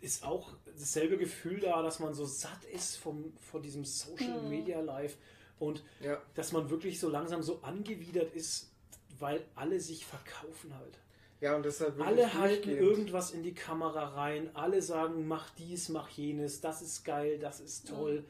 [0.00, 4.48] ist auch dasselbe Gefühl da, dass man so satt ist vom, vor diesem Social Mhm.
[4.50, 5.16] Media Live
[5.58, 8.70] und Ja, dass man wirklich so langsam so angewidert ist,
[9.18, 10.98] weil alle sich verkaufen halt.
[11.40, 16.08] ja und deshalb Alle halten irgendwas in die Kamera rein, alle sagen, mach dies, mach
[16.10, 18.24] jenes, das ist geil, das ist toll.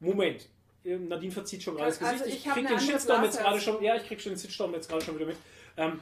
[0.00, 0.48] Moment.
[0.84, 2.36] Ähm, Nadine verzieht schon gerade das Also Gesicht.
[2.36, 4.72] ich ich hab krieg den Shitstorm jetzt gerade schon, ja, ich krieg schon den Shitstorm
[4.74, 5.36] jetzt gerade schon wieder mit.
[5.76, 6.00] Ähm,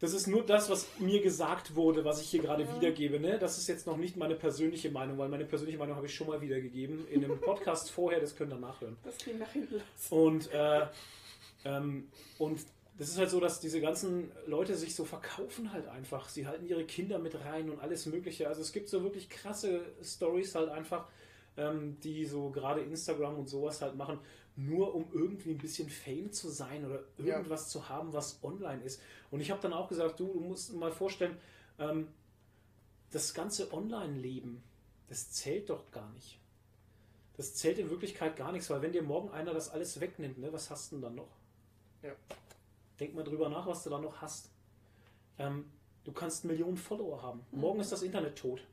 [0.00, 2.76] das ist nur das, was mir gesagt wurde, was ich hier gerade Ja.
[2.76, 3.18] wiedergebe.
[3.18, 3.38] Ne?
[3.38, 6.28] Das ist jetzt noch nicht meine persönliche Meinung, weil meine persönliche Meinung habe ich schon
[6.28, 8.96] mal wiedergegeben in einem Podcast vorher, das könnt ihr nachhören.
[9.04, 9.82] Das ging nach hinten los.
[10.10, 10.86] Und, äh,
[11.64, 12.60] ähm, und
[12.96, 16.28] das ist halt so, dass diese ganzen Leute sich so verkaufen halt einfach.
[16.28, 18.48] Sie halten ihre Kinder mit rein und alles Mögliche.
[18.48, 21.06] Also es gibt so wirklich krasse Stories halt einfach,
[21.58, 24.18] ähm, die so gerade Instagram und sowas halt machen,
[24.56, 27.36] nur um irgendwie ein bisschen Fame zu sein oder Ja.
[27.36, 29.02] irgendwas zu haben, was online ist.
[29.30, 31.36] Und ich habe dann auch gesagt, du, du musst mal vorstellen,
[31.78, 32.08] ähm,
[33.10, 34.62] das ganze Online-Leben,
[35.08, 36.38] das zählt doch gar nicht.
[37.36, 40.52] Das zählt in Wirklichkeit gar nichts, weil wenn dir morgen einer das alles wegnimmt, ne,
[40.52, 41.36] was hast du denn dann noch?
[42.02, 42.12] Ja.
[42.98, 44.50] Denk mal drüber nach, was du dann noch hast.
[45.38, 45.64] Ähm,
[46.04, 47.40] du kannst Millionen Follower haben.
[47.52, 48.66] Morgen ist das Internet tot.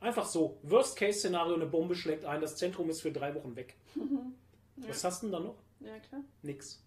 [0.00, 0.58] Einfach so.
[0.62, 3.76] Worst-Case-Szenario, eine Bombe schlägt ein, das Zentrum ist für drei Wochen weg.
[4.76, 5.56] Was hast du denn dann noch?
[5.80, 6.22] Ja, klar.
[6.42, 6.82] Nix.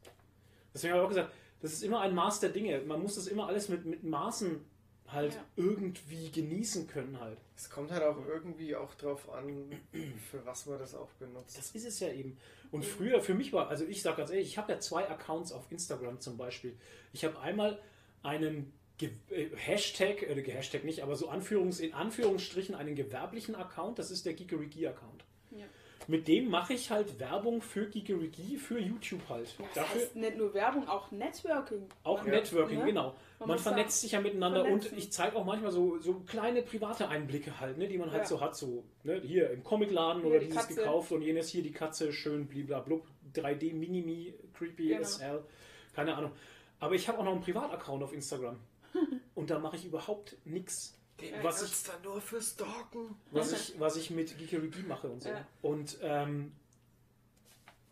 [0.74, 2.82] Deswegen habe ich auch gesagt, das ist immer ein Maß der Dinge.
[2.82, 4.66] Man muss das immer alles mit, mit Maßen
[5.08, 5.44] halt Ja.
[5.56, 7.38] irgendwie genießen können halt.
[7.56, 9.72] Es kommt halt auch irgendwie auch drauf an,
[10.32, 11.56] für was man das auch benutzt.
[11.58, 12.36] Das ist es ja eben.
[12.72, 15.52] Und früher für mich war, also ich sage ganz ehrlich, ich habe ja zwei Accounts
[15.52, 16.76] auf Instagram zum Beispiel.
[17.12, 17.80] Ich habe einmal
[18.24, 18.74] einen
[19.56, 24.34] Hashtag, äh, Hashtag nicht, aber so Anführungs, in Anführungsstrichen einen gewerblichen Account, das ist der
[24.34, 25.24] Geekerigi-Account.
[25.52, 25.66] Ja.
[26.08, 29.48] Mit dem mache ich halt Werbung für Geekerigi, für YouTube halt.
[29.58, 31.88] Das Dafür heißt nicht nur Werbung, auch Networking.
[32.04, 32.32] auch Ja.
[32.32, 32.86] Networking, Ja.
[32.86, 33.16] genau.
[33.40, 34.92] Man, Man vernetzt sich ja miteinander vernetzen.
[34.92, 38.24] und ich zeige auch manchmal so, so kleine private Einblicke halt, ne, die man halt
[38.24, 38.28] Ja.
[38.28, 38.56] so hat.
[38.56, 40.76] So, ne, hier im Comicladen oder die dieses Katze.
[40.82, 45.02] gekauft und jenes hier die Katze, schön bliblablub, 3D Minimi, creepy Genau.
[45.02, 45.42] as hell.
[45.94, 46.32] Keine Ahnung.
[46.80, 48.58] Aber ich habe auch noch einen Privataccount auf Instagram.
[49.36, 50.98] Und da mache ich überhaupt nichts.
[51.22, 53.16] Den Was benutzt er nur für Stalken.
[53.32, 55.30] was ich, was ich mit Geekerigi mache und so.
[55.30, 55.46] Ja.
[55.62, 56.52] Und ähm,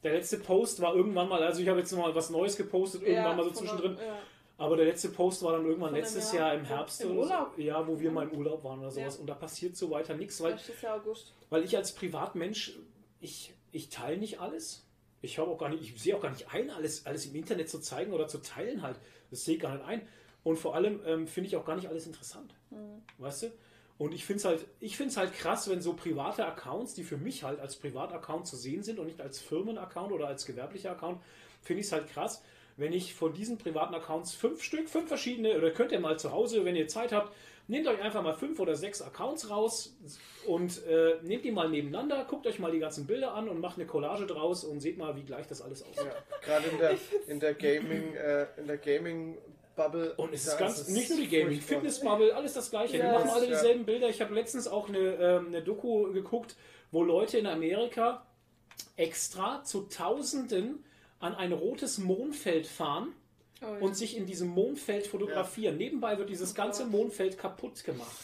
[0.04, 3.04] der letzte Post war irgendwann mal, also ich habe jetzt noch mal was Neues gepostet,
[3.04, 3.96] irgendwann mal so zwischendrin.
[3.96, 4.18] der- Ja.
[4.58, 6.50] Aber der letzte Post war dann irgendwann Von letztes Jahr.
[6.50, 7.54] Jahr im Herbst Im oder Urlaub.
[7.56, 7.62] so.
[7.64, 9.16] Ja, wo wir mal im Urlaub waren oder sowas.
[9.16, 9.20] Ja.
[9.22, 11.02] Und da passiert so weiter nichts, weil, ja
[11.50, 12.78] weil ich als Privatmensch,
[13.20, 14.86] ich, ich teile nicht alles.
[15.24, 17.70] Ich habe auch gar nicht, ich sehe auch gar nicht ein, alles, alles im Internet
[17.72, 19.00] zu zeigen oder zu teilen halt.
[19.32, 20.08] Das sehe ich gar nicht ein.
[20.44, 22.54] Und vor allem ähm, finde ich auch gar nicht alles interessant.
[22.70, 23.02] Mhm.
[23.18, 23.52] Weißt du?
[23.98, 27.04] Und ich finde es halt, ich finde es halt krass, wenn so private Accounts, die
[27.04, 30.92] für mich halt als Privataccount zu sehen sind und nicht als Firmenaccount oder als gewerblicher
[30.92, 31.22] Account,
[31.62, 32.42] finde ich es halt krass,
[32.78, 36.32] wenn ich von diesen privaten Accounts fünf Stück, fünf verschiedene, oder könnt ihr mal zu
[36.32, 37.32] Hause, wenn ihr Zeit habt,
[37.68, 39.96] nehmt euch einfach mal fünf oder sechs Accounts raus
[40.48, 43.78] und äh, nehmt die mal nebeneinander, guckt euch mal die ganzen Bilder an und macht
[43.78, 46.06] eine Collage draus und seht mal, wie gleich das alles aussieht.
[46.06, 46.98] Ja, gerade in der,
[47.28, 49.38] in der Gaming, äh, in der Gaming
[49.84, 50.14] Bubble.
[50.16, 51.76] Und es ist ganz, nicht nur die Gaming, furchtbar.
[51.76, 52.98] Fitnessbubble, alles das gleiche.
[52.98, 53.52] Ja, die machen alle ja.
[53.52, 54.10] dieselben Bilder.
[54.10, 56.56] Ich habe letztens auch eine, ähm, eine Doku geguckt,
[56.92, 58.26] wo Leute in Amerika
[58.98, 60.84] extra zu Tausenden
[61.20, 63.14] an ein rotes Mondfeld fahren
[63.64, 63.80] Oh, ja.
[63.80, 65.78] und sich in diesem Mondfeld fotografieren.
[65.78, 68.18] Nebenbei wird dieses ganze Mondfeld kaputt gemacht.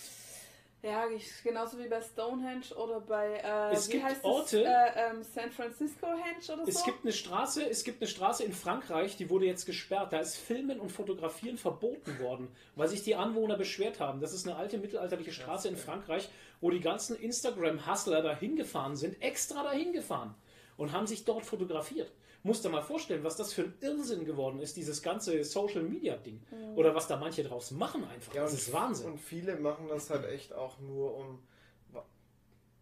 [0.83, 4.67] Ja, ich- genauso wie bei Stonehenge oder bei äh, Es wie gibt heißt Orte- es?
[4.67, 6.85] Äh, ähm, San Francisco Henge oder Es so.
[6.85, 10.13] gibt eine Straße, es gibt eine Straße in Frankreich, die wurde jetzt gesperrt.
[10.13, 14.21] Da ist Filmen und Fotografieren verboten worden, weil sich die Anwohner beschwert haben.
[14.21, 16.29] Das ist eine alte mittelalterliche Straße in Frankreich,
[16.61, 20.35] wo die ganzen Instagram-Hustler dahin gefahren sind, extra dahin gefahren
[20.77, 22.11] und haben sich dort fotografiert.
[22.47, 26.41] Musst dir mal vorstellen, was das für ein Irrsinn geworden ist, dieses ganze Social-Media-Ding.
[26.75, 28.33] Oder was da manche draus machen einfach.
[28.33, 29.11] Ja, das ist Wahnsinn.
[29.11, 31.39] Und viele machen das halt echt auch nur um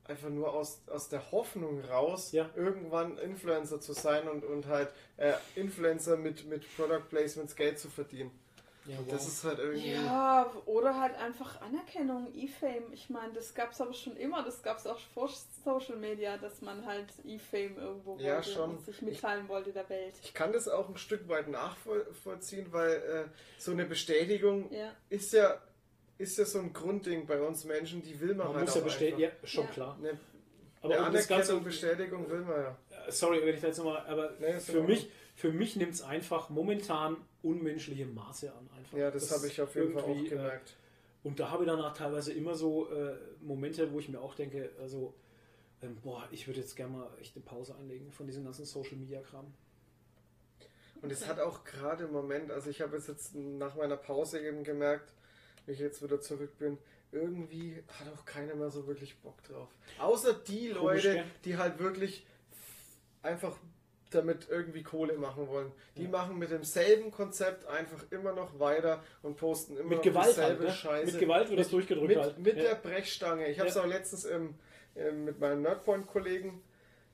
[0.07, 2.49] einfach nur aus, aus der Hoffnung raus, Ja.
[2.55, 7.89] irgendwann Influencer zu sein und, und halt äh, Influencer mit, mit Product Placements Geld zu
[7.89, 8.29] verdienen.
[8.87, 9.05] Ja, wow.
[9.09, 9.91] Das ist halt irgendwie.
[9.93, 12.91] Ja, oder halt einfach Anerkennung, E-Fame.
[12.93, 15.29] Ich meine, das gab es aber schon immer, das gab es auch vor
[15.63, 18.79] Social Media, dass man halt E-Fame irgendwo Ja, wollte schon.
[18.79, 20.13] sich mitteilen wollte der Welt.
[20.23, 23.25] Ich kann das auch ein Stück weit nachvollziehen, weil äh,
[23.59, 25.59] so eine Bestätigung Ja, ist ja,
[26.17, 28.81] ist ja so ein Grundding bei uns Menschen, die will man, Man halt muss ja
[28.81, 29.71] auch bestätigen, ja, schon Ja.
[29.71, 29.97] klar.
[30.01, 30.17] Ne,
[30.81, 32.77] Aber Ganze, Anerkennung, Bestätigung will man ja.
[33.09, 36.49] Sorry, wenn ich da jetzt nochmal, aber Nee, für mich, für mich nimmt es einfach
[36.49, 38.69] momentan unmenschliche Maße an.
[38.77, 38.97] Einfach.
[38.97, 40.77] Ja, das, habe ich auf jeden Fall auch äh, gemerkt.
[41.23, 44.71] Und da habe ich danach teilweise immer so äh, Momente, wo ich mir auch denke,
[44.79, 45.13] also,
[45.81, 48.95] ähm, boah, ich würde jetzt gerne mal echt eine Pause einlegen von diesem ganzen Social
[48.95, 49.53] Media Kram.
[51.01, 54.39] Und es hat auch gerade im Moment, also ich habe es jetzt nach meiner Pause
[54.39, 55.13] eben gemerkt,
[55.65, 56.77] wie ich jetzt wieder zurück bin,
[57.11, 59.69] irgendwie hat auch keiner mehr so wirklich Bock drauf.
[59.99, 61.25] Außer die Komisch, Leute, gell?
[61.43, 62.25] die halt wirklich
[63.21, 63.57] einfach
[64.11, 65.71] damit irgendwie Kohle machen wollen.
[65.97, 66.09] Die Ja.
[66.09, 70.37] machen mit demselben Konzept einfach immer noch weiter und posten immer Mit noch Gewalt halt,
[70.37, 70.71] dieselbe ne?
[70.71, 71.11] Scheiße.
[71.11, 72.37] Mit Gewalt wird das durchgedrückt mit, halt.
[72.39, 72.63] mit ja.
[72.63, 73.47] der Brechstange.
[73.49, 73.81] Ich habe es Ja.
[73.81, 74.55] auch letztens im,
[74.95, 76.61] im, mit meinem Nerdpoint-Kollegen,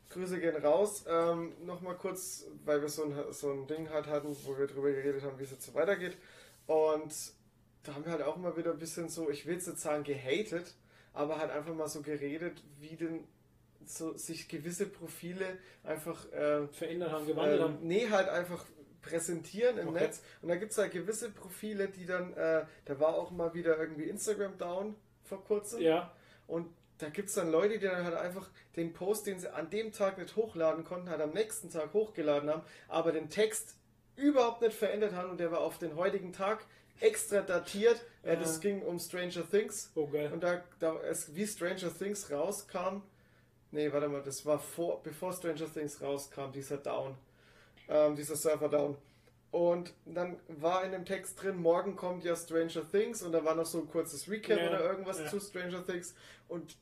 [0.09, 4.35] Grüße gehen raus, ähm, nochmal kurz, weil wir so ein, so ein Ding halt hatten,
[4.43, 6.17] wo wir drüber geredet haben, wie es jetzt so weitergeht.
[6.67, 7.13] Und
[7.83, 10.03] da haben wir halt auch immer wieder ein bisschen so, ich will jetzt nicht sagen
[10.03, 10.75] gehatet,
[11.13, 13.23] aber halt einfach mal so geredet, wie denn
[13.85, 17.77] so sich gewisse Profile einfach äh, verändert haben, gewandelt ähm, haben.
[17.81, 18.65] nee, halt einfach
[19.01, 20.01] präsentieren im Okay.
[20.01, 20.21] Netz.
[20.41, 23.77] Und da gibt es halt gewisse Profile, die dann, äh, da war auch mal wieder
[23.77, 25.81] irgendwie Instagram down vor kurzem.
[25.81, 26.13] Ja,
[26.47, 26.67] Und
[26.99, 29.91] da gibt es dann Leute, die dann halt einfach den Post, den sie an dem
[29.91, 33.75] Tag nicht hochladen konnten, halt am nächsten Tag hochgeladen haben, aber den Text
[34.15, 36.63] überhaupt nicht verändert haben und der war auf den heutigen Tag
[36.99, 38.05] extra datiert.
[38.21, 38.59] Äh, das Ja.
[38.61, 39.91] ging um Stranger Things.
[39.95, 40.31] oh geil.
[40.31, 43.01] Und da, da es, wie Stranger Things rauskam,
[43.71, 47.15] nee, warte mal, das war vor, bevor Stranger Things rauskam, dieser Down,
[47.89, 48.97] ähm, dieser Server Down.
[49.51, 53.53] Und dann war in dem Text drin, morgen kommt ja Stranger Things und da war
[53.55, 55.27] noch so ein kurzes Recap Ja, oder irgendwas ja.
[55.27, 56.15] zu Stranger Things.
[56.47, 56.77] Und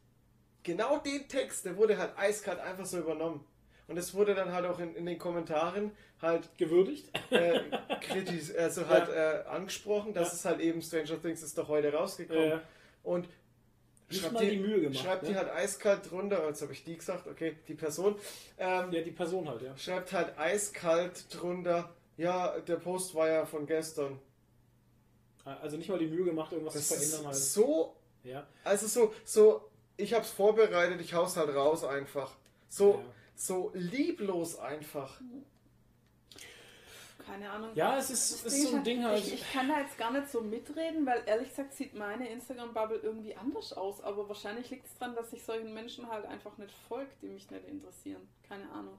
[0.64, 3.44] genau den Text, der wurde halt eiskalt einfach so übernommen.
[3.88, 5.91] Und es wurde dann halt auch in, in den Kommentaren
[6.22, 7.10] halt Gewürdigt?
[7.32, 7.60] äh,
[8.02, 10.34] kritisch, also halt äh, angesprochen, dass Ja.
[10.36, 12.61] es halt eben Stranger Things ist doch heute rausgekommen.
[13.02, 13.28] Und
[14.10, 14.99] nicht schreibt mal die Mühe gemacht.
[15.03, 15.30] Schreibt ne?
[15.30, 18.15] die halt eiskalt drunter, jetzt habe ich die gesagt, okay, die Person,
[18.57, 19.77] ähm, Ja, die Person halt, ja.
[19.77, 24.19] schreibt halt eiskalt drunter, ja, der Post war ja von gestern.
[25.45, 27.36] Also nicht mal die Mühe gemacht, irgendwas Das zu verändern halt.
[27.36, 28.45] so, Ja.
[28.64, 32.36] also so, so, ich hab's vorbereitet, ich hau's halt raus einfach.
[32.68, 33.06] So, Ja.
[33.36, 35.19] so lieblos einfach.
[37.26, 37.72] Keine Ahnung.
[37.76, 39.20] ja, es ist, ist so ein halt, Ding halt.
[39.20, 42.98] Ich, ich kann da jetzt gar nicht so mitreden, weil ehrlich gesagt sieht meine Instagram-Bubble
[43.04, 44.02] irgendwie anders aus.
[44.02, 47.50] Aber wahrscheinlich liegt es daran, dass ich solchen Menschen halt einfach nicht folge, die mich
[47.52, 48.28] nicht interessieren.
[48.48, 48.98] Keine Ahnung.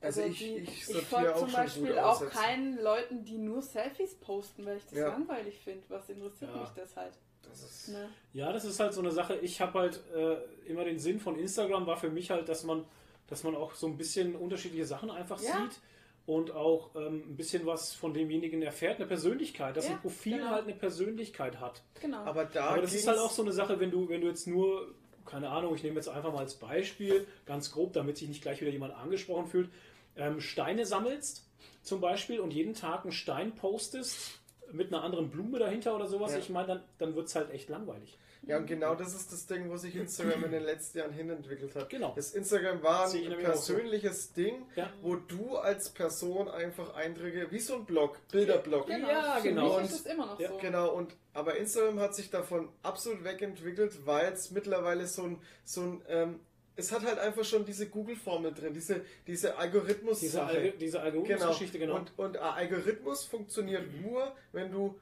[0.00, 4.66] Also ich- die, ich ich folge zum Beispiel auch keinen Leuten, die nur Selfies posten,
[4.66, 5.08] weil ich das Ja.
[5.08, 5.84] langweilig finde.
[5.88, 6.60] Was interessiert Ja.
[6.60, 7.12] mich das halt?
[7.48, 8.08] Das ist, Ne?
[8.32, 9.36] Ja, das ist halt so eine Sache.
[9.36, 10.36] Ich habe halt äh,
[10.68, 12.84] immer den Sinn von Instagram war für mich halt, dass man,
[13.28, 15.52] dass man auch so ein bisschen unterschiedliche Sachen einfach Ja.
[15.62, 15.80] sieht
[16.26, 20.38] und auch ähm, ein bisschen was von demjenigen erfährt, eine Persönlichkeit, dass Ja, ein Profil
[20.38, 20.50] genau.
[20.50, 21.82] halt eine Persönlichkeit hat.
[22.00, 22.18] Genau.
[22.18, 24.46] aber da Aber das ist halt auch so eine Sache, wenn du, wenn du jetzt
[24.46, 24.94] nur,
[25.26, 28.60] keine Ahnung, ich nehme jetzt einfach mal als Beispiel, ganz grob, damit sich nicht gleich
[28.60, 29.70] wieder jemand angesprochen fühlt,
[30.16, 31.48] ähm, Steine sammelst
[31.82, 34.38] zum Beispiel und jeden Tag einen Stein postest
[34.70, 36.38] mit einer anderen Blume dahinter oder sowas, Ja.
[36.38, 38.16] ich meine, dann, dann wird es halt echt langweilig.
[38.44, 41.74] Ja, und genau das ist das Ding, wo sich Instagram in den letzten Jahren hinentwickelt
[41.76, 41.88] hat.
[41.88, 42.12] Genau.
[42.16, 43.74] Das Instagram war ein auch so.
[43.74, 44.92] persönliches Ding, Ja.
[45.00, 48.88] wo du als Person einfach Eindrücke, wie so ein Blog, Bilderblog.
[48.88, 49.80] Ja, Für genau.
[49.80, 50.58] Mich ist immer noch Ja, so.
[50.58, 55.82] Genau, und aber Instagram hat sich davon absolut wegentwickelt, weil es mittlerweile so ein, so
[55.82, 56.40] ein ähm,
[56.74, 61.04] es hat halt einfach schon diese Google-Formel drin, diese, diese algorithmus Diese, Alge diese Genau.
[61.04, 61.96] Algorithmus-Geschichte, genau.
[61.96, 64.98] Und, und ein Algorithmus funktioniert nur, wenn du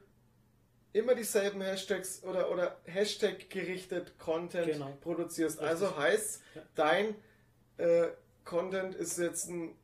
[0.93, 4.97] immer dieselben Hashtags oder, oder Hashtag gerichtet Content Genau.
[5.01, 5.57] produzierst.
[5.59, 5.69] Richtig.
[5.69, 6.61] Also heißt, Ja.
[6.75, 7.15] dein
[7.77, 8.07] äh,
[8.45, 9.75] Content ist jetzt ein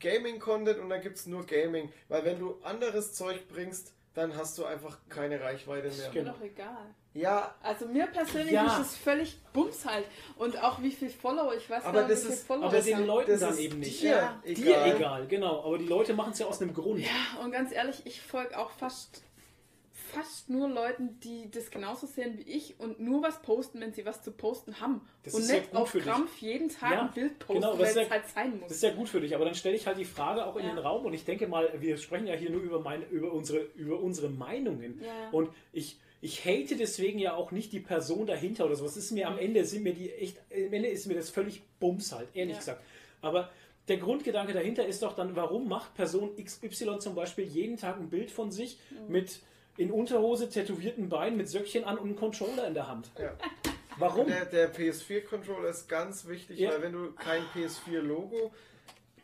[0.00, 1.92] Gaming-Content und dann gibt es nur Gaming.
[2.08, 6.08] Weil wenn du anderes Zeug bringst, dann hast du einfach keine Reichweite mehr.
[6.08, 6.32] Mir Genau.
[6.32, 6.94] doch egal.
[7.12, 8.66] Ja, Also mir persönlich Ja.
[8.80, 10.04] ist es völlig Bums halt.
[10.36, 12.66] Und auch wie viel Follower, ich weiß Aber gar nicht, das wie viele ist- Follower
[12.66, 13.06] aber ich den.
[13.06, 14.02] Leuten das dann ist eben nicht.
[14.02, 14.42] dir Ja.
[14.44, 14.64] egal.
[14.86, 15.64] Dir egal, genau.
[15.64, 17.00] Aber die Leute machen es ja aus einem Grund.
[17.00, 19.22] Ja, und ganz ehrlich, ich folge auch fast,
[20.16, 24.04] fast nur Leuten, die das genauso sehen wie ich und nur was posten, wenn sie
[24.06, 25.00] was zu posten haben.
[25.22, 26.06] Das und ist ja nicht gut auf für dich.
[26.06, 28.68] Krampf jeden Tag Ja, ein Bild posten, genau, weil es ja- halt sein muss.
[28.68, 30.64] Das ist ja gut für dich, aber dann stelle ich halt die Frage auch in
[30.64, 30.70] Ja.
[30.74, 33.60] den Raum und ich denke mal, wir sprechen ja hier nur über, meine, über, unsere,
[33.76, 35.00] über unsere Meinungen.
[35.04, 35.28] Ja.
[35.32, 38.94] Und ich, ich hate deswegen ja auch nicht die Person dahinter oder sowas.
[38.94, 41.62] Das ist mir am Ende, sind mir die echt, am Ende ist mir das völlig
[41.78, 42.58] Bums halt, ehrlich Ja.
[42.60, 42.82] gesagt.
[43.20, 43.50] Aber
[43.88, 48.08] der Grundgedanke dahinter ist doch dann, warum macht Person XY zum Beispiel jeden Tag ein
[48.08, 49.12] Bild von sich Mhm.
[49.12, 49.40] mit
[49.76, 53.10] in Unterhose, tätowierten Beinen, mit Söckchen an und einem Controller in der Hand?
[53.18, 53.32] Ja.
[53.98, 54.26] Warum?
[54.26, 56.70] Der, der PS4-Controller ist ganz wichtig, Ja.
[56.70, 58.52] weil wenn du kein PS4-Logo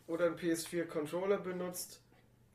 [0.06, 2.00] oder ein PS4-Controller benutzt,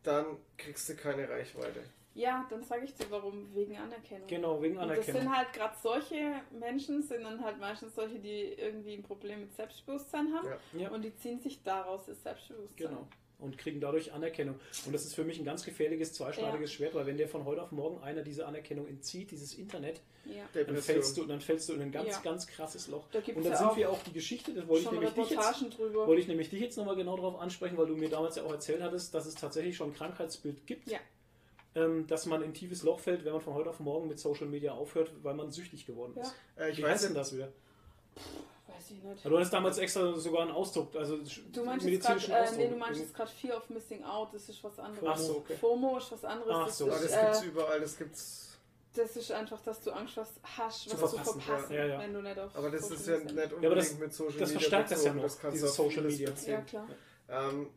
[0.04, 0.26] dann
[0.58, 1.82] kriegst du keine Reichweite.
[2.16, 4.28] Ja, dann sage ich dir warum, wegen Anerkennung.
[4.28, 5.22] Genau, wegen Und das Anerkennung.
[5.22, 9.54] sind halt gerade solche Menschen, sind dann halt meistens solche, die irgendwie ein Problem mit
[9.56, 10.80] Selbstbewusstsein haben Ja.
[10.82, 10.90] Ja.
[10.90, 12.88] und die ziehen sich daraus das Selbstbewusstsein.
[12.88, 13.08] Genau.
[13.40, 14.60] Und kriegen dadurch Anerkennung.
[14.88, 17.62] Und das ist für mich ein ganz gefährliches, zweischneidiges Schwert, weil wenn dir von heute
[17.62, 20.44] auf morgen einer diese Anerkennung entzieht, dieses Internet, Ja.
[20.56, 22.20] dann fällst du, dann fällst du in ein ganz, Ja.
[22.22, 23.06] ganz krasses Loch.
[23.12, 25.30] Da Und dann ja sind auch wir auch die Geschichte, das wollte ich nämlich dich
[25.30, 26.08] jetzt, drüber.
[26.08, 28.52] wollte ich nämlich dich jetzt nochmal genau darauf ansprechen, weil du mir damals ja auch
[28.52, 30.98] erzählt hattest, dass es tatsächlich schon ein Krankheitsbild gibt, Ja.
[31.76, 34.18] ähm, dass man in ein tiefes Loch fällt, wenn man von heute auf morgen mit
[34.18, 36.24] Social Media aufhört, weil man süchtig geworden Ja.
[36.24, 36.34] ist.
[36.58, 37.50] Äh, ich Wie weiß heißt denn das wieder?
[38.90, 39.24] Weiß ich nicht.
[39.24, 42.44] Ja, Du hattest damals extra sogar einen Ausdruck, also Du meinst jetzt medizinischen gerade, äh,
[42.48, 42.58] Ausdruck.
[42.60, 45.08] nee, du meinst jetzt gerade Fear of Missing Out, das ist was anderes.
[45.08, 45.56] Ach so, okay.
[45.56, 46.52] FOMO ist was anderes.
[46.56, 46.86] Ach das, so.
[46.86, 48.58] aber ist, das äh, gibt's überall, das gibt's.
[48.96, 51.86] das ist einfach, dass du Angst hast, hast Zu was verpassen, zu verpassen, ja.
[51.86, 53.98] Ja, wenn du nicht auf Aber das Social ist ja nicht unbedingt Ja, aber das-
[53.98, 56.30] mit Social das Media verstärkt das ja noch, kannst du dieses Social Media.
[56.46, 56.88] Ja, klar.
[57.30, 57.70] Ähm,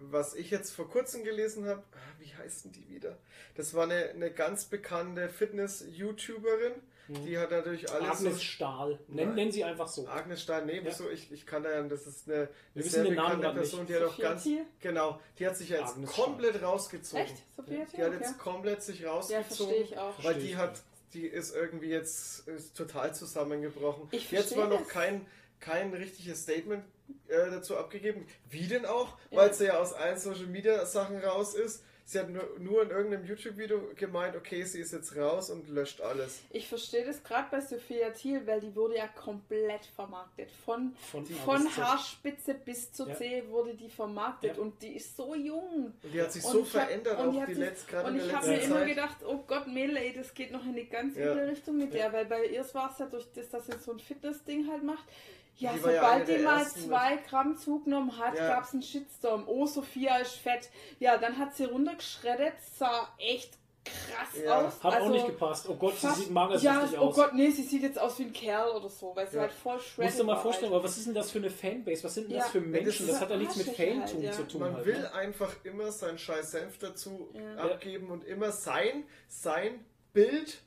[0.00, 1.82] was ich jetzt vor kurzem gelesen habe,
[2.20, 3.18] wie heißt denn die wieder?
[3.56, 6.74] Das war eine, eine ganz bekannte Fitness-YouTuberin.
[7.08, 8.20] Die hat natürlich alles.
[8.20, 8.26] Mhm.
[8.26, 8.98] Agnes Stahl.
[9.08, 9.34] Nenn, Nein.
[9.36, 10.06] nennen sie einfach so.
[10.06, 10.82] Agnes Stein, nee, Ja.
[10.84, 11.08] wieso?
[11.10, 13.60] Ich, ich kann da ja, das ist eine, Wir eine wissen sehr den Namen bekannte.
[13.60, 14.64] Person, die hat auch ganz, Thiel?
[14.80, 17.24] genau, die hat sich jetzt Agnes komplett rausgezogen.
[17.24, 17.36] Echt?
[17.56, 18.18] Sophia Die hat Okay.
[18.20, 19.46] jetzt komplett sich Ja, rausgezogen.
[19.56, 20.22] verstehe ich auch.
[20.24, 20.82] Weil die hat,
[21.14, 24.08] die ist irgendwie jetzt ist total zusammengebrochen.
[24.10, 25.26] Ich jetzt war noch kein,
[25.60, 26.84] kein richtiges Statement
[27.28, 28.26] äh, dazu abgegeben.
[28.50, 29.16] Wie denn auch?
[29.30, 29.38] Ja.
[29.38, 31.82] Weil sie ja aus allen Social Media Sachen raus ist.
[32.10, 36.00] Sie hat nur, nur in irgendeinem YouTube-Video gemeint, okay, sie ist jetzt raus und löscht
[36.00, 36.40] alles.
[36.48, 40.50] Ich verstehe das gerade bei Sophia Thiel, weil die wurde ja komplett vermarktet.
[40.64, 41.76] Von, Von, von.
[41.76, 43.14] Haarspitze bis zur Ja.
[43.14, 44.62] Zehe wurde die vermarktet Ja.
[44.62, 45.92] und die ist so jung.
[46.02, 48.18] Und die hat sich Und so hab- verändert, die auch die letzte, gerade Und in
[48.20, 50.86] der ich habe mir immer gedacht, oh Gott, Mädel, ey, das geht noch in eine
[50.86, 51.32] ganz Ja.
[51.32, 52.04] üble Richtung mit Ja.
[52.08, 54.82] der, weil bei ihr war es ja durch das, dass sie so ein Fitness-Ding halt
[54.82, 55.04] macht.
[55.58, 58.48] Ja, Die war ja sobald die mal zwei Gramm zugenommen hat, Ja.
[58.48, 59.44] gab es einen Shitstorm.
[59.46, 60.70] Oh, Sophia ist fett.
[61.00, 63.54] Ja, dann hat sie runtergeschreddert, sah echt
[63.84, 64.60] krass Ja.
[64.66, 64.74] aus.
[64.84, 65.66] Hat auch Also nicht gepasst.
[65.68, 67.14] Oh Gott, sie fast- sieht magersüchtig ja, oh aus.
[67.16, 69.42] Gott, nee, sie sieht jetzt aus wie ein Kerl oder so, weil sie Ja.
[69.42, 70.80] halt voll shredded Musst du mal vorstellen, halt.
[70.80, 72.04] aber was ist denn das für eine Fanbase?
[72.04, 72.42] Was sind denn Ja.
[72.42, 73.06] das für das Menschen?
[73.06, 74.32] ist Das hat ja nichts mit Fantum halt, ja.
[74.32, 74.60] zu tun.
[74.60, 75.14] Man halt, will ne?
[75.14, 77.64] einfach immer seinen scheiß Senf dazu Ja.
[77.64, 80.62] abgeben und immer sein, sein Bild,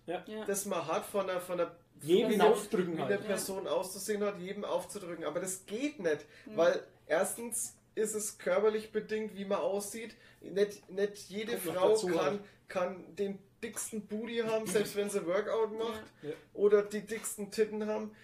[0.48, 3.12] das man hat von der, von der Wie eine- aufdrücken wie halt.
[3.12, 5.24] eine Person auszusehen hat, jedem aufzudrücken.
[5.26, 10.16] Aber das geht nicht, weil erstens ist es körperlich bedingt, wie man aussieht.
[10.42, 12.40] Nicht, nicht jede Kommt Frau dazu kann, halt.
[12.68, 16.04] kann den dicksten Booty haben, selbst wenn sie Workout macht.
[16.24, 16.32] Ja.
[16.54, 18.16] Oder die dicksten Titten haben.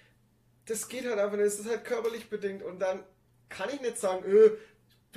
[0.65, 1.45] Das geht halt einfach nicht.
[1.47, 2.63] Es ist halt körperlich bedingt.
[2.63, 3.03] Und dann
[3.49, 4.51] kann ich nicht sagen, öh,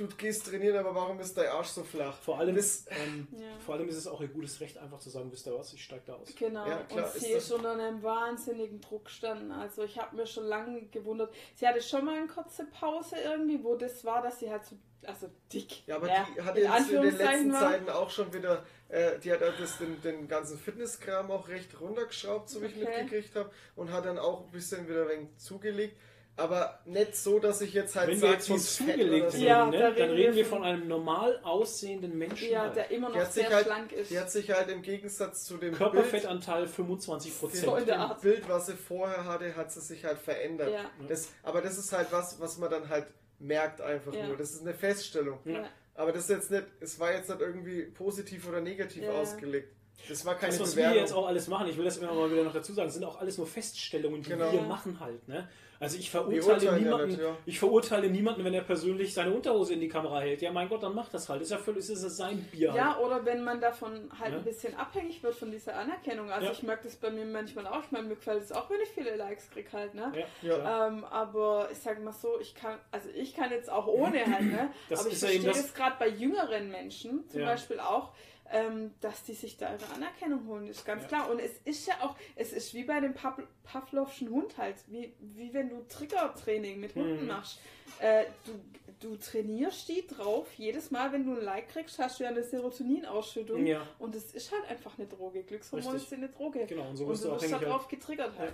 [0.07, 2.17] du gehst trainieren, aber warum ist dein Arsch so flach?
[2.19, 3.47] Vor allem, Das- ähm, Ja.
[3.65, 5.83] vor allem ist es auch ihr gutes Recht, einfach zu sagen, wisst ihr was, ich
[5.83, 6.29] steig da aus.
[6.37, 9.51] Genau, Ja, klar, und ist sie ist unter einem wahnsinnigen Druck gestanden.
[9.51, 11.33] Also ich habe mir schon lange gewundert.
[11.55, 14.75] Sie hatte schon mal eine kurze Pause irgendwie, wo das war, dass sie halt so,
[15.03, 17.51] also dick, Ja, aber ja, die hat in jetzt in den letzten.
[17.53, 21.79] Zeiten auch schon wieder, äh, die hat halt das, den, den ganzen Fitnesskram auch recht
[21.81, 23.03] runtergeschraubt, so wie ich Okay.
[23.03, 25.97] mitgekriegt habe, und hat dann auch ein bisschen wieder ein wenig zugelegt.
[26.41, 29.65] Aber nicht so, dass ich jetzt halt Wenn wir sage, jetzt von zugelegt reden, Ja,
[29.65, 32.49] ne, da dann reden reden wir wir von- von einem normal aussehenden Menschen.
[32.49, 32.75] Ja, halt.
[32.75, 34.11] der immer noch sich sehr halt, schlank ist.
[34.11, 37.87] die hat sich halt im Gegensatz zu dem Bild, Körperfettanteil 25 So in Prozent.
[37.87, 38.21] der dem Art.
[38.21, 40.71] Bild, was sie vorher hatte, hat sie sich halt verändert.
[40.71, 40.89] Ja.
[41.07, 43.07] Das, aber das ist halt was, was man dann halt
[43.39, 44.27] merkt einfach Ja.
[44.27, 44.37] nur.
[44.37, 45.39] Das ist eine Feststellung.
[45.45, 45.63] Ja.
[45.95, 49.11] Aber das ist jetzt nicht, es war jetzt nicht irgendwie positiv oder negativ Ja.
[49.11, 49.75] ausgelegt.
[50.09, 51.01] Das war keine Das, was wir Bewertung.
[51.01, 53.19] jetzt auch alles machen, ich will das immer mal wieder noch dazu sagen, sind auch
[53.19, 54.51] alles nur Feststellungen, die Genau.
[54.51, 55.27] wir machen halt.
[55.27, 55.47] Ne?
[55.81, 57.35] Also ich verurteile niemanden, nicht, ja.
[57.45, 60.41] ich verurteile niemanden, wenn er persönlich seine Unterhose in die Kamera hält.
[60.41, 61.41] Ja, mein Gott, dann macht das halt.
[61.41, 62.71] Ist ja völlig, ist es sein Bier.
[62.75, 63.03] Ja, Halt.
[63.05, 64.37] oder wenn man davon halt Ja.
[64.37, 66.29] ein bisschen abhängig wird von dieser Anerkennung.
[66.31, 66.51] Also Ja.
[66.51, 67.83] ich merke das bei mir manchmal auch.
[67.83, 70.11] Ich meine, mir gefällt es auch, wenn ich viele Likes kriege halt, ne?
[70.15, 70.55] Ja, Ja.
[70.59, 70.87] klar.
[70.89, 74.43] Ähm, aber ich sage mal so, ich kann, also ich kann jetzt auch ohne halt,
[74.51, 74.69] ne?
[74.87, 77.47] Das aber ich ist ja eben verstehe das- das gerade bei jüngeren Menschen zum Ja.
[77.47, 78.11] Beispiel auch,
[78.51, 81.07] ähm, dass die sich da ihre Anerkennung holen, ist ganz Ja.
[81.07, 81.29] klar.
[81.31, 85.13] Und es ist ja auch, es ist wie bei dem Pav Pavlovschen Hund halt, wie,
[85.19, 87.27] wie wenn du Triggertraining mit Hunden Mhm.
[87.27, 87.59] machst.
[87.99, 92.23] Äh, du, du trainierst die drauf, jedes Mal, wenn du ein Like kriegst, hast du
[92.25, 93.65] ja eine Serotoninausschüttung.
[93.65, 93.87] Ja.
[93.99, 95.43] Und es ist halt einfach eine Droge.
[95.43, 96.09] Glückshormone Richtig.
[96.09, 96.65] sind eine Droge.
[96.65, 97.89] Genau, und so Und wirst du wirst darauf Halt.
[97.89, 98.53] getriggert halt.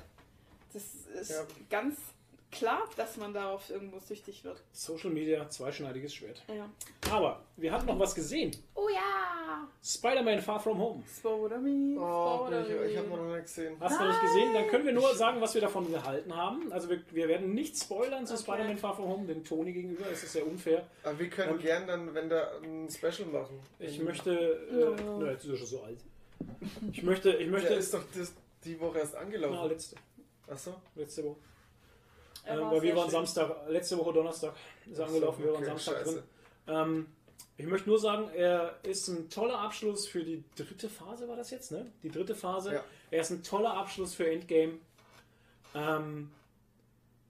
[0.73, 0.83] Das
[1.19, 1.45] ist Ja.
[1.69, 1.97] ganz
[2.51, 4.61] klar, dass man darauf irgendwo süchtig wird.
[4.71, 6.43] Social Media, zweischneidiges Schwert.
[6.47, 6.69] Ja.
[7.11, 8.51] Aber wir hatten noch was gesehen.
[8.75, 9.67] Oh ja!
[9.83, 11.03] Spider-Man Far From Home.
[11.17, 12.65] Spodermy, Oh, Spodermy.
[12.85, 13.75] ich, ich habe noch nicht gesehen.
[13.79, 14.53] Hast du noch nicht gesehen?
[14.53, 16.71] Dann können wir nur sagen, was wir davon gehalten haben.
[16.71, 18.43] Also wir, wir werden nicht spoilern zu Okay.
[18.43, 20.05] Spider-Man Far From Home, dem Tony gegenüber.
[20.11, 20.85] Es ist sehr unfair.
[21.03, 23.59] Aber wir können Ähm, gern dann, wenn da ein Special machen.
[23.79, 24.31] Ich möchte...
[24.31, 24.95] Äh, Ja.
[25.19, 25.99] na, jetzt ist er schon so alt.
[26.91, 27.31] Ich möchte...
[27.31, 28.33] Ich möchte Der ist doch das,
[28.63, 29.69] die Woche erst na, angelaufen.
[29.69, 29.95] letzte,
[30.47, 30.75] Achso.
[30.95, 31.37] letzte Woche.
[32.47, 33.11] Ähm, weil wir waren schön.
[33.11, 34.53] Samstag, letzte Woche Donnerstag
[34.89, 36.13] ist so, angelaufen, wir waren okay, Samstag scheiße.
[36.13, 36.23] drin.
[36.67, 37.05] Ähm,
[37.57, 41.49] Ich möchte nur sagen, er ist ein toller Abschluss für die dritte Phase, war das
[41.49, 41.91] jetzt, ne?
[42.03, 42.73] Die dritte Phase.
[42.75, 42.83] Ja.
[43.09, 44.73] Er ist ein toller Abschluss für Endgame.
[45.73, 46.31] Ähm,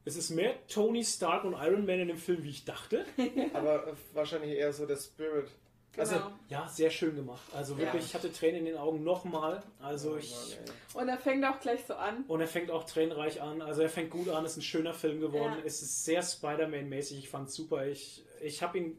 [0.04, 3.06] es ist mehr Tony Stark und Iron Man in dem Film, wie ich dachte.
[3.54, 5.50] Aber wahrscheinlich eher so der Spirit.
[5.98, 6.32] Also, Genau.
[6.50, 7.42] ja, sehr schön gemacht.
[7.56, 9.64] Also wirklich, ich hatte Tränen in den Augen nochmal.
[9.82, 10.32] Also ich.
[10.32, 10.66] Mann,
[10.96, 11.02] ey.
[11.02, 12.24] Und er fängt auch gleich so an.
[12.28, 13.62] Und er fängt auch tränenreich an.
[13.62, 15.56] Also er fängt gut an, ist ein schöner Film geworden.
[15.58, 15.66] Ja.
[15.66, 17.18] Es ist sehr Spider-Man-mäßig.
[17.20, 17.88] Ich fand's super.
[17.88, 18.98] Ich, ich habe ihn,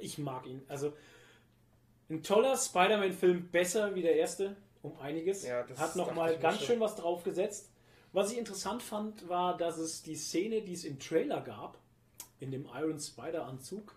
[0.00, 0.62] ich mag ihn.
[0.68, 0.92] Also
[2.08, 5.42] ein toller Spider-Man-Film, besser wie der erste, um einiges.
[5.44, 7.70] Ja, das Hat nochmal ich ganz schön was draufgesetzt.
[8.12, 11.78] Was ich interessant fand, war, dass es die Szene, die es im Trailer gab,
[12.38, 13.94] in dem Iron Spider-Anzug,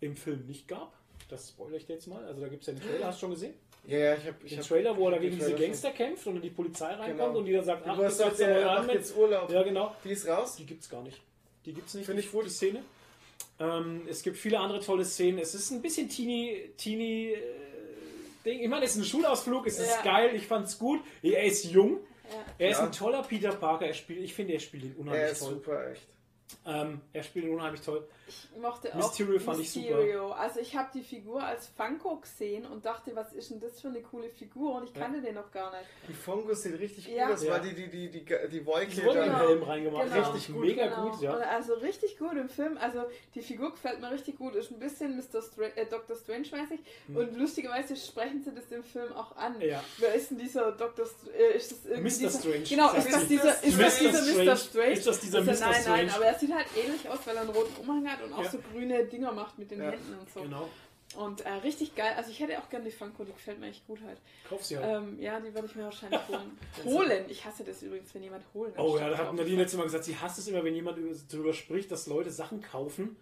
[0.00, 0.99] im Film nicht gab.
[1.30, 2.24] Das spoilere ich dir jetzt mal.
[2.24, 3.54] Also da gibt es ja den Trailer, hast du schon gesehen?
[3.86, 6.42] Ja, ja, ich habe Den hab, Trailer, wo er gegen diese Gangster kämpft und dann
[6.42, 7.38] die Polizei reinkommt Genau.
[7.38, 9.16] und die dann sagt, schon- ach, Du hast ist gesagt, jetzt der er macht jetzt
[9.16, 9.50] Urlaub.
[9.50, 9.94] Ja, genau.
[10.04, 10.56] Die ist raus?
[10.56, 11.20] Die gibt's gar nicht.
[11.64, 12.06] Die gibt's nicht.
[12.06, 12.44] Finde ich gut.
[12.44, 12.82] Die Szene.
[13.58, 15.38] Ähm, es gibt viele andere tolle Szenen.
[15.38, 17.38] Es ist ein bisschen teeny, teeny äh,
[18.44, 18.60] Ding.
[18.60, 19.66] Ich meine, es ist ein Schulausflug.
[19.66, 20.02] Es ist Ja.
[20.02, 20.34] geil.
[20.34, 21.00] Ich fand's gut.
[21.22, 21.98] Er ist jung.
[22.30, 22.44] Ja.
[22.58, 22.84] Er ist Ja.
[22.86, 23.86] ein toller Peter Parker.
[23.86, 25.54] Er spielt, ich finde, er spielt ihn Er unheimlich ist toll.
[25.54, 26.02] super, echt.
[26.66, 28.06] Ähm, er spielt ihn unheimlich toll.
[28.30, 30.36] Ich mochte auch Mysterio fand ich super.
[30.38, 33.88] Also ich habe die Figur als Funko gesehen und dachte, was ist denn das für
[33.88, 34.76] eine coole Figur?
[34.76, 35.84] Und ich kannte den noch gar nicht.
[36.08, 37.26] Die Fungus sieht richtig Ja.
[37.26, 37.52] gut aus, Ja.
[37.52, 39.38] weil die, die, die, die, die Wolke den Genau.
[39.38, 40.04] Helm reingemacht.
[40.04, 40.16] Genau.
[40.16, 40.64] Ja, Richtig gut.
[40.64, 41.10] Mega Genau.
[41.10, 41.34] gut, ja.
[41.36, 42.78] Und Also richtig gut im Film.
[42.80, 43.04] Also
[43.34, 44.54] die Figur gefällt mir richtig gut.
[44.54, 45.42] Ist ein bisschen Mr.
[45.42, 46.16] Stra äh, Dr.
[46.16, 46.80] Strange-mäßig.
[47.14, 49.54] Und lustigerweise sprechen sie das im Film auch an.
[49.60, 49.62] Hm.
[49.68, 49.82] Ja.
[49.98, 51.06] Wer ist denn dieser Dr.
[51.06, 52.18] Str äh, ist das irgendwie Mr.
[52.28, 52.62] dieser, Strange.
[52.68, 53.82] Genau, ist das dieser, ist Mr.
[53.82, 54.44] das dieser Strange.
[54.50, 54.56] Mr.
[54.56, 54.92] Strange?
[54.92, 55.50] Ist das dieser er- Mr.
[55.60, 55.96] Nein, Strange?
[56.06, 58.42] nein, aber er sieht halt ähnlich aus, weil er einen roten Umhang hat und auch
[58.44, 58.50] Ja.
[58.50, 59.90] so grüne Dinger macht mit den Ja.
[59.90, 60.40] Händen und so.
[60.42, 60.68] Genau.
[61.16, 62.14] Und äh, richtig geil.
[62.16, 64.18] Also ich hätte auch gerne die Funko, die gefällt mir echt gut halt.
[64.48, 65.02] Kauf sie halt.
[65.02, 66.58] Ähm, ja, die werde ich mir wahrscheinlich holen.
[66.84, 67.24] holen!
[67.28, 69.34] Ich hasse das übrigens, wenn jemand holen Oh ja, da hat.
[69.34, 72.30] Nadine letztes Mal gesagt, sie hasst es immer, wenn jemand über- darüber spricht, dass Leute
[72.30, 73.16] Sachen kaufen,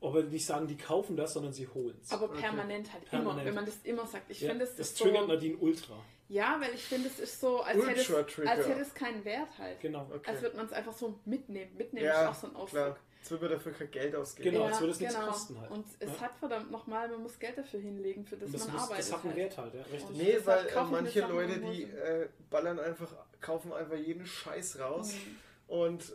[0.00, 2.10] aber nicht sagen, die kaufen das, sondern sie holen es.
[2.10, 3.36] Aber permanent halt Permanent.
[3.38, 4.28] immer, wenn man das immer sagt.
[4.32, 5.26] Ich Ja, finde, das, das ist triggert so.
[5.28, 5.94] Nadine ultra.
[6.30, 8.50] Ja, weil ich finde, es ist so, als hätte, es, Ultra-Trigger.
[8.50, 9.80] als hätte es keinen Wert halt.
[9.80, 10.10] Genau.
[10.12, 10.28] Okay.
[10.30, 11.70] Als würde man es einfach so mitnehmen.
[11.78, 12.96] Mitnehmen Ja, ist auch so ein Ausdruck.
[13.20, 14.50] Jetzt wird man dafür kein Geld ausgeben.
[14.52, 15.70] Genau, als würde es nichts kosten halt.
[15.70, 16.20] Und es Ja.
[16.20, 19.04] hat verdammt nochmal, man muss Geld dafür hinlegen, für das, das, man muss, arbeitet.
[19.04, 19.42] das hat einen halt.
[19.42, 20.04] Wert halt, ja, richtig.
[20.08, 23.08] Und- Nee, weil äh, manche Leute, die äh, ballern einfach,
[23.40, 25.12] kaufen einfach jeden Scheiß raus.
[25.12, 25.36] Mhm.
[25.74, 26.02] Und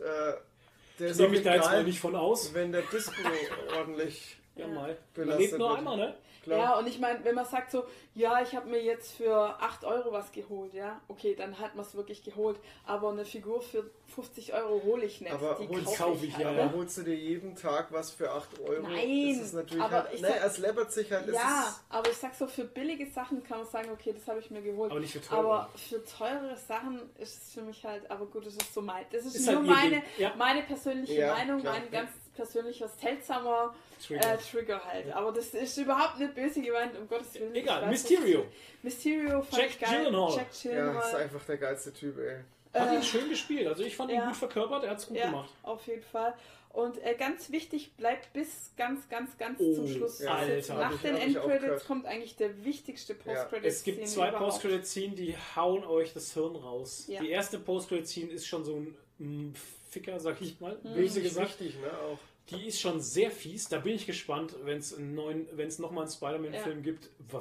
[0.98, 2.52] der Ich ist nehme mich da jetzt egal, mal nicht von aus.
[2.54, 3.12] wenn der Dispo
[3.76, 4.96] ordentlich Ja, mal.
[5.16, 6.14] Man lebt nur einmal, ne?
[6.42, 6.58] klar.
[6.58, 9.84] Ja, und ich meine, wenn man sagt so, ja, ich habe mir jetzt für 8
[9.84, 12.58] Euro was geholt, ja, okay, dann hat man es wirklich geholt.
[12.86, 15.32] Aber eine Figur für 50 Euro hole ich nicht.
[15.32, 16.44] Aber die holst- kaufe kauf ich, ich, halt.
[16.44, 16.72] ja, Aber ja.
[16.72, 18.82] holst du dir jeden Tag was für 8 Euro?
[18.82, 21.26] Nein, Das ist natürlich aber halt, ich nee, sag- es läppert sich halt.
[21.28, 24.28] es Ja, ist, aber ich sag so, für billige Sachen kann man sagen, okay, das
[24.28, 24.90] habe ich mir geholt.
[24.92, 25.38] Aber nicht für teure.
[25.40, 29.04] Aber für teurere Sachen ist es für mich halt, aber gut, das ist so mein,
[29.10, 30.02] das ist, Ist nur halt meine.
[30.18, 30.32] Ja.
[30.36, 31.72] meine persönliche Ja, Meinung, klar.
[31.74, 34.34] mein ganz persönlicher, seltsamer Trigger.
[34.34, 35.12] äh, Trigger halt.
[35.12, 37.54] Aber das ist überhaupt nicht böse gemeint, um Gottes Willen.
[37.54, 38.40] Egal, Mysterio.
[38.40, 38.50] nicht.
[38.82, 40.04] Mysterio fand Jack ich geil.
[40.04, 40.30] Gyllenhaal.
[40.30, 41.16] Jack ja, ist Gyllenhaal.
[41.16, 42.40] einfach der geilste Typ, ey.
[42.78, 43.66] Hat Äh, ihn schön gespielt.
[43.68, 44.26] Also ich fand ihn ja.
[44.26, 45.50] gut verkörpert, er hat es gut ja, gemacht.
[45.62, 46.34] auf jeden Fall.
[46.70, 50.34] Und äh, ganz wichtig, bleibt bis ganz, ganz, ganz Oh, zum Schluss ja.
[50.34, 53.64] Alter, Nach ich- den Endcredits kommt eigentlich der wichtigste Post-Credit.
[53.64, 57.04] Es gibt zwei Post-Credit-Scene, die hauen euch das Hirn raus.
[57.06, 57.20] Ja.
[57.20, 59.54] Die erste Post-Credit-Scene ist schon so ein mm,
[59.88, 60.94] Ficker, sag ich mal, Mhm.
[60.94, 61.60] böse Richtig gesagt.
[61.60, 61.86] wichtig, ne?
[61.96, 62.18] Auch.
[62.50, 63.68] Die ist schon sehr fies.
[63.68, 67.10] Da bin ich gespannt, wenn es einen neuen, wenn es nochmal einen Spider-Man-Film gibt.
[67.30, 67.38] W-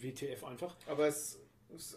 [0.00, 0.74] WTF einfach.
[0.86, 1.38] Aber es,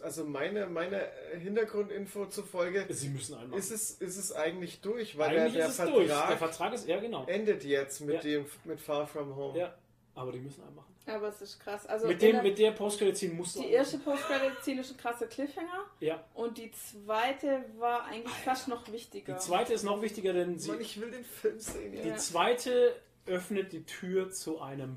[0.02, 1.08] also meine, meine
[1.38, 3.58] Hintergrundinfo zufolge Sie müssen einmal.
[3.58, 6.06] ist es, ist es eigentlich durch, weil Eigentlich der, ist der es durch.
[6.06, 7.24] Der Vertrag Vertrag ist, ja genau.
[7.26, 8.20] endet jetzt mit Ja.
[8.20, 9.58] dem mit Far From Home.
[9.58, 9.74] Ja,
[10.14, 10.93] aber die müssen einen machen.
[11.06, 11.86] Aber es ist krass.
[11.86, 15.26] Also mit, dem, der- mit der Post-Credit-Scene musst du die erste Post-Credit-Szene ist ein krasser
[15.26, 19.34] Cliffhanger Ja, und die zweite war eigentlich fast noch wichtiger.
[19.34, 21.92] die zweite ist noch wichtiger, denn sie, Mann, ich will den Film sehen.
[21.92, 22.16] die Ja.
[22.16, 24.96] zweite öffnet die Tür zu einem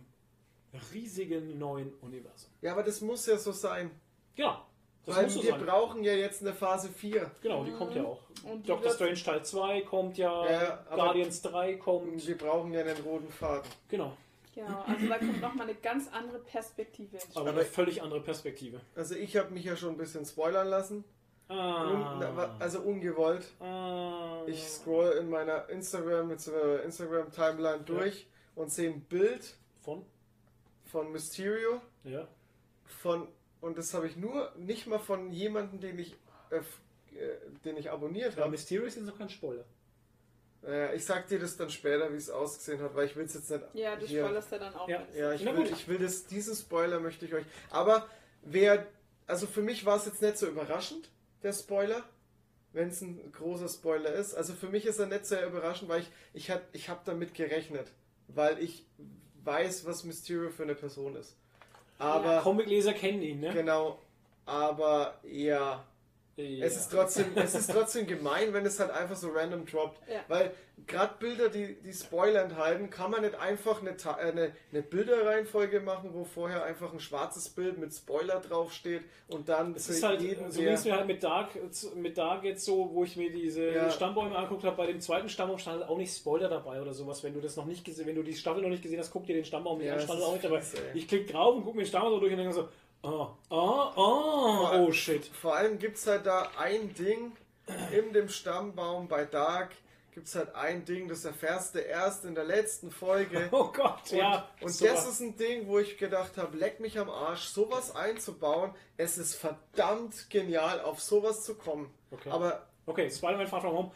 [0.93, 2.51] riesigen neuen Universum.
[2.61, 3.91] Ja, aber das muss ja so sein.
[4.35, 4.61] Genau.
[5.05, 5.65] Das weil muss so wir sein.
[5.65, 7.31] brauchen ja jetzt eine Phase 4.
[7.41, 8.21] Genau, die kommt ja auch.
[8.43, 12.27] Und die Doctor Strange Teil 2 kommt ja, Ja, Guardians 3 Und kommt.
[12.27, 13.69] wir brauchen ja einen roten Faden.
[13.87, 14.15] Genau,
[14.57, 17.37] Genau, also da kommt nochmal eine ganz andere Perspektive ins Spiel.
[17.37, 18.81] aber, eine völlig andere Perspektive.
[18.95, 21.03] Also ich habe mich ja schon ein bisschen spoilern lassen.
[21.47, 23.45] Ah, Un, also ungewollt.
[23.61, 26.45] ah, Ich scroll in meiner Instagram mit
[26.83, 30.03] Instagram Timeline durch und sehe ein Bild von?
[30.85, 32.27] von Mysterio Ja.
[32.85, 33.27] von
[33.61, 36.15] und das habe ich nur nicht mal von jemandem, den ich
[36.49, 36.57] äh,
[37.15, 38.51] äh, den ich abonniert Aber habe.
[38.51, 39.65] Mysterio ist jetzt noch kein Spoiler.
[40.65, 43.33] Äh, ich sag dir das dann später, wie es ausgesehen hat, weil ich will es
[43.33, 43.63] jetzt nicht.
[43.73, 44.87] ja, du hier- spoilerst ja dann auch.
[44.89, 45.05] Ja.
[45.15, 47.45] Ja, ich will, ich will das, diesen Spoiler möchte ich euch.
[47.69, 48.07] Aber
[48.41, 48.85] wer,
[49.27, 51.09] also für mich war es jetzt nicht so überraschend,
[51.43, 52.03] der Spoiler,
[52.73, 54.33] wenn es ein großer Spoiler ist.
[54.33, 57.33] Also für mich ist er nicht sehr überraschend, weil ich, ich, hat, ich habe damit
[57.33, 57.87] gerechnet,
[58.27, 58.85] weil ich
[59.43, 61.35] weiß, was Mysterio für eine Person ist.
[61.99, 63.51] Aber, Comicleser kennen ihn, ne?
[63.53, 63.99] genau,
[64.45, 65.83] aber ja,
[66.37, 66.65] Ja.
[66.65, 69.99] es ist trotzdem, es ist trotzdem gemein, wenn es halt einfach so random droppt.
[70.07, 70.21] Ja.
[70.27, 70.51] Weil
[70.85, 75.79] gerade Bilder, die, die Spoiler enthalten, kann man nicht einfach eine, äh, eine, eine Bilderreihenfolge
[75.79, 80.21] machen, wo vorher einfach ein schwarzes Bild mit Spoiler draufsteht und dann Es ist halt,
[80.21, 81.49] jeden, so ging es mir halt mit Dark,
[81.95, 83.89] mit Dark jetzt so, wo ich mir diese Ja.
[83.89, 87.23] Stammbäume angeguckt habe, bei dem zweiten Stammbaum stand halt auch nicht Spoiler dabei oder sowas.
[87.23, 89.25] Wenn du das noch nicht gesehen, wenn du die Staffel noch nicht gesehen hast, guck
[89.25, 90.57] dir den Stammbaum nicht an, stand auch nicht dabei.
[90.59, 90.63] ey.
[90.93, 92.67] Ich klick drauf und guck mir den Stammbaum so durch und denke so,
[93.03, 95.25] oh, oh, oh, oh shit.
[95.25, 97.31] Vor allem gibt es halt da ein Ding
[97.91, 99.71] in dem Stammbaum bei Dark.
[100.13, 103.49] Gibt es halt ein Ding, das erfährst du erst in der letzten Folge.
[103.51, 104.49] Oh Gott, Und, ja.
[104.61, 104.93] und super.
[104.93, 108.73] das ist ein Ding, wo ich gedacht habe, leck mich am Arsch, sowas einzubauen.
[108.97, 111.93] Es ist verdammt genial, auf sowas zu kommen.
[112.09, 112.31] Okay.
[112.31, 113.91] Aber Okay, Spider-Man Far From Home.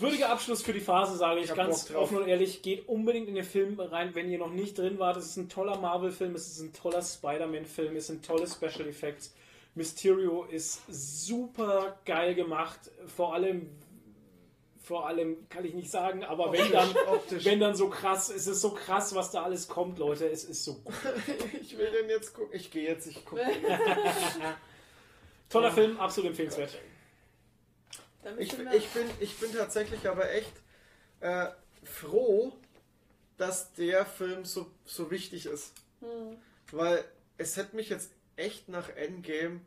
[0.00, 2.62] Würdiger Abschluss für die Phase, sage ich Ich ganz offen und ehrlich.
[2.62, 5.16] Geht unbedingt in den Film rein, wenn ihr noch nicht drin wart.
[5.16, 9.34] Es ist ein toller Marvel-Film, es ist ein toller Spider-Man-Film, es sind tolle Special Effects.
[9.74, 12.80] Mysterio ist super geil gemacht.
[13.06, 13.70] Vor allem,
[14.82, 17.44] vor allem kann ich nicht sagen, aber wenn dann, optisch.
[17.44, 20.26] wenn dann so krass, es ist so krass, was da alles kommt, Leute.
[20.26, 20.94] Es ist so gut.
[21.62, 22.50] ich will den jetzt gucken.
[22.52, 23.42] Ich gehe jetzt, ich gucke.
[25.48, 26.76] Toller Film, absolut empfehlenswert.
[28.38, 30.52] Ich, ich, bin, ich bin tatsächlich aber echt
[31.20, 31.48] äh,
[31.84, 32.52] froh,
[33.36, 35.72] dass der Film so, so wichtig ist.
[36.00, 36.36] Hm.
[36.72, 37.04] Weil
[37.38, 39.60] es hätte mich jetzt echt nach Endgame,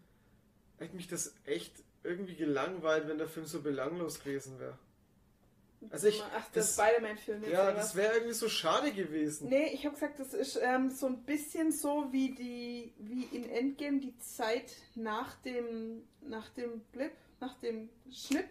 [0.77, 1.73] hätte mich das echt
[2.03, 4.77] irgendwie gelangweilt, wenn der Film so belanglos gewesen wäre.
[5.89, 7.95] Also ich, Ach, der das, Spider-Man-Film ja, oder das was?
[7.95, 9.49] wäre irgendwie so schade gewesen.
[9.49, 13.49] Nee, ich habe gesagt, das ist ähm, so ein bisschen so wie die wie in
[13.49, 18.47] Endgame die Zeit nach dem nach dem Blip, nach dem Schnipp.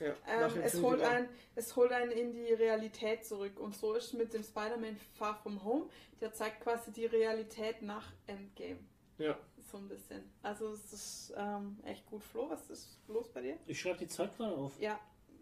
[0.00, 3.58] Ja, Ähm, es, holt einen, es holt einen in die Realität zurück.
[3.58, 5.86] Und so ist mit dem Spider-Man Far From Home.
[6.20, 8.78] Der zeigt quasi die Realität nach Endgame.
[9.18, 9.38] Ja.
[9.70, 10.22] So ein bisschen.
[10.42, 12.22] Also es ist ähm, echt gut.
[12.24, 13.58] Flo, was ist los bei dir?
[13.66, 14.78] Ich schreibe die Zeit gerade auf.
[14.80, 14.98] Ja.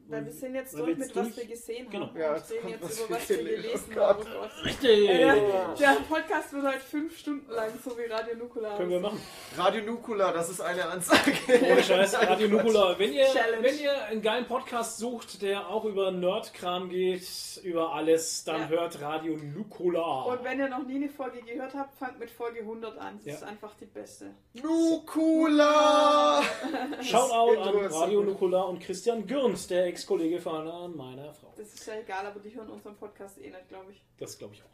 [0.08, 2.06] Weil wir sind jetzt durch wir mit jetzt was durch- wir gesehen Genau.
[2.08, 2.18] haben.
[2.20, 4.22] Ja, jetzt reden kommt, jetzt was über wir was wir gelesen- gelesen Oh haben.
[4.64, 5.08] Richtig!
[5.20, 8.76] Ja, der Podcast wird halt fünf Stunden lang, so wie Radio Nukular.
[8.76, 9.20] Können wir machen.
[9.56, 11.32] Radio Nukula, das ist eine Ansage.
[11.70, 12.98] Ohne Scheiß, Radio Nukula.
[12.98, 13.62] Wenn ihr, Challenge.
[13.62, 17.28] wenn ihr einen geilen Podcast sucht, der auch über Nerdkram geht,
[17.62, 18.68] über alles, dann Ja.
[18.68, 20.22] hört Radio Nukula.
[20.24, 23.16] Und wenn ihr noch nie eine Folge gehört habt, fangt mit Folge 100 an.
[23.18, 23.34] Das Ja.
[23.34, 24.34] ist einfach die beste.
[24.54, 26.42] Nukula!
[27.02, 28.22] Shoutout an Radio.
[28.22, 31.52] Nukula und Christian Gürnt, der Ex-Kollege von meiner Frau.
[31.56, 34.02] Das ist ja egal, aber die hören unseren Podcast eh nicht, glaube ich.
[34.18, 34.66] Das glaube ich auch.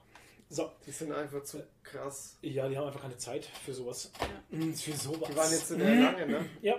[0.49, 2.39] So, Die sind einfach zu krass.
[2.43, 4.13] ja, die haben einfach keine Zeit für sowas.
[4.51, 5.29] Mm, Für sowas.
[5.29, 6.47] Die waren jetzt in der Lange, ne?
[6.63, 6.77] Ja.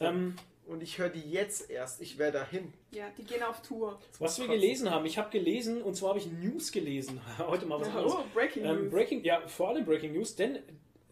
[0.00, 2.00] Ähm, Und ich höre die jetzt erst.
[2.00, 2.72] Ich wäre dahin.
[2.90, 3.98] Ja, die gehen auf Tour.
[4.18, 7.20] was wir gelesen haben, ich habe gelesen, und zwar habe ich News gelesen.
[7.38, 8.14] Heute mal was anderes.
[8.14, 8.90] Oh, Breaking Ähm, News.
[8.92, 10.60] Breaking, ja, vor allem Breaking News, denn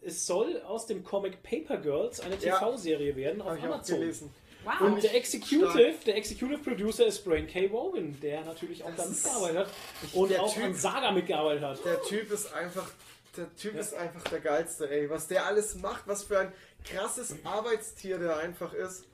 [0.00, 2.59] es soll aus dem Comic Paper Girls eine Ja.
[2.59, 4.30] TV-Serie werden auf Habe ich auch Amazon.
[4.64, 4.80] Wow.
[4.80, 5.14] Und der.
[5.14, 7.70] Executive, der Executive Producer ist Brain K.
[7.70, 11.62] Wogan, der natürlich auch Das da mitgearbeitet hat und der auch Typ- an Saga mitgearbeitet
[11.64, 11.84] hat.
[11.84, 12.90] Der Typ ist einfach.
[13.36, 13.80] Der Typ Ja.
[13.80, 15.09] ist einfach der geilste, ey.
[15.09, 16.52] Was der alles macht, was für ein
[16.84, 19.05] krasses Arbeitstier der einfach ist.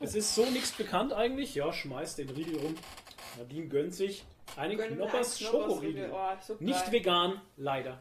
[0.00, 1.54] Es ist so nichts bekannt eigentlich.
[1.54, 2.74] Ja, schmeißt den Riegel rum.
[3.38, 4.24] Nadine gönnt sich
[4.56, 6.04] wir Knoppers Schokoriegel.
[6.04, 6.10] Riegel.
[6.12, 8.00] Oh, so Nicht vegan, leider.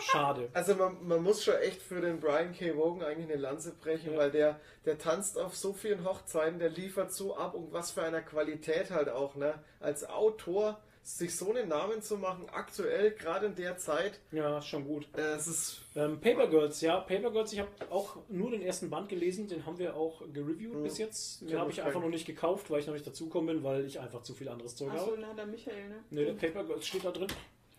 [0.00, 0.48] Schade.
[0.54, 2.76] Also man, man muss schon echt für den Brian K.
[2.76, 4.18] Wogan eigentlich eine Lanze brechen, Ja.
[4.18, 8.02] weil der, der tanzt auf so vielen Hochzeiten, der liefert so ab und was für
[8.02, 9.54] einer Qualität halt auch, ne?
[9.80, 14.66] Als Autor sich so einen Namen zu machen, aktuell, gerade in der Zeit, Ja, ist
[14.68, 15.06] schon gut.
[15.16, 18.88] äh, es ist Ähm, Paper Girls, ja, Paper Girls, ich habe auch nur den ersten
[18.90, 20.82] Band gelesen, den haben wir auch gereviewt Hm.
[20.82, 21.42] bis jetzt.
[21.42, 24.00] Den habe ich einfach noch nicht gekauft, weil ich noch nicht dazugekommen bin, weil ich
[24.00, 25.18] einfach zu viel anderes Zeug Achso, habe.
[25.20, 26.04] na, der Michael, ne?
[26.10, 27.28] Ne, der Paper Girls steht da drin.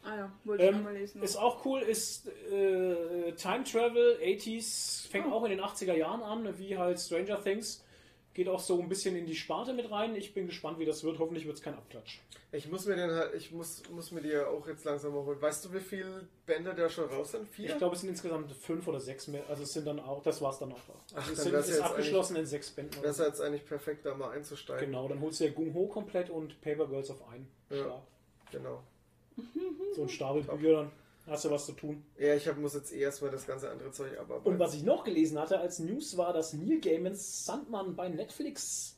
[0.04, 1.24] Ah ja, wollte ich Ähm, mal lesen.
[1.24, 5.32] Ist auch cool, ist äh, Time Travel, 80s, fängt Oh.
[5.32, 7.84] auch in den 80er Jahren an, wie halt Stranger Things.
[8.36, 10.14] Geht auch so ein bisschen in die Sparte mit rein.
[10.16, 11.20] Ich bin gespannt, wie das wird.
[11.20, 12.20] Hoffentlich wird es kein Abklatsch.
[12.52, 15.24] Ich muss mir den halt, ich muss, muss mir die ja auch jetzt langsam mal
[15.24, 15.42] holen.
[15.42, 17.48] Weißt du, wie viele Bänder da schon raus sind?
[17.50, 17.70] Vier?
[17.70, 19.44] Ich glaube, es sind insgesamt fünf oder sechs mehr.
[19.50, 20.78] Also es sind dann auch, das war's dann auch.
[21.14, 23.02] Ach, Also es dann sind, wär's ist abgeschlossen in sechs Bänden.
[23.02, 24.86] Das ist jetzt eigentlich perfekt, da mal einzusteigen.
[24.88, 27.78] Genau, dann holst du ja Gung Ho komplett und Paper Girls auf einen Ja.
[27.78, 28.02] Schlag.
[28.52, 28.84] Genau.
[29.96, 30.92] So ein Stapel Bücher, dann
[31.28, 32.04] hast du was zu tun.
[32.18, 34.54] Ja, ich hab, muss jetzt eh erstmal das ganze andere Zeug abarbeiten.
[34.54, 38.98] Und was ich noch gelesen hatte als News war, dass Neil Gaimans Sandmann bei Netflix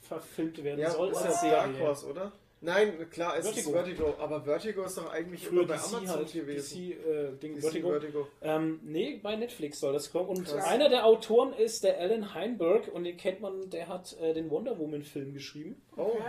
[0.00, 1.78] verfilmt werden ja, soll ist als ja Dark.
[1.80, 2.32] Horse, oder?
[2.62, 3.70] Nein, klar, es Vertigo.
[3.70, 4.14] ist Vertigo.
[4.18, 6.78] Aber Vertigo ist doch eigentlich Früher immer bei DC Amazon halt, gewesen.
[6.78, 7.88] DC, äh, Ding, DC Vertigo.
[7.90, 8.26] Vertigo.
[8.40, 10.30] Ähm, nee, bei Netflix soll das kommen.
[10.30, 10.64] Und Krass.
[10.64, 14.48] einer der Autoren ist der Alan Heinberg und den kennt man, der hat äh, den
[14.50, 16.22] Wonder Woman Film geschrieben Oh, Okay.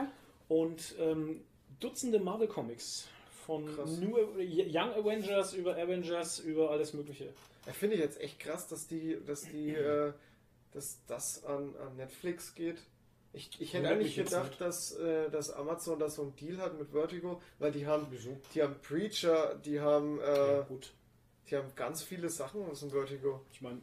[0.49, 1.41] und ähm,
[1.79, 3.07] Dutzende Marvel Comics
[3.47, 3.97] von Krass.
[3.97, 7.33] New, Young Avengers über Avengers über alles Mögliche.
[7.65, 10.11] Ja, finde ich jetzt echt krass, dass die, dass die, äh,
[10.73, 12.77] dass das an, an Netflix geht.
[13.33, 16.89] Ich, ich hätte eigentlich gedacht, dass, äh, dass Amazon da so einen Deal hat mit
[16.91, 18.37] Vertigo, weil die haben, Wieso?
[18.53, 20.93] die haben Preacher, die haben, äh, ja, gut.
[21.49, 23.41] die haben ganz viele Sachen aus dem Vertigo.
[23.51, 23.81] Ich meine,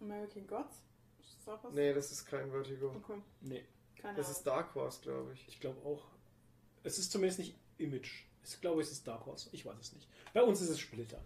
[0.00, 0.82] American Gods?
[1.20, 1.72] Ist das auch was?
[1.74, 2.88] Nee, das ist kein Vertigo.
[3.04, 3.64] Okay, nee,
[4.00, 4.36] keine Das Ahnung.
[4.38, 5.44] ist Dark Horse, glaube ich.
[5.48, 6.04] ich glaube auch.
[6.82, 8.24] Es ist zumindest nicht Image.
[8.54, 9.48] Ich glaube, es ist Dark Horse.
[9.52, 10.08] Ich weiß es nicht.
[10.32, 11.18] Bei uns ist es Splitter.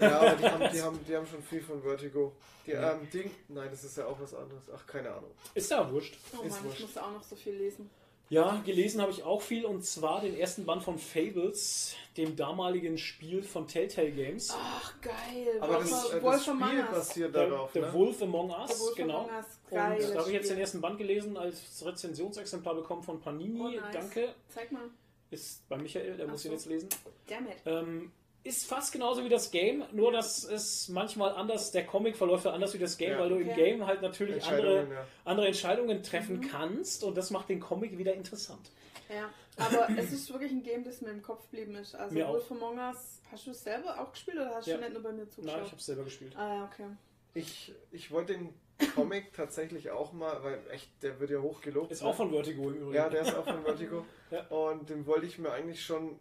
[0.00, 2.32] Ja, aber die haben, die haben, die haben schon viel von Vertigo.
[2.66, 2.92] Die, Ja.
[2.92, 4.64] ähm, Ding, nein, das ist ja auch was anderes.
[4.74, 5.30] Ach, keine Ahnung.
[5.54, 6.16] Ist ja wurscht.
[6.36, 6.80] Oh ist Mann, wurscht.
[6.80, 7.88] ich muss auch noch so viel lesen.
[8.28, 12.98] Ja, gelesen habe ich auch viel und zwar den ersten Band von Fables, dem damaligen
[12.98, 14.50] Spiel von Telltale Games.
[14.52, 15.12] Ach, geil.
[15.60, 16.90] Aber Wolf- das, äh, das Wolf Spiel Among Us.
[16.90, 17.92] basiert The, darauf, The ne?
[17.92, 19.18] Wolf Among Der Us, Wolf genau.
[19.18, 20.60] Among Us, Und geiles da habe ich jetzt den Spiel.
[20.60, 23.60] ersten Band gelesen als Rezensionsexemplar bekommen von Panini.
[23.60, 23.92] Oh, nice.
[23.92, 24.34] Danke.
[24.48, 24.90] Zeig mal.
[25.30, 26.54] Ist bei Michael, der Ach muss ihn so.
[26.54, 26.88] jetzt lesen.
[27.28, 27.56] Damn it.
[27.66, 28.12] Ähm,
[28.44, 32.52] ist fast genauso wie das Game, nur dass es manchmal anders, der Comic verläuft ja
[32.52, 33.18] anders wie das Game, Ja.
[33.18, 33.52] weil du im.
[33.54, 35.06] Game halt natürlich andere, Entscheidungen, ja.
[35.24, 36.40] andere Entscheidungen treffen Mhm.
[36.48, 38.70] kannst und das macht den Comic wieder interessant.
[39.12, 41.96] Ja, aber es ist wirklich ein Game, das mir im Kopf geblieben ist.
[41.96, 42.34] Also Mir auch.
[42.34, 44.76] Wolf Among Us, hast du es selber auch gespielt oder hast Ja.
[44.76, 45.62] du nicht nur bei mir Nein, zugeschaut?
[45.62, 46.36] ich habe es selber gespielt.
[46.36, 46.86] ah ja, okay.
[47.34, 48.54] Ich, ich wollte den
[48.94, 51.90] Comic tatsächlich auch mal, weil echt, der wird ja hoch gelobt.
[51.92, 52.08] Ist ne?
[52.08, 52.94] auch von Vertigo im Übrigen.
[52.94, 54.04] Ja, der ist auch von Vertigo.
[54.30, 54.44] Ja.
[54.48, 56.18] Und den wollte ich mir eigentlich schon.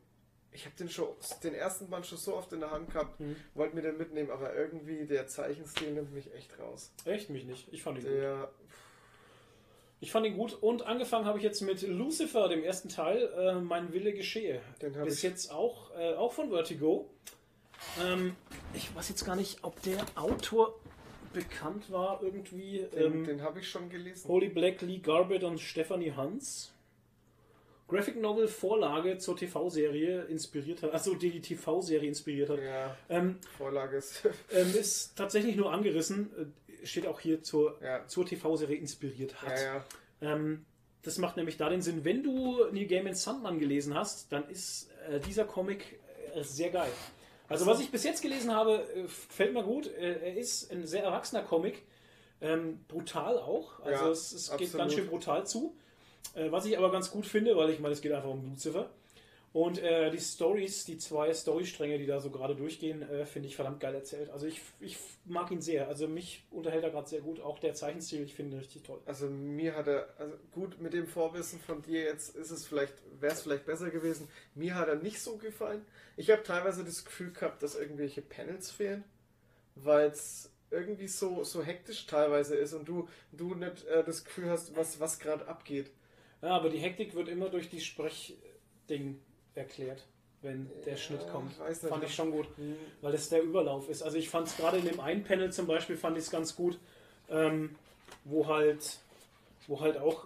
[0.51, 1.07] Ich habe den schon,
[1.43, 3.35] den ersten Band schon so oft in der Hand gehabt, Mhm.
[3.55, 6.93] wollte mir den mitnehmen, aber irgendwie der Zeichenstil nimmt mich echt raus.
[7.03, 7.67] Echt mich nicht.
[7.73, 8.13] Ich fand ihn gut.
[8.13, 8.49] Der,
[9.99, 13.55] Ich fand ihn gut und angefangen habe ich jetzt mit Lucifer, dem ersten Teil, äh,
[13.55, 14.61] Mein Wille geschehe.
[14.81, 15.23] den habe Bis ich.
[15.23, 17.09] jetzt auch, äh, auch von Vertigo.
[18.01, 18.35] Ähm,
[18.73, 20.79] ich weiß jetzt gar nicht, ob der Autor
[21.35, 22.85] bekannt war irgendwie.
[22.93, 24.27] Den, Ähm, den habe ich schon gelesen.
[24.27, 26.71] Holy Black, Lee Garbett und Stephanie Hans.
[27.87, 32.59] Graphic Novel Vorlage zur TV-Serie inspiriert hat, also die die TV-Serie inspiriert hat.
[32.59, 34.27] Ja, Ähm, Vorlage ist.
[34.51, 36.31] ähm, ist tatsächlich nur angerissen,
[36.81, 39.59] äh, steht auch hier zur, ja, zur TV-Serie inspiriert hat.
[39.61, 39.85] ja.
[40.21, 40.65] Ähm,
[41.03, 44.49] das macht nämlich da den Sinn, wenn du New Game in Sandman gelesen hast, dann
[44.49, 45.99] ist äh, dieser Comic
[46.33, 46.91] äh, sehr geil.
[47.47, 49.87] Also was ich bis jetzt gelesen habe, äh, gefällt mir gut.
[49.87, 51.83] Äh, er ist ein sehr erwachsener Comic,
[52.41, 53.79] ähm, brutal auch.
[53.81, 55.75] Also Ja, es, es geht ganz schön brutal zu.
[56.33, 58.89] Äh, was ich aber ganz gut finde, weil ich meine, es geht einfach um Lucifer.
[59.55, 63.55] Und äh, die Stories, die zwei Storystränge, die da so gerade durchgehen, äh, finde ich
[63.55, 64.29] verdammt geil erzählt.
[64.29, 65.87] Also ich, ich mag ihn sehr.
[65.87, 67.39] Also mich unterhält er gerade sehr gut.
[67.39, 68.99] Auch der Zeichenstil, ich finde ihn richtig toll.
[69.05, 72.95] Also mir hat er, also gut mit dem Vorwissen von dir jetzt ist es vielleicht,
[73.21, 74.27] wäre es vielleicht besser gewesen.
[74.55, 75.85] Mir hat er nicht so gefallen.
[76.17, 79.05] Ich habe teilweise das Gefühl gehabt, dass irgendwelche Panels fehlen,
[79.75, 84.49] weil es irgendwie so, so hektisch teilweise ist und du, du nicht äh, das Gefühl
[84.49, 85.91] hast, was, was gerade abgeht.
[86.41, 89.21] Ja, aber die Hektik wird immer durch die Sprechding
[89.55, 90.03] erklärt,
[90.41, 91.51] wenn der Schnitt kommt.
[91.71, 91.77] ich.
[91.77, 92.47] Fand ich schon gut,
[93.01, 94.03] weil das der Überlauf ist.
[94.03, 96.55] Also ich fand es gerade in dem einen Panel zum Beispiel, fand ich es ganz
[96.55, 96.77] gut,
[97.29, 97.75] ähm,
[98.23, 98.99] wo halt,
[99.67, 100.25] wo halt auch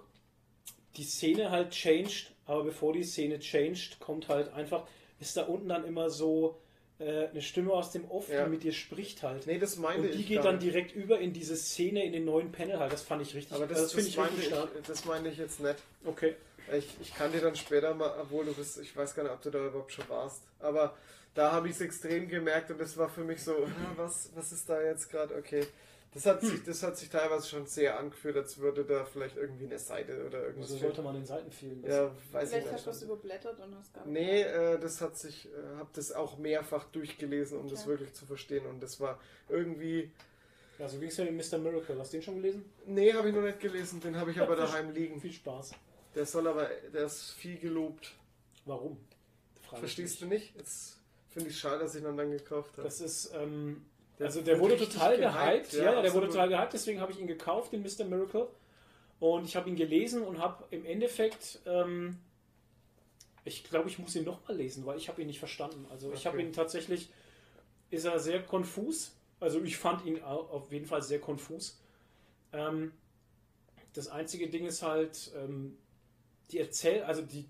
[0.98, 4.86] die Szene halt changed, aber bevor die Szene changed, kommt halt einfach,
[5.20, 6.58] ist da unten dann immer so
[7.00, 8.44] äh, eine Stimme aus dem Off, Ja.
[8.44, 9.48] die mit dir spricht halt.
[9.48, 10.66] Nee, das meinte Und die ich geht dann nicht.
[10.66, 12.92] direkt über in diese Szene, in den neuen Panel halt.
[12.92, 14.84] Das fand ich richtig, Aber das, also das, finde ich meinte richtig ich, stark.
[14.88, 15.76] das meine ich jetzt nicht.
[16.04, 16.36] Okay.
[16.78, 19.42] Ich, ich kann dir dann später mal, obwohl du bist, ich weiß gar nicht, ob
[19.42, 20.96] du da überhaupt schon warst, aber
[21.34, 24.52] da habe ich es extrem gemerkt und das war für mich so, "Ah, was, was
[24.52, 25.36] ist da jetzt gerade?
[25.36, 25.66] Okay.
[26.12, 26.50] Das hat, Hm.
[26.50, 30.26] sich, das hat sich teilweise schon sehr angefühlt, als würde da vielleicht irgendwie eine Seite
[30.26, 30.88] oder irgendwas So fehlen.
[30.90, 31.84] sollte man den Seiten fehlen.
[31.88, 33.06] Ja, weiß Vielleicht ich hast du was nicht.
[33.12, 34.14] überblättert und hast gar nicht.
[34.20, 37.90] Nee, äh, das hat sich, äh, habe das auch mehrfach durchgelesen, um das Okay.
[37.90, 40.10] wirklich zu verstehen und das war irgendwie,
[40.80, 41.60] Ja, so ging es ja mit Mr.
[41.60, 42.00] Miracle.
[42.00, 42.66] Hast du den schon gelesen?
[42.88, 45.22] nee, habe ich noch nicht gelesen, den habe ich aber daheim liegen.
[45.22, 45.72] Viel Spaß.
[46.16, 48.14] Der soll aber, der ist viel gelobt.
[48.66, 48.98] Warum?
[49.80, 50.56] Verstehst du nicht?
[50.56, 50.98] Jetzt
[51.30, 52.84] finde ich schade, dass ich ihn dann gekauft habe.
[52.84, 53.86] Das ist, ähm,
[54.18, 55.74] Der also der wurde total gehypt, gehypt.
[55.74, 58.06] ja, Ja, der wurde total gehypt, deswegen habe ich ihn gekauft, den Mr.
[58.06, 58.48] Miracle.
[59.20, 62.18] Und ich habe ihn gelesen und habe im Endeffekt, ähm,
[63.46, 65.86] ich glaube, ich muss ihn nochmal lesen, weil ich habe ihn nicht verstanden.
[65.92, 66.48] Also ich habe Okay.
[66.48, 67.10] ihn tatsächlich,
[67.92, 69.12] ist er sehr konfus.
[69.40, 71.80] Also ich fand ihn au- auf jeden Fall sehr konfus.
[72.54, 72.92] Ähm,
[73.94, 75.78] das einzige Ding ist halt, ähm,
[76.52, 77.46] die Erzähl, also die,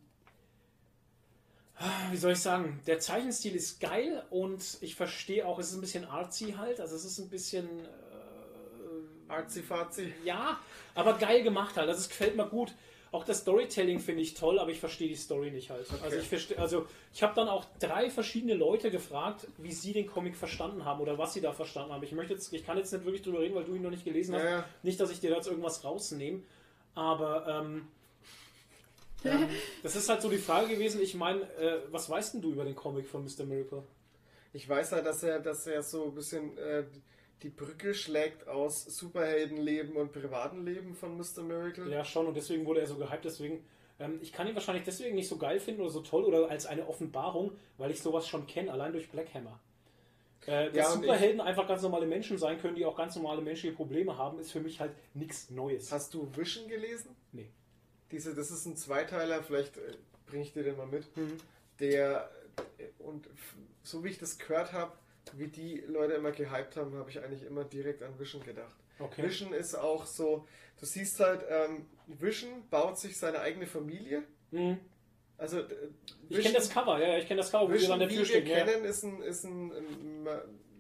[1.82, 5.76] Ah, wie soll ich sagen, der Zeichenstil ist geil und ich verstehe auch, es ist
[5.76, 10.12] ein bisschen artsy halt, also es ist ein bisschen, äh, Arzi-Fazi.
[10.26, 10.60] ja,
[10.94, 12.74] aber geil gemacht halt, also es gefällt mir gut.
[13.12, 15.88] Auch das Storytelling finde ich toll, aber ich verstehe die Story nicht halt.
[16.04, 20.06] Also ich verstehe, also ich habe dann auch drei verschiedene Leute gefragt, wie sie den
[20.06, 22.04] Comic verstanden haben oder was sie da verstanden haben.
[22.04, 24.06] Ich möchte jetzt, ich kann jetzt nicht wirklich drüber reden, weil du ihn noch nicht
[24.06, 24.44] gelesen hast.
[24.44, 24.66] Ja, ja.
[24.84, 26.44] Nicht, dass ich dir da jetzt irgendwas rausnehme,
[26.94, 27.88] aber ähm,
[29.84, 31.02] Das ist halt so die Frage gewesen.
[31.02, 33.46] Ich meine, äh, was weißt denn du über den Comic von Mr.
[33.46, 33.84] Miracle?
[34.54, 36.84] Ich weiß halt, dass er, dass er so ein bisschen äh,
[37.44, 41.44] die Brücke schlägt aus Superheldenleben und privaten Leben von Mr.
[41.44, 41.92] Miracle.
[41.92, 42.28] Ja, schon.
[42.28, 43.26] Und deswegen wurde er so gehypt.
[43.26, 43.64] Deswegen,
[44.00, 46.66] ähm, ich kann ihn wahrscheinlich deswegen nicht so geil finden oder so toll oder als
[46.66, 49.60] eine Offenbarung, weil ich sowas schon kenne, allein durch Black Hammer.
[50.46, 53.76] Äh, dass Ja, Superhelden einfach ganz normale Menschen sein können, die auch ganz normale menschliche
[53.76, 55.92] Probleme haben, ist für mich halt nichts Neues.
[55.92, 57.16] Hast du Vision gelesen?
[57.32, 57.52] Nee.
[58.12, 59.94] Diese, das ist ein Zweiteiler, vielleicht äh,
[60.26, 61.16] bringe ich dir den mal mit.
[61.16, 61.38] Mhm.
[61.80, 62.30] Der,
[62.78, 63.30] äh, und
[63.84, 64.94] so wie ich das gehört habe,
[65.34, 68.76] wie die Leute immer gehypt haben, habe ich eigentlich immer direkt an Vision gedacht.
[69.00, 69.24] Okay.
[69.24, 70.48] Vision ist auch so,
[70.80, 74.24] du siehst halt, ähm, Vision baut sich seine eigene Familie.
[74.52, 74.80] Mhm.
[75.38, 75.66] Also, äh,
[76.28, 78.10] Ich kenne das Cover, ja, ja, ich kenne das Cover, wo sie Vision, an der
[78.10, 78.48] wie Tür wir stehen.
[78.48, 78.66] Ja.
[78.66, 80.28] kennen, ist ein, ist ein, ähm,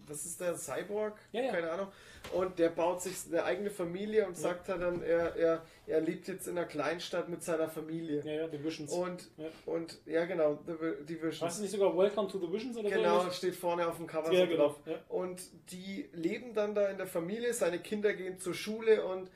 [0.09, 1.17] was ist der, Cyborg?
[1.31, 1.51] Ja, ja.
[1.51, 1.88] Keine Ahnung.
[2.33, 6.27] Und der baut sich eine eigene Familie und sagt halt dann, er, er, er lebt
[6.27, 8.21] jetzt in einer Kleinstadt mit seiner Familie.
[8.25, 8.91] ja, ja, die Visions.
[8.91, 9.45] Und, Ja.
[9.65, 11.47] und ja, genau, die, die Vision.
[11.47, 13.31] Weißt du nicht sogar Welcome to the Visions oder Genau, so?
[13.31, 14.63] steht vorne auf dem Cover Ja, so genau.
[14.67, 14.79] drauf.
[14.85, 14.99] Ja.
[15.07, 19.29] Und die leben dann da in der Familie, seine Kinder gehen zur Schule und,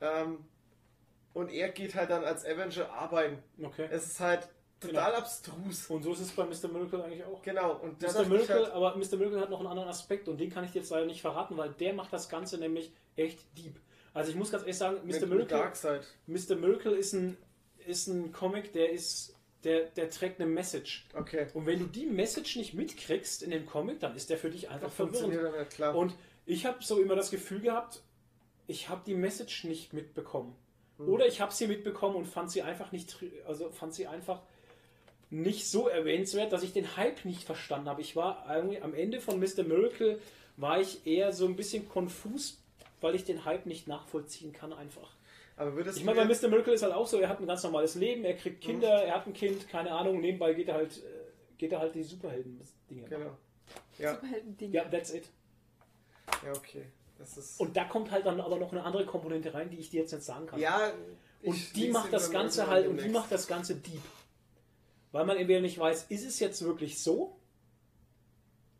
[0.00, 0.38] ähm,
[1.34, 3.42] und er geht halt dann als Avenger arbeiten.
[3.62, 3.88] Okay.
[3.90, 4.48] Es ist halt
[4.82, 5.18] total Genau.
[5.18, 5.86] abstrus.
[5.90, 6.68] Und so ist es bei Mr.
[6.68, 7.40] Miracle eigentlich auch.
[7.42, 8.24] Genau, und Mr.
[8.26, 9.16] Miracle, halt, aber Mr.
[9.16, 11.56] Miracle hat noch einen anderen Aspekt und den kann ich dir jetzt leider nicht verraten,
[11.56, 13.78] weil der macht das Ganze nämlich echt deep.
[14.14, 15.20] Also ich muss ganz ehrlich sagen, Mr.
[15.20, 16.06] mit, Miracle, Darkseid.
[16.26, 16.54] Mr.
[16.56, 17.36] Miracle ist ein,
[17.86, 21.06] ist ein Comic, der ist, der, der trägt eine Message.
[21.14, 21.46] Okay.
[21.54, 24.68] Und wenn du die Message nicht mitkriegst in dem Comic, dann ist der für dich
[24.68, 25.32] einfach Das verwirrend.
[25.58, 25.94] nicht klar.
[25.94, 28.02] Und ich habe so immer das Gefühl gehabt,
[28.66, 30.54] ich habe die Message nicht mitbekommen.
[30.98, 31.08] Hm.
[31.08, 34.42] Oder ich habe sie mitbekommen und fand sie einfach nicht, also fand sie einfach
[35.32, 38.02] nicht so erwähnenswert, dass ich den Hype nicht verstanden habe.
[38.02, 39.64] Ich war irgendwie am Ende von Mr.
[39.64, 40.20] Miracle
[40.58, 42.62] war ich eher so ein bisschen konfus,
[43.00, 45.10] weil ich den Hype nicht nachvollziehen kann einfach.
[45.56, 46.48] aber würdest Ich meine, bei Mr.
[46.48, 49.14] Miracle ist halt auch so, er hat ein ganz normales Leben, er kriegt Kinder, er
[49.14, 53.08] hat ein Kind, keine Ahnung, nebenbei geht er halt, äh, geht er halt die Superhelden-Dinge.
[53.08, 53.36] Genau.
[53.98, 54.72] Ja, Superhelden-Ding.
[54.72, 55.24] Ja, that's it.
[56.44, 56.84] ja, okay.
[57.18, 57.58] Das ist.
[57.58, 60.12] Und da kommt halt dann aber noch eine andere Komponente rein, die ich dir jetzt
[60.12, 60.60] nicht sagen kann.
[60.60, 60.92] ja,
[61.40, 64.02] ich und die macht das Ganze halt und die macht das Ganze deep.
[65.12, 67.36] Weil man entweder nicht weiß, ist es jetzt wirklich so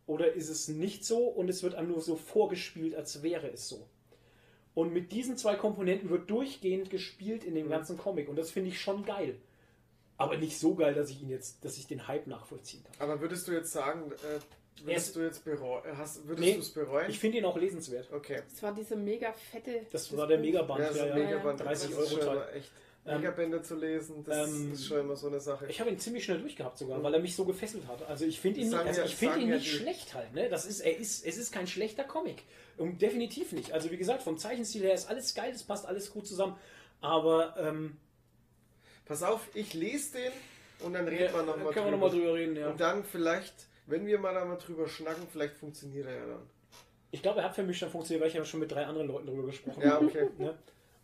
[0.06, 3.68] oder ist es nicht so und es wird einem nur so vorgespielt, als wäre es
[3.68, 3.86] so.
[4.74, 7.70] Und mit diesen zwei Komponenten wird durchgehend gespielt in dem Mhm.
[7.70, 9.36] ganzen Comic und das finde ich schon geil.
[10.16, 13.10] Aber nicht so geil, dass ich ihn jetzt, dass ich den Hype nachvollziehen kann.
[13.10, 15.82] Aber würdest du jetzt sagen, äh, würdest ist- du jetzt bereuen?
[15.98, 17.10] Hast, würdest Nee, du es bereuen?
[17.10, 18.10] Ich finde ihn auch lesenswert.
[18.12, 18.42] okay.
[18.50, 19.86] Das war diese mega fette.
[19.90, 20.38] Das war der.
[20.38, 21.14] Megaband, Ja, ja, ja.
[21.14, 22.06] Megaband, 30 das Euro
[22.54, 22.70] ist
[23.04, 23.12] schon.
[23.14, 25.66] Ähm, Megabände zu lesen, das ähm, ist schon immer so eine Sache.
[25.68, 28.06] Ich habe ihn ziemlich schnell durchgehabt sogar, weil er mich so gefesselt hat.
[28.08, 30.32] Also ich finde ihn, nicht, also ja- ich sagen ihn ja nicht die- schlecht halt.
[30.34, 30.48] Ne?
[30.48, 32.42] Das ist, er ist, es ist kein schlechter Comic.
[32.78, 33.72] Und definitiv nicht.
[33.72, 36.56] Also wie gesagt, vom Zeichenstil her ist alles geil, es passt alles gut zusammen.
[37.00, 37.96] Aber ähm,
[39.04, 40.32] Pass auf, ich lese den
[40.86, 42.68] und dann reden ja, wir nochmal können wir nochmal drüber reden, ja.
[42.70, 43.52] Und dann vielleicht,
[43.86, 46.42] wenn wir mal da mal drüber schnacken, vielleicht funktioniert er ja dann.
[47.10, 49.08] Ich glaube, er hat für mich dann funktioniert, weil ich ja schon mit drei anderen
[49.08, 50.06] Leuten drüber gesprochen Ja, habe.
[50.06, 50.28] okay.
[50.38, 50.54] Ne?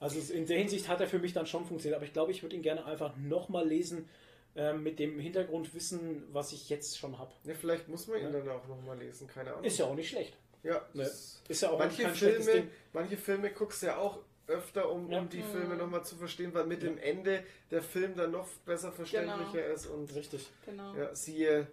[0.00, 1.96] Also in der Hinsicht hat er für mich dann schon funktioniert.
[1.96, 4.08] Aber ich glaube, ich würde ihn gerne einfach nochmal lesen
[4.56, 7.32] ähm, mit dem Hintergrundwissen, was ich jetzt schon habe.
[7.44, 8.30] Ja, vielleicht muss man ihn Ja.
[8.30, 9.64] dann auch nochmal lesen, keine Ahnung.
[9.64, 10.36] Ist ja auch nicht schlecht.
[10.62, 11.02] ja, Ne?
[11.48, 12.70] Ist ja auch manche, kein schlechtes Filme, Ding.
[12.92, 15.18] manche Filme guckst du ja auch öfter, um, Ja.
[15.20, 18.90] um die Filme nochmal zu verstehen, weil mit dem Ende der Film dann noch besser
[18.92, 19.74] verständlicher Genau.
[19.74, 19.86] ist.
[19.86, 20.48] Und Richtig.
[20.64, 20.94] Genau.
[20.94, 21.66] ja, siehe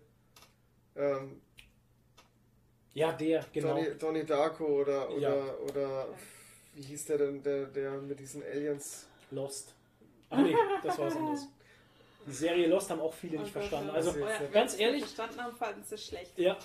[0.95, 1.42] ähm,
[2.94, 3.70] Ja, der, genau.
[3.76, 5.56] Donnie, Donnie Darko oder, oder, Ja.
[5.70, 6.08] oder
[6.76, 9.08] wie hieß der denn, der, der mit diesen Aliens?
[9.32, 9.74] Lost.
[10.30, 11.48] Ach nee, das war was anderes.
[12.28, 13.90] Die Serie Lost haben auch viele nicht Oh verstanden.
[13.92, 16.38] Also ganz wenn sie ehrlich- verstanden haben, fanden sie schlecht.
[16.38, 16.58] Ja,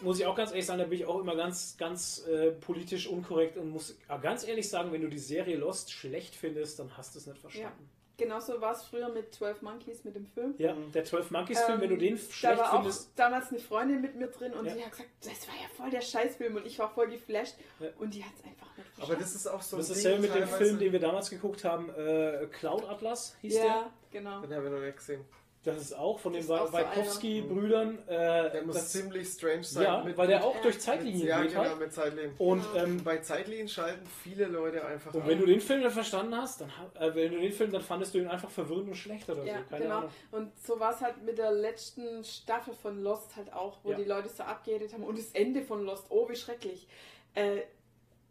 [0.00, 3.06] muss ich auch ganz ehrlich sagen, da bin ich auch immer ganz, ganz äh, politisch
[3.06, 7.14] unkorrekt und muss ganz ehrlich sagen, wenn du die Serie Lost schlecht findest, dann hast
[7.14, 7.88] du es nicht verstanden.
[8.16, 10.54] Genauso war es früher mit 12 Monkeys mit dem Film.
[10.58, 13.48] Ja, der 12 Monkeys Film, Ähm, wenn du den Da schlecht war auch findest, damals
[13.50, 14.74] eine Freundin mit mir drin und Ja.
[14.74, 17.88] die hat gesagt, das war ja voll der Scheißfilm und ich war voll geflasht Ja.
[17.98, 19.22] und die hat es einfach nicht Aber verstanden.
[19.22, 21.90] das ist auch so das ist dasselbe mit dem Film, den wir damals geguckt haben,
[21.90, 23.64] äh, Cloud Atlas hieß der.
[23.64, 24.40] ja, genau.
[24.42, 25.24] Den haben wir noch nicht gesehen.
[25.64, 26.72] Das ist auch von den Das so einer.
[26.72, 27.98] Wajkowski-Brüdern.
[28.08, 29.84] Der Äh, muss das, ziemlich strange sein.
[29.84, 30.60] ja, mit, weil der auch Ja.
[30.62, 31.78] durch mit, Zeitlinien Ja, geht genau, halt.
[31.78, 32.34] mit Zeitlinien.
[32.38, 35.28] Und ähm, Bei Zeitlinien schalten viele Leute einfach Und ab.
[35.28, 38.14] wenn du den Film dann verstanden hast, dann äh, wenn du den Film, dann fandest
[38.14, 39.64] du ihn einfach verwirrend und schlecht oder Ja, so.
[39.70, 39.96] Keine genau.
[39.98, 40.10] Ahnung.
[40.32, 43.96] Und so war es halt mit der letzten Staffel von Lost halt auch, wo Ja.
[43.96, 45.04] die Leute so abgeredet haben.
[45.04, 46.86] Und das Ende von Lost, oh, wie schrecklich.
[47.34, 47.62] Äh,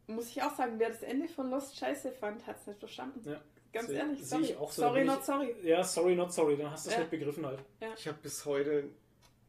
[0.05, 3.21] muss ich auch sagen, wer das Ende von Lost scheiße fand, hat es nicht verstanden.
[3.27, 3.41] Ja.
[3.73, 4.43] Ganz Seh- ehrlich, sorry.
[4.43, 4.81] ich auch so.
[4.83, 5.55] Da sorry, not sorry.
[5.63, 7.01] Ja, sorry, not sorry, dann hast du es Ja.
[7.01, 7.59] nicht begriffen halt.
[7.97, 8.85] Ich habe bis heute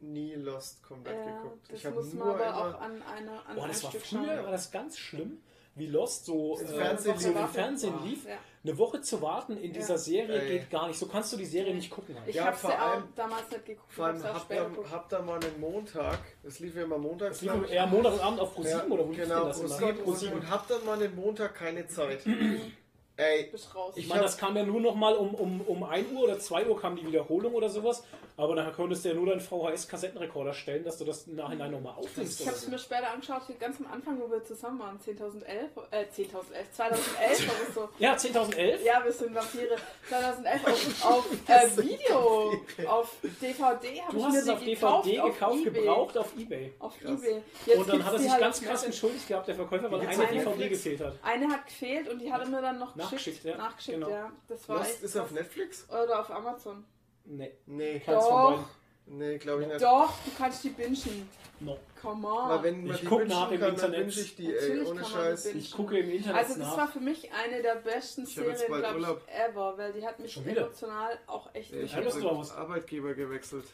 [0.01, 1.71] nie Lost komplett Ja, geguckt.
[1.71, 2.77] das Ich habe muss nur man aber immer...
[2.77, 5.39] auch an einer an Boah, das war Stück früher, war das ganz schlimm,
[5.77, 7.51] wie Lost so, Im äh, Fernsehen so im lief.
[7.51, 8.27] Fernsehen lief.
[8.27, 8.37] Ja.
[8.63, 9.81] Eine Woche zu warten in Ja.
[9.81, 10.49] dieser Serie Ey.
[10.59, 10.99] geht gar nicht.
[10.99, 12.15] So kannst du die Serie nicht gucken.
[12.19, 12.29] Halt.
[12.29, 13.93] Ich Ja, hab's vor ja auch allem- damals nicht geguckt.
[13.93, 17.41] Vor allem habt ihr, habt ihr mal einen Montag, das lief ja immer montags.
[17.41, 19.79] Das lief eher Montagabend auf ProSieben Ja, oder wo lief genau, denn das.
[19.79, 20.33] Pro Und, sieben.
[20.35, 22.25] und habt dann mal einen Montag keine Zeit.
[23.17, 23.49] Ey.
[23.95, 26.67] Ich meine, das kam ja nur noch mal um, um, um 1 Uhr oder 2
[26.67, 28.03] Uhr kam die Wiederholung oder sowas.
[28.37, 31.95] Aber dann konntest du ja nur deinen VHS-Kassettenrekorder stellen, dass du das im Nachhinein nochmal
[31.95, 32.41] aufnimmst.
[32.41, 32.71] Ich habe es so.
[32.71, 35.45] mir später angeschaut, ganz am Anfang, wo wir zusammen waren, 10.011,
[35.93, 37.89] äh, 10.011, 2011 oder so.
[37.99, 38.83] Ja, 10.011.
[38.85, 39.77] Ja, wir sind Vampire.
[40.09, 42.53] 2011 auf, auf äh, Video,
[42.89, 45.73] auf DVD habe Du ich hast mir es auf DVD gekauft, gekauft, auf eBay.
[45.83, 46.73] gebraucht auf Ebay.
[46.81, 47.23] Auf Krass.
[47.23, 47.43] Ebay.
[47.67, 50.23] Jetzt und dann hat er sich halt ganz krass entschuldigt gehabt, der Verkäufer, weil eine
[50.25, 51.15] auf DVD gefehlt hat.
[51.23, 53.45] Eine hat gefehlt und die hat er mir dann noch Nachgeschickt, geschickt.
[53.45, 53.57] ja.
[53.57, 54.11] Nachgeschickt, Genau.
[54.11, 54.33] ja.
[54.49, 55.31] Das war Lost echt ist auf.
[55.31, 55.87] Netflix?
[55.89, 56.85] Oder auf Amazon.
[57.25, 58.65] Nee, Nee, von Doch.
[59.07, 59.83] nee, glaube ich nicht.
[59.83, 61.29] Doch, du kannst die bingen.
[61.61, 61.79] No.
[62.03, 62.63] Come Aber on.
[62.65, 64.17] wenn man Ich die guck wünschen nach im kann, dann Internet.
[64.17, 65.47] ich die, ey, Natürlich ohne kann man die Scheiß.
[65.55, 66.77] Ich gucke im Internet Also das nach.
[66.77, 70.33] war für mich eine der besten hab Serien, glaube ich, ever, weil die hat mich
[70.33, 70.63] Schon wieder?
[70.67, 72.53] emotional auch echt Ja, ich Ja, habe was.
[72.53, 73.65] Arbeitgeber gewechselt.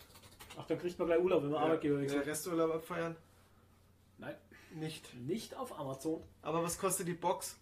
[0.59, 2.27] Ach, dann kriegt man gleich Urlaub, wenn man Arbeitgeber ja, wechselt.
[2.27, 3.17] Resturlaub abfeiern?
[4.19, 4.35] Nein,
[4.75, 5.15] Nicht.
[5.15, 6.23] nicht auf Amazon.
[6.43, 7.57] Aber was kostet die Box?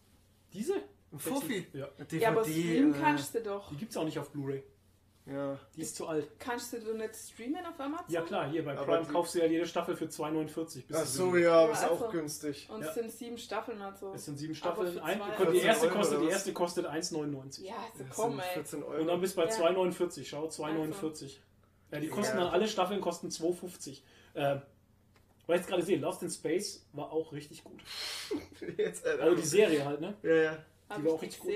[0.53, 0.75] Diese?
[1.13, 1.67] Ein Fuffi.
[1.73, 1.87] Ja.
[1.99, 2.19] DVD.
[2.19, 3.69] Ja, aber streamen äh, kannst du doch.
[3.71, 4.63] Die gibt es auch nicht auf Blu-ray.
[5.31, 5.59] Ja.
[5.77, 6.29] Die ist zu alt.
[6.39, 8.07] Kannst du nicht streamen auf Amazon?
[8.09, 10.87] Ja klar, hier bei Aber Prime die- kaufst du ja jede Staffel für 2,49.
[10.87, 11.43] bis Ach so, sieben.
[11.43, 12.69] ja, Ja, ist also- auch günstig.
[12.71, 12.89] Und Ja.
[12.89, 14.13] es sind sieben Staffeln also.
[14.15, 14.99] Es sind sieben Aber Staffeln.
[15.01, 17.65] Ein, die 14 erste Euro kostet, die erste kostet 1,99.
[17.67, 18.55] Ja, also Das komm, ey.
[18.55, 19.01] 14 Euro.
[19.03, 19.51] Und dann bist du bei Ja.
[19.53, 20.29] 2,49.
[20.29, 21.41] Schau, 2,49.
[21.91, 22.45] Ja, die kosten Ja.
[22.45, 24.03] dann, alle Staffeln kosten 2,50.
[24.35, 24.41] Äh,
[25.47, 27.81] weil ich jetzt gerade sehe, Lost in Space war auch richtig gut.
[28.79, 30.15] Jetzt, äh, Also die Serie halt, ne?
[30.23, 30.59] ja, ja.
[30.91, 31.53] Hab Die war ich auch richtig gut.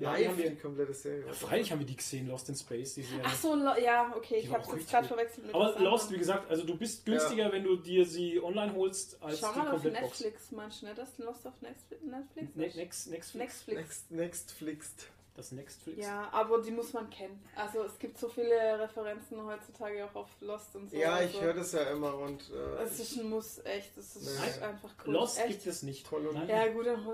[0.00, 1.26] Ja, die Live, haben wir, die komplette Serie.
[1.26, 3.22] ja, freilich haben wir die gesehen, Lost in Space, die Serie.
[3.24, 6.18] Ach so, lo- ja, okay, Die ich jetzt richtig gerade verwechselt mit Aber Lost, wie
[6.18, 9.66] gesagt, also du bist günstiger, wenn du dir sie online holst, als Schau die mal
[9.94, 10.02] auf.
[10.02, 10.52] Netflix,
[10.82, 12.76] du nicht, dass Lost auf Netflix Netflix Ne- ist?
[12.76, 13.78] Next, Next, Netflix.
[13.78, 14.94] Next, Nextflix.
[15.38, 16.04] Das Nextflix.
[16.04, 17.40] Ja, aber die muss man kennen.
[17.54, 20.96] Also es gibt so viele Referenzen heutzutage auch auf Lost und so.
[20.96, 23.96] Ja, ich also, höre das ja immer und äh, Es ist ein Muss, echt.
[23.96, 24.64] Das ist Nee.
[24.64, 25.12] einfach cool.
[25.14, 25.48] Lost echt.
[25.50, 26.04] gibt es nicht.
[26.08, 26.48] Toll und- Nein.
[26.48, 27.06] Ja, gut, dann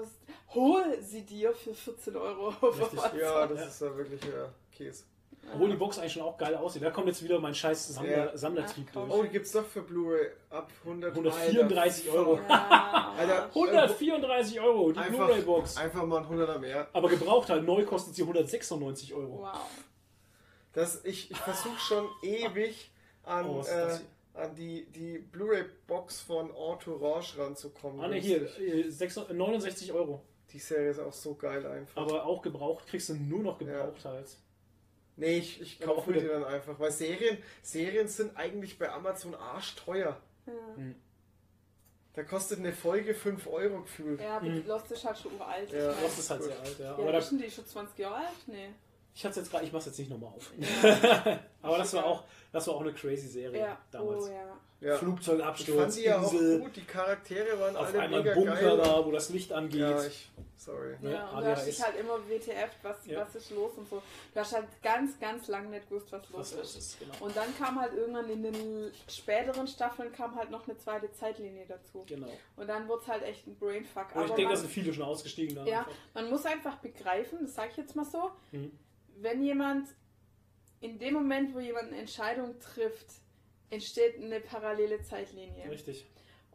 [0.55, 2.51] hol sie dir für 14 Euro
[3.15, 3.67] ja, das Ja.
[3.67, 5.05] ist ja wirklich ja, Käse.
[5.53, 6.83] Obwohl die Box eigentlich schon auch geil aussieht.
[6.83, 8.37] Da kommt jetzt wieder mein scheiß Sammler, Ja.
[8.37, 9.11] Sammlertrieb durch.
[9.11, 12.41] Oh, die gibt's doch für Blu-ray ab 100 134 Alter, Euro.
[12.49, 13.15] Ja.
[13.17, 15.77] Alter, 134 Euro, die Blu-ray-Box.
[15.77, 16.89] einfach mal ein 100er mehr.
[16.93, 19.43] Aber gebraucht halt, neu kostet sie 196 Euro.
[19.43, 19.61] Wow.
[20.73, 22.91] Das, ich ich versuche schon ewig
[23.23, 23.97] an, Oh, äh,
[24.35, 28.01] an die, die Blu-ray-Box von Entourage ranzukommen.
[28.01, 28.87] Ah ne, hier, Günstig.
[28.87, 30.21] äh, 6 69 Euro.
[30.53, 32.01] Die Serie ist auch so geil einfach.
[32.03, 34.27] Aber auch gebraucht, kriegst du nur noch gebraucht halt.
[35.17, 39.35] Nee, ich, ich kaufe mir die dann einfach, weil Serien, Serien sind eigentlich bei Amazon
[39.35, 40.21] arschteuer.
[40.47, 40.53] Ja.
[42.15, 44.21] Da kostet eine Folge 5 Euro gefühlt.
[44.21, 44.65] Ja, aber Mhm.
[44.67, 45.71] Lost ist halt schon uralt.
[45.73, 45.91] Ja.
[45.91, 46.05] ich mein.
[46.05, 46.51] Das ist halt Gut.
[46.51, 46.85] sehr alt, ja.
[46.85, 48.29] Ja, Aber da, ist denn die schon 20 Jahre alt?
[48.47, 48.69] Nee.
[49.15, 50.53] ich hatte jetzt gerade, ich mach's jetzt nicht nochmal auf.
[51.63, 54.25] Aber das war auch, das war auch eine crazy Serie Ja, damals.
[54.25, 54.61] oh ja.
[54.85, 54.95] Ja.
[54.95, 58.35] Ich Flugzeugabsturz, fand die ja auch Insel, gut, die Charaktere waren auf alle einmal mega
[58.35, 58.77] Bunker geil.
[58.77, 59.81] da, wo das Licht angeht.
[59.81, 60.95] Ja, ich, sorry.
[61.03, 63.21] Ja, Ja, und du hast dich halt immer WTF, was, Ja.
[63.21, 64.03] was ist los und so.
[64.35, 66.77] Du hast halt ganz, ganz lang nicht gewusst, was los Was ist.
[66.77, 67.15] ist, genau.
[67.21, 71.65] Und dann kam halt irgendwann in den späteren Staffeln kam halt noch eine zweite Zeitlinie
[71.67, 72.05] dazu.
[72.07, 72.29] genau.
[72.57, 74.09] Und dann wurde es halt echt ein Brainfuck.
[74.13, 75.57] Aber ich Aber denke, da sind viele schon ausgestiegen.
[75.57, 75.79] Dann Ja.
[75.79, 75.93] einfach.
[76.13, 78.71] man muss einfach begreifen, das sage ich jetzt mal so, Mhm.
[79.17, 79.89] wenn jemand
[80.81, 83.07] in dem Moment, wo jemand eine Entscheidung trifft,
[83.75, 85.71] entsteht eine parallele Zeitlinie.
[85.71, 86.07] Richtig.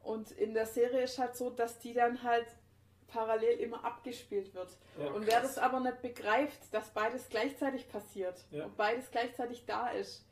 [0.04, 2.48] Und in der Serie ist halt so, dass die dann halt
[3.08, 4.70] parallel immer abgespielt wird.
[5.00, 5.08] Ja.
[5.12, 8.66] und wer das aber nicht begreift, dass beides gleichzeitig passiert Ja.
[8.66, 10.26] und beides gleichzeitig da ist,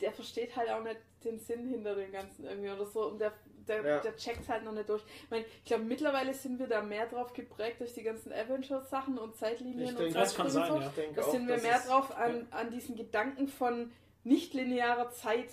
[0.00, 3.32] der versteht halt auch nicht den Sinn hinter dem Ganzen irgendwie oder so und der,
[3.68, 3.98] der, Ja.
[4.00, 5.02] der checkt halt noch nicht durch.
[5.24, 9.18] Ich, meine, ich glaube, mittlerweile sind wir da mehr drauf geprägt durch die ganzen Avengers-Sachen
[9.18, 10.78] und Zeitlinien Ich und denke, Das kann sein, so.
[10.80, 10.86] ja.
[10.86, 13.92] Ich denke Da sind wir mehr drauf an, an diesen Gedanken von
[14.24, 15.50] nicht-linearer Zeit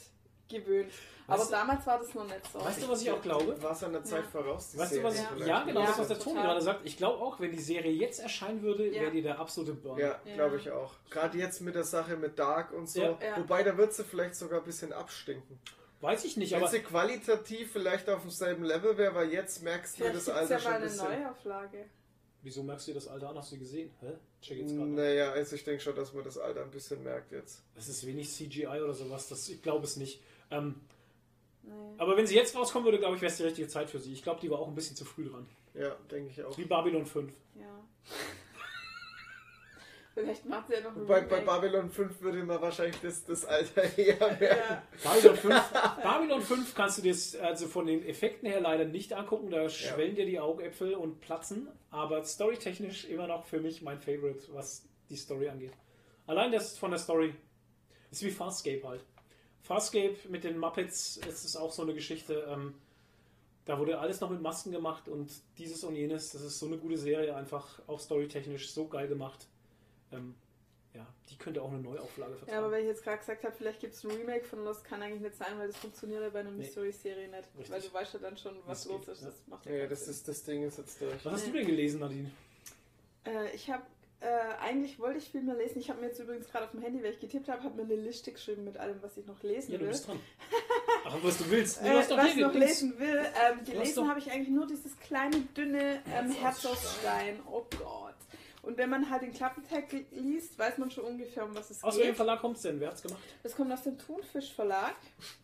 [0.51, 0.91] gewöhnt.
[1.27, 2.59] Aber Weißt du- damals war das noch nicht so.
[2.59, 3.61] Weißt du, was ich auch glaube?
[3.63, 4.29] War es an der Zeit Ja.
[4.29, 4.71] voraus?
[4.71, 5.25] die Weißt du, was ich.
[5.27, 5.47] vielleicht.
[5.47, 6.43] Ja, genau, Ja, das, was der Toni total.
[6.49, 6.81] gerade sagt.
[6.85, 9.01] Ich glaube auch, wenn die Serie jetzt erscheinen würde, Ja.
[9.03, 9.97] wäre die der absolute Burn.
[9.99, 10.35] Ja, Ja.
[10.35, 10.93] glaube ich auch.
[11.09, 13.01] Gerade jetzt mit der Sache mit Dark und so.
[13.01, 13.17] Ja.
[13.23, 13.37] Ja.
[13.37, 15.59] Wobei, da wird sie vielleicht sogar ein bisschen abstinken.
[16.01, 16.67] Weiß ich nicht, Wenn aber.
[16.71, 20.59] sie qualitativ vielleicht auf demselben Level wäre, weil jetzt merkst du das es Alter ja
[20.59, 21.21] schon mal ein eine bisschen.
[21.21, 21.85] Neuauflage.
[22.43, 23.37] Wieso merkst du das Alter an?
[23.37, 23.91] Hast du gesehen?
[24.01, 24.13] Hä?
[24.41, 24.89] Check jetzt gerade.
[24.89, 27.61] Naja, also ich denke schon, dass man das Alter ein bisschen merkt jetzt.
[27.75, 29.29] Das ist wenig CGI oder sowas.
[29.29, 30.23] Das, ich glaube es nicht.
[30.51, 30.75] Ähm,
[31.63, 31.73] Nee.
[31.99, 34.11] aber wenn sie jetzt rauskommen würde, glaube ich, wäre es die richtige Zeit für sie.
[34.13, 35.47] Ich glaube, die war auch ein bisschen zu früh dran.
[35.75, 36.57] Ja, denke ich auch.
[36.57, 37.31] Wie Babylon 5.
[37.55, 37.65] Ja.
[40.13, 41.21] Vielleicht macht sie ja noch ein Bei.
[41.21, 44.43] Babylon 5 würde man wahrscheinlich das, das Alter eher merken.
[44.43, 44.83] Ja.
[45.03, 45.71] Babylon 5,
[46.03, 50.15] Babylon 5 kannst du dir also von den Effekten her leider nicht angucken, da schwellen
[50.15, 55.15] dir die Augäpfel und platzen, aber storytechnisch immer noch für mich mein Favorite, was die
[55.15, 55.71] Story angeht.
[56.27, 57.33] Allein das von der Story
[58.09, 59.05] ist wie Farscape halt.
[59.71, 62.45] Farscape mit den Muppets ist es auch so eine Geschichte.
[62.49, 62.73] Ähm,
[63.65, 66.31] da wurde alles noch mit Masken gemacht und dieses und jenes.
[66.31, 69.47] Das ist so eine gute Serie, einfach auch storytechnisch so geil gemacht.
[70.11, 70.35] Ähm,
[70.93, 72.51] ja, die könnte auch eine Neuauflage vertragen.
[72.51, 74.83] Ja, aber wenn ich jetzt gerade gesagt habe, vielleicht gibt es ein Remake von Lost,
[74.83, 76.57] kann eigentlich nicht sein, weil das funktioniert ja bei einer Nee.
[76.63, 77.43] Mystery-Serie nicht.
[77.57, 77.71] Richtig.
[77.71, 79.21] Weil du weißt ja dann schon, was Das los geht, ist.
[79.21, 79.27] ja.
[79.29, 80.13] Das macht Ja, keinen das, Sinn.
[80.15, 81.23] ist, das Ding ist jetzt durch.
[81.25, 82.31] Was hast du denn gelesen, Nadine?
[83.25, 83.83] Äh, ich habe,
[84.21, 85.79] äh, eigentlich wollte ich viel mehr lesen.
[85.79, 87.83] Ich habe mir jetzt übrigens gerade auf dem Handy, weil ich getippt habe, habe mir
[87.83, 89.91] eine Liste geschrieben mit allem, was ich noch lesen Ja, du will.
[89.91, 90.19] bist dran.
[91.05, 91.81] Ach, was du willst.
[91.81, 92.67] Nee, Äh, du hast doch was ich noch links.
[92.67, 93.25] lesen will.
[93.49, 97.39] Ähm, gelesen habe ich eigentlich nur dieses kleine, dünne ähm, Herz aus aus Stein.
[97.51, 98.13] Oh Gott.
[98.63, 101.95] Und wenn man halt den Klappentext liest, weiß man schon ungefähr, um was es Aus
[101.95, 102.15] welchem geht.
[102.17, 102.79] Verlag kommt es denn?
[102.79, 103.19] Wer hat's gemacht?
[103.41, 104.93] Das kommt aus dem Thunfisch Verlag.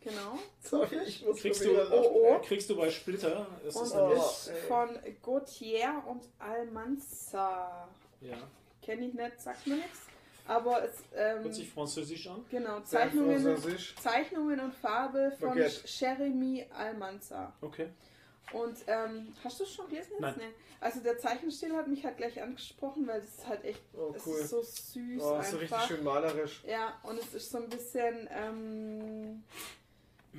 [0.04, 0.38] Genau.
[0.60, 1.70] Sorry, ich muss Kriegst du.
[1.92, 2.38] Oh, oh.
[2.44, 3.44] kriegst du bei Splitter.
[3.64, 4.90] Das Und ist Oh, ist von
[5.20, 7.88] Gautier und Almanza.
[8.20, 8.36] ja,
[8.88, 10.00] Kenne ich nicht, sagt mir nichts.
[10.46, 12.42] Aber es, ähm, hört sich französisch an.
[12.50, 13.94] genau, Zeichnungen, französisch.
[13.96, 15.82] Zeichnungen und Farbe von Baguette.
[15.86, 17.52] Jeremy Almanza.
[17.60, 17.88] Okay.
[18.54, 20.20] Und ähm, hast du es schon gelesen jetzt?
[20.22, 20.34] Nein.
[20.38, 20.44] Nee.
[20.80, 24.26] Also der Zeichenstil hat mich halt gleich angesprochen, weil es ist halt echt, Oh, es
[24.26, 24.38] cool.
[24.38, 25.86] ist so süß Oh, so richtig einfach.
[25.86, 26.62] schön malerisch.
[26.66, 29.44] Ja, und es ist so ein bisschen, ähm,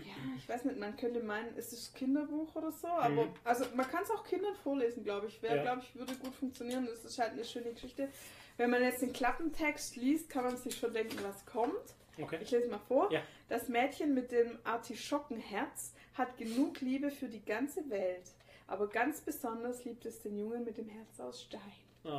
[0.06, 3.34] ja, ich weiß nicht, man könnte meinen, es ist Kinderbuch oder so, aber Mhm.
[3.44, 5.42] also man kann es auch Kindern vorlesen, glaube ich.
[5.42, 5.62] Wäre, Ja.
[5.64, 6.88] glaube ich, würde gut funktionieren.
[6.92, 8.10] Es ist halt eine schöne Geschichte.
[8.58, 11.96] Wenn man jetzt den Klappentext liest, kann man sich schon denken, was kommt.
[12.22, 12.40] Okay.
[12.42, 13.10] Ich lese mal vor.
[13.12, 13.22] Ja.
[13.48, 18.24] Das Mädchen mit dem Artischockenherz hat genug Liebe für die ganze Welt.
[18.68, 21.62] Aber ganz besonders liebt es den Jungen mit dem Herz aus Stein.
[22.04, 22.10] Oh.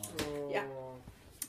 [0.00, 0.50] Oh.
[0.52, 0.62] Ja.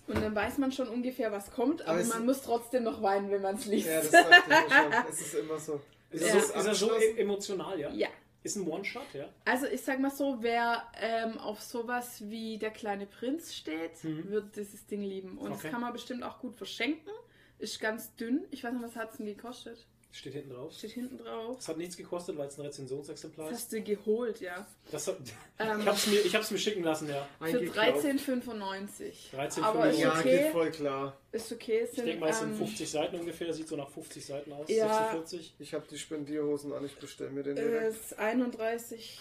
[0.08, 3.30] Und dann weiß man schon ungefähr, was kommt, aber Aber man muss trotzdem noch weinen,
[3.32, 3.88] wenn man es liest.
[3.88, 4.94] Ja, das mir schon.
[5.10, 5.80] Es ist immer so.
[6.12, 6.34] Ist, Ja.
[6.34, 7.90] er so, ist er so e- emotional, ja?
[7.92, 8.10] ja.
[8.44, 9.30] Ist ein One-Shot, ja?
[9.46, 14.30] Also ich sag mal so, wer ähm, auf sowas wie der kleine Prinz steht, Mhm.
[14.30, 15.38] wird dieses Ding lieben.
[15.38, 15.60] Und Okay.
[15.64, 17.12] das kann man bestimmt auch gut verschenken.
[17.60, 18.44] Ist ganz dünn.
[18.52, 19.86] Ich weiß nicht, was hat es denn gekostet?
[20.14, 20.74] Steht hinten drauf.
[20.74, 21.56] Steht hinten drauf.
[21.56, 23.64] Das hat nichts gekostet, weil es ein Rezensionsexemplar Das ist.
[23.66, 24.68] hast du geholt, ja.
[24.92, 25.16] Das hat,
[25.60, 27.28] Ähm, ich hab's mir, ich hab's mir schicken lassen, ja.
[27.40, 27.96] Für Eingeklaut.
[28.04, 29.34] 13,95.
[29.34, 29.62] 13,95.
[29.62, 30.38] Aber ist Ja, okay.
[30.40, 31.18] geht voll klar.
[31.32, 31.80] Ist okay.
[31.84, 33.54] Es Ich sind, denke mal, es sind ähm, 50 Seiten ungefähr.
[33.54, 34.68] Sieht so nach 50 Seiten aus.
[34.70, 35.12] Ja.
[35.12, 35.56] 46.
[35.60, 37.96] Ich habe die Spendierhosen an, ich bestelle mir den direkt.
[37.96, 39.18] ist 31,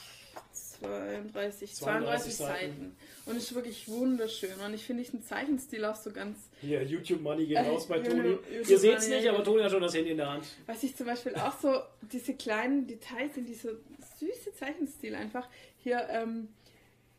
[0.81, 2.97] 32, 32 Seiten.
[3.27, 4.59] Und ist wirklich wunderschön.
[4.65, 7.99] Und ich finde diesen Zeichenstil auch so ganz Hier, YouTube Money geht Äh, raus bei
[8.01, 8.39] Toni.
[8.69, 10.45] Ihr seht's Money, nicht, aber Toni hat schon das Handy in der Hand.
[10.67, 11.75] Was ich zum Beispiel auch so,
[12.13, 13.71] diese kleinen Details in dieser
[14.19, 15.49] süße Zeichenstil einfach.
[15.83, 16.49] Hier, ähm,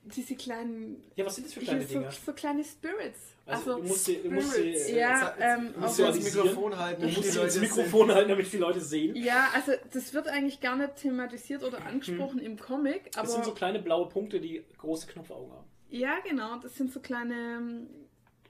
[0.04, 2.12] diese kleinen, Ja, was sind das für kleine so, Dinger?
[2.12, 3.20] so kleine Spirits.
[3.52, 6.24] Also, Also, du musst sie- du musst sie- Spirits, ja, Äh, ähm, musst ja das.
[6.24, 9.16] Mikrofon halten, Du damit musst Leute Mikrofon halten, damit die Leute sehen.
[9.16, 13.46] ja, also das wird eigentlich gar nicht thematisiert oder angesprochen im Comic, aber Das sind
[13.46, 15.66] so kleine blaue Punkte, die große Knopfaugen haben.
[15.90, 17.88] ja, genau, das sind so kleine,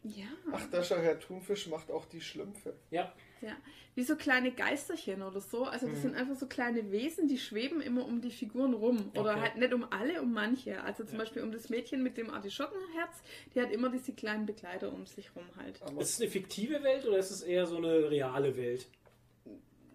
[0.04, 2.74] ja, Ach, da schau her, Thunfisch macht auch die Schlümpfe.
[2.90, 3.12] Ja,
[3.42, 3.56] ja,
[3.96, 5.66] wie so kleine Geisterchen oder so.
[5.66, 6.02] Also das Mhm.
[6.02, 9.12] sind einfach so kleine Wesen, die schweben immer um die Figuren rum.
[9.16, 9.40] Oder Okay.
[9.42, 10.82] halt nicht um alle, um manche.
[10.84, 11.20] Also zum Ja.
[11.20, 13.22] Beispiel um das Mädchen mit dem Artischockenherz,
[13.54, 15.82] die hat immer diese kleinen Begleiter um sich rum halt.
[15.82, 18.88] Aber ist es eine fiktive Welt oder ist es eher so eine reale Welt?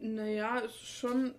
[0.01, 1.35] Naja, es ist schon.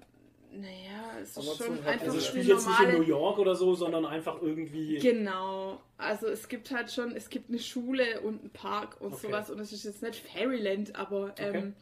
[0.50, 3.02] Naja, es ist schon einfach Also es spielt jetzt nicht in New.
[3.02, 4.98] York oder so, sondern einfach irgendwie.
[4.98, 5.82] Genau.
[5.98, 9.28] Also es gibt halt schon, es gibt eine Schule und einen Park und Okay.
[9.28, 11.74] sowas und es ist jetzt nicht Fairyland, aber ähm, Okay.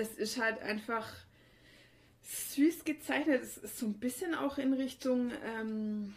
[0.00, 1.06] Es ist halt einfach
[2.22, 3.42] süß gezeichnet.
[3.42, 6.14] Es ist so ein bisschen auch in Richtung, ähm,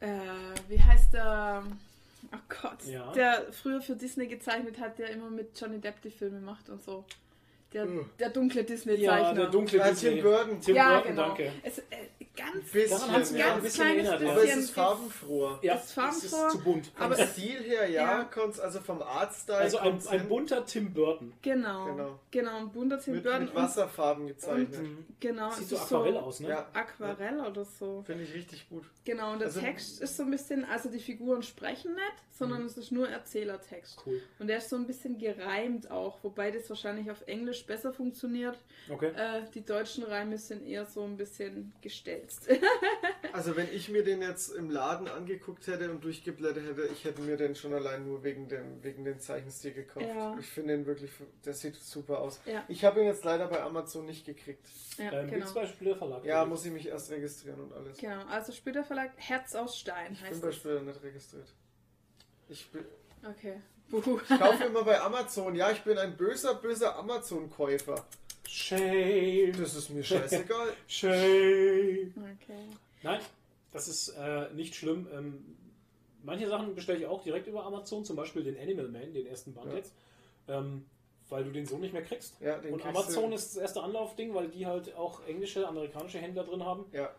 [0.00, 0.08] äh,
[0.68, 1.64] wie heißt der?
[2.32, 3.12] Oh Gott, Ja.
[3.12, 6.82] der früher für Disney gezeichnet hat, der immer mit Johnny Depp die Filme macht und
[6.82, 7.04] so.
[7.74, 8.04] Der, Uh.
[8.18, 9.06] der dunkle Disney-Zeichner.
[9.28, 10.10] ja, der dunkle Disney.
[10.14, 10.60] Tim Burton.
[10.60, 11.26] Tim ja, Burton, genau.
[11.28, 11.52] danke.
[11.64, 11.82] Es, äh,
[12.36, 13.44] ganz, Bisschen, Daran mich ja.
[13.46, 14.28] ein ganz bisschen kleines erinnert, ja.
[14.30, 15.58] Aber es bisschen ist farbenfroher.
[15.62, 16.86] Ja, es Farbenfroh- ist zu bunt.
[16.86, 18.24] Vom Aber es- Stil her, ja, ja.
[18.24, 19.58] kommt's also vom Artstyle.
[19.58, 21.32] Also ein, ein bunter Tim Burton.
[21.42, 21.84] Genau.
[21.86, 22.18] Genau.
[22.30, 23.44] Genau, ein bunter Tim mit, Burton.
[23.44, 24.72] mit Wasserfarben gezeichnet.
[24.80, 24.98] Mhm.
[24.98, 26.48] Und, genau, Sieht es so ist Aquarell aus, ne?
[26.48, 28.02] Ja, Aquarell oder so.
[28.06, 28.84] finde ich richtig gut.
[29.04, 32.04] Genau, und der Also- Text ist so ein bisschen, also die Figuren sprechen nicht,
[32.38, 32.66] sondern Mhm.
[32.66, 33.98] es ist nur Erzählertext.
[34.06, 34.20] Cool.
[34.40, 38.58] Und der ist so ein bisschen gereimt auch, wobei das wahrscheinlich auf Englisch besser funktioniert.
[38.90, 39.12] Okay.
[39.16, 42.48] Äh, die deutschen Reime sind eher so ein bisschen gestelzt.
[43.32, 47.20] Also wenn ich mir den jetzt im Laden angeguckt hätte und durchgeblättert hätte, ich hätte
[47.20, 50.06] mir den schon allein nur wegen dem, wegen dem Zeichenstil gekauft.
[50.06, 50.36] Ja.
[50.38, 51.10] Ich finde den wirklich,
[51.44, 52.40] der sieht super aus.
[52.46, 54.64] ja, Ich habe ihn jetzt leider bei Amazon nicht gekriegt.
[54.98, 55.52] ja ähm, genau.
[55.52, 56.24] Bei Spielerverlag.
[56.24, 57.98] Ja, muss ich mich erst registrieren und alles.
[57.98, 60.56] Genau, also Splitter Verlag Herz aus Stein Ich bin heißt bei das.
[60.56, 61.52] Spieler nicht registriert.
[62.48, 62.84] Ich, bin,
[63.28, 63.60] Okay.
[63.92, 65.54] Ich kaufe immer bei Amazon.
[65.54, 68.04] Ja, ich bin ein böser, böser Amazon-Käufer.
[68.48, 69.52] Shame.
[69.58, 70.72] Das ist mir scheißegal.
[70.88, 72.12] Shame.
[72.16, 72.64] Okay.
[73.02, 73.20] Nein,
[73.72, 75.06] das ist äh, nicht schlimm.
[75.12, 75.56] Ähm,
[76.22, 79.52] manche Sachen bestelle ich auch direkt über Amazon, zum Beispiel den Animal Man, den ersten
[79.54, 79.76] Band Ja.
[79.76, 79.92] jetzt.
[80.48, 80.84] Ähm,
[81.30, 82.34] weil du den so nicht mehr kriegst.
[82.40, 85.66] Ja, den Und kriegst Amazon du- ist das erste Anlaufding, weil die halt auch englische,
[85.66, 86.84] amerikanische Händler drin haben.
[86.92, 87.10] Ja,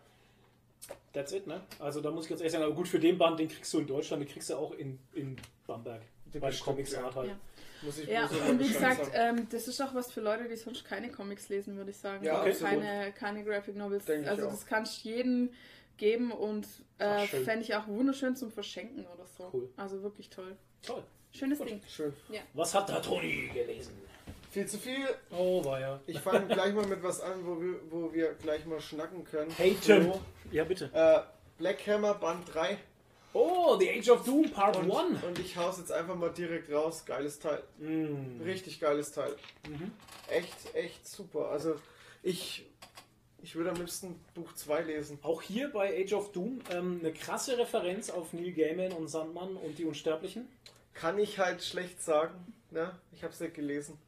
[1.12, 1.62] That's it, ne?
[1.80, 3.78] Also da muss ich ganz ehrlich sagen, aber gut, für den Band, den kriegst du
[3.80, 5.36] in Deutschland, den kriegst du auch in, in
[5.66, 6.02] Bamberg.
[6.32, 7.04] Den Bei bestimmt, Comics ja.
[7.04, 7.28] Art halt.
[7.30, 7.36] Ja.
[7.82, 10.56] muss ich Ja, immer und wie gesagt, ähm, das ist auch was für Leute, die
[10.56, 12.24] sonst keine Comics lesen, würde ich sagen.
[12.24, 12.60] Ja, absolut.
[12.60, 14.04] keine, keine Graphic Novels.
[14.04, 15.50] Denke ich also das kannst du jedem
[15.96, 16.66] geben und
[16.98, 19.50] äh, fände ich auch wunderschön zum Verschenken oder so.
[19.52, 19.68] Cool.
[19.76, 20.56] Also wirklich toll.
[20.82, 21.02] Toll.
[21.32, 21.68] Schönes Gut.
[21.68, 21.80] Ding.
[21.88, 22.12] Schön.
[22.54, 23.92] Was hat da Toni gelesen?
[24.50, 25.06] Viel zu viel.
[25.30, 26.00] Oh, war ja.
[26.06, 29.50] Ich fange gleich mal mit was an, wo wir, wo wir gleich mal schnacken können.
[29.58, 30.04] Haten.
[30.04, 30.90] So, Ja, bitte.
[30.94, 31.20] äh,
[31.58, 32.78] Black Hammer Band 3.
[33.38, 35.22] Oh, The Age of Doom Part Und, 1.
[35.24, 37.04] und ich hau's jetzt einfach mal direkt raus.
[37.04, 37.62] Geiles Teil.
[37.78, 38.40] Mm.
[38.42, 39.36] Richtig geiles Teil.
[39.68, 39.92] Mhm.
[40.30, 41.50] Echt, echt super.
[41.50, 41.74] Also
[42.22, 42.64] ich,
[43.42, 45.18] ich würde am liebsten Buch 2 lesen.
[45.20, 49.56] Auch hier bei Age of Doom ähm, eine krasse Referenz auf Neil Gaiman und Sandmann
[49.56, 50.48] und die Unsterblichen.
[50.94, 52.54] Kann ich halt schlecht sagen.
[52.70, 52.98] Ne?
[53.12, 53.98] Ich habe es nicht gelesen.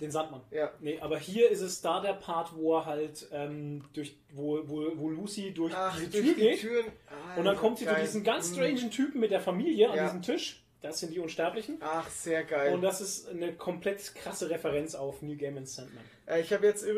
[0.00, 0.42] Den Sandmann.
[0.50, 0.70] Ja.
[0.80, 4.92] Nee, aber hier ist es da der Part, wo er halt ähm, durch, wo, wo,
[4.96, 6.86] wo Lucy durch Ach, diese durch Tür die geht Türen.
[7.08, 8.02] Ah, und dann kommt sie zu geil.
[8.02, 8.52] diesen ganz Mm.
[8.54, 10.04] strangen Typen mit der Familie an Ja.
[10.04, 10.62] diesem Tisch.
[10.82, 11.78] Das sind die Unsterblichen.
[11.80, 12.74] Ach, sehr geil.
[12.74, 16.04] Und das ist eine komplett krasse Referenz auf Neil Gaiman's Sandman.
[16.26, 16.94] Äh, ich habe jetzt, äh,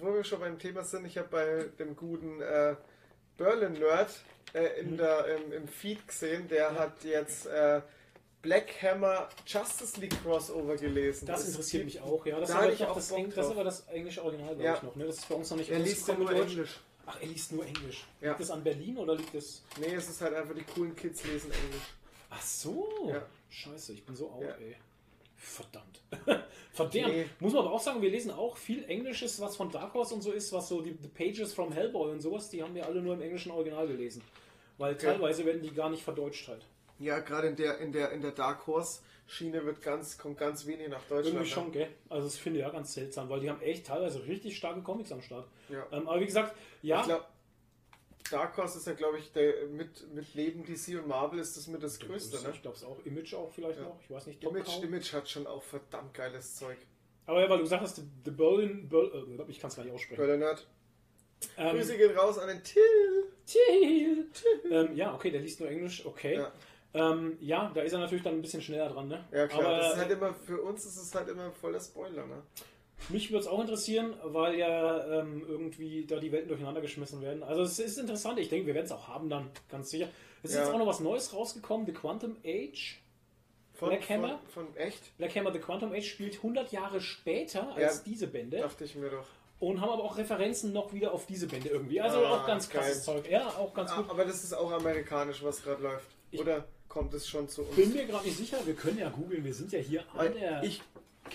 [0.00, 2.74] wo wir schon beim Thema sind, ich habe bei dem guten äh,
[3.36, 4.10] Berlin Nerd
[4.54, 4.96] äh, in Mhm.
[4.96, 7.82] der, im, im Feed gesehen, der hat jetzt äh,
[8.42, 11.26] Black Hammer Justice League Crossover gelesen.
[11.26, 12.38] Das Es interessiert mich auch, ja.
[12.38, 14.76] Das, da aber ich auch das, Eng, das aber das englische Original, glaube Ja.
[14.76, 14.94] ich, noch.
[14.96, 15.06] Ne?
[15.06, 16.52] Das ist bei uns noch nicht Er liest ja nur Deutsch.
[16.52, 16.80] Englisch.
[17.06, 18.04] Ach, er liest nur Englisch.
[18.20, 18.28] Ja.
[18.30, 19.62] Liegt das an Berlin oder liegt das.
[19.80, 21.82] Nee, es ist halt einfach, die coolen Kids lesen Englisch.
[22.30, 23.08] Ach so.
[23.10, 23.22] Ja.
[23.48, 24.76] Scheiße, ich bin so out, ey.
[25.36, 26.00] Verdammt.
[26.72, 27.06] Verdammt.
[27.08, 27.26] Nee.
[27.40, 30.22] Muss man aber auch sagen, wir lesen auch viel Englisches, was von Dark Horse und
[30.22, 33.00] so ist, was so die The Pages from Hellboy und sowas, die haben wir alle
[33.00, 34.22] nur im englischen Original gelesen.
[34.78, 36.64] Weil teilweise werden die gar nicht verdeutscht halt.
[36.98, 40.66] Ja, gerade in der, in der, in der Dark Horse Schiene wird ganz, kommt ganz
[40.66, 41.26] wenig nach Deutschland.
[41.26, 41.70] Irgendwie schon, ne?
[41.72, 41.88] gell?
[42.08, 45.12] Also das finde ich ja ganz seltsam, weil die haben echt teilweise richtig starke Comics
[45.12, 45.46] am Start.
[45.68, 45.86] Ja.
[45.92, 47.26] Ähm, aber wie gesagt, ja, Ich glaube,
[48.30, 51.66] Dark Horse ist ja, glaube ich, der, mit, mit Leben DC und Marvel ist das
[51.66, 52.52] mit das Größte, ne?
[52.54, 53.04] ich glaube es auch.
[53.04, 53.84] Image auch vielleicht Ja.
[53.84, 54.00] noch.
[54.02, 54.42] Ich weiß nicht.
[54.42, 54.82] Image.
[54.82, 56.78] Image hat schon auch verdammt geiles Zeug.
[57.26, 59.92] Aber ja, weil du gesagt hast, The Berlin, Ber äh, ich kann es gar nicht
[59.92, 60.16] aussprechen.
[60.16, 60.66] Berlin Nerd.
[61.58, 63.32] Ähm, Grüße gehen raus an den Till.
[63.46, 64.26] Till.
[64.70, 66.36] ähm, ja, okay, der liest nur Englisch, okay.
[66.36, 66.52] Ja.
[66.98, 69.24] Ähm, ja, da ist er natürlich dann ein bisschen schneller dran, ne?
[69.32, 71.80] Ja klar, Aber das ist halt immer, für uns ist es halt immer voll der
[71.80, 72.42] Spoiler, ne?
[73.10, 77.44] mich würde es auch interessieren, weil ja ähm, irgendwie da die Welten durcheinander geschmissen werden.
[77.44, 80.08] Also es ist interessant, ich denke, wir werden es auch haben dann, ganz sicher.
[80.42, 80.62] Es ist Ja.
[80.64, 83.00] jetzt auch noch was Neues rausgekommen, The Quantum Age.
[83.74, 84.40] Von, Black Hammer?
[84.48, 85.16] Von, von echt?
[85.16, 88.02] Black Hammer The Quantum Age spielt 100 Jahre später als Ja.
[88.04, 89.26] diese Bände Dachte ich mir doch.
[89.60, 92.00] und haben aber auch Referenzen noch wieder auf diese Bände irgendwie.
[92.00, 93.16] Also Ah, auch ganz krasses geil.
[93.22, 93.30] Zeug.
[93.30, 94.10] Ja, auch ganz Ah, gut.
[94.10, 96.08] aber das ist auch amerikanisch, was gerade läuft.
[96.32, 97.76] Ich- Oder kommt es schon zu uns?
[97.76, 100.30] Bin mir gerade nicht sicher, wir können ja googeln, wir sind ja hier an Weil
[100.32, 100.62] der...
[100.62, 100.82] ich,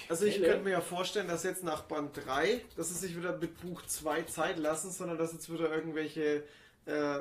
[0.10, 0.48] also ich Quelle.
[0.48, 3.82] könnte mir ja vorstellen, dass jetzt nach Band 3, dass sie sich wieder mit Buch
[3.86, 6.44] 2 Zeit lassen, sondern dass jetzt wieder irgendwelche
[6.86, 7.20] äh,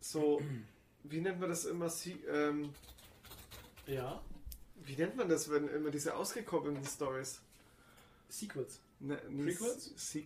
[0.00, 0.40] so,
[1.04, 2.72] wie nennt man das immer, Sie, ähm,
[3.86, 4.20] ja,
[4.82, 7.40] wie nennt man das, wenn immer diese ausgekoppelten Stories?
[8.28, 8.80] Sequels.
[9.00, 9.92] Ne, nee, Prequels?
[9.96, 10.24] Se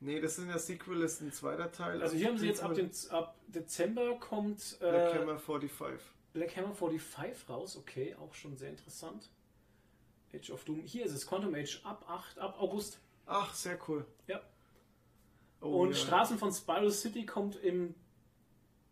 [0.00, 2.02] nee, das sind ja Sequel, ist ein zweiter Teil.
[2.02, 6.00] Also hier haben sie jetzt ab, dem, ab Dezember kommt äh, Black Hammer 45.
[6.36, 9.30] Black Hammer 45 raus, okay, auch schon sehr interessant.
[10.34, 10.80] Age of Doom.
[10.82, 12.98] Hier ist es Quantum Age ab 8, ab August.
[13.24, 14.04] Ach, sehr cool.
[14.26, 14.42] Ja.
[15.62, 15.96] Oh, Und ja.
[15.96, 17.94] Straßen von Spiral City kommt im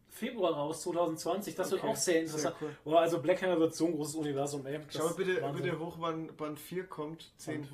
[0.09, 1.55] Februar raus, 2020.
[1.55, 2.57] Das wird Okay, auch sehr interessant.
[2.59, 2.77] sehr cool.
[2.85, 4.81] Boah, also Black Hammer wird so ein großes Universum, ey.
[4.89, 5.63] Schau mal bitte, Wahnsinn.
[5.65, 7.31] bitte hoch, wann Band 4 kommt.
[7.37, 7.69] 10.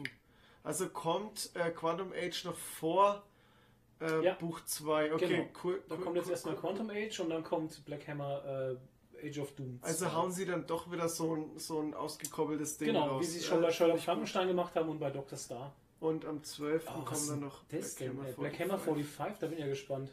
[0.65, 3.23] Also kommt äh, Quantum Age noch vor
[4.01, 4.35] äh, Ja.
[4.35, 5.15] Buch 2.
[5.15, 5.49] Okay, Genau.
[5.63, 5.81] cool.
[5.89, 6.57] Da cool, kommt jetzt cool, erstmal.
[6.57, 8.77] Quantum Age und dann kommt Black Hammer äh,
[9.25, 9.79] Age of Doom.
[9.83, 10.13] Also 2.
[10.13, 13.23] hauen sie dann doch wieder so ein, so ein ausgekoppeltes Ding Genau, raus.
[13.23, 14.07] wie sie es schon Äh, bei Sherlock ich gut.
[14.07, 15.39] Frankenstein gemacht haben und bei Dr.
[15.39, 15.73] Star.
[16.01, 16.87] Und am 12.
[16.89, 18.19] Oh, kommen dann noch das denn?
[18.27, 18.33] ey?
[18.33, 20.11] Black Hammer 45, da bin ich ja gespannt.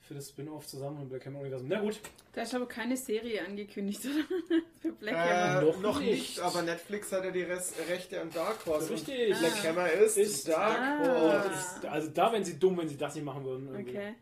[0.00, 1.66] Für das Spin-off zusammen mit Black Hammer Universum.
[1.68, 1.98] Na gut,
[2.34, 4.60] Da ist aber keine Serie angekündigt, oder?
[4.82, 5.62] Für Black Äh, Hammer.
[5.62, 6.10] Noch noch, nicht.
[6.10, 6.40] nicht.
[6.40, 8.90] aber Netflix hat ja die Rest, Rechte an Dark Horse.
[8.90, 9.38] Richtig.
[9.38, 9.68] Black Ah.
[9.68, 11.18] Hammer ist, Ist Dark Ah.
[11.20, 11.50] Horse.
[11.78, 13.66] ist, also da wären sie dumm, wenn sie das nicht machen würden.
[13.72, 13.90] irgendwie.
[13.96, 14.14] Okay.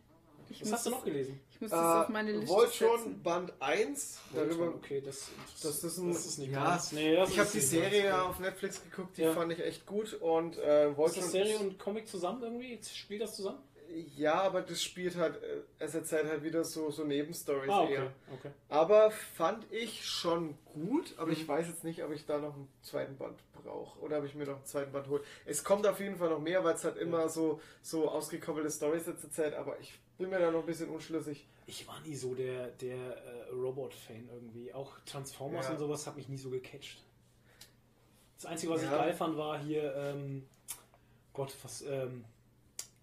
[0.52, 1.40] Ich Was hast du das- noch gelesen?
[1.50, 3.22] Ich muss das auf Äh, meine Liste Voltron setzen.
[3.22, 4.18] Band 1.
[4.34, 5.28] Darüber, okay, das,
[5.62, 6.12] das ist ein.
[6.12, 6.92] das ist nicht ja, meins.
[6.92, 8.22] Nee, das ich habe ist die Serie meins.
[8.24, 9.32] auf Netflix geguckt, die Ja.
[9.32, 10.14] fand ich echt gut.
[10.14, 12.78] Und äh, Ist Voltron das Serie und Comic zusammen irgendwie?
[12.82, 13.58] Spielt das zusammen?
[14.16, 17.94] Ja, aber das spielt halt, äh, es erzählt halt wieder so, so Nebenstories Ah, okay.
[17.94, 18.12] eher.
[18.32, 18.50] okay.
[18.70, 21.32] Aber fand ich schon gut, aber Mhm.
[21.34, 24.34] ich weiß jetzt nicht, ob ich da noch einen zweiten Band brauche oder ob ich
[24.34, 25.22] mir noch einen zweiten Band hole.
[25.44, 29.06] Es kommt auf jeden Fall noch mehr, weil es halt immer so, so ausgekoppelte Stories
[29.06, 29.92] jetzt erzählt, aber ich
[30.23, 31.47] bin mir da noch ein bisschen unschlüssig.
[31.67, 34.73] Ich war nie so der, der äh, Robot-Fan irgendwie.
[34.73, 35.73] Auch Transformers Ja.
[35.73, 36.99] und sowas hat mich nie so gecatcht.
[38.36, 38.97] Das Einzige, was ich Ja.
[38.99, 40.47] geil fand, war hier, ähm,
[41.33, 42.25] Gott, was, ähm,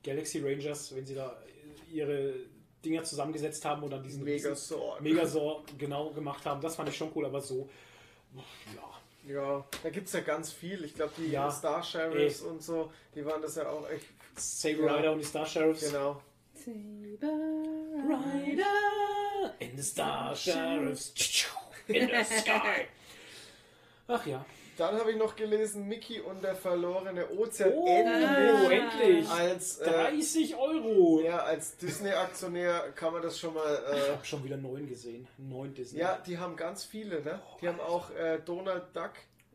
[0.04, 1.36] Galaxy Rangers, wenn sie da
[1.92, 2.34] ihre
[2.86, 5.02] Dinger zusammengesetzt haben und dann diesen riesen Megazord.
[5.02, 6.62] Megazord genau gemacht haben.
[6.62, 7.70] Das fand ich schon cool, aber so,
[8.76, 9.34] ja.
[9.34, 10.84] Ja, da gibt es ja ganz viel.
[10.86, 11.52] Ich glaube, die Ja.
[11.52, 14.06] Star Sheriffs und so, die waren das ja auch echt.
[14.36, 14.96] Saber Ja.
[14.96, 15.82] Rider und die Star Sheriffs.
[15.82, 16.22] Genau.
[18.08, 21.14] Rider in the Star Sheriffs
[21.88, 22.88] in the sky.
[24.08, 24.46] Ach ja.
[24.78, 27.74] Dann habe ich noch gelesen, Mickey und der verlorene Ozean.
[27.74, 28.80] Oh, endlich!
[28.80, 29.30] endlich.
[29.30, 31.20] Als, äh, 30 Euro.
[31.22, 33.78] ja, als Disney-Aktionär kann man das schon mal.
[33.92, 35.28] Ich Äh, habe schon wieder neun gesehen.
[35.38, 36.00] Neun Disney.
[36.00, 37.42] ja, die haben ganz viele, ne?
[37.62, 39.12] Die haben auch äh, Donald Duck,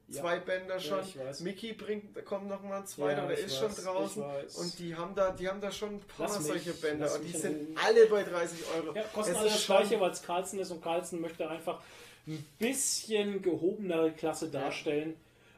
[0.09, 0.21] Ja.
[0.21, 0.99] zwei Bänder schon.
[0.99, 1.41] weiß.
[1.41, 4.23] Mickey bringt, kommt noch mal ein zweiter Ja, oder ist weiß, schon draußen.
[4.59, 7.23] Und die haben da, die haben da schon ein paar Lass mich, solche Bänder und
[7.25, 8.95] die sind in- alle bei 30 Euro.
[8.95, 11.81] Ja, kosten Es alle ist das gleiche, weil es Carlson ist und Carlson möchte einfach
[12.27, 15.17] ein bisschen gehobenere Klasse darstellen.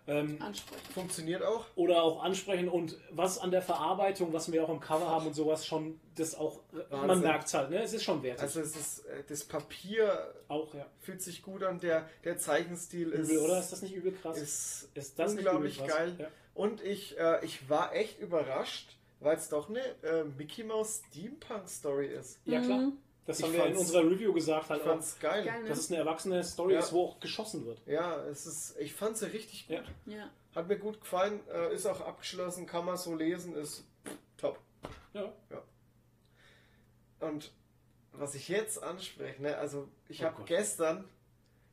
[0.08, 0.92] Ähm, Ansprechen.
[0.92, 1.66] Funktioniert auch.
[1.74, 5.34] oder auch ansprechen und was an der Verarbeitung, was wir auch im Cover haben und
[5.34, 6.60] sowas schon, das auch,
[6.90, 7.28] man Wahnsinn.
[7.28, 7.82] merkt es halt, ne?
[7.82, 8.42] es ist schon wertig.
[8.42, 10.86] Also es ist äh, das Papier auch, ja.
[11.00, 13.58] fühlt sich gut an, der, der Zeichenstil ist, Übel, oder?
[13.58, 14.38] Ist das nicht übel krass?
[14.38, 16.16] ist ist das nicht unglaublich übel geil.
[16.18, 16.28] Ja.
[16.54, 21.68] Und ich, äh, ich war echt überrascht, weil es doch eine äh, Mickey Mouse Steampunk
[21.68, 22.38] Story ist.
[22.44, 22.78] ja, klar.
[22.78, 22.98] Mhm.
[23.26, 25.44] Das Ich haben wir in fand's- unserer Review gesagt, Ich halt auch, fand's geil.
[25.44, 25.68] Geil, ne?
[25.68, 26.78] dass es eine erwachsene Story Ja.
[26.80, 27.80] ist, wo auch geschossen wird.
[27.86, 29.82] Ja, es ist, ich fand sie richtig gut.
[30.06, 30.14] Ja.
[30.18, 30.30] Ja.
[30.54, 33.84] Hat mir gut gefallen, äh, ist auch abgeschlossen, kann man so lesen, ist
[34.38, 34.58] top.
[35.12, 35.32] Ja.
[37.20, 37.52] Und
[38.12, 41.04] was ich jetzt anspreche, ne, also ich Oh habe gestern,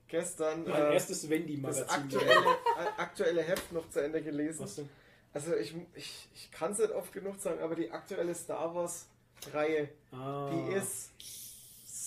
[0.08, 1.86] gestern Mein äh, erstes das Wendy-Magazin.
[1.88, 4.64] aktuelle, äh, aktuelle Heft noch zu Ende gelesen.
[4.64, 4.90] Was denn?
[5.34, 9.08] Also ich, ich, ich kann es nicht oft genug sagen, aber die aktuelle Star Wars
[9.52, 10.50] Reihe, Ah.
[10.52, 11.12] die ist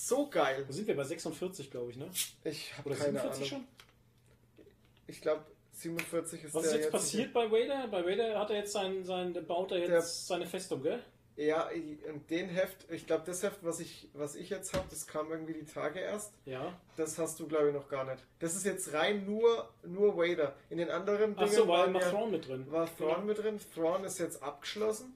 [0.07, 0.65] so geil.
[0.67, 0.97] Wo sind wir?
[0.97, 2.09] Bei 46, glaube ich, ne?
[2.45, 3.67] Ich habe Oder keine 47 Ahnung.
[3.67, 4.65] schon?
[5.07, 7.87] Ich glaube 47 ist Was der ist jetzt passiert bei Vader?
[7.89, 11.03] Bei Vader hat er jetzt sein, sein baut er jetzt Der- seine Festung, gell?
[11.39, 11.69] Ja,
[12.09, 15.31] und den Heft, ich glaube das Heft, was ich, was ich jetzt habe, das kam
[15.31, 16.33] irgendwie die Tage erst.
[16.47, 16.73] Ja.
[16.97, 18.25] Das hast du glaube ich noch gar nicht.
[18.39, 20.57] Das ist jetzt rein nur, nur Vader.
[20.71, 22.71] In den anderen Ach so, Dingen war waren immer ja- Thrawn mit drin.
[22.71, 23.21] war Thrawn Genau.
[23.27, 23.61] mit drin.
[23.75, 25.13] Thrawn ist jetzt abgeschlossen.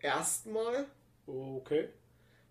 [0.00, 0.86] Erstmal.
[1.26, 1.90] Okay.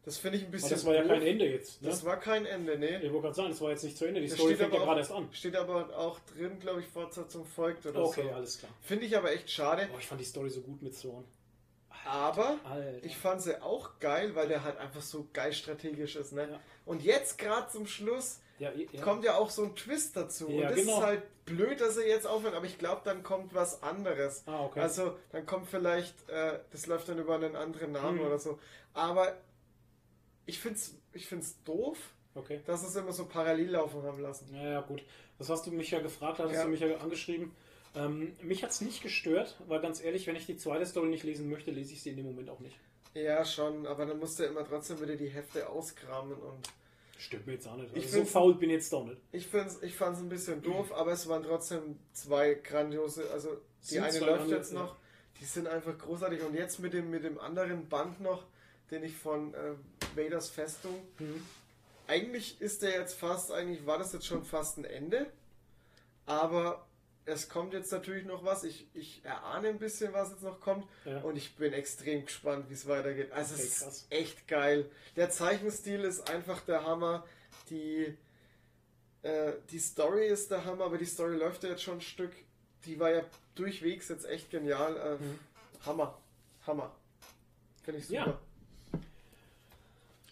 [0.06, 0.70] Das finde ich ein Aber bisschen.
[0.70, 1.82] das war ja kein Ende jetzt.
[1.82, 1.90] Ne?
[1.90, 2.98] Das war kein Ende, nee.
[2.98, 4.22] ich wollte gerade sagen, das war jetzt nicht zu Ende.
[4.22, 5.28] Die Das Story steht fängt ja aber gerade erst an.
[5.32, 8.30] Steht aber auch drin, glaube ich, Fortsetzung folgt oder Okay, so.
[8.36, 8.72] alles klar.
[8.82, 9.90] Finde ich aber echt schade.
[9.94, 11.26] Oh, ich fand die Story so gut mit Thrawn.
[12.08, 13.04] Aber Alter.
[13.04, 16.34] ich fand sie auch geil, weil der halt einfach so geil strategisch ist.
[16.34, 16.48] Ne?
[16.52, 16.60] Ja.
[16.86, 19.02] Und jetzt gerade zum Schluss ja, ja.
[19.02, 20.48] kommt ja auch so ein Twist dazu.
[20.48, 21.00] Und das genau.
[21.00, 24.44] ist halt blöd, dass er jetzt aufhört, aber ich glaube, dann kommt was anderes.
[24.46, 24.82] Ah, okay.
[24.82, 28.26] Also dann kommt vielleicht, äh, das läuft dann über einen anderen Namen Mhm.
[28.28, 28.60] oder so.
[28.94, 29.36] Aber
[30.46, 31.98] ich finde es ich find's doof,
[32.36, 32.62] okay.
[32.66, 34.54] dass es immer so parallel laufen haben lassen.
[34.54, 35.04] Ja, ja, gut.
[35.38, 36.64] Das hast du mich ja gefragt, hast Ja.
[36.64, 37.52] du mich ja angeschrieben.
[37.96, 41.24] Ähm, mich hat es nicht gestört, weil ganz ehrlich, wenn ich die zweite Story nicht
[41.24, 42.78] lesen möchte, lese ich sie in dem Moment auch nicht.
[43.14, 46.68] Ja, schon, aber dann musst du immer trotzdem wieder die Hefte auskramen und
[47.18, 47.92] Stimmt mir jetzt auch nicht.
[47.96, 49.22] Ich Also so find's- faul bin ich jetzt doch nicht.
[49.32, 53.56] ich, find's, ich fand es ein bisschen doof, aber es waren trotzdem zwei grandiose, also
[53.84, 54.80] die Sind eine läuft jetzt ja.
[54.80, 54.98] noch,
[55.40, 58.44] die sind einfach großartig und jetzt mit dem, mit dem anderen Band noch,
[58.92, 59.76] den ich von äh,
[60.16, 61.46] Vaders Festung, Mhm.
[62.08, 65.26] eigentlich ist der jetzt fast, eigentlich war das jetzt schon fast ein Ende,
[66.26, 66.86] aber
[67.26, 70.86] es kommt jetzt natürlich noch was, ich, ich erahne ein bisschen, was jetzt noch kommt
[71.06, 71.22] Ja.
[71.22, 73.32] und ich bin extrem gespannt, wie es weitergeht.
[73.32, 74.90] Also Okay, es ist echt geil.
[75.16, 77.26] Der Zeichenstil ist einfach der Hammer.
[77.72, 78.16] Die,
[79.24, 82.32] äh, die Story ist der Hammer, aber die Story läuft ja jetzt schon ein Stück.
[82.86, 83.24] Die war ja
[83.56, 84.96] durchwegs jetzt echt genial.
[84.96, 85.40] Äh, Mhm.
[85.84, 86.18] Hammer.
[86.68, 86.96] Hammer.
[87.84, 88.20] Finde ich super.
[88.28, 88.40] Ja.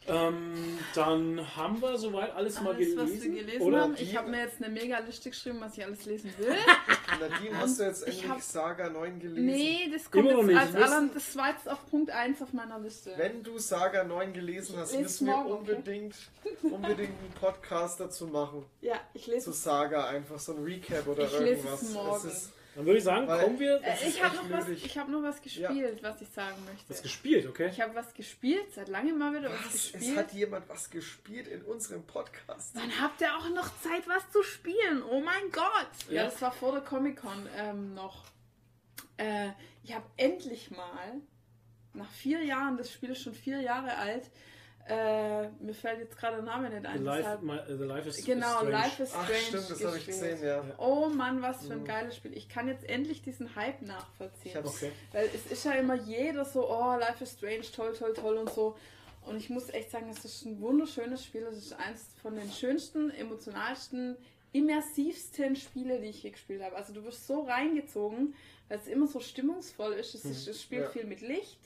[0.07, 2.99] Ähm, dann haben wir soweit alles, mal Alles, gelesen.
[3.17, 3.95] was wir gelesen Oder haben.
[3.97, 6.49] Ich habe mir jetzt eine mega Liste geschrieben, was ich alles lesen will.
[7.19, 9.45] Nadine, hast du jetzt Ich endlich hab- Saga 9 gelesen?
[9.45, 10.83] nee, das kommt Immer noch jetzt nicht.
[10.83, 13.13] als aller, das war jetzt auf Punkt 1 auf meiner Liste.
[13.17, 15.59] Wenn du Saga 9 gelesen hast, müssen wir morgen, okay?
[15.75, 16.15] unbedingt,
[16.63, 18.65] unbedingt einen Podcast dazu machen.
[18.81, 19.63] ja, ich lese Zu es.
[19.63, 21.93] Saga einfach, so ein Recap oder Ich lese es irgendwas.
[21.93, 22.27] morgen.
[22.27, 23.81] ist, Dann würde ich sagen, Weil- kommen wir.
[23.83, 26.85] Äh, ich habe noch, was- ich hab noch was gespielt, was ich sagen möchte.
[26.87, 27.69] Das gespielt, okay?
[27.71, 29.75] Ich habe was gespielt, seit langem mal wieder was, was?
[29.75, 30.17] Es gespielt.
[30.17, 32.71] hat jemand was gespielt in unserem Podcast.
[32.75, 35.03] Wann habt ihr auch noch Zeit, was zu spielen?
[35.09, 35.87] Oh mein Gott!
[36.09, 36.23] Ja, Ja.
[36.25, 38.23] das war vor der Comic-Con ähm, noch.
[39.17, 39.49] Äh,
[39.83, 41.21] ich habe endlich mal
[41.93, 44.23] nach vier Jahren, das Spiel ist schon vier Jahre alt,
[44.87, 46.97] äh, mir fällt jetzt gerade der Name nicht ein.
[46.99, 48.71] The Life, deshalb- my, uh, the life is genau, strange.
[48.71, 49.41] Life is Ach Strange.
[49.43, 50.63] stimmt, das habe ich gesehen, ja.
[50.77, 51.85] Oh Mann, was für ein Mhm.
[51.85, 52.35] geiles Spiel.
[52.35, 54.55] Ich kann jetzt endlich diesen Hype Ich nachvollziehen.
[54.55, 54.91] hab's- Okay.
[55.13, 58.49] Weil es ist ja immer jeder so, oh, Life is Strange, toll, toll, toll und
[58.51, 58.75] so.
[59.25, 61.43] Und ich muss echt sagen, es ist ein wunderschönes Spiel.
[61.43, 64.17] Es ist eines von den schönsten, emotionalsten,
[64.51, 66.75] immersivsten Spiele, die ich je gespielt habe.
[66.75, 68.35] Also du wirst so reingezogen,
[68.67, 70.13] weil es immer so stimmungsvoll ist.
[70.15, 70.89] Es, ist, es spielt Ja.
[70.89, 71.59] viel mit Licht.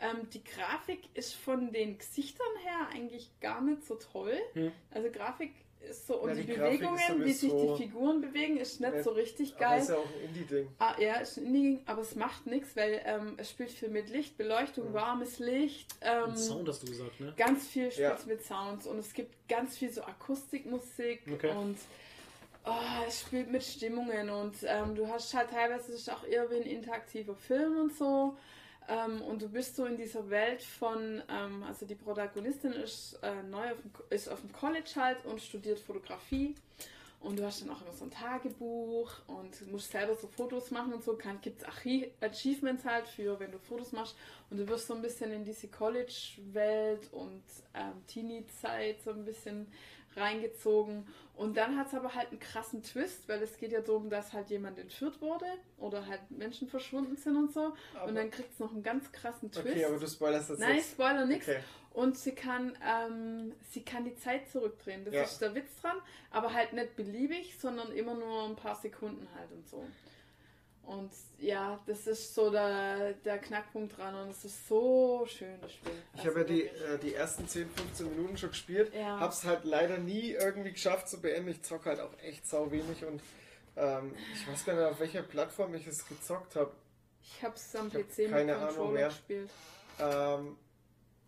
[0.00, 4.36] Ähm, die Grafik ist von den Gesichtern her eigentlich gar nicht so toll.
[4.54, 4.72] Hm.
[4.90, 5.52] Also Grafik
[5.88, 9.04] ist so, und Ja, die, die Bewegungen, wie sich die Figuren bewegen, ist nicht Nett.
[9.04, 9.80] so richtig Aber geil.
[9.82, 10.68] ist ja auch ein Indie-Ding.
[10.78, 14.08] Ah, ja, ist ein Indie, aber es macht nichts, weil ähm, es spielt viel mit
[14.08, 14.94] Licht, Beleuchtung, Mhm.
[14.94, 17.34] warmes Licht, ähm, Und Sound hast du gesagt, ne?
[17.36, 18.26] ganz viel spielt Ja.
[18.26, 21.50] mit Sounds und es gibt ganz viel so Akustikmusik Okay.
[21.54, 21.76] und
[22.64, 22.72] oh,
[23.06, 26.62] es spielt mit Stimmungen und ähm, du hast halt teilweise ist auch eher wie ein
[26.62, 28.36] interaktiver Film und so.
[28.88, 33.42] Ähm, und du bist so in dieser Welt von, ähm, also die Protagonistin ist äh,
[33.42, 36.54] neu auf dem, ist auf dem College halt und studiert Fotografie.
[37.24, 40.92] Und du hast dann auch immer so ein Tagebuch und musst selber so Fotos machen
[40.92, 41.18] und so.
[41.40, 41.66] Gibt es
[42.20, 44.14] Achievements halt für, wenn du Fotos machst.
[44.50, 49.66] Und du wirst so ein bisschen in diese College-Welt und ähm, Teenie-Zeit so ein bisschen
[50.14, 51.06] reingezogen.
[51.36, 54.32] Und dann hat es aber halt einen krassen Twist, weil es geht ja darum, dass
[54.32, 55.46] halt jemand entführt wurde
[55.78, 57.72] oder halt Menschen verschwunden sind und so.
[57.94, 59.66] Aber- und dann kriegt es noch einen ganz krassen Twist.
[59.66, 60.90] Okay, aber du spoilerst jetzt Nein, nicht.
[60.90, 61.48] Spoiler nix.
[61.48, 61.58] Okay.
[61.92, 65.04] Und sie kann, ähm, sie kann die Zeit zurückdrehen.
[65.04, 65.22] Das Ja.
[65.22, 65.96] ist der Witz dran,
[66.30, 69.84] aber halt nicht beliebig, sondern immer nur ein paar Sekunden halt und so.
[70.86, 75.72] Und ja, das ist so der, der Knackpunkt dran und es ist so schön, das
[75.72, 75.92] Spiel.
[76.14, 78.92] Ich Also habe ja die, äh, die ersten 10, 15 Minuten schon gespielt.
[78.94, 79.18] Ja.
[79.18, 81.48] Hab's halt leider nie irgendwie geschafft zu beenden.
[81.50, 83.22] Ich zocke halt auch echt sau wenig und
[83.76, 86.72] ähm, ich weiß gar nicht, auf welcher Plattform ich es gezockt habe.
[87.22, 89.08] Ich habe es am ich PC mit keine Ahnung Controller mehr.
[89.08, 89.50] gespielt.
[89.98, 90.56] Ähm,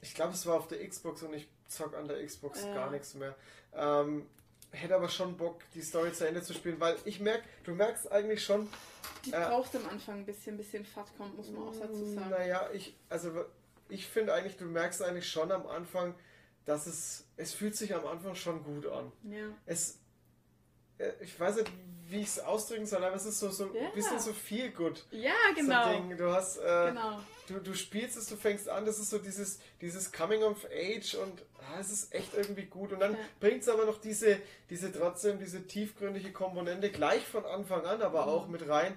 [0.02, 2.74] ich glaube, es war auf der Xbox und ich zock an der Xbox Ja.
[2.74, 3.34] gar nichts mehr.
[3.74, 4.26] Ähm,
[4.70, 8.12] hätte aber schon Bock, die Story zu Ende zu spielen, weil ich merke, du merkst
[8.12, 8.68] eigentlich schon,
[9.24, 12.30] Die Äh, braucht am Anfang ein bisschen, bisschen Fahrt kommt, muss man auch dazu sagen.
[12.30, 13.44] Naja, ich, also
[13.88, 16.14] ich finde eigentlich, du merkst eigentlich schon am Anfang,
[16.64, 19.12] dass es, es fühlt sich am Anfang schon gut an.
[19.24, 19.46] Ja.
[19.66, 19.98] Es,
[20.98, 21.70] äh, ich weiß nicht,
[22.08, 23.86] wie ich es ausdrücken soll, aber es ist so, so Ja.
[23.88, 25.04] ein bisschen so viel gut.
[25.10, 25.84] Ja, So genau.
[25.86, 26.16] ein Ding.
[26.18, 27.20] Du hast, äh, Genau.
[27.46, 31.14] Du, du spielst es, du fängst an, das ist so dieses, dieses Coming of Age
[31.14, 32.92] und ah, es ist echt irgendwie gut.
[32.92, 33.18] Und dann Ja.
[33.40, 34.38] bringt es aber noch diese,
[34.70, 38.28] diese trotzdem, diese tiefgründige Komponente gleich von Anfang an, aber Mhm.
[38.32, 38.96] auch mit rein,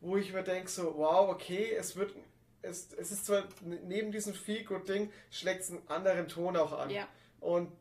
[0.00, 2.14] wo ich mir denke, so, wow, okay, es wird,
[2.62, 6.90] es, es ist zwar neben diesem Feel-Good-Ding, schlägt es einen anderen Ton auch an.
[6.90, 7.08] Ja.
[7.40, 7.72] Und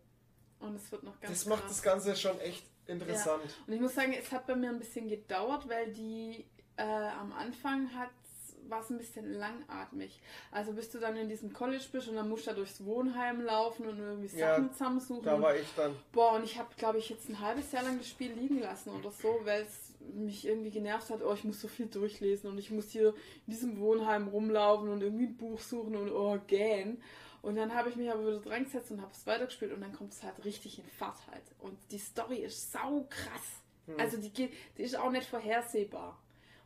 [0.59, 1.72] Und es wird noch ganz das macht krass.
[1.72, 3.43] das Ganze schon echt interessant.
[3.67, 6.45] Und ich muss sagen, es hat bei mir ein bisschen gedauert, weil die
[6.77, 8.09] äh, am Anfang hat
[8.74, 10.19] war es ein bisschen langatmig.
[10.52, 13.42] Also bis du dann in diesem College bist und dann musst du da durchs Wohnheim
[13.42, 15.24] laufen und irgendwie Ja, Sachen zusammensuchen.
[15.24, 15.95] Da war ich dann.
[16.11, 18.90] Boah, und ich habe, glaube ich, jetzt ein halbes Jahr lang das Spiel liegen lassen
[18.90, 22.58] oder so, weil es mich irgendwie genervt hat, oh, ich muss so viel durchlesen und
[22.58, 23.10] ich muss hier
[23.45, 27.02] in diesem Wohnheim rumlaufen und irgendwie ein Buch suchen und oh, gähn.
[27.42, 29.93] Und dann habe ich mich aber wieder dran gesetzt und habe es weitergespielt und dann
[29.93, 31.43] kommt es halt richtig in Fahrt halt.
[31.60, 33.64] Und die Story ist sau krass.
[33.98, 36.18] Also die geht, die ist auch nicht vorhersehbar.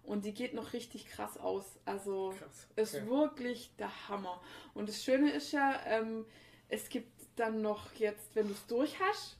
[0.07, 1.65] Und die geht noch richtig krass aus.
[1.85, 2.65] Also Krass.
[2.77, 3.07] ist Okay.
[3.09, 4.41] wirklich der Hammer.
[4.73, 6.25] Und das Schöne ist ja, ähm,
[6.69, 9.37] es gibt dann noch jetzt, wenn du es durch hast,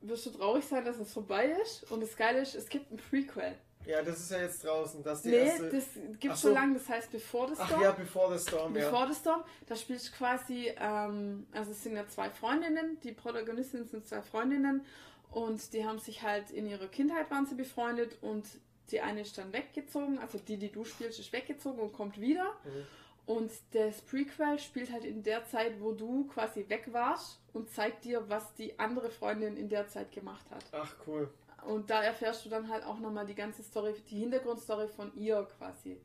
[0.00, 1.90] wirst du traurig sein, dass es vorbei ist.
[1.92, 3.56] Und das Geile ist, es gibt ein Prequel.
[3.86, 5.02] Ja, das ist ja jetzt draußen.
[5.04, 5.68] Das ist Nee, erste.
[5.70, 5.84] das
[6.18, 6.54] gibt Ach so so.
[6.54, 7.82] lange, das heißt Before the Ach Storm.
[7.82, 8.90] ja, Before the Storm, ja.
[8.90, 13.12] Before the Storm, da spielst du quasi, ähm, also es sind ja zwei Freundinnen, die
[13.12, 14.84] Protagonistinnen sind zwei Freundinnen
[15.30, 18.44] und die haben sich halt in ihrer Kindheit waren sie befreundet und
[18.90, 22.44] die eine ist dann weggezogen, also die, die du spielst, ist weggezogen und kommt wieder.
[22.64, 22.86] Mhm.
[23.26, 28.04] Und das Prequel spielt halt in der Zeit, wo du quasi weg warst und zeigt
[28.04, 30.64] dir, was die andere Freundin in der Zeit gemacht hat.
[30.72, 31.28] Ach, cool.
[31.66, 35.46] Und da erfährst du dann halt auch nochmal die ganze Story, die Hintergrundstory von ihr
[35.58, 36.00] quasi.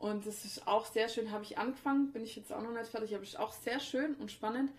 [0.00, 2.88] Und das ist auch sehr schön, habe ich angefangen, bin ich jetzt auch noch nicht
[2.88, 4.72] fertig, aber ist auch sehr schön und spannend.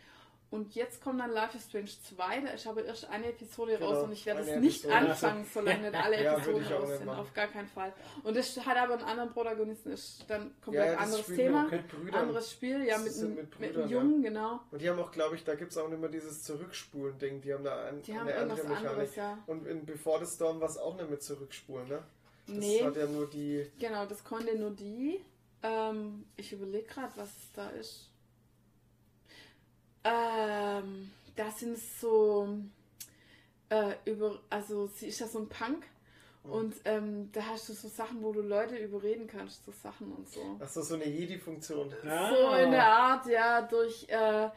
[0.52, 3.90] Und jetzt kommt dann Life is Strange 2, da ist aber erst eine Episode Genau,
[3.94, 5.10] raus und ich werde es nicht Episode.
[5.10, 7.94] anfangen, solange nicht alle Ja, Episoden ich raus sind, auf gar keinen Fall.
[8.24, 11.88] Und das hat aber einen anderen Protagonisten, ist dann komplett Ja, das anderes Thema, mit
[11.88, 12.16] Brüdern.
[12.22, 13.98] anderes Spiel, ja, mit, einem- mit mit, Brüdern, einem ja.
[14.02, 14.60] Jungen, genau.
[14.72, 17.40] Und die haben auch, glaube ich, da gibt es auch immer dieses Zurückspulen-Ding.
[17.40, 18.92] Die haben da ein, Die haben eine irgendwas andere Mechanik.
[18.92, 19.38] anderes, ja.
[19.48, 22.04] Und in Before the Storm war es auch nicht mit Zurückspulen, ne?
[22.48, 22.84] Das Nee.
[22.84, 23.72] hat ja nur die.
[23.80, 25.22] Genau, das konnte nur die.
[25.64, 28.10] Ähm, ich überlege gerade, was da ist.
[30.04, 32.58] Ähm, das sind so
[33.70, 35.86] äh, über, also sie ist ja so ein Punk
[36.44, 40.28] Und ähm, da hast du so Sachen, wo du Leute überreden kannst, so Sachen und
[40.28, 40.58] so.
[40.60, 41.94] Ach so, so eine Jedi-Funktion.
[42.08, 42.30] Ah.
[42.30, 44.08] So in der Art, ja, durch.
[44.10, 44.50] Äh,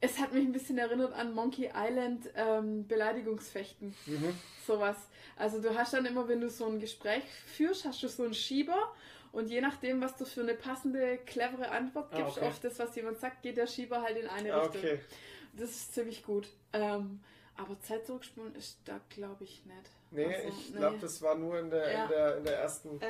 [0.00, 3.94] es hat mich ein bisschen erinnert an Monkey Island ähm, Beleidigungsfechten.
[4.06, 4.34] Mhm.
[4.66, 4.96] Sowas.
[5.36, 8.34] Also du hast dann immer, wenn du so ein Gespräch führst, hast du so einen
[8.34, 8.92] Schieber
[9.34, 12.46] und je nachdem, was du für eine passende, clevere Antwort Ah, gibst okay.
[12.46, 14.80] auf das, was jemand sagt, geht der Schieber halt in eine Ah, Richtung.
[14.80, 15.00] okay.
[15.56, 16.48] Das ist ziemlich gut.
[16.72, 17.20] Ähm,
[17.56, 19.90] aber Zeit zurückspulen ist da, glaube ich, nicht.
[20.10, 20.78] Nee, Also, ich nee.
[20.78, 22.02] glaube, das war nur in der, Ja.
[22.04, 22.98] in der, in der ersten.
[23.00, 23.08] Ja,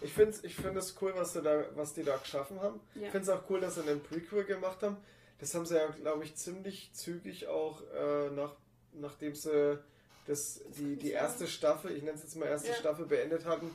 [0.00, 2.80] Ich finde ich find es cool, was, sie da, was die da geschaffen haben.
[2.94, 3.02] Ja.
[3.06, 4.96] Ich finde es auch cool, dass sie einen Prequel gemacht haben.
[5.38, 8.54] Das haben sie ja, glaube ich, ziemlich zügig auch, äh, nach,
[8.92, 9.78] nachdem sie
[10.26, 12.72] das, die, kann die ich erste Staffel, ich nenne es jetzt mal erste.
[12.74, 13.70] Staffel, beendet hatten,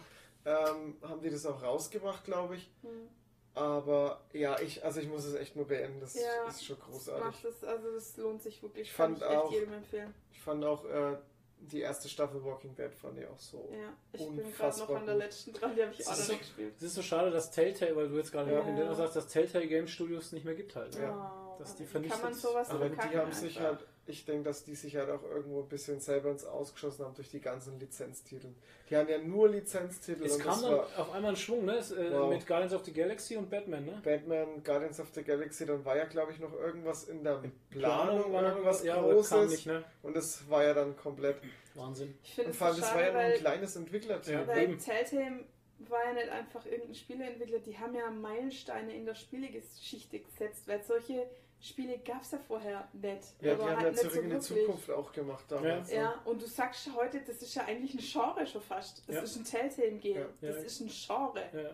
[0.46, 2.70] ähm, haben die das auch rausgebracht, glaube ich.
[2.82, 3.10] Hm.
[3.56, 6.00] Aber ja, ich, also ich muss es echt nur beenden.
[6.00, 7.26] Das Ja, ist schon das großartig.
[7.26, 8.88] macht es, also das lohnt sich wirklich.
[8.88, 10.14] Ich fand Kann ich echt auch- jedem empfehlen.
[10.32, 11.18] Ich fand auch äh,
[11.62, 13.68] die erste Staffel Walking Dead fand ich auch so.
[13.74, 16.20] Ja, ich bin gerade noch Unfassbar an der letzten dran, die habe ich auch Das
[16.22, 16.74] noch nicht gespielt.
[16.78, 18.60] Es ist so schade, dass Telltale, weil du jetzt gerade Ja.
[18.60, 20.94] Walking Dead sagst, dass Telltale Game Studios nicht mehr gibt halt.
[20.96, 21.02] ne?
[21.04, 21.56] Ja.
[21.60, 24.76] Dass die vernichtet- Kann man sowas Aber die haben sich halt, ich denke, dass die
[24.76, 28.50] sich halt auch irgendwo ein bisschen selber ins Ausgeschossen haben durch die ganzen Lizenztitel.
[28.90, 31.66] Die haben ja nur Lizenztitel Es und kam das dann war auf einmal ein Schwung,
[31.66, 31.76] ne?
[31.76, 32.30] Es, äh, Wow.
[32.30, 34.02] Mit Guardians of the Galaxy und Batman, ne?
[34.04, 38.34] Batman, Guardians of the Galaxy, dann war ja glaube ich noch irgendwas in der Planung,
[38.34, 39.84] war noch irgendwas ja, Großes nicht, ne?
[40.02, 41.38] und das war ja dann komplett.
[41.76, 42.18] Wahnsinn.
[42.24, 44.34] Ich finde vor allem, so das war ja schade, nur ein weil, kleines Entwicklerteam.
[44.34, 44.48] Ja.
[44.48, 44.80] weil eben.
[44.80, 45.46] Telltale
[45.88, 50.84] war ja nicht einfach irgendein Spieleentwickler, die haben ja Meilensteine in der Spielegeschichte gesetzt, weil
[50.84, 51.30] solche
[51.62, 53.04] Spiele gab es ja vorher nicht.
[53.42, 54.40] Ja, die Oder haben halt ja zurück so in die.
[54.40, 55.90] Zukunft auch gemacht damals.
[55.90, 55.96] ne?
[55.96, 59.04] Ja, und du sagst heute, das ist ja eigentlich ein Genre schon fast.
[59.08, 59.22] Das Ja.
[59.24, 60.18] ist ein Telltale-Game.
[60.18, 60.26] Ja.
[60.42, 60.62] Das Ja.
[60.64, 61.50] ist ein Genre.
[61.54, 61.70] Ja.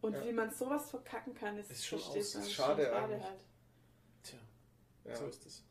[0.00, 0.24] Und Ja.
[0.24, 2.42] wie man sowas verkacken kann, ist, Ist schon versteht aus- man.
[2.42, 3.22] ist Ist schade schon eigentlich.
[3.22, 3.40] halt.
[4.24, 4.38] Tja,
[5.04, 5.16] Ja.
[5.16, 5.62] so ist es.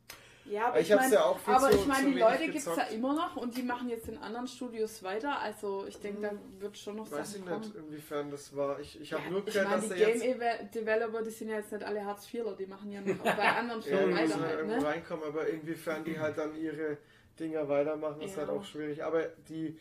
[0.46, 2.58] Ja, aber ich, ich meine, ja auch viel aber zu- ich meine, die Leute gibt
[2.58, 5.40] es ja immer noch und die machen jetzt in anderen Studios weiter.
[5.40, 7.88] Also ich denke, da wird schon noch Weiß ich Sachen nicht, kommen.
[7.88, 8.80] inwiefern das war.
[8.80, 11.30] Ich, ich habe Ja, nur ich gehört, meine, dass die Game jetzt Eve- Developer, die
[11.30, 14.16] sind ja jetzt nicht alle Hartz IVler, die machen ja noch bei anderen ja, Firmen
[14.16, 14.86] die müssen weiter ja halt, irgendwo ne?
[14.86, 16.98] reinkommen, aber inwiefern die halt dann ihre
[17.40, 18.40] Dinger weitermachen, ist Ja.
[18.40, 19.04] halt auch schwierig.
[19.04, 19.80] Aber die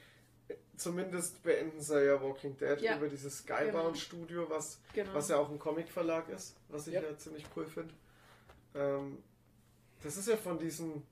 [0.77, 2.97] zumindest beenden sie ja Walking Dead Ja.
[2.97, 3.95] über dieses Skybound Genau.
[3.95, 5.13] Studio, was, Genau.
[5.15, 7.03] was ja auch ein Comic-Verlag ist, was ich Ja.
[7.03, 7.93] ja ziemlich cool finde.
[8.75, 9.19] Ähm,
[10.03, 11.03] das ist ja von diesem,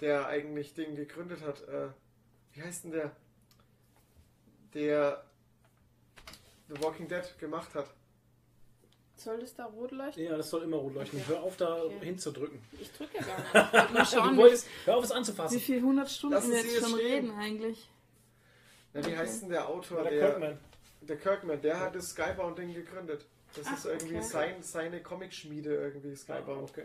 [0.00, 1.62] der eigentlich Ding gegründet hat.
[1.68, 1.88] Äh,
[2.54, 3.12] wie heißt denn der?
[4.74, 5.24] Der
[6.68, 7.88] The Walking Dead gemacht hat.
[9.16, 10.24] Soll das da rot leuchten?
[10.24, 11.18] Ja, das soll immer rot leuchten.
[11.20, 11.28] Okay.
[11.30, 12.04] Hör auf, da Okay.
[12.04, 12.58] hinzudrücken.
[12.78, 13.94] Ich drücke ja gar nicht.
[13.94, 15.60] Mal schauen, du wie, wolltest, hör auf, es wie anzufassen.
[15.60, 17.12] viel 100 Stunden Lassen wir jetzt es schon stehen.
[17.12, 17.90] reden eigentlich.
[18.92, 19.16] Na, wie Okay.
[19.16, 20.02] heißt denn der Autor?
[20.02, 20.58] Der der, Kirkman.
[21.00, 23.24] der Kirkman, der hat das Skybound-Ding gegründet.
[23.54, 24.26] Das Ach, ist irgendwie okay.
[24.26, 26.68] sein, seine Comic-Schmiede, irgendwie Ah, Skybound.
[26.70, 26.84] okay.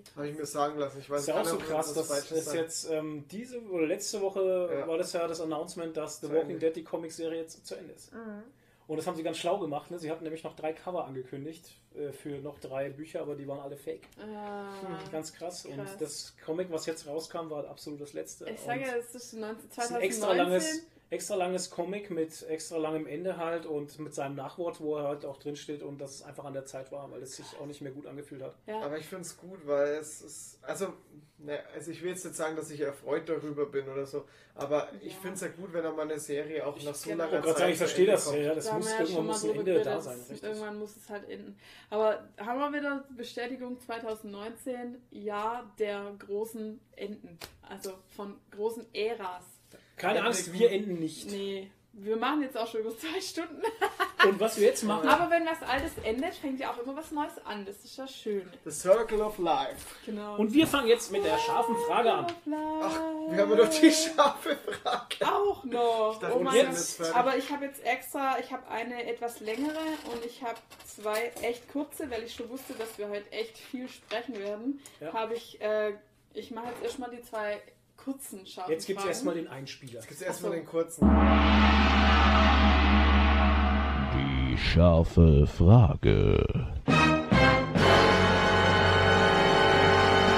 [0.00, 0.10] Okay.
[0.16, 0.98] Habe ich mir sagen lassen.
[1.00, 2.56] Ich weiß ist ja auch so krass, dass es sein.
[2.56, 4.88] jetzt ähm, diese oder letzte Woche Ja.
[4.88, 6.66] war das ja das Announcement, dass The Zu Walking Ende.
[6.66, 8.10] Dead die Comicserie jetzt zu Ende ist.
[8.88, 9.90] Und das haben sie ganz schlau gemacht.
[9.90, 9.98] Ne?
[9.98, 13.60] Sie hatten nämlich noch drei Cover angekündigt äh, für noch drei Bücher, aber die waren
[13.60, 14.02] alle fake.
[14.20, 14.68] Ah,
[15.10, 15.62] Ganz krass.
[15.62, 15.64] Krass.
[15.66, 18.50] Und das Comic, was jetzt rauskam, war absolut das letzte.
[18.50, 20.02] ich sage ja, es ist 19, es ist ein 2019.
[20.02, 24.96] extra langes, extra langes Comic mit extra langem Ende halt und mit seinem Nachwort, wo
[24.96, 27.36] er halt auch drin steht und dass es einfach an der Zeit war, weil es
[27.36, 28.54] sich auch nicht mehr gut angefühlt hat.
[28.66, 28.80] ja.
[28.80, 30.58] Aber ich finde es gut, weil es ist.
[30.62, 30.92] Also,
[31.38, 34.24] ne, also ich will jetzt nicht sagen, dass ich erfreut darüber bin oder so,
[34.54, 35.18] aber ich Ja.
[35.20, 37.70] finde es ja gut, wenn er mal eine Serie auch nach so langer Gott, Zeit.
[37.70, 38.24] ich zu verstehe Ende das.
[38.24, 38.38] kommt.
[38.38, 40.18] Ja, das Da muss ja irgendwann muss ein Ende da sein.
[40.18, 40.48] es- Richtig.
[40.48, 41.58] Irgendwann muss es halt enden.
[41.90, 47.38] Aber haben wir wieder Bestätigung 2019, Jahr der großen Enden.
[47.68, 49.44] Also von großen Äras.
[49.96, 51.30] Keine Angst, wir enden nicht.
[51.30, 53.62] Nee, wir machen jetzt auch schon über zwei Stunden.
[54.24, 57.10] Und was wir jetzt machen, Aber wenn was Altes endet, fängt ja auch immer was
[57.10, 57.66] Neues an.
[57.66, 58.48] Das ist ja schön.
[58.64, 59.94] The Circle of Life.
[60.06, 60.36] Genau.
[60.36, 62.26] und wir fangen jetzt mit der scharfen Frage an.
[62.28, 65.32] Ach, wir haben ja noch die scharfe Frage.
[65.32, 66.18] auch noch.
[66.20, 66.54] dachte, oh Gott.
[66.54, 67.02] jetzt.
[67.14, 69.80] Aber ich habe jetzt extra, ich habe eine etwas längere
[70.12, 73.88] und ich habe zwei echt kurze, weil ich schon wusste, dass wir heute echt viel
[73.88, 74.80] sprechen werden.
[75.00, 75.12] Ja.
[75.12, 75.94] Habe ich, äh,
[76.32, 77.60] ich mache jetzt erstmal die zwei
[78.02, 79.94] kurzen scharfen Jetzt gibt es erstmal den Einspieler.
[79.94, 80.60] Jetzt gibt's erstmal Ach so.
[80.60, 81.08] den kurzen.
[84.16, 86.44] Die scharfe Frage.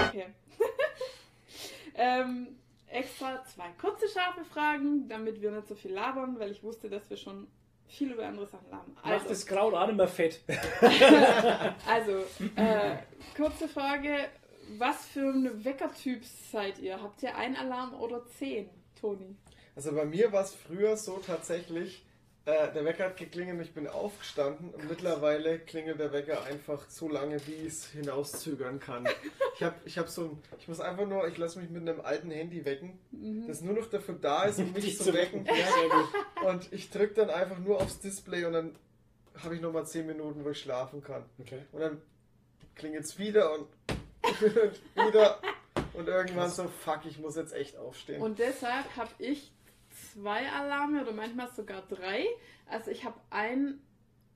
[0.09, 0.27] Okay.
[1.95, 2.49] ähm,
[2.89, 7.09] extra zwei kurze scharfe Fragen, damit wir nicht so viel labern, weil ich wusste, dass
[7.09, 7.47] wir schon
[7.87, 8.93] viel über andere Sachen labern.
[8.95, 10.41] Macht Also, das Kraut auch nicht mehr fett.
[11.87, 12.25] Also,
[12.57, 12.97] äh,
[13.37, 14.29] kurze Frage.
[14.79, 17.01] Was für ein Weckertyp seid ihr?
[17.03, 18.69] Habt ihr ein Alarm oder zehn,
[19.01, 19.37] Toni?
[19.77, 22.05] Also bei mir war es früher so tatsächlich,
[22.47, 26.91] Äh, der Wecker hat geklingelt und ich bin aufgestanden und mittlerweile klingelt der Wecker einfach
[26.91, 29.09] so lange, wie ich es hinauszögern kann.
[29.57, 32.03] Ich habe ich hab so ein, ich muss einfach nur, ich lasse mich mit einem
[32.03, 32.99] alten Handy wecken,
[33.47, 35.49] das nur noch dafür da ist, um mich zu wecken.
[36.47, 38.77] Und ich drücke dann einfach nur aufs Display und dann
[39.43, 41.25] habe ich nochmal 10 Minuten, wo ich schlafen kann.
[41.39, 41.63] Okay.
[41.73, 42.03] Und dann
[42.75, 43.69] klingelt es wieder und
[44.95, 45.41] wieder
[45.95, 48.21] und irgendwann so, fuck, ich muss jetzt echt aufstehen.
[48.21, 49.53] Und deshalb habe ich
[50.13, 52.27] zwei Alarme oder manchmal sogar drei.
[52.69, 53.81] Also ich habe einen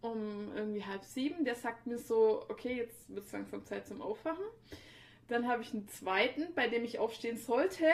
[0.00, 4.00] um irgendwie halb sieben, der sagt mir so, okay, jetzt wird es langsam Zeit zum
[4.00, 4.44] Aufwachen.
[5.28, 7.86] Dann habe ich einen zweiten, bei dem ich aufstehen sollte.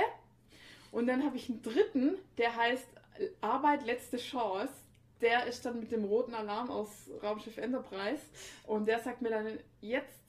[0.93, 2.87] Und dann habe ich einen dritten, der heißt
[3.19, 4.73] äh, Arbeit letzte Chance.
[5.21, 6.91] Der ist dann mit dem roten Alarm aus
[7.23, 8.23] Raumschiff Enterprise.
[8.67, 10.24] Und der sagt mir dann, jetzt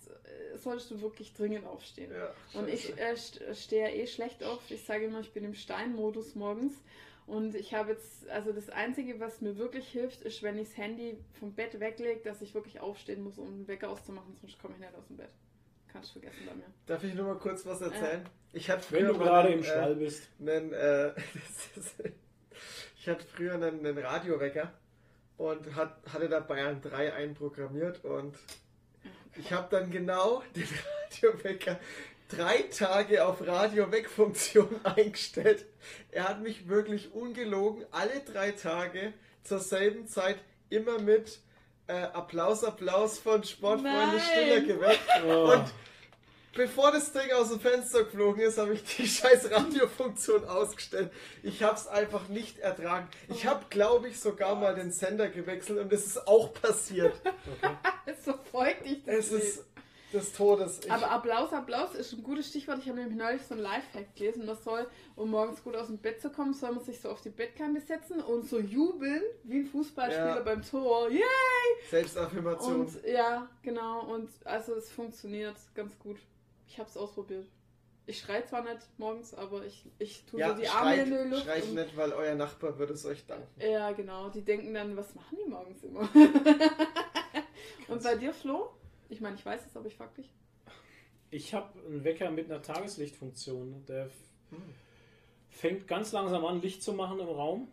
[0.58, 2.12] solltest du wirklich dringend aufstehen.
[2.12, 4.60] ja, Und ich äh, st- stehe ja eh schlecht auf.
[4.70, 6.74] Ich sage immer, ich bin im Steinmodus morgens.
[7.28, 10.78] Und ich habe jetzt, also das Einzige, was mir wirklich hilft, ist, wenn ich das
[10.78, 14.76] Handy vom Bett weglege, dass ich wirklich aufstehen muss, um den Wecker auszumachen, sonst komme
[14.76, 15.30] ich nicht aus dem Bett.
[15.92, 16.66] Kannst du vergessen bei mir.
[16.86, 18.30] Darf ich nur mal kurz was erzählen?
[18.54, 20.30] Ich hatte Wenn früher du mal gerade einen, im Stall bist.
[20.40, 21.08] einen, äh,
[21.76, 21.96] ist,
[23.00, 24.72] ich hatte früher einen, einen Radiowecker
[25.38, 28.36] und hat, hatte da Bayern 3 einprogrammiert und
[29.38, 30.68] ich habe dann genau den
[31.12, 31.80] Radiowecker
[32.28, 35.66] drei Tage auf Radio-Weg-Funktion eingestellt.
[36.12, 40.38] Er hat mich wirklich ungelogen alle drei Tage zur selben Zeit
[40.70, 41.40] immer mit
[41.88, 44.20] äh, Applaus, Applaus von Sportfreunde.
[44.20, 45.08] Stiller geweckt.
[45.26, 45.54] Oh.
[45.54, 45.66] Und
[46.56, 51.12] bevor das Ding aus dem Fenster geflogen ist, habe ich die scheiß Radiofunktion ausgestellt.
[51.44, 53.08] Ich habe es einfach nicht ertragen.
[53.30, 57.14] Ich habe, glaube ich, sogar mal den Sender gewechselt und es ist auch passiert.
[58.24, 59.66] So freut dich das Es ist
[60.14, 60.80] des Todes.
[60.84, 62.80] Ich, Aber Applaus, Applaus ist ein gutes Stichwort.
[62.80, 64.46] Ich habe nämlich neulich so ein Lifehack gelesen.
[64.46, 67.22] Man soll, um morgens gut aus dem Bett zu kommen, soll man sich so auf
[67.22, 70.42] die Bettkante setzen und so jubeln, wie ein Fußballspieler Ja.
[70.42, 71.10] beim Tor.
[71.12, 71.22] Yeah!
[71.90, 72.82] Selbstaffirmation.
[72.82, 74.06] Und ja, genau.
[74.06, 76.18] Und also es funktioniert ganz gut.
[76.68, 77.48] Ich habe es ausprobiert.
[78.08, 81.14] Ich schreie zwar nicht morgens, aber ich, ich tue ja, so die Arme schreit, in
[81.14, 81.44] die Luft.
[81.44, 83.48] schreit nicht, weil euer Nachbar würde es euch danken.
[83.60, 84.30] Ja, genau.
[84.30, 86.02] Die denken dann, was machen die morgens immer?
[87.88, 88.70] und bei dir, Flo?
[89.10, 90.30] Ich meine, ich weiß es, aber ich frag dich.
[91.32, 93.86] Ich habe einen Wecker mit einer Tageslichtfunktion.
[93.88, 94.10] Der
[94.52, 94.62] Hm.
[95.50, 97.68] fängt ganz langsam an, Licht zu machen im Raum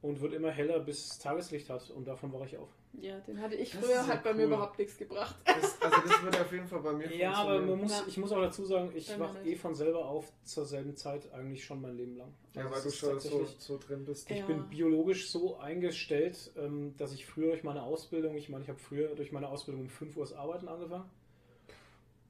[0.00, 1.90] und wird immer heller, bis es Tageslicht hat.
[1.90, 2.70] Und davon wache ich auf.
[3.00, 4.52] Ja, den hatte ich Das früher, ja hat bei mir cool.
[4.52, 5.36] überhaupt nichts gebracht.
[5.44, 8.04] Das, also das würde auf jeden Fall bei mir Ja, aber man muss, Ja.
[8.06, 9.46] ich muss auch dazu sagen, ich mir nicht.
[9.46, 12.32] eh von selber auf zur selben Zeit eigentlich schon mein Leben lang.
[12.54, 14.30] Ja, Also weil es du schon so, tatsächlich- so drin bist.
[14.30, 14.46] Ich Ja.
[14.46, 18.78] bin biologisch so eingestellt, ähm, dass ich früher durch meine Ausbildung, ich meine, ich habe
[18.78, 21.10] früher durch meine Ausbildung um 5 Uhr das Arbeiten angefangen.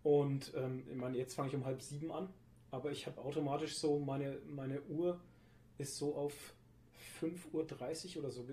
[0.02, 2.28] Und ähm, ich meine, jetzt fange ich um halb sieben an,
[2.70, 5.18] aber ich habe automatisch so, meine, meine Uhr
[5.78, 6.32] ist so auf
[7.20, 8.46] 5.30 Uhr oder so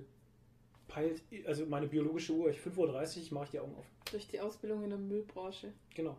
[0.91, 1.21] gepeilt.
[1.45, 3.85] Also meine biologische Uhr, ich 5.30 Uhr mache ich die Augen auf.
[4.11, 5.71] Durch die Ausbildung in der Müllbranche.
[5.95, 6.15] Genau.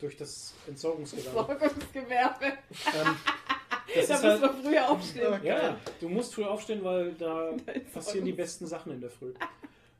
[0.00, 1.30] Durch das Entsorgungsgewerbe.
[1.32, 2.44] Sorgungsgewerbe.
[2.46, 3.16] ähm,
[3.94, 5.32] das Da ist muss halt, man früher aufstehen.
[5.34, 5.46] Okay.
[5.48, 7.52] Ja, du musst früh aufstehen, weil da
[7.92, 9.34] passieren die besten Sachen in der Früh.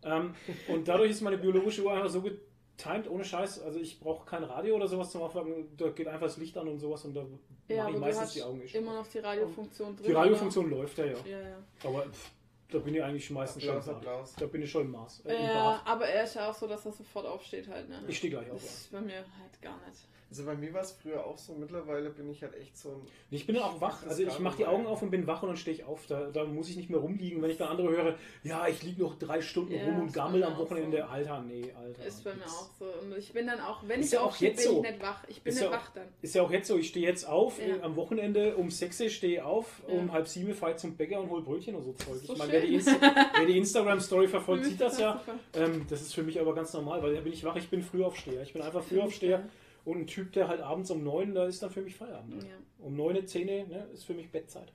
[0.03, 0.35] ähm,
[0.69, 3.61] und dadurch ist meine biologische Uhr einfach so getimed, ohne Scheiß.
[3.63, 5.77] Also ich brauche kein Radio oder sowas zum Aufwachen.
[5.77, 7.27] Da geht einfach das Licht an und sowas und da
[7.69, 9.07] Ja, mache ich meistens hast die Augen schon immer auf.
[9.07, 10.07] noch die Radiofunktion drin.
[10.07, 11.13] Die Radiofunktion läuft ja, ja.
[11.13, 11.29] oder?
[11.29, 11.57] Ja, ja.
[11.85, 12.31] Aber pff,
[12.71, 13.95] da bin ich eigentlich meistens Applaus, schon.
[13.95, 14.35] Applaus.
[14.37, 15.23] Da bin ich schon im Maß.
[15.27, 18.03] Äh, im Ja, aber er ist ja auch so, dass er sofort aufsteht halt, ne?
[18.09, 18.61] Ich stehe gleich auf.
[18.63, 20.07] Das ist bei mir halt gar nicht.
[20.35, 21.55] Also bei mir war es früher auch so.
[21.55, 23.03] Mittlerweile bin ich halt echt so ein.
[23.31, 24.05] Ich bin auch wach.
[24.05, 24.67] Also ich mache die.
[24.67, 26.07] Augen auf und bin wach und dann stehe ich auf.
[26.09, 27.41] Da, da muss ich nicht mehr rumliegen.
[27.41, 30.43] Wenn ich dann andere höre, ja, ich liege noch drei Stunden Ja, rum und gammel
[30.43, 30.97] am Wochenende.
[30.97, 31.03] so.
[31.05, 32.05] Alter, nee, Alter.
[32.05, 32.87] Ist bei mir auch so.
[33.01, 34.83] Und ich bin dann auch, wenn Ist ich ja auch aufstehe, bin jetzt so.
[34.85, 35.23] ich nicht wach.
[35.29, 36.09] Ich bin Ist nicht ja auch- wach dann.
[36.21, 37.81] Ist ja auch jetzt so, ich stehe jetzt auf, Ja.
[37.83, 39.95] am Wochenende um 6 Uhr stehe ich auf, Ja.
[39.95, 42.17] um halb sieben fahre ich zum Bäcker und hol Brötchen und so Zeug.
[42.25, 42.75] so ich meine, wer die.
[42.75, 42.97] Insta
[43.47, 45.23] die Instagram-Story verfolgt, sieht das ja.
[45.55, 47.83] Ähm, das ist für mich aber ganz normal, weil da bin ich wach, ich bin
[47.83, 48.43] Frühaufsteher.
[48.43, 49.45] Ich bin einfach Frühaufsteher
[49.85, 52.43] und ein Typ, der halt abends um 9, da ist dann für mich Feierabend.
[52.43, 52.51] Ja.
[52.79, 54.73] Um 9, 10 ne, ist für mich Bettzeit.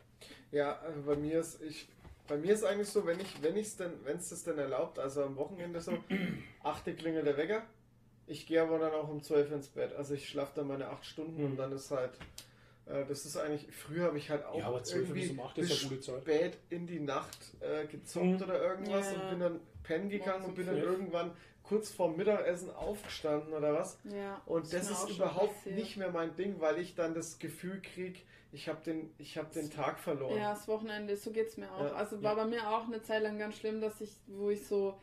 [0.52, 1.88] Ja, also bei mir ist ich.
[2.28, 5.00] Bei mir ist eigentlich so, wenn ich, wenn ich's denn, wenn es das denn erlaubt,
[5.00, 5.98] also am Wochenende so,
[6.64, 7.64] 8 klingelt der Wecker.
[8.28, 9.96] Ich gehe aber dann auch um 12 ins Bett.
[9.96, 11.46] Also ich schlafe dann meine 8 Stunden Mhm.
[11.52, 12.12] und dann ist halt.
[12.86, 15.40] äh, Das ist eigentlich, früher habe ich halt auch Ja, aber 12 irgendwie bis um
[15.40, 16.22] 8 ist ja gute Zeit.
[16.22, 18.42] spät in die Nacht äh, gezockt Mhm.
[18.44, 19.20] oder irgendwas Ja.
[19.22, 21.32] und bin dann pennen gegangen und bin dann irgendwann
[21.69, 23.99] kurz vorm Mittagessen aufgestanden oder was.
[24.03, 24.41] Ja.
[24.48, 28.19] Und das ist überhaupt nicht mehr mein Ding, weil ich dann das Gefühl kriege,
[28.51, 30.35] ich habe den, ich hab den Tag verloren.
[30.35, 31.83] Ja, das Wochenende, so geht's mir auch.
[31.83, 34.65] Ja, also war bei mir auch eine Zeit lang ganz schlimm, dass ich, wo ich
[34.65, 34.99] so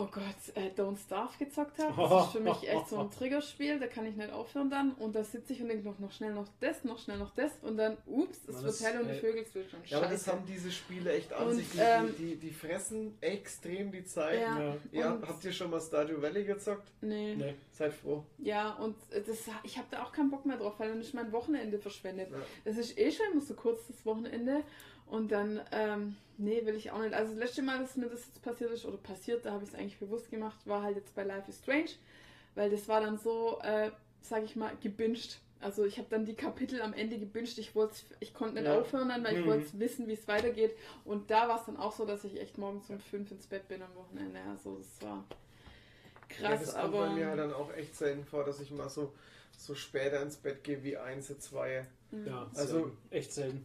[0.00, 1.94] oh Gott, äh, Don't Starve gezockt habe.
[2.00, 4.92] Das ist für mich echt so ein Triggerspiel, da kann ich nicht aufhören dann.
[4.92, 7.50] Und da sitze ich und denke noch, noch schnell noch das, noch schnell noch das.
[7.62, 9.80] Und dann, ups, es wird hell und die äh, Vögel zwitschern.
[9.86, 11.68] Ja, aber das haben diese Spiele echt an Und, sich.
[11.70, 14.40] Die, ähm, die, die fressen extrem die Zeit.
[14.40, 14.58] Ja.
[14.58, 14.76] Ja.
[14.92, 16.88] Ja, Und- habt ihr schon mal Stardew Valley gezockt?
[17.00, 17.34] Nee.
[17.34, 17.54] Nee.
[17.72, 18.24] Seid froh.
[18.38, 21.12] Ja, und äh, das, ich habe da auch keinen Bock mehr drauf, weil dann ist
[21.14, 22.30] mein Wochenende verschwendet.
[22.30, 22.38] Ja.
[22.64, 24.62] Das ist eh schon immer so kurz das Wochenende.
[25.10, 27.14] Und dann, ähm, nee, will ich auch nicht.
[27.14, 29.70] Also das letzte Mal, dass mir das jetzt passiert ist, oder passiert, da habe ich
[29.70, 31.90] es eigentlich bewusst gemacht, war halt jetzt bei Life is Strange.
[32.54, 35.38] Weil das war dann so, äh, sag ich mal, gebinged.
[35.60, 37.58] Also ich habe dann die Kapitel am Ende gebinged.
[37.58, 38.78] Ich wollte, ich konnte nicht Ja.
[38.80, 39.48] aufhören dann, weil ich Mhm.
[39.50, 40.76] wollte wissen, wie es weitergeht.
[41.04, 43.66] Und da war es dann auch so, dass ich echt morgens um fünf ins Bett
[43.68, 44.38] bin am Wochenende.
[44.50, 45.24] Also das war
[46.40, 48.70] ja, krass, das kommt aber bei mir halt dann auch echt selten vor, dass ich
[48.70, 49.12] mal so,
[49.56, 51.86] so später ins Bett gehe wie eins, zwei.
[52.26, 53.64] Ja, Also- also echt selten.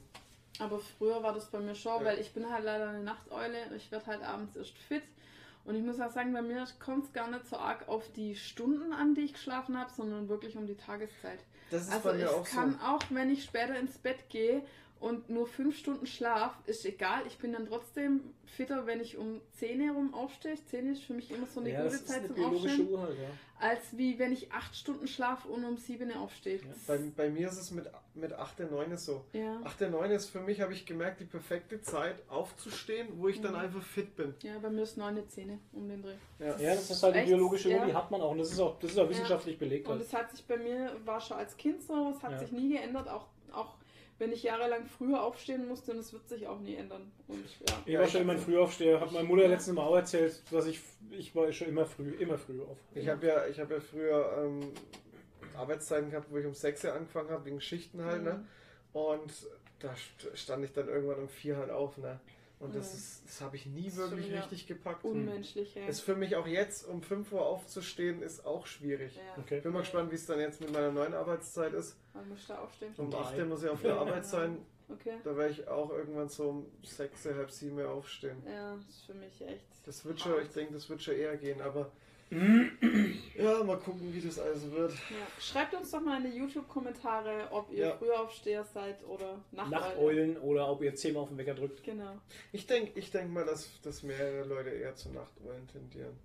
[0.60, 2.06] Aber früher war das bei mir schon, Ja.
[2.06, 3.58] weil ich bin halt leider eine Nachteule.
[3.76, 5.04] Ich werde halt abends erst fit.
[5.66, 8.36] Und ich muss auch sagen, bei mir kommt es gar nicht so arg auf die
[8.36, 11.40] Stunden an, die ich geschlafen habe, sondern wirklich um die Tageszeit.
[11.72, 12.86] Das ist Also bei mir ich auch kann so.
[12.86, 14.62] auch, wenn ich später ins Bett gehe
[15.04, 17.22] und nur fünf Stunden Schlaf, ist egal.
[17.28, 20.56] Ich bin dann trotzdem fitter, wenn ich um 10 herum aufstehe.
[20.70, 22.68] 10 ist für mich immer so eine ja, gute das ist Zeit eine zum biologische
[22.68, 22.90] Aufstehen.
[22.90, 23.28] Uhr halt, ja.
[23.60, 26.58] Als wie wenn ich acht Stunden schlaf und um 7 aufstehe.
[26.58, 26.64] Ja.
[26.88, 29.26] Bei, bei mir ist es mit, mit 8, 9 so.
[29.34, 29.60] Ja.
[29.64, 33.54] 8, 9 ist für mich, habe ich gemerkt, die perfekte Zeit aufzustehen, wo ich dann
[33.54, 33.60] Mhm.
[33.60, 34.34] einfach fit bin.
[34.44, 36.14] ja, bei mir ist 9 Zähne um den Dreh.
[36.40, 36.58] Ja.
[36.60, 37.28] Ja, das ist halt die Echt?
[37.30, 37.86] biologische Uhr, Ja.
[37.86, 38.32] die hat man auch.
[38.32, 39.88] Und das ist auch, das ist auch wissenschaftlich belegt.
[39.88, 40.04] Und Halt.
[40.08, 42.40] es hat sich bei mir, war schon als Kind so, es hat Ja.
[42.40, 43.76] sich nie geändert, auch, auch
[44.24, 47.12] wenn ich jahrelang früher aufstehen musste und es wird sich auch nie ändern.
[47.28, 47.76] Und ja.
[47.86, 49.00] Ich war schon immer ein Frühaufsteher.
[49.02, 50.80] Hat meine Mutter letztes Mal auch erzählt, dass ich,
[51.12, 52.78] ich war schon immer früh, immer früh auf.
[52.96, 54.72] Ich habe ja, ich hab ja früher ähm,
[55.56, 58.46] Arbeitszeiten gehabt, wo ich um 6 Uhr angefangen habe, wegen Schichten halt, ne?
[58.94, 59.32] Und
[59.80, 62.20] da st- stand ich dann irgendwann um 4 halt auf, ne?
[62.60, 62.98] Und das Mhm.
[63.00, 64.40] ist, das habe ich nie Das wirklich schon, ja.
[64.42, 65.04] richtig gepackt.
[65.04, 65.86] Unmenschlich, ja.
[65.86, 69.16] Ist für mich auch jetzt, um 5 Uhr aufzustehen, ist auch schwierig.
[69.18, 69.22] ja.
[69.44, 69.58] Okay.
[69.58, 71.98] Ich bin mal gespannt, wie es dann jetzt mit meiner neuen Arbeitszeit ist.
[72.14, 72.94] Man muss da aufstehen.
[72.98, 73.42] Um Um 8 drei.
[73.42, 74.58] Uhr muss ich auf der Arbeit sein.
[74.90, 75.18] Okay.
[75.24, 78.44] Da werde ich auch irgendwann so um 6, halb 7 Uhr aufstehen.
[78.46, 79.66] Ja, das ist für mich echt.
[79.86, 81.92] Das wird schon, ich denke, das wird schon eher gehen, aber
[83.36, 84.92] ja, mal gucken, wie das alles wird.
[84.92, 85.28] Ja.
[85.40, 87.98] Schreibt uns doch mal in die YouTube-Kommentare, ob ihr Ja.
[87.98, 89.70] Frühaufsteher seid oder Nachteule.
[89.82, 91.84] Nachteulen oder ob ihr zehnmal auf den Wecker drückt.
[91.84, 92.18] Genau.
[92.52, 96.18] Ich denke ich denk mal, dass, dass mehrere Leute eher zu Nachteulen tendieren.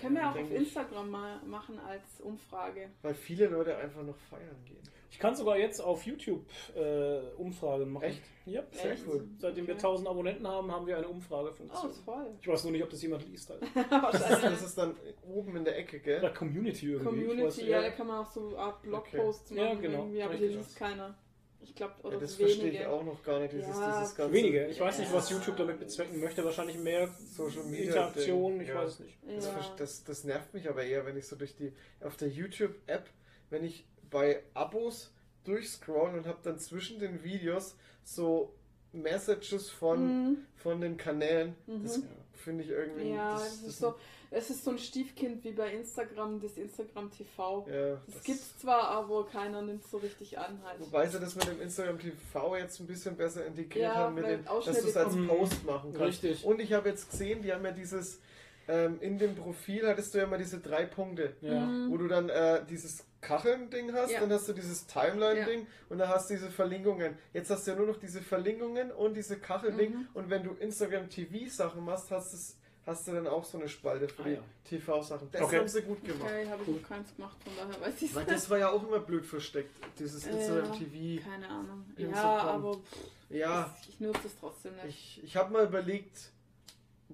[0.00, 0.50] Können wir auch auf.
[0.50, 2.90] Instagram mal machen als Umfrage.
[3.02, 4.82] Weil viele Leute einfach noch feiern gehen.
[5.12, 8.04] Ich kann sogar jetzt auf YouTube äh, Umfragen machen.
[8.04, 8.22] Echt?
[8.46, 8.62] Ja.
[8.72, 9.04] Sehr Echt?
[9.06, 9.28] cool.
[9.38, 9.82] Seitdem wir Okay.
[9.86, 11.90] 1000 Abonnenten haben, haben wir eine Oh, Umfragefunktion.
[11.90, 12.26] ist voll.
[12.40, 13.50] ich weiß nur nicht, ob das jemand liest.
[13.50, 13.60] Halt.
[13.74, 14.42] Das ist, Wahrscheinlich.
[14.50, 14.96] das ist dann
[15.28, 16.32] oben in der Ecke, Oder gell?
[16.34, 17.20] Community irgendwie.
[17.20, 19.60] ich weiß, Community, ja, da kann man auch so Art Blogposts Okay.
[19.60, 19.98] machen, Ja, genau.
[19.98, 20.56] irgendwie, aber Richtig.
[20.56, 21.14] liest keiner.
[21.60, 22.54] Ich glaube, oder Ja, das wenige.
[22.60, 23.52] verstehe ich auch noch gar nicht.
[23.52, 24.66] Dieses, Ja, dieses ganze Wenige.
[24.66, 25.36] Ich weiß nicht, was Ja.
[25.36, 26.42] YouTube damit bezwecken möchte.
[26.44, 28.60] Wahrscheinlich mehr Social Media Interaktion.
[28.62, 28.74] Ich ja.
[28.76, 29.18] weiß es nicht.
[29.36, 29.74] Das, Ja.
[29.76, 33.08] das, das nervt mich aber eher, wenn ich so durch die auf der YouTube-App,
[33.50, 35.10] wenn ich bei Abos
[35.44, 37.74] durchscrollen und habe dann zwischen den Videos
[38.04, 38.54] so
[38.92, 40.36] Messages von, Mhm.
[40.56, 41.56] von den Kanälen.
[41.66, 42.04] Das Mhm.
[42.34, 43.10] finde ich irgendwie.
[43.10, 43.94] Ja, das, es ist so,
[44.30, 47.66] es ist so ein Stiefkind wie bei Instagram, das Instagram TV.
[47.68, 50.78] Ja, Das, gibt's zwar, aber keiner nimmt so richtig an halt.
[50.80, 54.26] Wobei sie das mit dem Instagram TV jetzt ein bisschen besser integriert Ja, haben, mit
[54.26, 55.14] dem, dass du es als.
[55.26, 56.22] Post machen kannst.
[56.22, 56.44] Richtig.
[56.44, 58.20] Und ich habe jetzt gesehen, die haben ja dieses,
[58.68, 61.34] ähm, in dem Profil hattest du ja mal diese drei Punkte.
[61.40, 61.60] Ja.
[61.60, 61.90] Mhm.
[61.90, 64.20] wo du dann äh, dieses Kacheln-Ding hast, Ja.
[64.20, 67.16] dann hast du dieses Timeline-Ding und dann hast du diese Verlinkungen.
[67.32, 70.08] Jetzt hast du ja nur noch diese Verlinkungen und diese Kachel-Ding Mhm.
[70.14, 74.08] und wenn du Instagram TV-Sachen machst, hast, es, hast du dann auch so eine Spalte
[74.08, 74.40] für Ah, die ja.
[74.64, 75.28] TV-Sachen.
[75.30, 75.58] Das Okay.
[75.58, 76.22] haben sie gut gemacht.
[76.24, 78.82] Okay, habe ich noch keins gemacht, von daher weiß ich Weil das war ja auch
[78.86, 80.32] immer blöd versteckt, dieses Ja.
[80.32, 81.22] Instagram TV.
[81.24, 81.84] Keine Ahnung.
[81.96, 82.48] Ja, Instagram.
[82.48, 82.96] aber pff,
[83.30, 84.86] Ja, ich, ich nutze es trotzdem nicht.
[84.88, 86.31] ich, ich habe mal überlegt,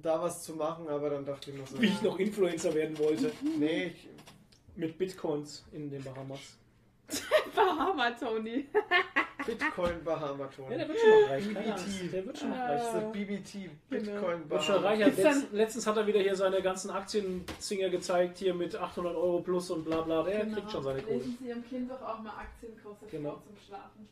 [0.03, 2.99] da was zu machen, aber dann dachte ich mir so, Wie ich noch Influencer werden
[2.99, 3.31] wollte.
[3.59, 4.09] nee, ich,
[4.77, 6.41] Mit Bitcoins in den Bahamas.
[7.57, 8.67] Bahama, Tony.
[9.47, 10.71] Bitcoin Bahamaton.
[10.71, 11.45] Ja, der wird schon noch reich.
[11.49, 12.13] BBT.
[12.13, 12.67] Der wird schon noch Ah.
[12.67, 12.79] reich.
[12.79, 14.99] Das ist der BBT, Bitcoin Wird schon reich.
[15.01, 15.05] Bahamaton.
[15.07, 19.17] Gibt's dann- Letzt, letztens hat er wieder hier seine ganzen Aktienzinger gezeigt, hier mit 800
[19.17, 20.23] Euro plus und bla bla.
[20.23, 21.19] Der kriegt schon seine Kohle.
[21.19, 21.25] Genau.
[21.25, 23.33] Lesen Sie Ihrem Kind doch auch mal Aktienkurse Genau.
[23.37, 24.09] zum Schlafen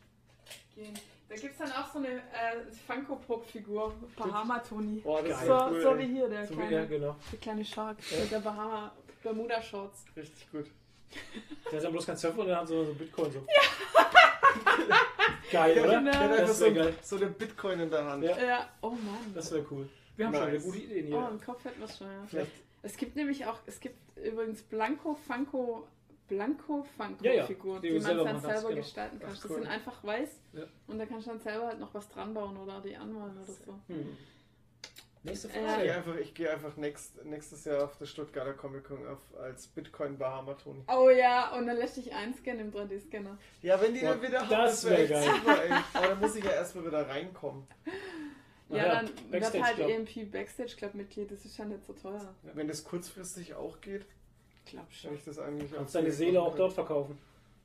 [0.75, 0.93] gehen.
[1.29, 2.21] Da gibt es dann auch so eine äh,
[2.87, 5.01] Funko-Pop-Figur, Bahama Tony.
[5.01, 7.15] Boah, das So, ja cool, so wie hier, der So wie kleine, er, genau.
[7.31, 8.19] der kleine Shark Ja.
[8.21, 8.91] mit der Bahama
[9.23, 10.05] Bermuda-Shorts.
[10.15, 10.65] Richtig gut.
[11.71, 13.45] Der ist ja bloß kein Surfer und der hat so, so Bitcoin so.
[15.51, 15.99] Geil, Der, oder?
[15.99, 16.11] Genau.
[16.11, 16.93] der hat einfach Das so, wäre geil.
[17.01, 18.23] so den Bitcoin in der Hand.
[18.23, 18.37] Ja.
[18.37, 19.33] Ja, oh Mann.
[19.33, 19.87] Das wäre cool.
[20.15, 20.53] Wir haben schon Nice.
[20.55, 21.29] eine gute Ideen oh, hier.
[21.29, 22.23] im Kopf hätten wir schon, ja.
[22.29, 22.51] Vielleicht,
[22.83, 25.87] Es gibt nämlich auch, es gibt übrigens Blanco Funko,
[26.27, 28.81] Blanco Funko Ja, ja, Figuren, die die, man selber dann kannst, selber genau.
[28.81, 29.29] gestalten kann.
[29.31, 29.55] Ach, Das cool.
[29.57, 30.63] sind einfach weiß Ja.
[30.87, 33.45] und da kannst du dann selber halt noch was dran bauen oder die anmalen oder
[33.45, 33.79] so.
[33.87, 34.17] Hm.
[35.23, 35.93] Nächste Äh, Ich gehe Frage.
[35.95, 40.17] einfach, ich gehe einfach nächst, nächstes Jahr auf der Stuttgarter Comic Con auf, als Bitcoin
[40.17, 40.83] Bahama Toni.
[40.87, 43.37] Oh ja, und dann lässt dich einscannen im 3D-Scanner.
[43.61, 45.23] Ja, wenn die Boah, dann wieder das wär wär echt geil.
[45.23, 45.71] super, ey.
[45.93, 47.67] Aber dann muss ich ja erstmal wieder reinkommen.
[48.69, 49.89] Ja, Naja, dann wird halt Club.
[49.89, 52.33] EMP Backstage Club Mitglied, das ist ja nicht so teuer.
[52.53, 54.05] Wenn das kurzfristig auch geht,
[54.69, 55.15] Glaub kann schon.
[55.15, 57.17] ich das eigentlich Kannst deine Seele auch dort verkaufen.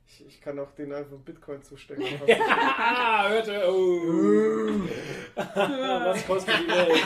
[0.08, 2.04] Ich, ich kann auch den einfach Bitcoin zustecken.
[2.40, 3.62] Ah, hörte.
[3.68, 4.80] Oh.
[5.34, 7.02] Was kostet die Welt?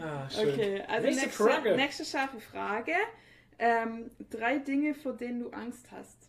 [0.00, 0.48] Ah, schön.
[0.52, 1.76] okay, also Nächste nächste, Frage.
[1.76, 2.92] nächste scharfe Frage.
[3.58, 6.28] Ähm, drei Dinge, vor denen du Angst hast.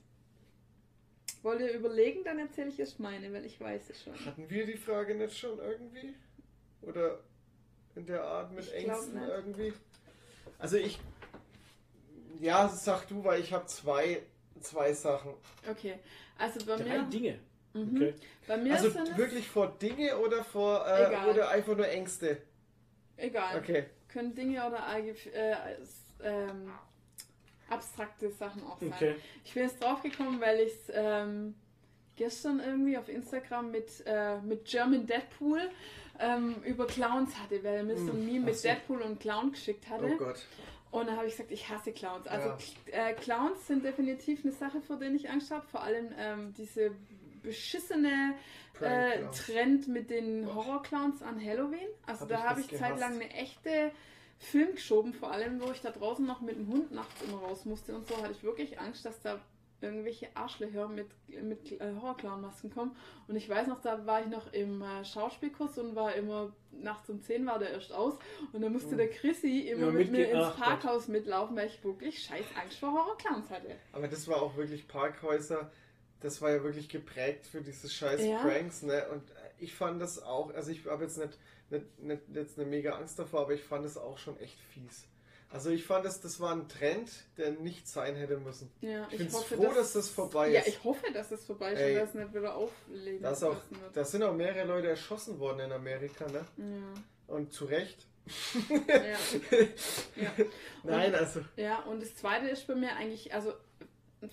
[1.41, 4.13] Wollt ihr überlegen, dann erzähle ich erst meine, weil ich weiß es schon.
[4.25, 6.13] Hatten wir die Frage nicht schon irgendwie?
[6.83, 7.19] Oder
[7.95, 9.73] in der Art mit Ich Ängsten irgendwie?
[10.59, 10.99] Also ich.
[12.43, 14.21] Ja, sag du, weil ich habe zwei,
[14.59, 15.33] zwei Sachen.
[15.69, 15.95] Okay,
[16.37, 17.39] also bei Drei mir, Dinge.
[17.73, 17.95] mhm.
[17.95, 18.13] Okay.
[18.47, 22.41] bei mir Also sind es wirklich vor Dinge oder vor äh, oder einfach nur Ängste?
[23.15, 23.57] egal.
[23.59, 23.85] Okay.
[24.09, 25.55] Können Dinge oder äh,
[26.21, 26.71] ähm,
[27.69, 28.91] abstrakte Sachen auch sein.
[28.93, 29.15] Okay.
[29.45, 31.55] Ich bin jetzt drauf gekommen, weil ich es ähm,
[32.15, 35.61] gestern irgendwie auf Instagram mit, äh, mit German Deadpool
[36.19, 38.63] ähm, über Clowns hatte, weil er mir so ein Hm, Meme ach mit.
[38.63, 40.11] Deadpool und Clown geschickt hatte.
[40.13, 40.45] Oh Gott.
[40.93, 42.27] Und dann habe ich gesagt, ich hasse Clowns.
[42.27, 42.49] Also
[42.91, 43.07] Ja.
[43.09, 45.65] äh, Clowns sind definitiv eine Sache, vor denen ich Angst habe.
[45.65, 46.91] Vor allem ähm, diese
[47.41, 48.35] beschissene
[48.79, 49.23] äh.
[49.31, 50.53] Trend mit den.
[50.53, 51.87] Horrorclowns an Halloween.
[52.05, 53.91] Also Hab da ich habe das ich zeitlang eine echte
[54.37, 57.65] Film geschoben, vor allem wo ich da draußen noch mit dem Hund nachts immer raus
[57.65, 59.39] musste und so, hatte ich wirklich Angst, dass da
[59.83, 61.07] irgendwelche Arschlöcher mit,
[61.43, 62.95] mit äh, Horrorclown-Masken kommen.
[63.27, 67.09] Und ich weiß noch, da war ich noch im äh, Schauspielkurs und war immer nachts
[67.09, 68.15] um 10 war der erst aus.
[68.51, 68.97] Und dann musste Mhm.
[68.97, 70.65] der Chrissy immer Ja, mit mir ins Ach Gott.
[70.65, 73.75] Parkhaus mitlaufen, weil ich wirklich scheiß Angst vor Horrorclowns hatte.
[73.91, 75.71] Aber das war auch wirklich Parkhäuser.
[76.21, 78.39] Das war ja wirklich geprägt für diese scheiß Ja.
[78.41, 79.07] Pranks, ne?
[79.11, 81.37] Und äh, ich fand das auch, also ich habe jetzt nicht,
[81.69, 85.05] nicht, nicht jetzt eine mega Angst davor, aber ich fand es auch schon echt fies.
[85.53, 88.71] Also ich fand es, das war ein Trend, der nicht sein hätte müssen.
[88.81, 90.67] Ja, Ich bin froh, dass das vorbei Ja, ist.
[90.69, 91.93] ich hoffe, dass das vorbei ist Ey.
[91.93, 93.95] und dass es nicht wieder auflegen Da, ist auch, wird.
[93.95, 96.43] da sind auch mehrere Leute erschossen worden in Amerika, ne?
[96.57, 98.07] Ja, Und zu Recht.
[98.87, 98.95] ja,
[100.15, 100.31] ja.
[100.83, 101.41] Nein, also.
[101.55, 103.53] Ja, und das zweite ist bei mir eigentlich, also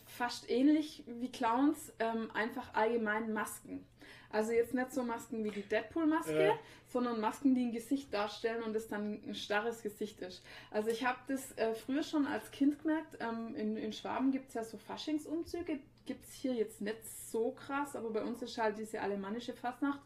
[0.07, 3.85] fast ähnlich wie Clowns, ähm, einfach allgemein Masken.
[4.33, 6.59] Also jetzt nicht so Masken wie die Deadpool-Maske, Ja.
[6.87, 10.43] sondern Masken, die ein Gesicht darstellen und das dann ein starres Gesicht ist.
[10.71, 14.49] Also ich habe das äh, früher schon als Kind gemerkt, ähm, in, in Schwaben gibt
[14.49, 18.57] es ja so Faschingsumzüge, gibt es hier jetzt nicht so krass, aber bei uns ist
[18.57, 20.01] halt diese alemannische Fastnacht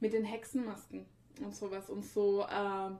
[0.00, 1.06] mit den Hexenmasken
[1.44, 2.98] und sowas und so, ähm,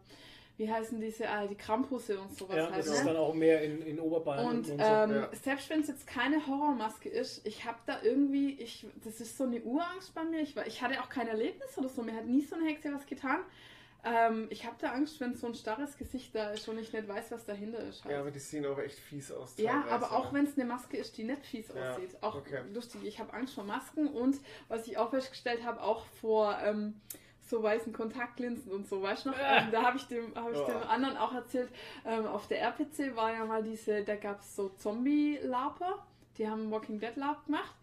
[0.59, 2.79] wie heißen diese, äh, die Krampusse und sowas Ja, halt.
[2.79, 2.95] das ne?
[2.97, 4.73] ist dann auch mehr in, in Oberbayern Und und, so.
[4.73, 5.29] ähm, ja.
[5.43, 9.45] selbst wenn es jetzt keine Horrormaske ist, ich habe da irgendwie, ich, das ist so
[9.45, 10.41] eine Urangst bei mir.
[10.41, 12.03] Ich, war- ich hatte auch kein Erlebnis oder so.
[12.03, 13.39] Mir hat nie so eine Hexe was getan.
[14.05, 17.07] Ähm, ich habe da Angst, wenn so ein starres Gesicht da ist und ich nicht
[17.09, 18.05] weiß, was dahinter ist.
[18.05, 18.13] Halt.
[18.15, 19.55] Ja, aber die sehen auch echt fies aus.
[19.59, 22.17] Ja, aber auch wenn es eine Maske ist, die nicht fies Ja, aussieht.
[22.21, 22.63] Auch okay.
[22.73, 23.03] lustig.
[23.05, 24.37] Ich habe Angst vor Masken und
[24.69, 27.01] was ich auch festgestellt habe, auch vor ähm,
[27.49, 29.03] so weißen Kontaktlinsen und so.
[29.03, 29.37] Weißt du noch?
[29.39, 30.67] Ähm, da habe ich, dem, hab ich Ja.
[30.67, 31.71] dem anderen auch erzählt,
[32.05, 36.71] ähm, auf der RPC war ja mal diese, da gab es so Zombie-Laper, die haben
[36.71, 37.75] Walking Dead Lab gemacht.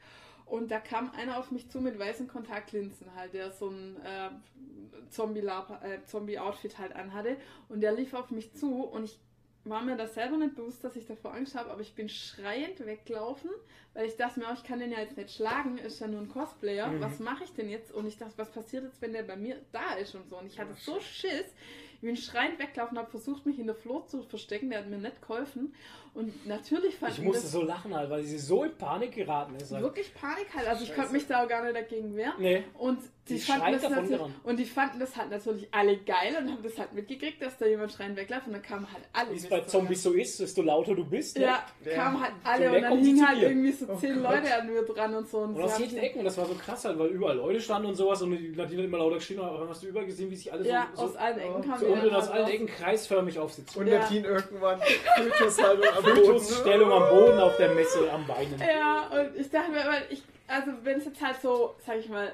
[0.45, 4.27] Und da kam einer auf mich zu mit weißen Kontaktlinsen halt, der so ein äh,
[4.27, 7.37] äh, Zombie-Outfit halt anhatte.
[7.67, 9.19] Und der lief auf mich zu und ich
[9.65, 12.85] war mir das selber nicht bewusst, dass ich davor Angst habe, aber ich bin schreiend
[12.85, 13.49] weggelaufen,
[13.93, 16.21] weil ich dachte mir auch, ich kann den ja jetzt nicht schlagen, ist ja nur
[16.21, 16.87] ein Cosplayer.
[16.87, 17.01] Mhm.
[17.01, 17.91] Was mache ich denn jetzt?
[17.91, 20.37] Und ich dachte, was passiert jetzt, wenn der bei mir da ist und so.
[20.37, 21.53] Und ich hatte Oh, so Schiss.
[21.95, 24.97] Ich bin schreiend weggelaufen, habe versucht, mich in der Flur zu verstecken, der hat mir
[24.97, 25.73] nicht geholfen.
[26.15, 29.11] Und natürlich fand ich ich musste das so lachen halt, weil sie so in Panik
[29.11, 29.71] geraten ist.
[29.73, 29.83] Halt.
[29.83, 30.65] wirklich Panik halt.
[30.67, 30.99] Also ich Scheiße.
[31.01, 32.33] konnte mich da auch gar nicht dagegen wehren.
[32.39, 32.63] Nee.
[32.77, 36.51] Und die, Die fanden das natürlich, und die fanden das halt natürlich alle geil und
[36.51, 39.31] haben das halt mitgekriegt, dass da jemand schreien wegläuft und dann kamen halt alle.
[39.31, 41.35] Wie es bei so- Zombies so ist, desto lauter du bist.
[41.37, 41.45] Ne?
[41.45, 41.93] Ja, Ja.
[41.95, 44.31] kamen halt So alle und dann hingen halt irgendwie so Oh zehn Gott.
[44.35, 45.39] Leute an mir dran und so.
[45.39, 47.87] Und, Und aus jeden Ecken, und das war so krass halt, weil überall Leute standen
[47.89, 50.29] und sowas und die Nadine hat immer lauter geschrien, aber dann hast du überall gesehen,
[50.29, 52.47] wie sich alle Ja, so, aus so, allen Ecken kamen so dann aus allen.
[52.47, 53.81] Ecken kreisförmig aufsitzen.
[53.81, 53.99] Und Ja.
[54.01, 56.04] Nadine irgendwann Fötushaltung am.
[56.05, 58.59] Fötusstellung am Boden auf der Messe am Weinen.
[58.59, 62.09] Ja, und ich dachte mir, weil ich, also wenn es jetzt halt so, sag ich
[62.09, 62.33] mal,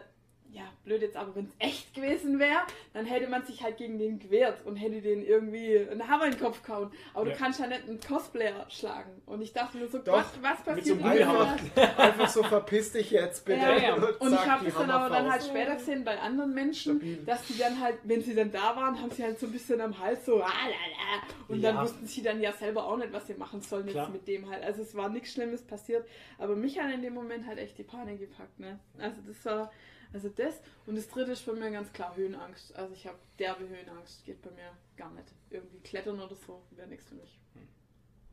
[0.54, 2.60] ja, blöd jetzt, aber wenn es echt gewesen wäre,
[2.94, 6.32] dann hätte man sich halt gegen den gewehrt und hätte den irgendwie einen Hammer in
[6.32, 6.92] den Kopf gehauen.
[7.14, 7.32] Aber Ja.
[7.34, 9.22] du kannst ja nicht einen Cosplayer schlagen.
[9.26, 11.58] Und ich dachte mir so, Doch, Gott, was mit passiert so Gummihammer.
[11.76, 13.60] das- Einfach so verpiss dich jetzt bitte.
[13.62, 13.94] Ja, ja.
[13.96, 17.18] Und ich habe das dann aber dann halt später gesehen bei anderen Menschen, Stabil.
[17.26, 19.80] dass die dann halt, wenn sie dann da waren, haben sie halt so ein bisschen
[19.80, 21.22] am Hals so, ah, la, la.
[21.48, 24.06] und dann wussten sie dann ja selber auch nicht, was sie machen sollen Klar.
[24.06, 24.64] jetzt mit dem halt.
[24.64, 26.06] Also es war nichts Schlimmes passiert,
[26.38, 28.80] aber mich hat in dem Moment halt echt die Panik gepackt, ne?
[29.00, 29.72] Also das war
[30.14, 32.76] Also das und das dritte ist bei mir ganz klar Höhenangst.
[32.76, 35.28] Also ich habe derbe Höhenangst, geht bei mir gar nicht.
[35.50, 37.40] Irgendwie klettern oder so wäre nichts für mich.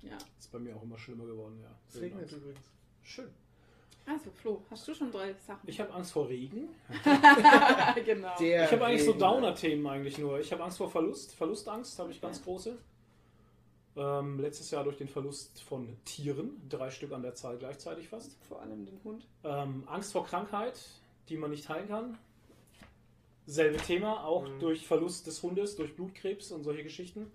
[0.03, 0.19] Ja.
[0.39, 1.71] Ist bei mir auch immer schlimmer geworden, ja.
[1.89, 2.67] Es regnet übrigens.
[3.03, 3.31] Schön.
[4.07, 5.69] Also Flo, hast du schon drei Sachen?
[5.69, 6.69] Ich habe Angst vor Regen.
[8.05, 8.35] genau.
[8.39, 9.13] Der Ich habe eigentlich so.
[9.13, 10.41] Downer-Themen eigentlich nur.
[10.41, 11.35] Ich habe Angst vor Verlust.
[11.35, 12.79] Verlustangst habe ich ganz große.
[13.97, 18.33] Ähm, letztes Jahr durch den Verlust von Tieren, drei Stück an der Zahl gleichzeitig fast.
[18.45, 19.27] Vor allem den Hund.
[19.45, 20.79] Ähm, Angst vor Krankheit,
[21.29, 22.19] die man nicht heilen kann.
[23.47, 24.61] Selbe Thema, auch Mhm.
[24.61, 27.31] durch Verlust des Hundes, durch Blutkrebs und solche Geschichten.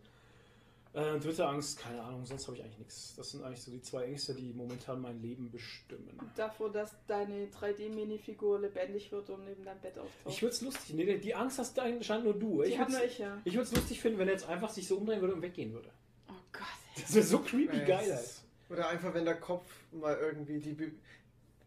[0.93, 3.15] Äh, dritte Angst, keine Ahnung, sonst habe ich eigentlich nichts.
[3.15, 6.19] Das sind eigentlich so die zwei Ängste, die momentan mein Leben bestimmen.
[6.35, 10.31] Davor, dass deine 3D-Minifigur lebendig wird und neben deinem Bett auftaucht.
[10.31, 12.61] Ich würde es lustig, nee, die Angst hast anscheinend nur du.
[12.61, 13.41] Die Ich hab würde nur ich, ja.
[13.43, 15.89] es lustig finden, wenn er jetzt einfach sich so umdrehen würde und weggehen würde.
[16.29, 16.61] Oh Gott.
[16.95, 17.01] ey.
[17.01, 18.23] Das wäre so creepy Ja, geil.
[18.69, 20.73] Oder einfach, wenn der Kopf mal irgendwie die.
[20.73, 20.91] Be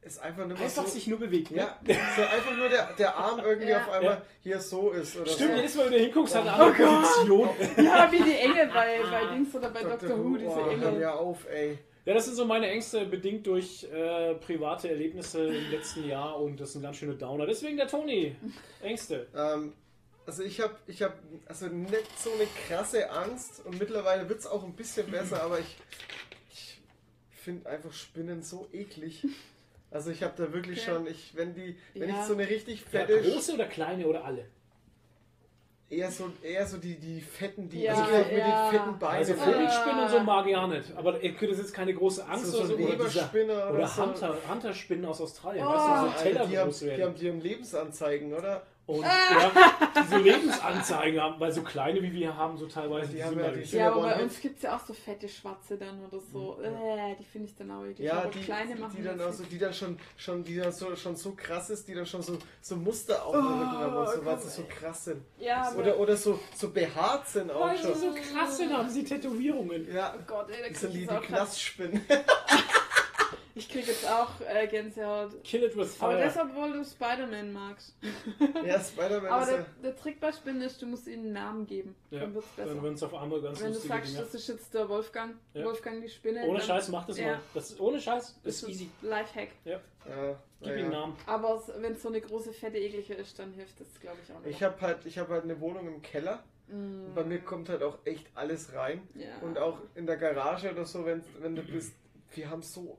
[0.07, 1.51] ist einfach nur Einfach so, sich nur bewegt.
[1.51, 1.59] Ne?
[1.59, 1.78] Ja,
[2.17, 3.78] so einfach nur der, der Arm irgendwie Ja.
[3.85, 4.23] auf einmal Ja.
[4.43, 5.17] hier so ist.
[5.17, 5.57] Oder Stimmt, so.
[5.57, 7.49] jedes Mal, wenn du hinguckst, hat er Oh eine Position.
[7.76, 10.18] Ja, wie die Engel bei, bei Dings oder bei Dr.
[10.25, 10.93] Who, diese oh, Engel.
[10.93, 11.78] mir auf, ey.
[12.05, 16.60] Ja, das sind so meine Ängste, bedingt durch äh, private Erlebnisse im letzten Jahr und
[16.60, 17.47] das sind ganz schöne Downer.
[17.47, 18.36] Deswegen der Toni.
[18.81, 19.26] Ängste.
[19.36, 19.73] Ähm,
[20.25, 21.15] also ich habe ich hab
[21.47, 25.59] also nicht so eine krasse Angst und mittlerweile wird es auch ein bisschen besser, aber
[25.59, 25.76] ich,
[26.52, 26.78] ich
[27.43, 29.25] finde einfach Spinnen so eklig.
[29.90, 30.90] Also ich habe da wirklich Okay.
[30.94, 32.20] schon, ich, wenn die, wenn Ja.
[32.20, 34.47] ich so eine richtig Ja, fette, große oder kleine oder alle?
[35.89, 38.70] eher so, eher so die, die fetten, die, Ja, also ich mit ja.
[38.70, 39.18] den fetten Beinen.
[39.18, 39.34] Also.
[39.34, 40.97] Vogelspinnen und so mag ich auch nicht.
[40.97, 42.74] Aber ihr könnt jetzt keine große Angst so, so oder so.
[42.74, 44.02] Oder, dieser, Leberspinner oder, oder so.
[44.02, 45.65] Hunter, Hunter-Spinnen aus Australien.
[45.65, 45.70] Oh.
[45.70, 48.66] Weißt du, so Alter, Teller die, haben, die, haben, die haben Lebensanzeigen, oder?
[48.86, 49.08] Und Ah.
[49.32, 49.52] ja,
[50.00, 53.40] diese Lebensanzeigen haben, weil so kleine wie wir haben, so teilweise, Die die, haben sind
[53.40, 56.05] ja mal die- Ja, aber bei uns gibt es ja auch so fette Schwarze dann
[56.05, 56.60] oder so.
[56.62, 57.98] Äh, die finde ich dann auch eklig.
[58.06, 60.70] Ja, aber die, kleine machen die dann auch so, die dann schon, schon, die dann
[60.70, 64.08] so, schon so krass ist, die dann schon so, so Muster auf dem Oh, und
[64.08, 65.20] so, weil sie so krass sind.
[65.39, 67.94] Ja, aber, Oder, oder so, so behaart sind auch Weil sie schon.
[68.00, 69.92] so krass sind, haben sie Tätowierungen.
[69.92, 72.02] Ja, oh Gott, ey, da das sind die, die Knastspinnen.
[73.59, 75.43] Ich krieg jetzt auch äh, Gänsehaut.
[75.43, 76.25] Kill it with Aber fire.
[76.25, 77.97] das, obwohl du Spider-Man magst.
[78.67, 79.67] ja, Spider-Man Aber ist der, ja...
[79.83, 81.97] der Trick bei Spinnen ist, du musst ihnen einen Namen geben.
[82.10, 82.68] Ja, Dann wird's besser.
[82.75, 84.25] Dann würden es auf einmal ganz Wenn du sagst, Dinge.
[84.25, 85.65] das ist jetzt der Wolfgang, Ja.
[85.65, 86.44] Wolfgang die Spinne.
[86.47, 87.26] Ohne Scheiß, mach das Ja.
[87.28, 87.41] mal.
[87.55, 88.91] Das ist, ohne Scheiß, ist ist es easy.
[89.01, 89.49] Lifehack.
[89.65, 90.91] Ja, Ja, gib ja, ihm einen.
[90.91, 91.17] Namen.
[91.26, 94.41] Aber wenn es so eine große, fette, eklige ist, dann hilft das, glaube ich, auch
[94.41, 94.55] nicht.
[94.55, 96.44] Ich habe halt, ich hab halt eine Wohnung im Keller.
[96.68, 99.09] Mm, Bei mir kommt halt auch echt alles rein.
[99.15, 99.28] ja.
[99.41, 101.94] Und auch in der Garage oder so, wenn, wenn du bist...
[102.35, 102.99] Wir haben so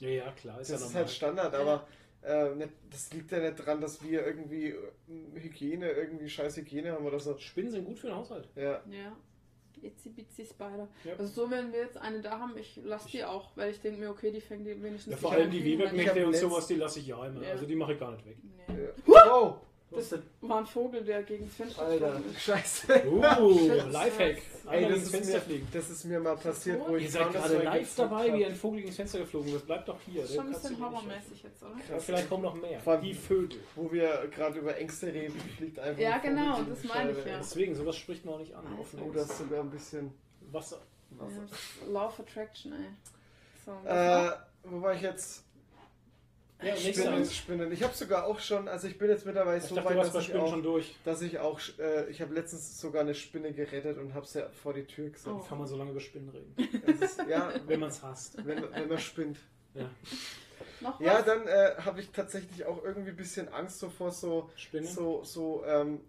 [0.00, 1.86] Ja, ja, klar, ist Das ja ist halt Standard, aber
[2.22, 4.76] äh, nicht, das liegt ja nicht dran, dass wir irgendwie äh,
[5.34, 7.36] Hygiene, irgendwie scheiß Hygiene haben oder so.
[7.38, 8.48] Spinnen sind gut für den Haushalt.
[8.54, 8.82] Ja.
[8.90, 9.16] Ja.
[9.82, 10.88] Itzy Bitsy Spider.
[11.04, 11.12] Ja.
[11.16, 14.00] Also so, wenn wir jetzt eine da haben, ich lasse die auch, weil ich denke
[14.00, 16.74] mir, okay, die fängt die wenigstens Ja, vor nicht allem die Weberknechte und sowas, die
[16.74, 17.42] lasse ich ja immer.
[17.42, 17.50] Ja.
[17.50, 18.38] Also die mache ich gar nicht weg.
[18.42, 18.82] Nee.
[18.82, 18.90] ja.
[19.06, 19.60] Wow!
[19.90, 23.02] Das war ein Vogel, der gegen das Fenster Alter, scheiße.
[23.08, 23.68] Uh.
[23.90, 24.36] Lifehack.
[24.70, 25.68] Ey, das ins ist, Fenster mir, fliegen.
[25.72, 28.54] das ist mir mal passiert, wo ich Ihr seid das gerade live dabei, wie ein
[28.54, 29.64] Vogel ins Fenster geflogen ist.
[29.66, 30.20] Bleibt doch hier.
[30.20, 31.72] Das ist schon ein bisschen horrormäßig jetzt, oder?
[31.90, 32.86] Ja, vielleicht kommen noch mehr.
[32.86, 33.60] Allem- Die Vögel.
[33.76, 37.38] Wo wir gerade über Ängste reden, fliegt einfach Ja, genau, gegen das meine ich ja.
[37.38, 38.66] Deswegen, sowas spricht man auch nicht an.
[38.66, 38.80] Also.
[38.82, 40.12] Offene Oh, das ist sogar ein bisschen
[40.52, 40.80] Wasser.
[41.12, 41.46] Wasser.
[41.86, 42.88] Ja, Law of Attraction, ey.
[43.64, 44.30] So, Äh,
[44.64, 45.44] wo war ich jetzt?
[46.60, 47.24] Ja, Spinnen.
[47.24, 47.72] Spinnen.
[47.72, 50.28] Ich habe sogar auch schon, also ich bin jetzt mittlerweile Ich so dachte, weit, dass
[50.28, 50.96] ich auch, schon durch.
[51.04, 54.74] dass ich auch, äh, ich habe letztens sogar eine Spinne gerettet und habe sie vor
[54.74, 55.28] die Tür gesetzt.
[55.28, 55.38] Oh.
[55.48, 56.54] Kann man so lange über Spinnen reden.
[57.00, 58.44] Ist, ja, Wenn man es hasst.
[58.44, 59.38] wenn, wenn man spinnt.
[59.74, 59.88] Ja.
[60.80, 61.26] noch Ja, was?
[61.26, 64.88] dann äh, habe ich tatsächlich auch irgendwie ein bisschen Angst so vor so, Spinnen?
[64.88, 66.00] so, so ähm,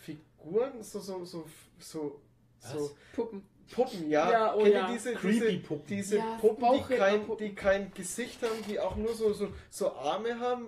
[0.00, 1.44] Figuren, so, so, so,
[1.78, 2.20] so,
[2.58, 2.90] so?
[3.14, 3.42] Puppen.
[3.72, 4.30] Puppen, ja.
[4.30, 4.86] Ja, oh Kennt ja.
[4.88, 5.86] ihr diese, Creepy Puppen.
[5.86, 7.46] diese Ja, Puppen, die kein, Bauchrednerpuppen.
[7.46, 10.66] die kein Gesicht haben, die auch nur so, so, so Arme haben?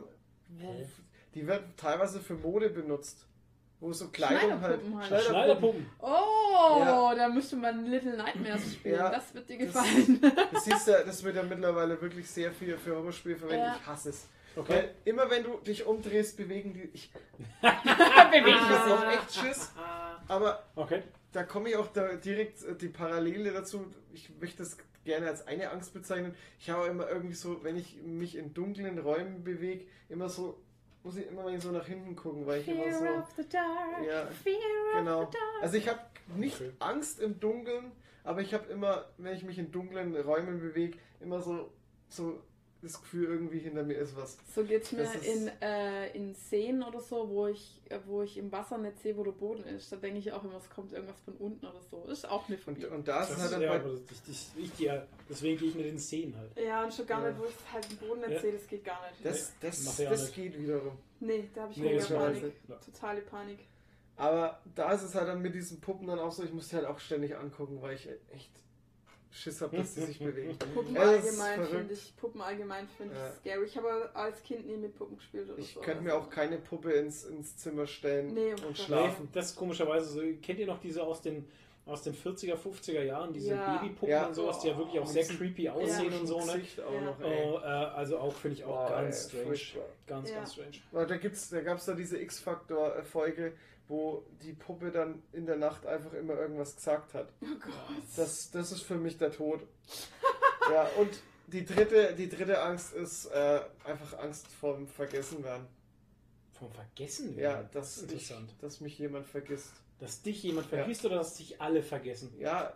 [0.49, 0.87] Wo, Hä?
[1.35, 3.25] die werden teilweise für Mode benutzt.
[3.79, 4.81] Wo so Kleidung halt.
[4.81, 5.23] Schneiderpuppen halt.
[5.25, 5.91] Schneiderpuppen.
[6.01, 7.15] Oh, Ja.
[7.15, 8.95] da müsste man Little Nightmares spielen.
[8.97, 10.21] Ja, das wird dir das- gefallen.
[10.53, 13.67] Das, siehst ja, das wird ja mittlerweile wirklich sehr viel für Horrorspiele verwendet.
[13.67, 13.77] Ja.
[13.79, 14.29] Ich hasse es.
[14.57, 14.73] Okay.
[14.73, 16.89] Weil immer wenn du dich umdrehst, bewegen die.
[16.95, 17.11] Ich,
[17.61, 18.93] Bewegt ich hab sich.
[18.95, 19.73] auch echt Schiss.
[20.29, 21.03] Aber Okay.
[21.37, 23.87] Da komme ich auch da direkt äh, die Parallele dazu.
[24.15, 26.35] Ich möchte das gerne als eine Angst bezeichnen.
[26.59, 30.59] Ich habe immer irgendwie so, wenn ich mich in dunklen Räumen bewege, immer so,
[31.03, 33.01] muss ich immer mal so nach hinten gucken, weil ich immer so.
[33.05, 34.07] Fear of the dark.
[34.09, 34.57] Ja, Fear
[34.95, 35.23] Genau.
[35.25, 35.63] of the dark.
[35.63, 36.01] Also ich habe
[36.37, 36.73] nicht Okay.
[36.79, 37.93] Angst im Dunkeln,
[38.25, 41.71] aber ich habe immer, wenn ich mich in dunklen Räumen bewege, immer so,
[42.09, 42.43] so
[42.83, 44.37] das Gefühl, irgendwie hinter mir ist was.
[44.55, 48.37] So geht's mir Das ist- in, äh, in Seen oder so, wo ich, wo ich
[48.39, 49.91] im Wasser nicht sehe, wo der Boden ist.
[49.91, 52.05] Da denke ich auch immer, es kommt irgendwas von unten oder so.
[52.05, 52.87] Ist auch eine Und, Phobie.
[52.87, 55.59] und da ist Das es halt ist, dann ja, aber ich, ich, ich, ja, deswegen
[55.59, 56.57] gehe ich mit den Szenen halt.
[56.59, 57.31] Ja, und schon gar Ja.
[57.31, 58.41] nicht, wo ich halt den Boden nicht Ja.
[58.41, 59.25] sehe, das geht gar nicht.
[59.25, 60.35] das, das, auch das nicht.
[60.35, 60.99] geht wiederum.
[61.21, 62.53] Nee, da habe ich Nee, mega das Panik.
[62.85, 63.59] Totale Panik.
[64.19, 66.77] Aber da ist es halt dann mit diesen Puppen dann auch so, ich muss die
[66.77, 68.51] halt auch ständig angucken, weil ich echt
[69.37, 70.57] Schiss habe, dass die sich bewegen.
[70.75, 73.29] Puppen allgemein finde ich, Puppen allgemein finde Ja.
[73.29, 73.65] ich scary.
[73.67, 75.81] Ich habe als Kind nie mit Puppen gespielt oder Ich so.
[75.81, 79.25] könnte mir auch keine Puppe ins, ins Zimmer stellen Nee, um und Gottes schlafen.
[79.25, 80.21] Nee, das ist komischerweise so.
[80.43, 81.47] Kennt ihr noch diese aus den,
[81.85, 83.77] aus den 40er, 50er Jahren, diese Ja.
[83.77, 84.27] Babypuppen Ja.
[84.27, 86.19] und sowas, die ja wirklich auch Und sehr creepy aussehen Ja.
[86.19, 86.61] und so, ne?
[86.87, 87.01] Auch Ja.
[87.03, 87.21] noch.
[87.21, 89.47] Oh, äh, also auch finde ich auch Boah, ganz ey, strange.
[89.47, 89.85] furchtbar.
[90.07, 90.37] Ganz, Ja.
[90.37, 90.71] ganz strange.
[90.93, 93.53] Weil Da, gibt's, da gab es da diese X-Factor-Folge,
[93.89, 97.29] wo die Puppe dann in der Nacht einfach immer irgendwas gesagt hat.
[97.43, 97.75] Oh Gott.
[98.17, 99.61] Das, das ist für mich der Tod.
[100.71, 101.11] ja, und
[101.49, 105.67] die dritte, die dritte Angst ist äh, einfach Angst vorm Vergessenwerden.
[106.53, 107.69] Vom Vergessen Ja, werden.
[107.73, 108.55] dass, ist ich, interessant.
[108.61, 109.73] dass mich jemand vergisst.
[109.99, 112.33] Dass dich jemand vergisst oder dass dich alle vergessen.
[112.39, 112.73] Ja,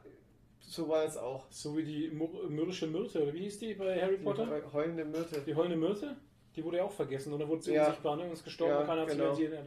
[0.61, 1.47] so war es auch.
[1.51, 4.47] So wie die mürrische Myrte, oder wie hieß die bei Harry Die Potter?
[4.49, 5.41] heu- heulende Myrte.
[5.41, 6.17] Die heulende Myrte?
[6.55, 7.87] Die wurde ja auch vergessen und dann wurde sie Ja.
[7.87, 9.35] unsichtbar ne, und ist gestorben Ja, und keiner hat genau.
[9.35, 9.67] sie gesehen.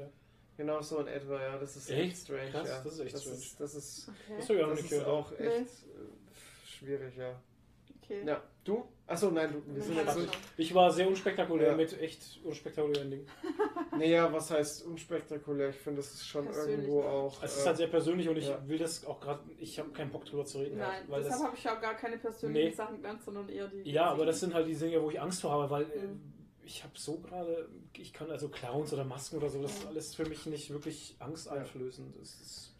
[0.57, 1.57] Genau so in etwa, ja.
[1.57, 1.99] Das ist Echt?
[2.13, 2.51] echt strange.
[2.51, 2.81] Krass, ja.
[2.83, 3.37] das ist echt das strange.
[3.39, 4.59] Ist, das ist, Das Okay.
[4.61, 5.07] das nicht ist gehört.
[5.07, 5.47] auch echt Nee.
[5.47, 7.41] äh, schwierig, ja.
[8.03, 8.21] okay.
[8.25, 8.85] Ja, du?
[9.07, 10.21] Achso, nein, du, wir sind Ja, jetzt so.
[10.57, 11.75] Ich war sehr unspektakulär Ja.
[11.75, 13.27] mit echt unspektakulären Dingen.
[13.97, 15.69] Naja, was heißt unspektakulär?
[15.69, 17.43] Ich finde, das ist schon Persönlich, irgendwo auch.
[17.43, 18.67] Es ist äh, halt sehr persönlich und ich ja.
[18.67, 20.77] will das auch gerade, ich habe keinen Bock drüber zu reden.
[20.79, 22.73] Nein, halt, weil deshalb das, habe ich auch gar keine persönlichen Nee.
[22.75, 23.91] Sachen genannt, sondern eher die.
[23.91, 26.32] ja, aber das sind halt die Dinge, wo ich Angst vor habe, weil äh, Mhm.
[26.65, 30.15] Ich habe so gerade, ich kann also Clowns oder Masken oder so, das ist alles
[30.15, 32.15] für mich nicht wirklich angsteinflößend.
[32.19, 32.72] Das ist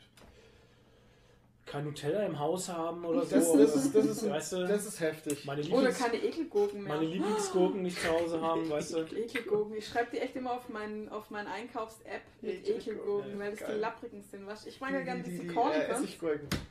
[1.65, 3.57] kein Nutella im Haus haben oder das, so.
[3.57, 5.45] das, ist, das, ist, weißt du, das ist heftig.
[5.45, 6.95] meine, Oder Lieblings keine Ekelgurken mehr.
[6.95, 8.97] meine Lieblingsgurken nicht zu Hause haben, weißt du.
[9.15, 9.77] Ekelgurken.
[9.77, 13.51] Ich schreibe die echt immer auf meinen auf meinen Einkaufs-App mit Ekelgurken, Ekelgurken, ja, weil
[13.51, 13.75] das geil.
[13.75, 14.45] die lapprigen sind.
[14.45, 14.65] Weißt?
[14.65, 14.69] du?
[14.69, 15.51] Ich mag ja gerne die, diese die, äh.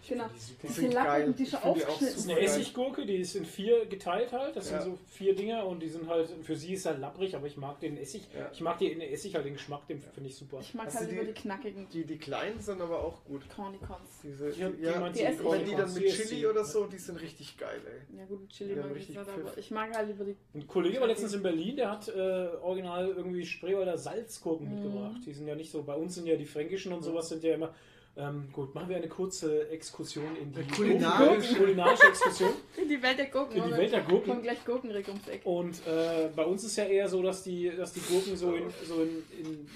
[0.08, 0.24] Genau.
[0.34, 0.58] Die super.
[0.62, 1.34] Die Diese sind Lappen, geil.
[1.38, 2.60] die schon aufgeschnitten Das ist super eine geil.
[2.60, 4.56] Essiggurke, die ist in vier geteilt halt.
[4.56, 4.82] Das Ja.
[4.82, 7.56] sind so vier Dinger und die sind halt, für sie ist halt lapprig, aber ich
[7.56, 8.28] mag den Essig.
[8.36, 8.50] Ja.
[8.52, 10.58] Ich mag den Essig halt den Geschmack, den finde ich super.
[10.60, 13.42] Ich mag Hast halt lieber die- die knackigen Die, die kleinen sind aber auch gut.
[13.54, 14.20] Cornicons.
[14.22, 14.50] Diese,
[14.82, 17.80] Die ja, die, die wenn die dann mit Chili oder so, die sind richtig geil,
[17.86, 18.18] ey.
[18.18, 20.36] Ja gut, Chili mag ich nicht, aber ich mag halt lieber die.
[20.54, 24.74] Ein Kollege war letztens in Berlin, der hat äh, original irgendwie Spreewälder Salzgurken Mhm.
[24.74, 25.20] mitgebracht.
[25.24, 27.54] Die sind ja nicht so, bei uns sind ja die fränkischen und sowas sind ja
[27.54, 27.72] immer.
[28.14, 31.48] Ähm, gut, machen wir eine kurze Exkursion in die Eine kulinarische.
[31.54, 32.50] Gurken- kulinarische Exkursion.
[32.82, 33.56] In die Welt der Gurken.
[33.56, 33.78] In die oder?
[33.78, 34.30] Welt der Gurken.
[34.32, 35.40] Kommt gleich Gurkenrick ums Eck.
[35.46, 38.64] Und äh, bei uns ist ja eher so, dass die, dass die Gurken so in,
[38.86, 39.66] so in, in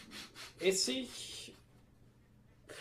[0.61, 1.55] Essig.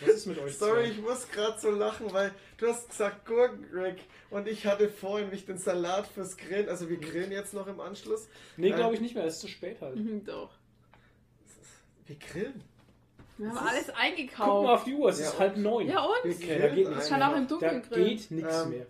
[0.00, 0.56] Was ist mit euch?
[0.56, 0.90] Sorry, zwei?
[0.90, 3.96] ich muss gerade so lachen, weil du hast gesagt Gurkenrack
[4.30, 7.80] und ich hatte vorhin mich den Salat fürs Grillen, also wir grillen jetzt noch im
[7.80, 8.28] Anschluss.
[8.56, 9.96] Nee, Äh, glaube ich nicht mehr, es ist zu spät halt.
[9.96, 10.50] Mhm, Doch.
[12.06, 12.62] Wir grillen.
[13.38, 14.68] Wir haben Das alles Guck mal eingekauft.
[14.70, 15.86] auf die Uhr, es Ja, ist halb neun.
[15.88, 16.34] Ja Wir und?
[16.34, 17.28] Okay, da geht grillen nichts kann mehr.
[17.30, 18.06] auch im Da Dunkeln grillen.
[18.16, 18.86] geht nichts Ähm, mehr.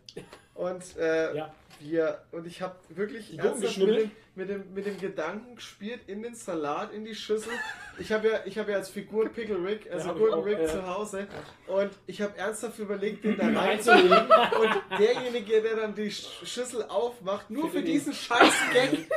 [0.54, 1.54] Und äh, Ja.
[1.80, 4.10] wir und ich habe wirklich Die Gurken geschnibbelt?
[4.36, 7.52] Mit, dem, mit dem Gedanken gespielt in den Salat, in die Schüssel.
[7.98, 10.58] Ich habe ja, ich habe ja als Figur Pickle Rick, also Ja, hab auch, Rick
[10.60, 10.66] ja.
[10.66, 11.26] zu Hause
[11.66, 14.18] und ich habe ernsthaft überlegt, den da rein Reinzulegen.
[14.60, 19.08] und derjenige, der dann die Sch- Schüssel aufmacht, nur für diesen scheiß Gag.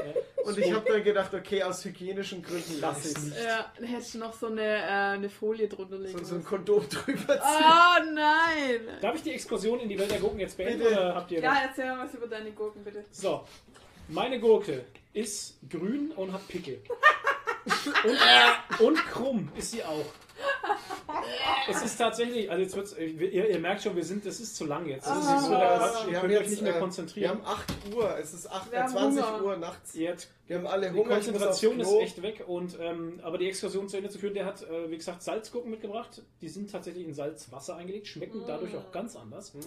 [0.45, 3.43] Und ich habe dann gedacht, okay, aus hygienischen Gründen lasse ich es.
[3.43, 6.43] Ja, dann hättest du noch so eine, äh, eine Folie drunter legen So, so ein.
[6.45, 7.41] Kondom drüber ziehen.
[7.43, 8.87] Oh nein!
[9.01, 10.91] Darf ich die Exkursion in die Welt der Gurken jetzt beenden Bitte.
[10.93, 13.03] oder habt ihr Ja, erzähl mal was über deine Gurken, bitte.
[13.11, 13.43] So,
[14.07, 16.81] meine Gurke ist grün und hat Pickel.
[18.03, 20.05] Und, und krumm ist sie auch.
[21.69, 24.65] Es ist tatsächlich, also jetzt wird's, ihr, ihr merkt schon, wir sind, das ist zu
[24.65, 25.05] lang jetzt.
[25.05, 25.39] Das ist Ah.
[25.39, 26.05] so der Quatsch.
[26.07, 27.29] Ihr Wir euch jetzt, nicht mehr äh, Wir konzentrieren.
[27.29, 29.43] haben 8 Uhr, es ist 8, Wir haben 20 Hunger.
[29.43, 29.93] Uhr nachts.
[29.99, 31.03] Habt Wir haben alle Die Hunger.
[31.15, 34.45] muss Konzentration ist echt weg und ähm, aber die Exkursion zu Ende zu führen, der
[34.45, 36.23] hat, äh, wie gesagt, Salzgurken mitgebracht.
[36.41, 38.47] Die sind tatsächlich in Salzwasser eingelegt, schmecken Mm.
[38.47, 39.53] dadurch auch ganz anders.
[39.53, 39.61] Hm.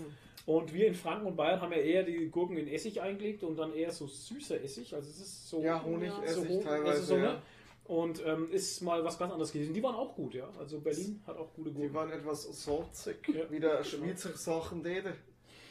[0.47, 3.57] Und wir in Franken und Bayern haben ja eher die Gurken in Essig eingelegt und
[3.57, 4.93] dann eher so süßer Essig.
[4.95, 6.91] Also es ist so Ja, Honig so ich hoch- teilweise.
[6.93, 7.33] also so, ja.
[7.35, 7.43] ne?
[7.85, 9.75] Und ähm, ist mal was ganz anderes gewesen.
[9.75, 10.49] Die waren auch gut, ja.
[10.59, 11.95] Also Berlin hat auch gute Die Gurken.
[11.95, 13.17] waren etwas salzig.
[13.35, 13.51] Ja.
[13.51, 15.15] Wieder Schweizer Sachen däde.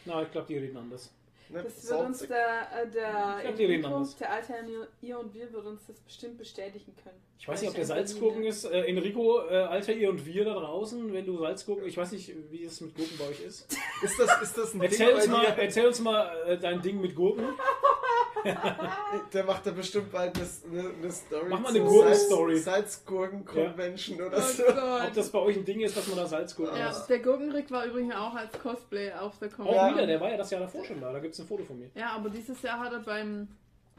[0.06, 1.09] Na, ich glaube, die reden anders.
[1.51, 4.63] Nicht Das wird uns der, äh, der, Enrico, der alte Herr
[5.01, 7.21] ihr und wir wird uns das bestimmt bestätigen können.
[7.38, 8.65] Ich weiß nicht, ob der Salzgurken ist.
[8.65, 12.33] Äh, Enrico, äh, Alter, ihr und wir da draußen, wenn du Salzgurken, ich weiß nicht,
[12.51, 13.67] wie es mit Gurken bei euch ist.
[14.01, 15.61] Ist das, ist das ein Erzähl Ding uns mal, dir?
[15.61, 17.45] erzähl uns mal äh, dein Ding mit Gurken.
[19.34, 21.45] Der macht da bestimmt bald eine, eine, Story.
[21.50, 22.58] Mach mal eine Gurken-Story.
[22.58, 24.64] Salz, Salzgurken-Convention oder Oh so.
[24.68, 25.11] Ob Gott.
[25.16, 27.08] das bei euch ein Ding ist, dass man da Salzgurken Ja, isst.
[27.10, 29.95] der Gurkenrick war übrigens auch als Cosplay auf der Auch Comic.
[29.95, 31.11] wieder, der war ja das Jahr davor schon da.
[31.11, 31.90] Da gibt es ein Foto von mir.
[31.95, 33.48] Ja, aber dieses Jahr hat er beim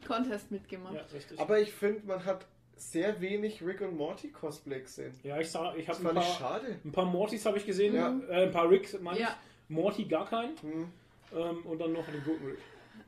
[0.07, 0.95] Contest mitgemacht.
[0.95, 1.39] Ja, richtig.
[1.39, 5.13] Aber ich finde, man hat sehr wenig Rick und Morty Cosplay gesehen.
[5.23, 6.79] ja, ich, sag, ich habe ein fand ich paar, schade.
[6.83, 8.13] ein paar Mortys habe ich gesehen, Ja.
[8.29, 9.27] äh, ein paar Ricks, meine Ja.
[9.27, 9.69] ich.
[9.75, 10.57] Morty gar keinen.
[10.61, 10.91] Hm.
[11.35, 12.57] Ähm, und dann noch den guten Rick.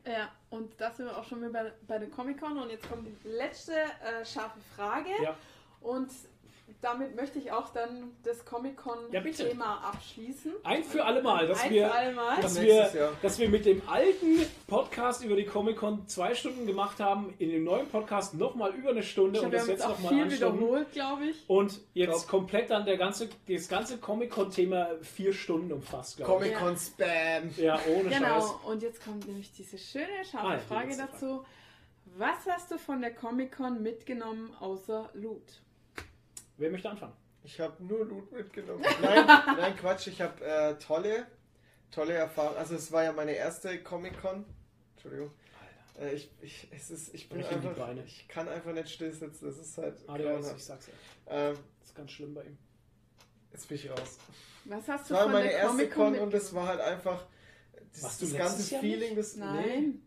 [0.06, 2.58] Ja, und das sind wir auch schon wieder bei, bei der Comic-Con.
[2.58, 5.10] Und jetzt kommt die letzte äh, scharfe Frage.
[5.22, 5.36] Ja.
[5.82, 6.10] Und
[6.82, 8.44] damit möchte ich auch dann das Ja.
[8.46, 10.54] Comic-Con-Thema abschließen.
[10.64, 12.42] Ein für alle Mal, dass Ein wir, für alle Mal.
[12.42, 17.34] dass, wir, dass wir mit dem alten Podcast über die Comic-Con zwei Stunden gemacht haben,
[17.40, 20.56] in dem neuen Podcast nochmal über eine Stunde Ich und das jetzt nochmal viel anstoßen.
[20.60, 21.44] wiederholt, glaube ich.
[21.50, 22.28] Und jetzt Top.
[22.30, 26.54] komplett dann der ganze, das ganze Comic-Con-Thema vier Stunden umfasst, glaube ich.
[26.56, 27.54] Comic-Con Spam.
[27.58, 28.20] Ja, ohne Scheiß.
[28.20, 31.46] Genau, und jetzt kommt nämlich diese schöne, scharfe Ah, ja, Frage dazu.
[32.18, 35.62] Was hast du von der Comic-Con mitgenommen außer Loot?
[36.58, 37.14] Wer möchte anfangen?
[37.44, 38.84] Ich habe nur Loot mitgenommen.
[39.02, 41.28] Nein, nein Quatsch, ich habe äh, tolle,
[41.92, 42.58] tolle Erfahrungen.
[42.58, 44.46] Also es war ja meine erste Comic-Con.
[44.96, 45.32] Entschuldigung.
[46.00, 48.04] Äh, ich, ich, es ist, ich bin die einfach, Beine.
[48.04, 49.46] ich kann einfach nicht still sitzen.
[49.46, 50.56] Das ist halt Ah, ist, grauenhaft.
[50.58, 50.94] ich sag's ja.
[51.50, 52.58] Ähm, Das ist ganz schlimm bei ihm.
[53.52, 54.18] jetzt bin ich raus.
[54.66, 57.26] Was hast Es du war von meine erste Comic-Con Con und es war halt einfach
[57.94, 60.02] das, das ganze Feeling, das Nein.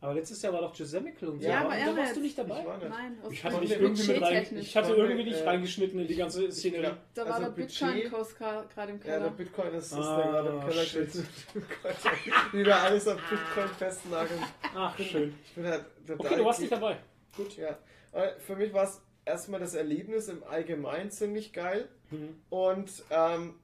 [0.00, 1.48] Aber letztes Jahr war doch Gisemical und so.
[1.48, 2.60] Ja, aber er da warst du nicht dabei.
[2.60, 2.88] Ich war nicht.
[2.88, 4.66] Nein, aus Ich hatte der irgendwie mit rein, budgettechnisch.
[4.68, 6.82] ich hatte irgendwie dich äh, reingeschnitten in die ganze Szenerie.
[6.84, 8.62] Ja, Da war also der Bitcoin-Kurs gerade
[8.92, 9.30] im Ja, der Keller.
[9.30, 11.10] Bitcoin ist, ist Ah, da gerade im Keller shit.
[12.52, 14.40] Wieder alles auf Bitcoin festnageln.
[14.74, 15.34] Ach, schön.
[15.44, 16.98] Ich bin halt Okay, du warst nicht dabei.
[17.36, 17.56] Gut.
[17.56, 17.76] Ja.
[18.12, 21.88] Äh, Für mich war es erstmal das Erlebnis im Allgemeinen ziemlich geil.
[22.10, 22.40] Mhm.
[22.50, 23.54] Und ähm,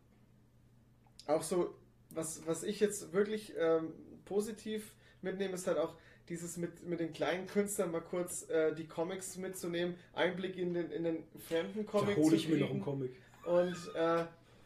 [1.29, 1.75] auch so,
[2.11, 3.93] was, was ich jetzt wirklich ähm,
[4.25, 5.95] positiv mitnehme, ist halt auch
[6.29, 10.91] dieses mit, mit den kleinen Künstlern mal kurz äh, die Comics mitzunehmen, Einblick in den,
[10.91, 13.11] in den fremden Da Comic hole zu ich mir noch einen Comic.
[13.45, 14.25] und, äh,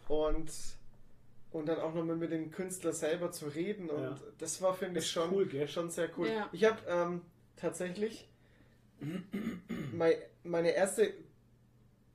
[0.09, 0.51] und,
[1.51, 3.91] und dann auch nochmal mit dem Künstler selber zu reden.
[3.91, 4.17] Und Ja.
[4.39, 6.29] das war, finde ich, schon, cool, schon sehr cool.
[6.29, 6.49] Ja.
[6.53, 7.23] Ich habe ähm,
[7.57, 8.29] tatsächlich
[9.93, 10.15] mein,
[10.45, 11.13] meine erste,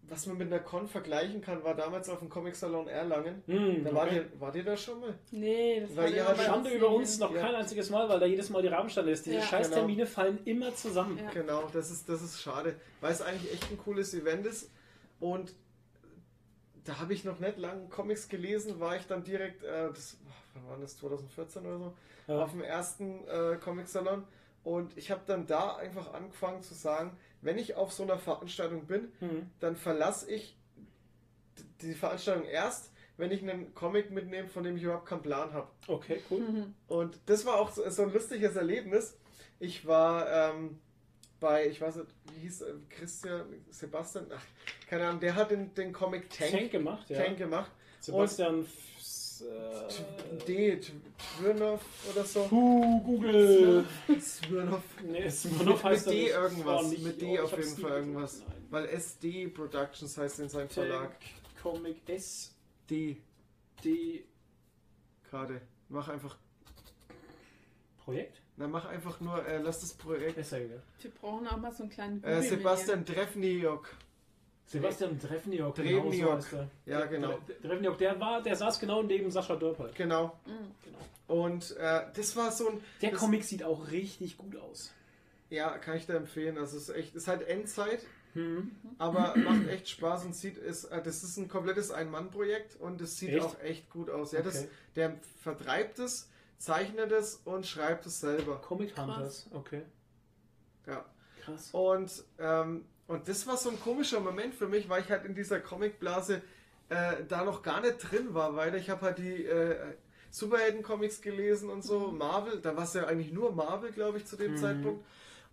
[0.09, 3.41] was man mit einer Con vergleichen kann, war damals auf dem Comic Salon Erlangen.
[3.47, 4.17] Hm, Da war okay.
[4.17, 5.13] ihr, wart ihr da schon mal?
[5.31, 6.03] Nee, das war
[6.35, 7.41] bei Schande über uns noch Ja.
[7.41, 9.25] kein einziges Mal, weil da jedes Mal die Rahmenstände ist.
[9.25, 9.41] Diese Ja.
[9.43, 9.79] scheiß Genau.
[9.81, 11.17] Termine fallen immer zusammen.
[11.17, 11.29] Ja.
[11.31, 14.69] Genau, das ist, das ist schade, weil es eigentlich echt ein cooles Event ist.
[15.19, 15.53] Und
[16.83, 20.17] da habe ich noch nicht lange Comics gelesen, war ich dann direkt, äh, das,
[20.53, 21.93] wann war das, 2014 oder so,
[22.27, 22.43] Ja.
[22.43, 24.25] auf dem ersten äh, Comic-Salon.
[24.65, 28.85] Und ich habe dann da einfach angefangen zu sagen, wenn ich auf so einer Veranstaltung
[28.85, 29.49] bin, Mhm.
[29.59, 30.57] dann verlasse ich
[31.81, 35.67] die Veranstaltung erst, wenn ich einen Comic mitnehme, von dem ich überhaupt keinen Plan habe.
[35.87, 36.39] Okay, cool.
[36.39, 36.73] Mhm.
[36.87, 39.17] Und das war auch so, so ein lustiges Erlebnis.
[39.59, 40.79] Ich war ähm,
[41.39, 44.43] bei, ich weiß nicht, wie hieß äh, Christian, Sebastian, ach,
[44.89, 47.21] keine Ahnung, der hat den, den Comic Tank, Tank gemacht, ja.
[47.23, 47.71] Tank gemacht.
[47.99, 48.65] Sebastian
[49.41, 50.79] Äh, D,
[51.37, 51.81] Twirnoff
[52.11, 52.43] oder so.
[52.43, 53.85] Puh, Google.
[54.19, 54.83] Swirnoff.
[55.03, 56.97] Nee, Smirnoff heißt mit D irgendwas.
[56.97, 58.43] Mit D auf jeden Fall irgendwas.
[58.69, 61.15] Weil SD Productions heißt in seinem Verlag.
[61.61, 62.53] Comic S,
[62.89, 63.21] D
[63.83, 64.23] D,
[65.29, 65.61] gerade.
[65.89, 66.37] Mach einfach,
[68.03, 68.41] Projekt?
[68.55, 70.37] na mach einfach nur, äh, lass das Projekt.
[70.37, 70.59] Ist ja.
[70.59, 73.89] Wir brauchen auch mal so einen kleinen Äh, Sebastian Treffniok.
[74.73, 75.75] Sebastian Trefniok.
[75.75, 76.69] genau so heißt er.
[76.85, 77.37] Ja, genau.
[77.47, 79.89] Der- Trefniok, der war, der saß genau neben Sascha Dörper.
[79.95, 80.37] Genau.
[80.45, 80.71] Mhm.
[80.83, 81.41] Genau.
[81.41, 82.81] Und äh, das war so ein.
[83.01, 84.91] Der das, Comic sieht auch richtig gut aus.
[85.49, 86.57] Ja, kann ich dir empfehlen.
[86.57, 88.03] Also es ist echt, es ist halt Endzeit,
[88.33, 88.71] Hm.
[88.97, 93.17] aber macht echt Spaß und sieht ist, äh, das ist ein komplettes Ein-Mann-Projekt und es
[93.17, 93.45] sieht Echt?
[93.45, 94.31] auch echt gut aus.
[94.31, 94.67] Ja, das, Okay.
[94.95, 98.59] der vertreibt es, zeichnet es und schreibt es selber.
[98.59, 99.83] Comic Hunters, okay.
[100.87, 101.05] Ja.
[101.41, 101.69] Krass.
[101.73, 105.35] Und, ähm, und das war so ein komischer Moment für mich, weil ich halt in
[105.35, 106.41] dieser Comicblase
[106.89, 109.77] äh, da noch gar nicht drin war, weil ich habe halt die äh,
[110.31, 114.35] Superhelden-Comics gelesen und so, Marvel, da war es ja eigentlich nur Marvel, glaube ich, zu
[114.35, 114.57] dem Mhm.
[114.57, 115.05] Zeitpunkt.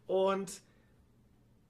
[0.07, 0.61] Und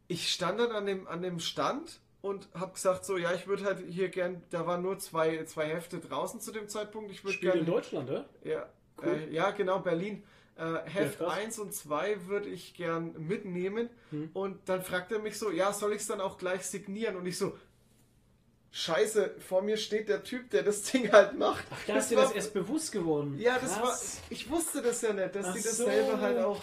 [0.08, 3.64] ich stand dann an dem, an dem Stand und habe gesagt, so, ja, ich würde
[3.64, 7.34] halt hier gern, da waren nur zwei, zwei Hefte draußen zu dem Zeitpunkt, ich würde
[7.34, 8.24] Spielt in gerne Deutschland, oder?
[8.44, 8.68] ja,
[9.02, 9.08] Cool.
[9.08, 10.22] äh, ja, genau, Berlin.
[10.56, 11.32] Äh, Heft krass.
[11.32, 13.88] 1 und 2 würde ich gern mitnehmen.
[14.10, 14.30] Hm.
[14.34, 17.16] Und dann fragt er mich so, ja, soll ich es dann auch gleich signieren?
[17.16, 17.56] Und ich so,
[18.72, 21.64] scheiße, vor mir steht der Typ, der das Ding halt macht.
[21.70, 23.38] Ach, da ist dir das erst bewusst geworden.
[23.38, 24.18] Ja, das war, Krass.
[24.30, 25.88] ich wusste das ja nicht, dass Ach die das so.
[25.88, 26.62] halt auch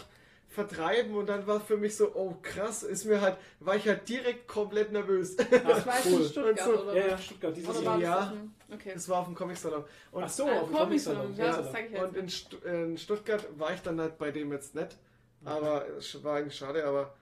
[0.57, 4.09] vertreiben und dann war für mich so, oh krass, ist mir halt, war ich halt
[4.09, 5.35] direkt komplett nervös.
[5.35, 6.23] Das war jetzt in cool.
[6.25, 6.95] Stuttgart, so- oder?
[6.97, 7.85] Ja, ja, Stuttgart, dieses Jahr.
[7.85, 8.33] war Ja.
[8.73, 8.91] Okay.
[8.95, 9.83] Das war auf dem Comic-Salon.
[10.11, 11.35] Und Ach so, Ah, auf dem Comic Comic-Salon.
[11.35, 12.03] Salon, ja, Ja, das ich jetzt.
[12.03, 14.97] Und in, Stu in Stuttgart war ich dann halt bei dem jetzt nicht.
[15.45, 17.13] Aber es war eigentlich schade, aber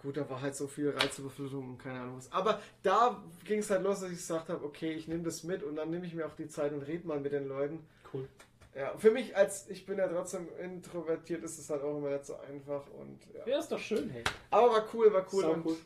[0.00, 2.30] gut, da war halt so viel Reizüberflutung und keine Ahnung was.
[2.32, 5.62] Aber da ging es halt los, dass ich gesagt habe, okay, ich nehme das mit
[5.64, 7.80] und dann nehme ich mir auch die Zeit und rede mal mit den Leuten.
[8.12, 8.28] Cool.
[8.74, 12.26] Ja, für mich als, ich bin ja trotzdem introvertiert, ist es halt auch immer nicht
[12.26, 13.46] so einfach und ja.
[13.46, 14.24] Ja, ist doch schön, hey.
[14.50, 15.76] Aber war cool, war cool Sau und cool.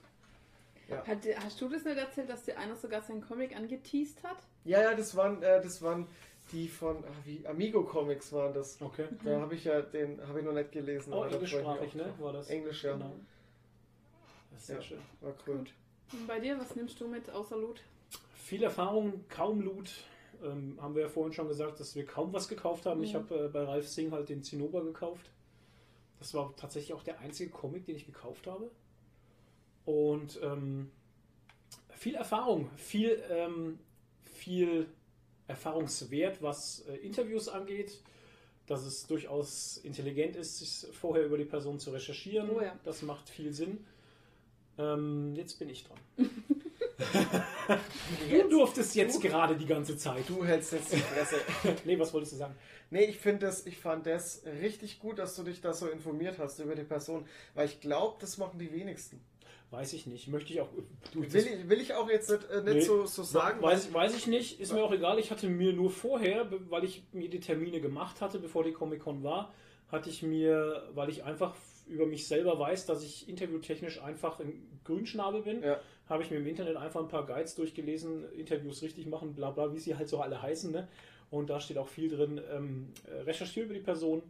[1.07, 4.39] Hat, dir- hast du das nicht erzählt, dass dir einer sogar seinen Comic angeteased hat?
[4.65, 6.07] ja, ja, das waren, äh, das waren
[6.51, 8.81] die von, ah, wie, Amigo Comics waren das.
[8.81, 9.07] Okay.
[9.23, 11.13] Da habe ich ja den, habe ich noch nicht gelesen.
[11.13, 12.15] Oh, englischsprachig, ne?
[12.19, 12.49] War das?
[12.49, 12.95] Englisch, ja.
[12.95, 13.13] Genau.
[14.51, 14.83] Das ist sehr Ja.
[14.83, 14.99] schön.
[15.21, 15.65] War cool.
[16.13, 17.83] Und bei dir, was nimmst du mit außer Loot?
[18.35, 19.91] Viel Erfahrung, kaum Loot.
[20.45, 23.03] Ähm, haben wir ja vorhin schon gesagt, dass wir kaum was gekauft haben.
[23.03, 23.19] Ich Mhm.
[23.19, 25.31] habe äh, bei Ralf Singh halt den Zinnober gekauft.
[26.19, 28.71] Das war tatsächlich auch der einzige Comic, den ich gekauft habe.
[29.85, 30.91] Und ähm,
[31.91, 33.79] viel Erfahrung, viel, ähm,
[34.25, 34.89] viel
[35.47, 38.03] Erfahrungswert, was äh, Interviews angeht.
[38.67, 42.51] Dass es durchaus intelligent ist, sich vorher über die Person zu recherchieren.
[42.51, 42.79] Oh ja.
[42.85, 43.87] Das macht viel Sinn.
[44.77, 45.99] Ähm, jetzt bin ich dran.
[48.31, 50.29] Du durftest jetzt gerade die ganze Zeit.
[50.29, 51.37] Du hältst jetzt die Fresse.
[51.85, 52.55] Nee, was wolltest du sagen?
[52.91, 56.39] Nee, ich finde das, ich fand das richtig gut, dass du dich da so informiert
[56.39, 59.21] hast über die Person, weil ich glaube, das machen die wenigsten.
[59.71, 60.29] Weiß ich nicht.
[60.29, 60.69] Möchte ich auch.
[61.13, 62.81] Du, Will ich, will ich auch jetzt nicht, äh, nicht Nee.
[62.81, 65.19] so, so sagen, Weiß, weiß ich nicht, ist mir auch egal.
[65.19, 69.23] Ich hatte mir nur vorher, weil ich mir die Termine gemacht hatte, bevor die Comic-Con
[69.23, 69.53] war,
[69.93, 71.55] hatte ich mir, weil ich einfach
[71.87, 75.79] über mich selber weiß, dass ich interviewtechnisch einfach ein Grünschnabel bin, Ja.
[76.09, 79.73] Habe ich mir im Internet einfach ein paar Guides durchgelesen, Interviews richtig machen, bla bla,
[79.75, 80.71] wie sie halt so alle heißen.
[80.73, 80.89] Ne?
[81.31, 84.23] Und da steht auch viel drin, ähm, äh, recherchiere über die Person,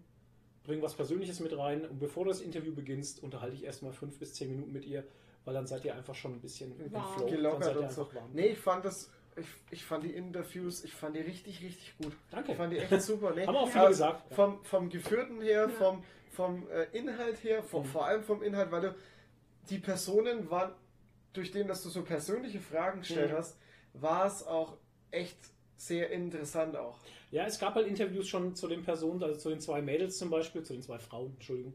[0.65, 4.19] bring was Persönliches mit rein und bevor du das Interview beginnst, unterhalte ich erstmal fünf
[4.19, 5.05] bis zehn Minuten mit ihr,
[5.45, 7.15] weil dann seid ihr einfach schon ein bisschen im Warm.
[7.17, 7.27] Flow.
[7.27, 8.09] Dann gelockert seid ihr und so.
[8.35, 12.13] Nee, ich fand das, ich, ich fand die Interviews, ich fand die richtig, richtig gut.
[12.33, 12.51] Danke.
[12.53, 13.33] Ich fand die echt super.
[13.35, 14.35] Nee, Haben auch viele gesagt.
[14.35, 15.69] Vom, vom Geführten her, Ja.
[15.69, 17.87] vom, vom äh, Inhalt her, vom, Mhm.
[17.87, 18.95] vor allem vom Inhalt, weil du,
[19.71, 20.73] die Personen waren,
[21.33, 23.37] durch den, dass du so persönliche Fragen gestellt Mhm.
[23.37, 23.59] hast,
[23.95, 24.77] war es auch
[25.11, 25.37] echt
[25.77, 26.99] sehr interessant auch.
[27.31, 30.31] Ja, es gab halt Interviews schon zu den Personen, also zu den zwei Mädels zum
[30.31, 31.75] Beispiel, zu den zwei Frauen, Entschuldigung.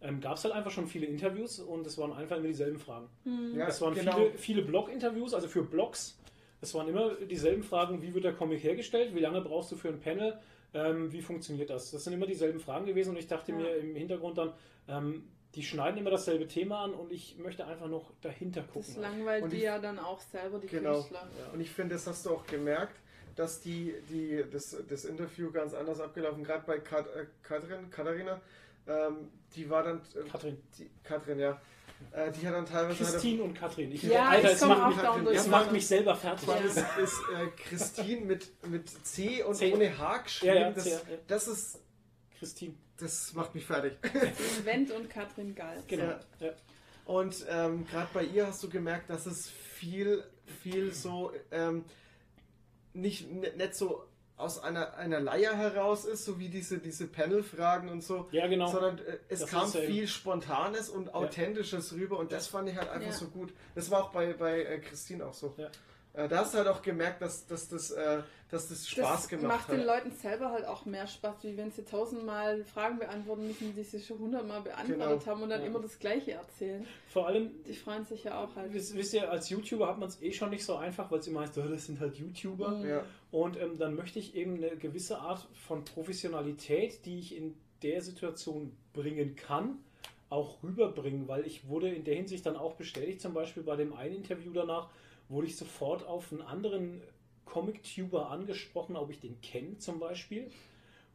[0.00, 3.08] Ähm, gab es halt einfach schon viele Interviews und es waren einfach immer dieselben Fragen.
[3.54, 4.16] Ja, es waren genau.
[4.16, 6.18] viele, viele Blog-Interviews, also für Blogs.
[6.60, 9.88] Es waren immer dieselben Fragen, wie wird der Comic hergestellt, wie lange brauchst du für
[9.88, 10.38] ein Panel,
[10.72, 11.90] ähm, wie funktioniert das?
[11.90, 13.58] Das sind immer dieselben Fragen gewesen und ich dachte Ja.
[13.58, 14.52] mir im Hintergrund dann,
[14.88, 15.24] ähm,
[15.54, 18.94] die schneiden immer dasselbe Thema an und ich möchte einfach noch dahinter gucken.
[18.94, 20.94] Das langweilt Und die ich- ja dann auch selber, die Genau.
[20.94, 21.28] Künstler.
[21.52, 22.96] Und ich finde, das hast du auch gemerkt,
[23.36, 28.40] dass die, die, das, das Interview ganz anders abgelaufen, gerade bei Kat, äh, Katrin, Katharina,
[28.86, 30.62] ähm, die war dann, äh, Katrin.
[30.78, 31.60] die, Katrin, ja,
[32.12, 33.02] äh, die hat dann teilweise...
[33.02, 33.90] Christine und Katrin.
[33.92, 36.46] Ich, Ja, Alter, ich es macht, auch mich, es macht mich selber fertig.
[36.48, 36.54] Ja.
[36.56, 39.72] ist, ist äh, Christine mit, mit C und C.
[39.72, 40.54] ohne H geschrieben.
[40.54, 41.00] Ja, ja, das, ja.
[41.26, 41.80] das ist,
[42.38, 42.74] Christine.
[42.98, 43.94] Das macht mich fertig.
[44.64, 45.82] Wendt und Katrin Gall.
[45.86, 46.04] Genau.
[46.04, 46.20] Ja.
[46.40, 46.52] Ja.
[47.04, 50.24] Und ähm, gerade bei ihr hast du gemerkt, dass es viel,
[50.62, 51.84] viel so ähm,
[52.94, 54.04] nicht, nicht so
[54.36, 58.66] aus einer, einer Leier heraus ist, so wie diese, diese Panel-Fragen und so, Ja, genau.
[58.66, 62.76] sondern äh, es Das kam ähm, viel Spontanes und Authentisches rüber und das fand ich
[62.76, 63.16] halt einfach Ja.
[63.16, 63.52] so gut.
[63.74, 65.54] Das war auch bei, bei äh, Christine auch so.
[65.56, 65.68] Ja.
[66.14, 69.28] Äh, da hast du halt auch gemerkt, dass, dass, das, äh, dass das Spaß das
[69.28, 69.76] gemacht macht hat.
[69.76, 73.82] den Leuten selber halt auch mehr Spaß, wie wenn sie tausendmal Fragen beantworten müssen, die
[73.82, 75.26] sie schon hundertmal beantwortet Genau.
[75.26, 75.66] haben und dann Ja.
[75.66, 76.86] immer das Gleiche erzählen.
[77.08, 78.72] Vor allem, Die freuen sich ja auch halt.
[78.72, 81.26] wisst, wisst ihr, als YouTuber hat man es eh schon nicht so einfach, weil es
[81.26, 82.68] immer heißt, "Oh, das sind halt YouTuber.
[82.70, 82.88] Mhm.
[82.88, 83.04] ja.
[83.32, 88.00] Und ähm, dann möchte ich eben eine gewisse Art von Professionalität, die ich in der
[88.02, 89.78] Situation bringen kann,
[90.30, 93.92] auch rüberbringen, weil ich wurde in der Hinsicht dann auch bestätigt, zum Beispiel bei dem
[93.94, 94.88] einen Interview danach,
[95.34, 97.02] wurde ich sofort auf einen anderen
[97.44, 100.50] Comic-Tuber angesprochen, ob ich den kenne zum Beispiel.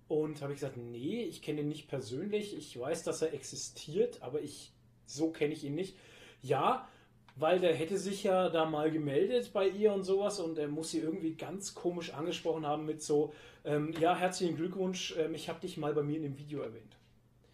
[0.07, 4.21] Und habe ich gesagt, nee, ich kenne ihn nicht persönlich, ich weiß, dass er existiert,
[4.21, 4.71] aber ich
[5.05, 5.95] so kenne ich ihn nicht.
[6.41, 6.87] Ja,
[7.35, 10.91] weil der hätte sich ja da mal gemeldet bei ihr und sowas und er muss
[10.91, 13.33] sie irgendwie ganz komisch angesprochen haben mit so,
[13.65, 16.97] ähm, ja, herzlichen Glückwunsch, ähm, ich habe dich mal bei mir in dem Video erwähnt.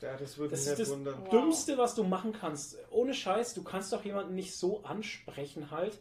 [0.02, 1.16] ja, das würde Das mich ist das wundern.
[1.22, 1.30] Wow.
[1.30, 2.77] Dümmste, was du machen kannst.
[2.90, 6.00] Ohne Scheiß, du kannst doch jemanden nicht so ansprechen halt.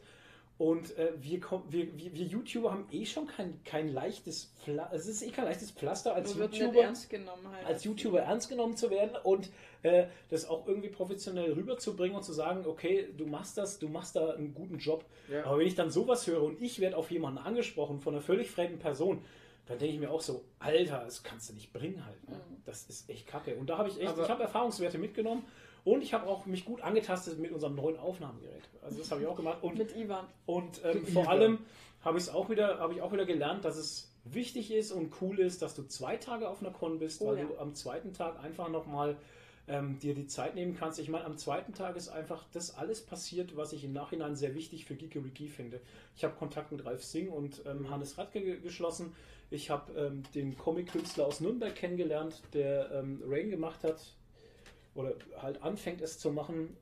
[0.56, 5.08] Und äh, wir, wir, wir, wir YouTuber haben eh schon kein, kein leichtes Pflaster, es
[5.08, 7.66] ist eh kein leichtes Pflaster als Man YouTuber ernst genommen halt.
[7.66, 9.50] als YouTuber ernst genommen zu werden und
[9.82, 14.14] äh, das auch irgendwie professionell rüberzubringen und zu sagen, okay, du machst das, du machst
[14.14, 15.04] da einen guten Job.
[15.28, 15.44] Ja.
[15.44, 18.48] Aber wenn ich dann sowas höre und ich werde auf jemanden angesprochen von einer völlig
[18.52, 19.24] fremden Person,
[19.66, 22.28] dann denke ich mir auch so, Alter, das kannst du nicht bringen halt.
[22.28, 22.36] Ne?
[22.36, 22.62] Mhm.
[22.64, 23.56] Das ist echt kacke.
[23.56, 25.44] Und da habe ich echt, Aber- ich habe Erfahrungswerte mitgenommen
[25.84, 28.62] und ich habe auch mich gut angetastet mit unserem neuen Aufnahmegerät.
[28.82, 29.58] Also das habe ich auch gemacht.
[29.62, 30.26] Und Mit Ivan.
[30.46, 31.26] und ähm, vor Ivan.
[31.28, 31.58] allem
[32.02, 35.12] habe ich es auch wieder, habe ich auch wieder gelernt, dass es wichtig ist und
[35.20, 37.44] cool ist, dass du zwei Tage auf einer Con bist, Oh weil ja.
[37.44, 39.16] du am zweiten Tag einfach nochmal
[39.68, 40.98] ähm, dir die Zeit nehmen kannst.
[40.98, 44.54] Ich meine, am zweiten Tag ist einfach das alles passiert, was ich im Nachhinein sehr
[44.54, 45.80] wichtig für Geekeriki finde.
[46.16, 49.14] Ich habe Kontakt mit Ralf Singh und ähm, Hannes Radke ge- geschlossen.
[49.50, 54.00] Ich habe ähm, den Comic-Künstler aus Nürnberg kennengelernt, der ähm, Rain gemacht hat
[54.94, 56.76] oder halt anfängt es zu machen.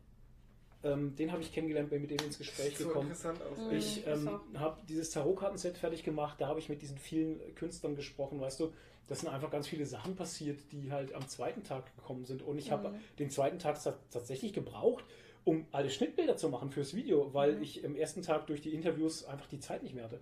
[0.84, 3.10] Ähm, den habe ich kennengelernt, bin mit dem ins Gespräch so gekommen.
[3.10, 3.58] interessant aus.
[3.58, 3.76] Mhm.
[3.76, 8.40] Ich ähm, habe dieses Tarotkartenset fertig gemacht, da habe ich mit diesen vielen Künstlern gesprochen,
[8.40, 8.72] weißt du,
[9.06, 12.42] das sind einfach ganz viele Sachen passiert, die halt am zweiten Tag gekommen sind.
[12.42, 12.94] Und ich habe Mhm.
[13.18, 15.04] den zweiten Tag ta- tatsächlich gebraucht,
[15.44, 17.62] um alle Schnittbilder zu machen fürs Video, weil Mhm.
[17.62, 20.20] ich im ersten Tag durch die Interviews einfach die Zeit nicht mehr hatte.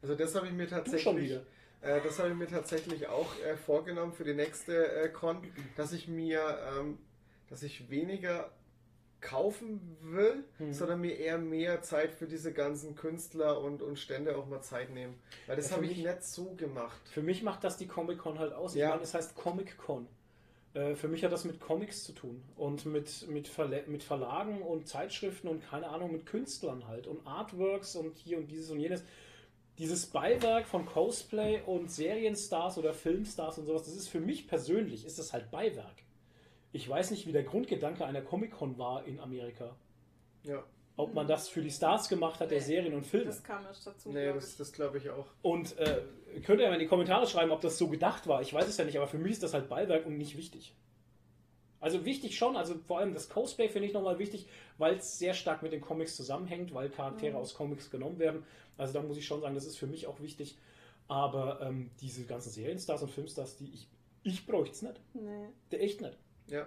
[0.00, 1.42] Also das habe ich mir Du schon tatsächlich, wieder.
[1.80, 5.42] äh, das habe ich mir tatsächlich auch äh, vorgenommen für die nächste äh, Con,
[5.76, 6.98] dass ich mir, ähm,
[7.52, 8.50] dass ich weniger
[9.20, 10.72] kaufen will, Mhm.
[10.72, 14.90] sondern mir eher mehr Zeit für diese ganzen Künstler und, und Stände auch mal Zeit
[14.90, 15.14] nehmen.
[15.46, 17.00] Weil das Ja, habe ich nicht so gemacht.
[17.08, 18.74] Für mich macht das die Comic-Con halt aus.
[18.74, 18.86] Ja.
[18.86, 20.08] Ich meine, es heißt Comic-Con.
[20.74, 24.62] Äh, Für mich hat das mit Comics zu tun und mit, mit, Verle mit Verlagen
[24.62, 28.80] und Zeitschriften und keine Ahnung, mit Künstlern halt und Artworks und hier und dieses und
[28.80, 29.04] jenes.
[29.78, 35.04] Dieses Beiwerk von Cosplay und Serienstars oder Filmstars und sowas, das ist für mich persönlich,
[35.06, 36.01] ist das halt Beiwerk.
[36.72, 39.76] Ich weiß nicht, wie der Grundgedanke einer Comic-Con war in Amerika.
[40.44, 40.64] Ja,
[40.96, 43.26] Ob man das für die Stars gemacht hat, der Nee, Serien und Filme.
[43.26, 44.10] Das kam erst dazu.
[44.10, 45.26] nee, glaub das, das glaube ich auch.
[45.42, 46.02] Und äh,
[46.44, 48.40] könnt ihr ja mal in die Kommentare schreiben, ob das so gedacht war.
[48.42, 50.74] Ich weiß es ja nicht, aber für mich ist das halt Beiwerk und nicht wichtig.
[51.80, 54.46] Also wichtig schon, also vor allem das Cosplay finde ich nochmal wichtig,
[54.78, 57.38] weil es sehr stark mit den Comics zusammenhängt, weil Charaktere Mhm.
[57.38, 58.44] aus Comics genommen werden.
[58.78, 60.56] Also da muss ich schon sagen, das ist für mich auch wichtig.
[61.08, 63.88] Aber ähm, diese ganzen Serienstars und Filmstars, die ich,
[64.22, 65.00] ich bräuchte es nicht.
[65.14, 65.48] Nee.
[65.72, 66.16] Der echt nicht.
[66.52, 66.66] Ja.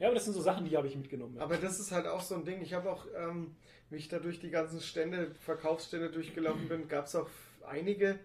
[0.00, 1.36] Ja, aber das sind so Sachen, die habe ich mitgenommen.
[1.36, 1.42] Ja.
[1.42, 2.60] Aber das ist halt auch so ein Ding.
[2.62, 3.54] Ich habe auch, ähm,
[3.90, 7.28] wie ich da durch die ganzen Stände, Verkaufsstände durchgelaufen bin, gab es auch
[7.66, 8.18] einige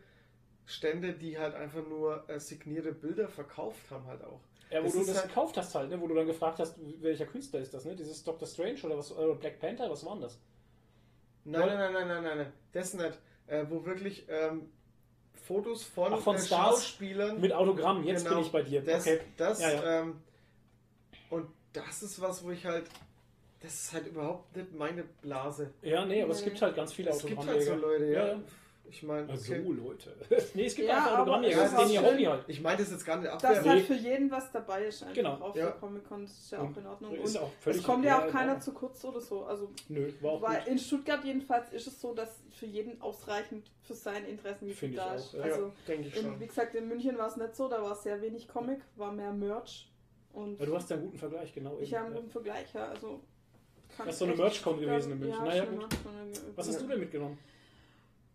[0.65, 4.41] Stände, die halt einfach nur äh, signierte Bilder verkauft haben halt auch.
[4.71, 5.99] Ja, wo Das du das halt- gekauft hast halt, ne?
[6.01, 7.95] wo du dann gefragt hast, welcher Künstler ist das, ne?
[7.95, 10.39] Dieses Doctor Strange oder was, oder Black Panther, was war denn das?
[11.45, 12.53] Nein, nein, nein, nein, nein, nein, nein.
[12.71, 13.17] Das nicht.
[13.47, 14.69] Äh, wo wirklich ähm,
[15.33, 17.39] Fotos von, Ach, von äh, Stars Schauspielern.
[17.41, 18.37] Mit Autogramm, jetzt Genau.
[18.37, 18.83] bin ich bei dir.
[18.83, 19.21] Das, okay.
[19.37, 20.01] das, Ja, ja.
[20.01, 20.21] Ähm,
[21.73, 22.85] das ist was, wo ich halt.
[23.61, 25.73] Das ist halt überhaupt nicht meine Blase.
[25.81, 28.05] Ja, nee, aber es gibt halt ganz viele Es gibt halt so Autogrammjäger.
[28.05, 28.27] Leute, ja.
[28.35, 28.39] Ja.
[28.91, 29.61] Ich meine, Also, okay.
[29.67, 30.15] Leute.
[30.55, 32.01] nee, es gibt Ja, einfach Autogrammjäger, das ist ihr.
[32.01, 32.43] Hobby halt.
[32.47, 33.69] ich meine das jetzt gar nicht Dass abwerten.
[33.69, 35.33] halt für jeden was dabei ist, einfach Genau.
[35.35, 35.65] auf Ja.
[35.65, 37.15] der Comic-Con, das ist ja auch in Ordnung.
[37.15, 39.43] Ist Und auch völlig es kommt ja auch in keiner zu kurz oder so.
[39.43, 40.67] Also, Nö, war auch weil gut.
[40.69, 45.01] in Stuttgart jedenfalls ist es so, dass für jeden ausreichend für seine Interessen Finde ich
[45.01, 45.33] da auch, ist.
[45.33, 45.41] ja.
[45.43, 46.39] Also, ja, denke ich schon.
[46.39, 49.11] wie gesagt, in München war es nicht so, da war es sehr wenig Comic, war
[49.11, 49.87] mehr Merch.
[50.33, 51.77] Und Ja, du hast ja einen guten Vergleich, genau.
[51.79, 52.85] ich habe einen guten Vergleich, ja.
[52.89, 53.21] Also,
[53.97, 55.39] kann Das ist so eine Merch-Con gewesen in München.
[55.39, 55.87] Ja, Naja, gut.
[56.55, 57.37] Was hast du denn mitgenommen?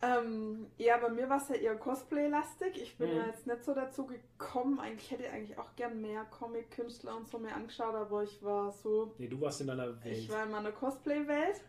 [0.02, 2.76] Ähm, ja, bei mir war es ja eher Cosplay-lastig.
[2.82, 3.16] Ich bin Mhm.
[3.16, 4.78] ja jetzt nicht so dazu gekommen.
[4.78, 8.70] Eigentlich hätte ich eigentlich auch gern mehr Comic-Künstler und so mehr angeschaut, aber ich war
[8.72, 10.16] so, Nee, du warst in deiner Welt.
[10.18, 11.62] ich war in meiner Cosplay-Welt.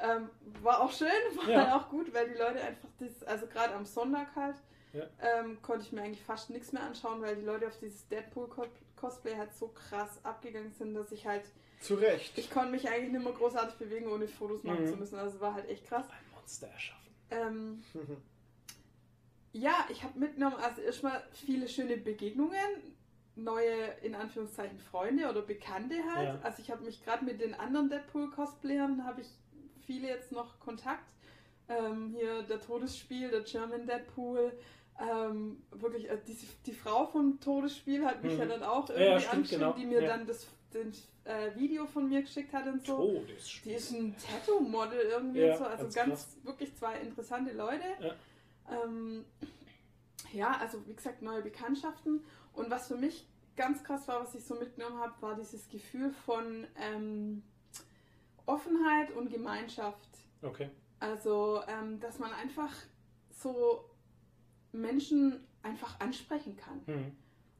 [0.00, 0.28] Ähm,
[0.62, 1.76] war auch schön, war Ja.
[1.78, 4.56] auch gut, weil die Leute einfach das, also gerade am Sonntag halt,
[4.92, 5.04] Ja.
[5.20, 8.80] ähm, konnte ich mir eigentlich fast nichts mehr anschauen, weil die Leute auf dieses Deadpool-Cosplay
[9.02, 11.44] halt so krass abgegangen sind, dass ich halt,
[11.80, 12.36] Zu Recht.
[12.38, 14.88] ich konnte mich eigentlich nicht mehr großartig bewegen, ohne Fotos machen Mhm.
[14.88, 15.16] zu müssen.
[15.18, 16.06] Also es war halt echt krass.
[16.08, 17.12] Ein Monster erschaffen.
[17.30, 17.82] Ähm,
[19.52, 22.56] ja, ich habe mitgenommen, also erstmal viele schöne Begegnungen,
[23.34, 26.28] neue, in Anführungszeichen, Freunde oder Bekannte halt.
[26.28, 26.40] Ja.
[26.42, 29.28] Also ich habe mich gerade mit den anderen Deadpool-Cosplayern, habe ich
[29.86, 31.04] viele jetzt noch Kontakt.
[31.68, 34.52] Ähm, hier der Todesspiel, der German Deadpool.
[35.00, 38.38] Ähm, wirklich, äh, die, die Frau vom Todesspiel hat mich Mhm.
[38.40, 39.72] ja dann auch irgendwie ja, stimmt, angeschrieben, genau.
[39.76, 40.08] die mir Ja.
[40.16, 42.96] dann das, das äh, Video von mir geschickt hat und so.
[42.96, 43.72] Todesspiel.
[43.72, 45.64] Die ist ein Tattoo-Model irgendwie Ja, und so.
[45.64, 47.84] Also ganz ganz, wirklich zwei interessante Leute.
[48.00, 48.14] Ja.
[48.84, 49.24] Ähm,
[50.32, 52.24] ja, also wie gesagt, neue Bekanntschaften.
[52.52, 56.10] Und was für mich ganz krass war, was ich so mitgenommen habe, war dieses Gefühl
[56.26, 57.42] von ähm,
[58.46, 60.08] Offenheit und Gemeinschaft.
[60.42, 60.70] Okay.
[61.00, 62.72] Also, ähm, dass man einfach
[63.30, 63.84] so
[64.72, 67.12] Menschen einfach ansprechen kann Hm.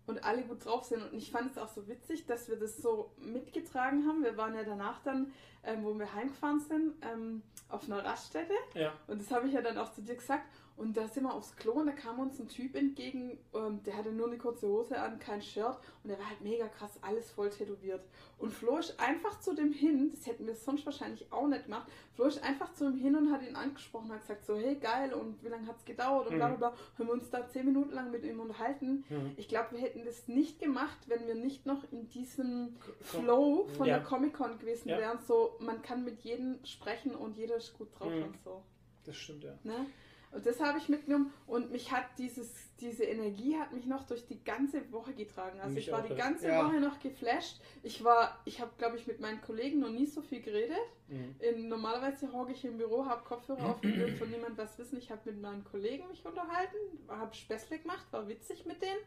[0.07, 1.03] und alle gut drauf sind.
[1.03, 4.23] Und ich fand es auch so witzig, dass wir das so mitgetragen haben.
[4.25, 5.33] Wir waren ja danach dann,
[5.65, 8.55] ähm, wo wir heimgefahren sind, ähm, auf einer Raststätte.
[8.75, 8.93] Ja.
[9.07, 10.45] Und das habe ich ja dann auch zu dir gesagt.
[10.77, 13.97] Und da sind wir aufs Klo und da kam uns ein Typ entgegen, ähm, der
[13.97, 17.31] hatte nur eine kurze Hose an, kein Shirt und der war halt mega krass, alles
[17.31, 18.01] voll tätowiert.
[18.39, 21.87] Und Flo ist einfach zu dem hin, das hätten wir sonst wahrscheinlich auch nicht gemacht,
[22.15, 25.13] Flo ist einfach zu ihm hin und hat ihn angesprochen, hat gesagt so, hey geil
[25.13, 26.59] und wie lange hat es gedauert und bla bla Mhm.
[26.59, 26.73] bla.
[26.99, 29.05] Haben wir uns da zehn Minuten lang mit ihm unterhalten.
[29.09, 29.33] Hm.
[29.37, 32.77] Ich glaube, wir hätten das nicht gemacht, wenn wir nicht noch in diesem.
[33.01, 33.99] Flow von Ja.
[33.99, 34.99] der Comic-Con gewesen Ja.
[34.99, 35.19] wären.
[35.27, 38.23] So, man kann mit jedem sprechen und jeder ist gut drauf Mhm.
[38.25, 38.63] und so.
[39.05, 39.59] Das stimmt, ja.
[39.65, 39.87] Ne?
[40.33, 44.27] Und das habe ich mitgenommen und mich hat dieses, diese Energie hat mich noch durch
[44.27, 45.61] die ganze Woche getragen.
[45.61, 46.65] Also Mich ich war die ganze Ja.
[46.65, 47.61] Woche noch geflasht.
[47.83, 50.79] Ich war, ich habe glaube ich mit meinen Kollegen noch nie so viel geredet.
[51.09, 51.35] Mhm.
[51.39, 54.97] In, normalerweise hocke ich im Büro, habe Kopfhörer auf und will von niemand was wissen.
[54.97, 56.77] Ich habe mit meinen Kollegen mich unterhalten,
[57.09, 59.01] habe Späßle gemacht, war witzig mit denen.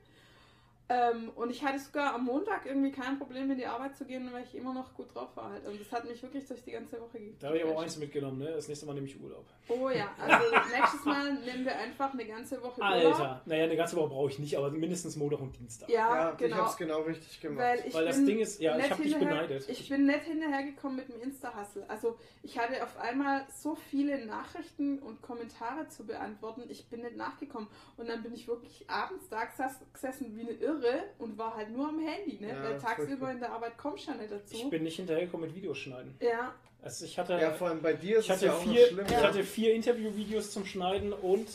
[0.88, 4.30] Ähm, und ich hatte sogar am Montag irgendwie kein Problem, in die Arbeit zu gehen,
[4.32, 5.50] weil ich immer noch gut drauf war.
[5.50, 5.66] Halt.
[5.66, 7.82] Und das hat mich wirklich durch die ganze Woche ge- Da habe ich aber auch
[7.82, 8.52] eins mitgenommen, ne?
[8.52, 9.46] Das nächste Mal nehme ich Urlaub.
[9.68, 10.46] Oh ja, also
[10.78, 13.14] nächstes Mal nehmen wir einfach eine ganze Woche Urlaub.
[13.16, 15.90] Alter, naja, eine ganze Woche brauche ich nicht, aber mindestens Montag und Dienstag.
[15.90, 16.58] Ja, Ja, ich genau.
[16.58, 17.60] hab's genau richtig gemacht.
[17.66, 19.68] Weil, ich Weil das Ding ist, ja, ich nett hab dich beneidet.
[19.68, 21.90] Ich bin nett hinterhergekommen mit dem Insta-Hustle.
[21.90, 26.64] Also ich hatte auf einmal so viele Nachrichten und Kommentare zu beantworten.
[26.70, 27.68] Ich bin nicht nachgekommen.
[27.98, 29.46] Und dann bin ich wirklich abends da
[29.94, 30.75] gesessen wie eine Irre
[31.20, 32.50] und war halt nur am Handy, ne?
[32.50, 34.56] Ja, Weil tagsüber in der Arbeit kommst du ja nicht dazu.
[34.56, 36.16] Ich bin nicht hinterhergekommen mit Videos schneiden.
[36.20, 38.88] ja, Also ich hatte, ja, vor allem bei dir ist ich es hatte, ja vier,
[38.88, 39.06] schlimm.
[39.06, 39.22] ich ja.
[39.24, 41.48] hatte vier Interview-Videos zum Schneiden und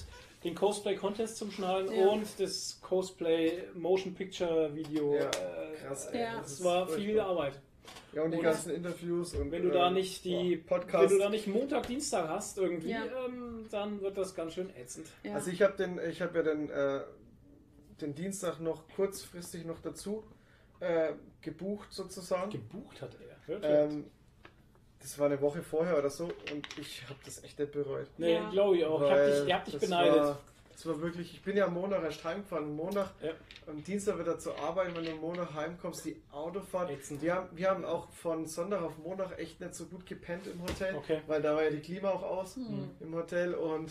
[0.44, 2.08] den Cosplay Contest zum Schneiden Ja.
[2.08, 5.14] und das Cosplay Motion Picture Video.
[5.14, 6.36] Ja, äh, krass, äh, Ja.
[6.40, 7.20] Das war Das viel.
[7.20, 7.60] Arbeit.
[8.12, 11.10] Ja, und die Und ganzen Interviews und Wenn du da ähm, nicht die boah, Podcast.
[11.10, 13.04] Wenn du da nicht Montag, Dienstag hast irgendwie, Ja.
[13.26, 15.06] ähm, dann wird das ganz schön ätzend.
[15.24, 15.34] ja.
[15.34, 17.00] Also ich habe den, ich habe ja den, äh,
[18.02, 20.24] den Dienstag noch kurzfristig noch dazu
[20.80, 21.12] äh,
[21.42, 22.50] gebucht sozusagen.
[22.50, 23.16] Gebucht hat
[23.48, 23.62] er.
[23.62, 24.06] Ähm,
[25.00, 28.06] das war eine Woche vorher oder so und ich habe das echt nicht bereut.
[28.18, 28.50] nee, Ja.
[28.50, 29.00] glaube ich auch.
[29.02, 30.16] Ich hab Weil dich, ich hab dich das beneidet.
[30.16, 30.38] War,
[30.72, 32.64] das war wirklich, ich bin ja am Montag erst heimgefahren.
[32.64, 33.32] Am Montag, Ja.
[33.66, 36.90] am Dienstag wieder zur Arbeit, wenn du am Montag heimkommst, die Autofahrt.
[36.90, 37.20] Ätzend.
[37.22, 40.62] Wir haben, wir haben auch von Sonntag auf Montag echt nicht so gut gepennt im
[40.62, 41.20] Hotel, Okay.
[41.26, 42.90] weil da war ja die Klima auch aus Hm.
[43.00, 43.90] im Hotel und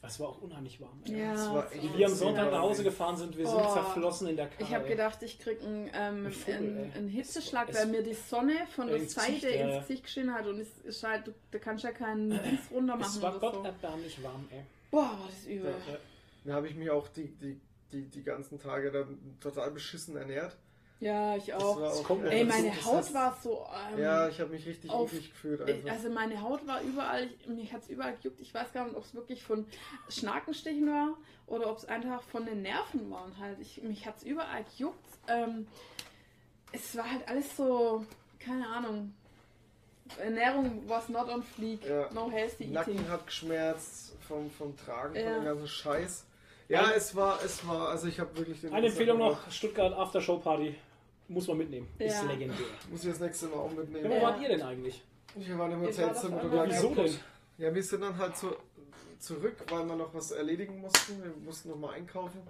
[0.00, 1.02] Das war auch unheimlich warm.
[1.06, 2.14] Ja, war Wie wir am.
[2.14, 3.72] Sonntag nach Hause gefahren sind, wir sind Oh.
[3.74, 4.62] zerflossen in der Karre.
[4.62, 8.02] Ich habe gedacht, ich krieg einen, ähm, Ein Vogel, einen, einen Hitzeschlag, Es- weil mir
[8.04, 11.58] die Sonne von der Seite ins Gesicht geschienen hat und es ist halt, du, da
[11.58, 13.56] kannst ja keinen Dienst runter es machen war oder so.
[13.56, 14.62] Gott erbärmlich warm, ey.
[14.92, 15.74] Boah, war das übel.
[15.88, 15.96] Ja.
[16.44, 17.60] da habe ich mich auch die, die,
[17.90, 20.56] die, die ganzen Tage dann total beschissen ernährt.
[21.00, 21.80] Ja, ich auch.
[21.80, 23.64] auch Ey, meine das Haut war so.
[23.92, 25.90] Ähm, Ja, ich habe mich richtig auf- eklig gefühlt ich- einfach.
[25.92, 28.40] also meine Haut war überall, ich, mich hat es überall gejuckt.
[28.40, 29.64] Ich weiß gar nicht, ob es wirklich von
[30.08, 33.58] Schnakenstichen war oder ob es einfach von den Nerven waren halt.
[33.60, 34.98] Ich, mich hat es überall gejuckt.
[35.28, 35.68] Ähm,
[36.72, 38.04] es war halt alles so,
[38.40, 39.14] keine Ahnung.
[40.18, 41.84] Ernährung was not on fleek.
[41.86, 42.10] Ja.
[42.12, 42.72] No healthy eating.
[42.72, 45.22] Nacken hat geschmerzt vom, vom Tragen Ja.
[45.24, 46.24] von dem ganzen Scheiß.
[46.68, 50.38] Ja, es war, es war, also ich habe wirklich den Eine Empfehlung noch: Stuttgart Aftershow
[50.38, 50.74] Party.
[51.28, 51.88] Muss man mitnehmen.
[51.98, 52.28] Ist Ja.
[52.30, 52.56] legendär.
[52.90, 54.10] Muss ich das nächste Mal auch Ja, mitnehmen.
[54.10, 54.22] wo Ja.
[54.22, 55.02] wart ihr denn eigentlich?
[55.34, 57.14] Wir waren im Hotelzimmer einmal- Wieso denn?
[57.58, 58.56] Ja, wir sind dann halt so
[59.18, 61.22] zurück, weil wir noch was erledigen mussten.
[61.22, 62.40] Wir mussten noch mal einkaufen.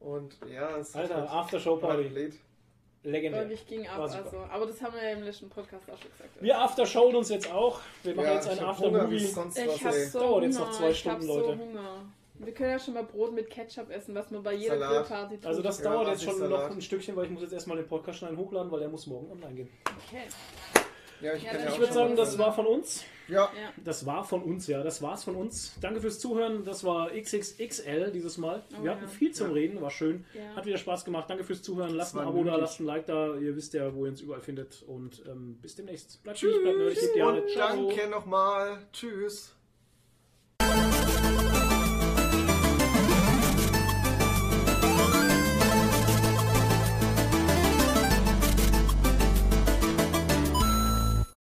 [0.00, 2.08] Und ja, es Alter, halt Aftershow war Party.
[2.08, 2.34] blöd.
[3.04, 3.42] Legendär.
[3.42, 3.98] Wirklich ging ab.
[3.98, 4.10] War.
[4.14, 4.38] Also.
[4.50, 6.30] Aber das haben wir ja im letzten Podcast auch schon gesagt.
[6.42, 7.80] Wir aftershowen uns jetzt auch.
[8.02, 9.18] Wir machen Ja, jetzt ein Aftermovie.
[9.26, 10.44] sonst Ich was, hab so Dauert Hunger.
[10.46, 11.58] jetzt noch zwei ich Stunden, hab so Leute.
[11.58, 12.04] Hunger.
[12.44, 15.06] Wir können ja schon mal Brot mit Ketchup essen, was man bei jeder Salat.
[15.06, 15.46] Grillparty tut.
[15.46, 16.70] Also das Ja, dauert jetzt schon noch Salat.
[16.72, 19.30] ein Stückchen, weil ich muss jetzt erstmal den Podcast schneiden hochladen, weil der muss morgen
[19.30, 19.68] online gehen.
[19.86, 20.22] okay.
[21.20, 23.04] Ja, ich Ja, kann dann ja auch Ich würde sagen, das war von uns.
[23.28, 23.72] Ja, Ja.
[23.82, 24.82] Das war von uns, ja.
[24.82, 25.74] Das war's von uns.
[25.80, 26.64] Danke fürs Zuhören.
[26.64, 28.62] Das war XXXL dieses Mal.
[28.78, 30.26] Oh, Wir hatten viel zum Reden, war schön.
[30.34, 30.56] Ja.
[30.56, 31.30] Hat wieder Spaß gemacht.
[31.30, 31.94] Danke fürs Zuhören.
[31.94, 32.60] Lasst ein Abo da, nötig.
[32.60, 33.36] lasst ein Like da.
[33.36, 34.82] Ihr wisst ja, wo ihr uns überall findet.
[34.82, 36.22] Und ähm, bis demnächst.
[36.22, 38.78] Bleibt tschüss, bleibt nerdig, und danke nochmal.
[38.92, 39.54] Tschüss.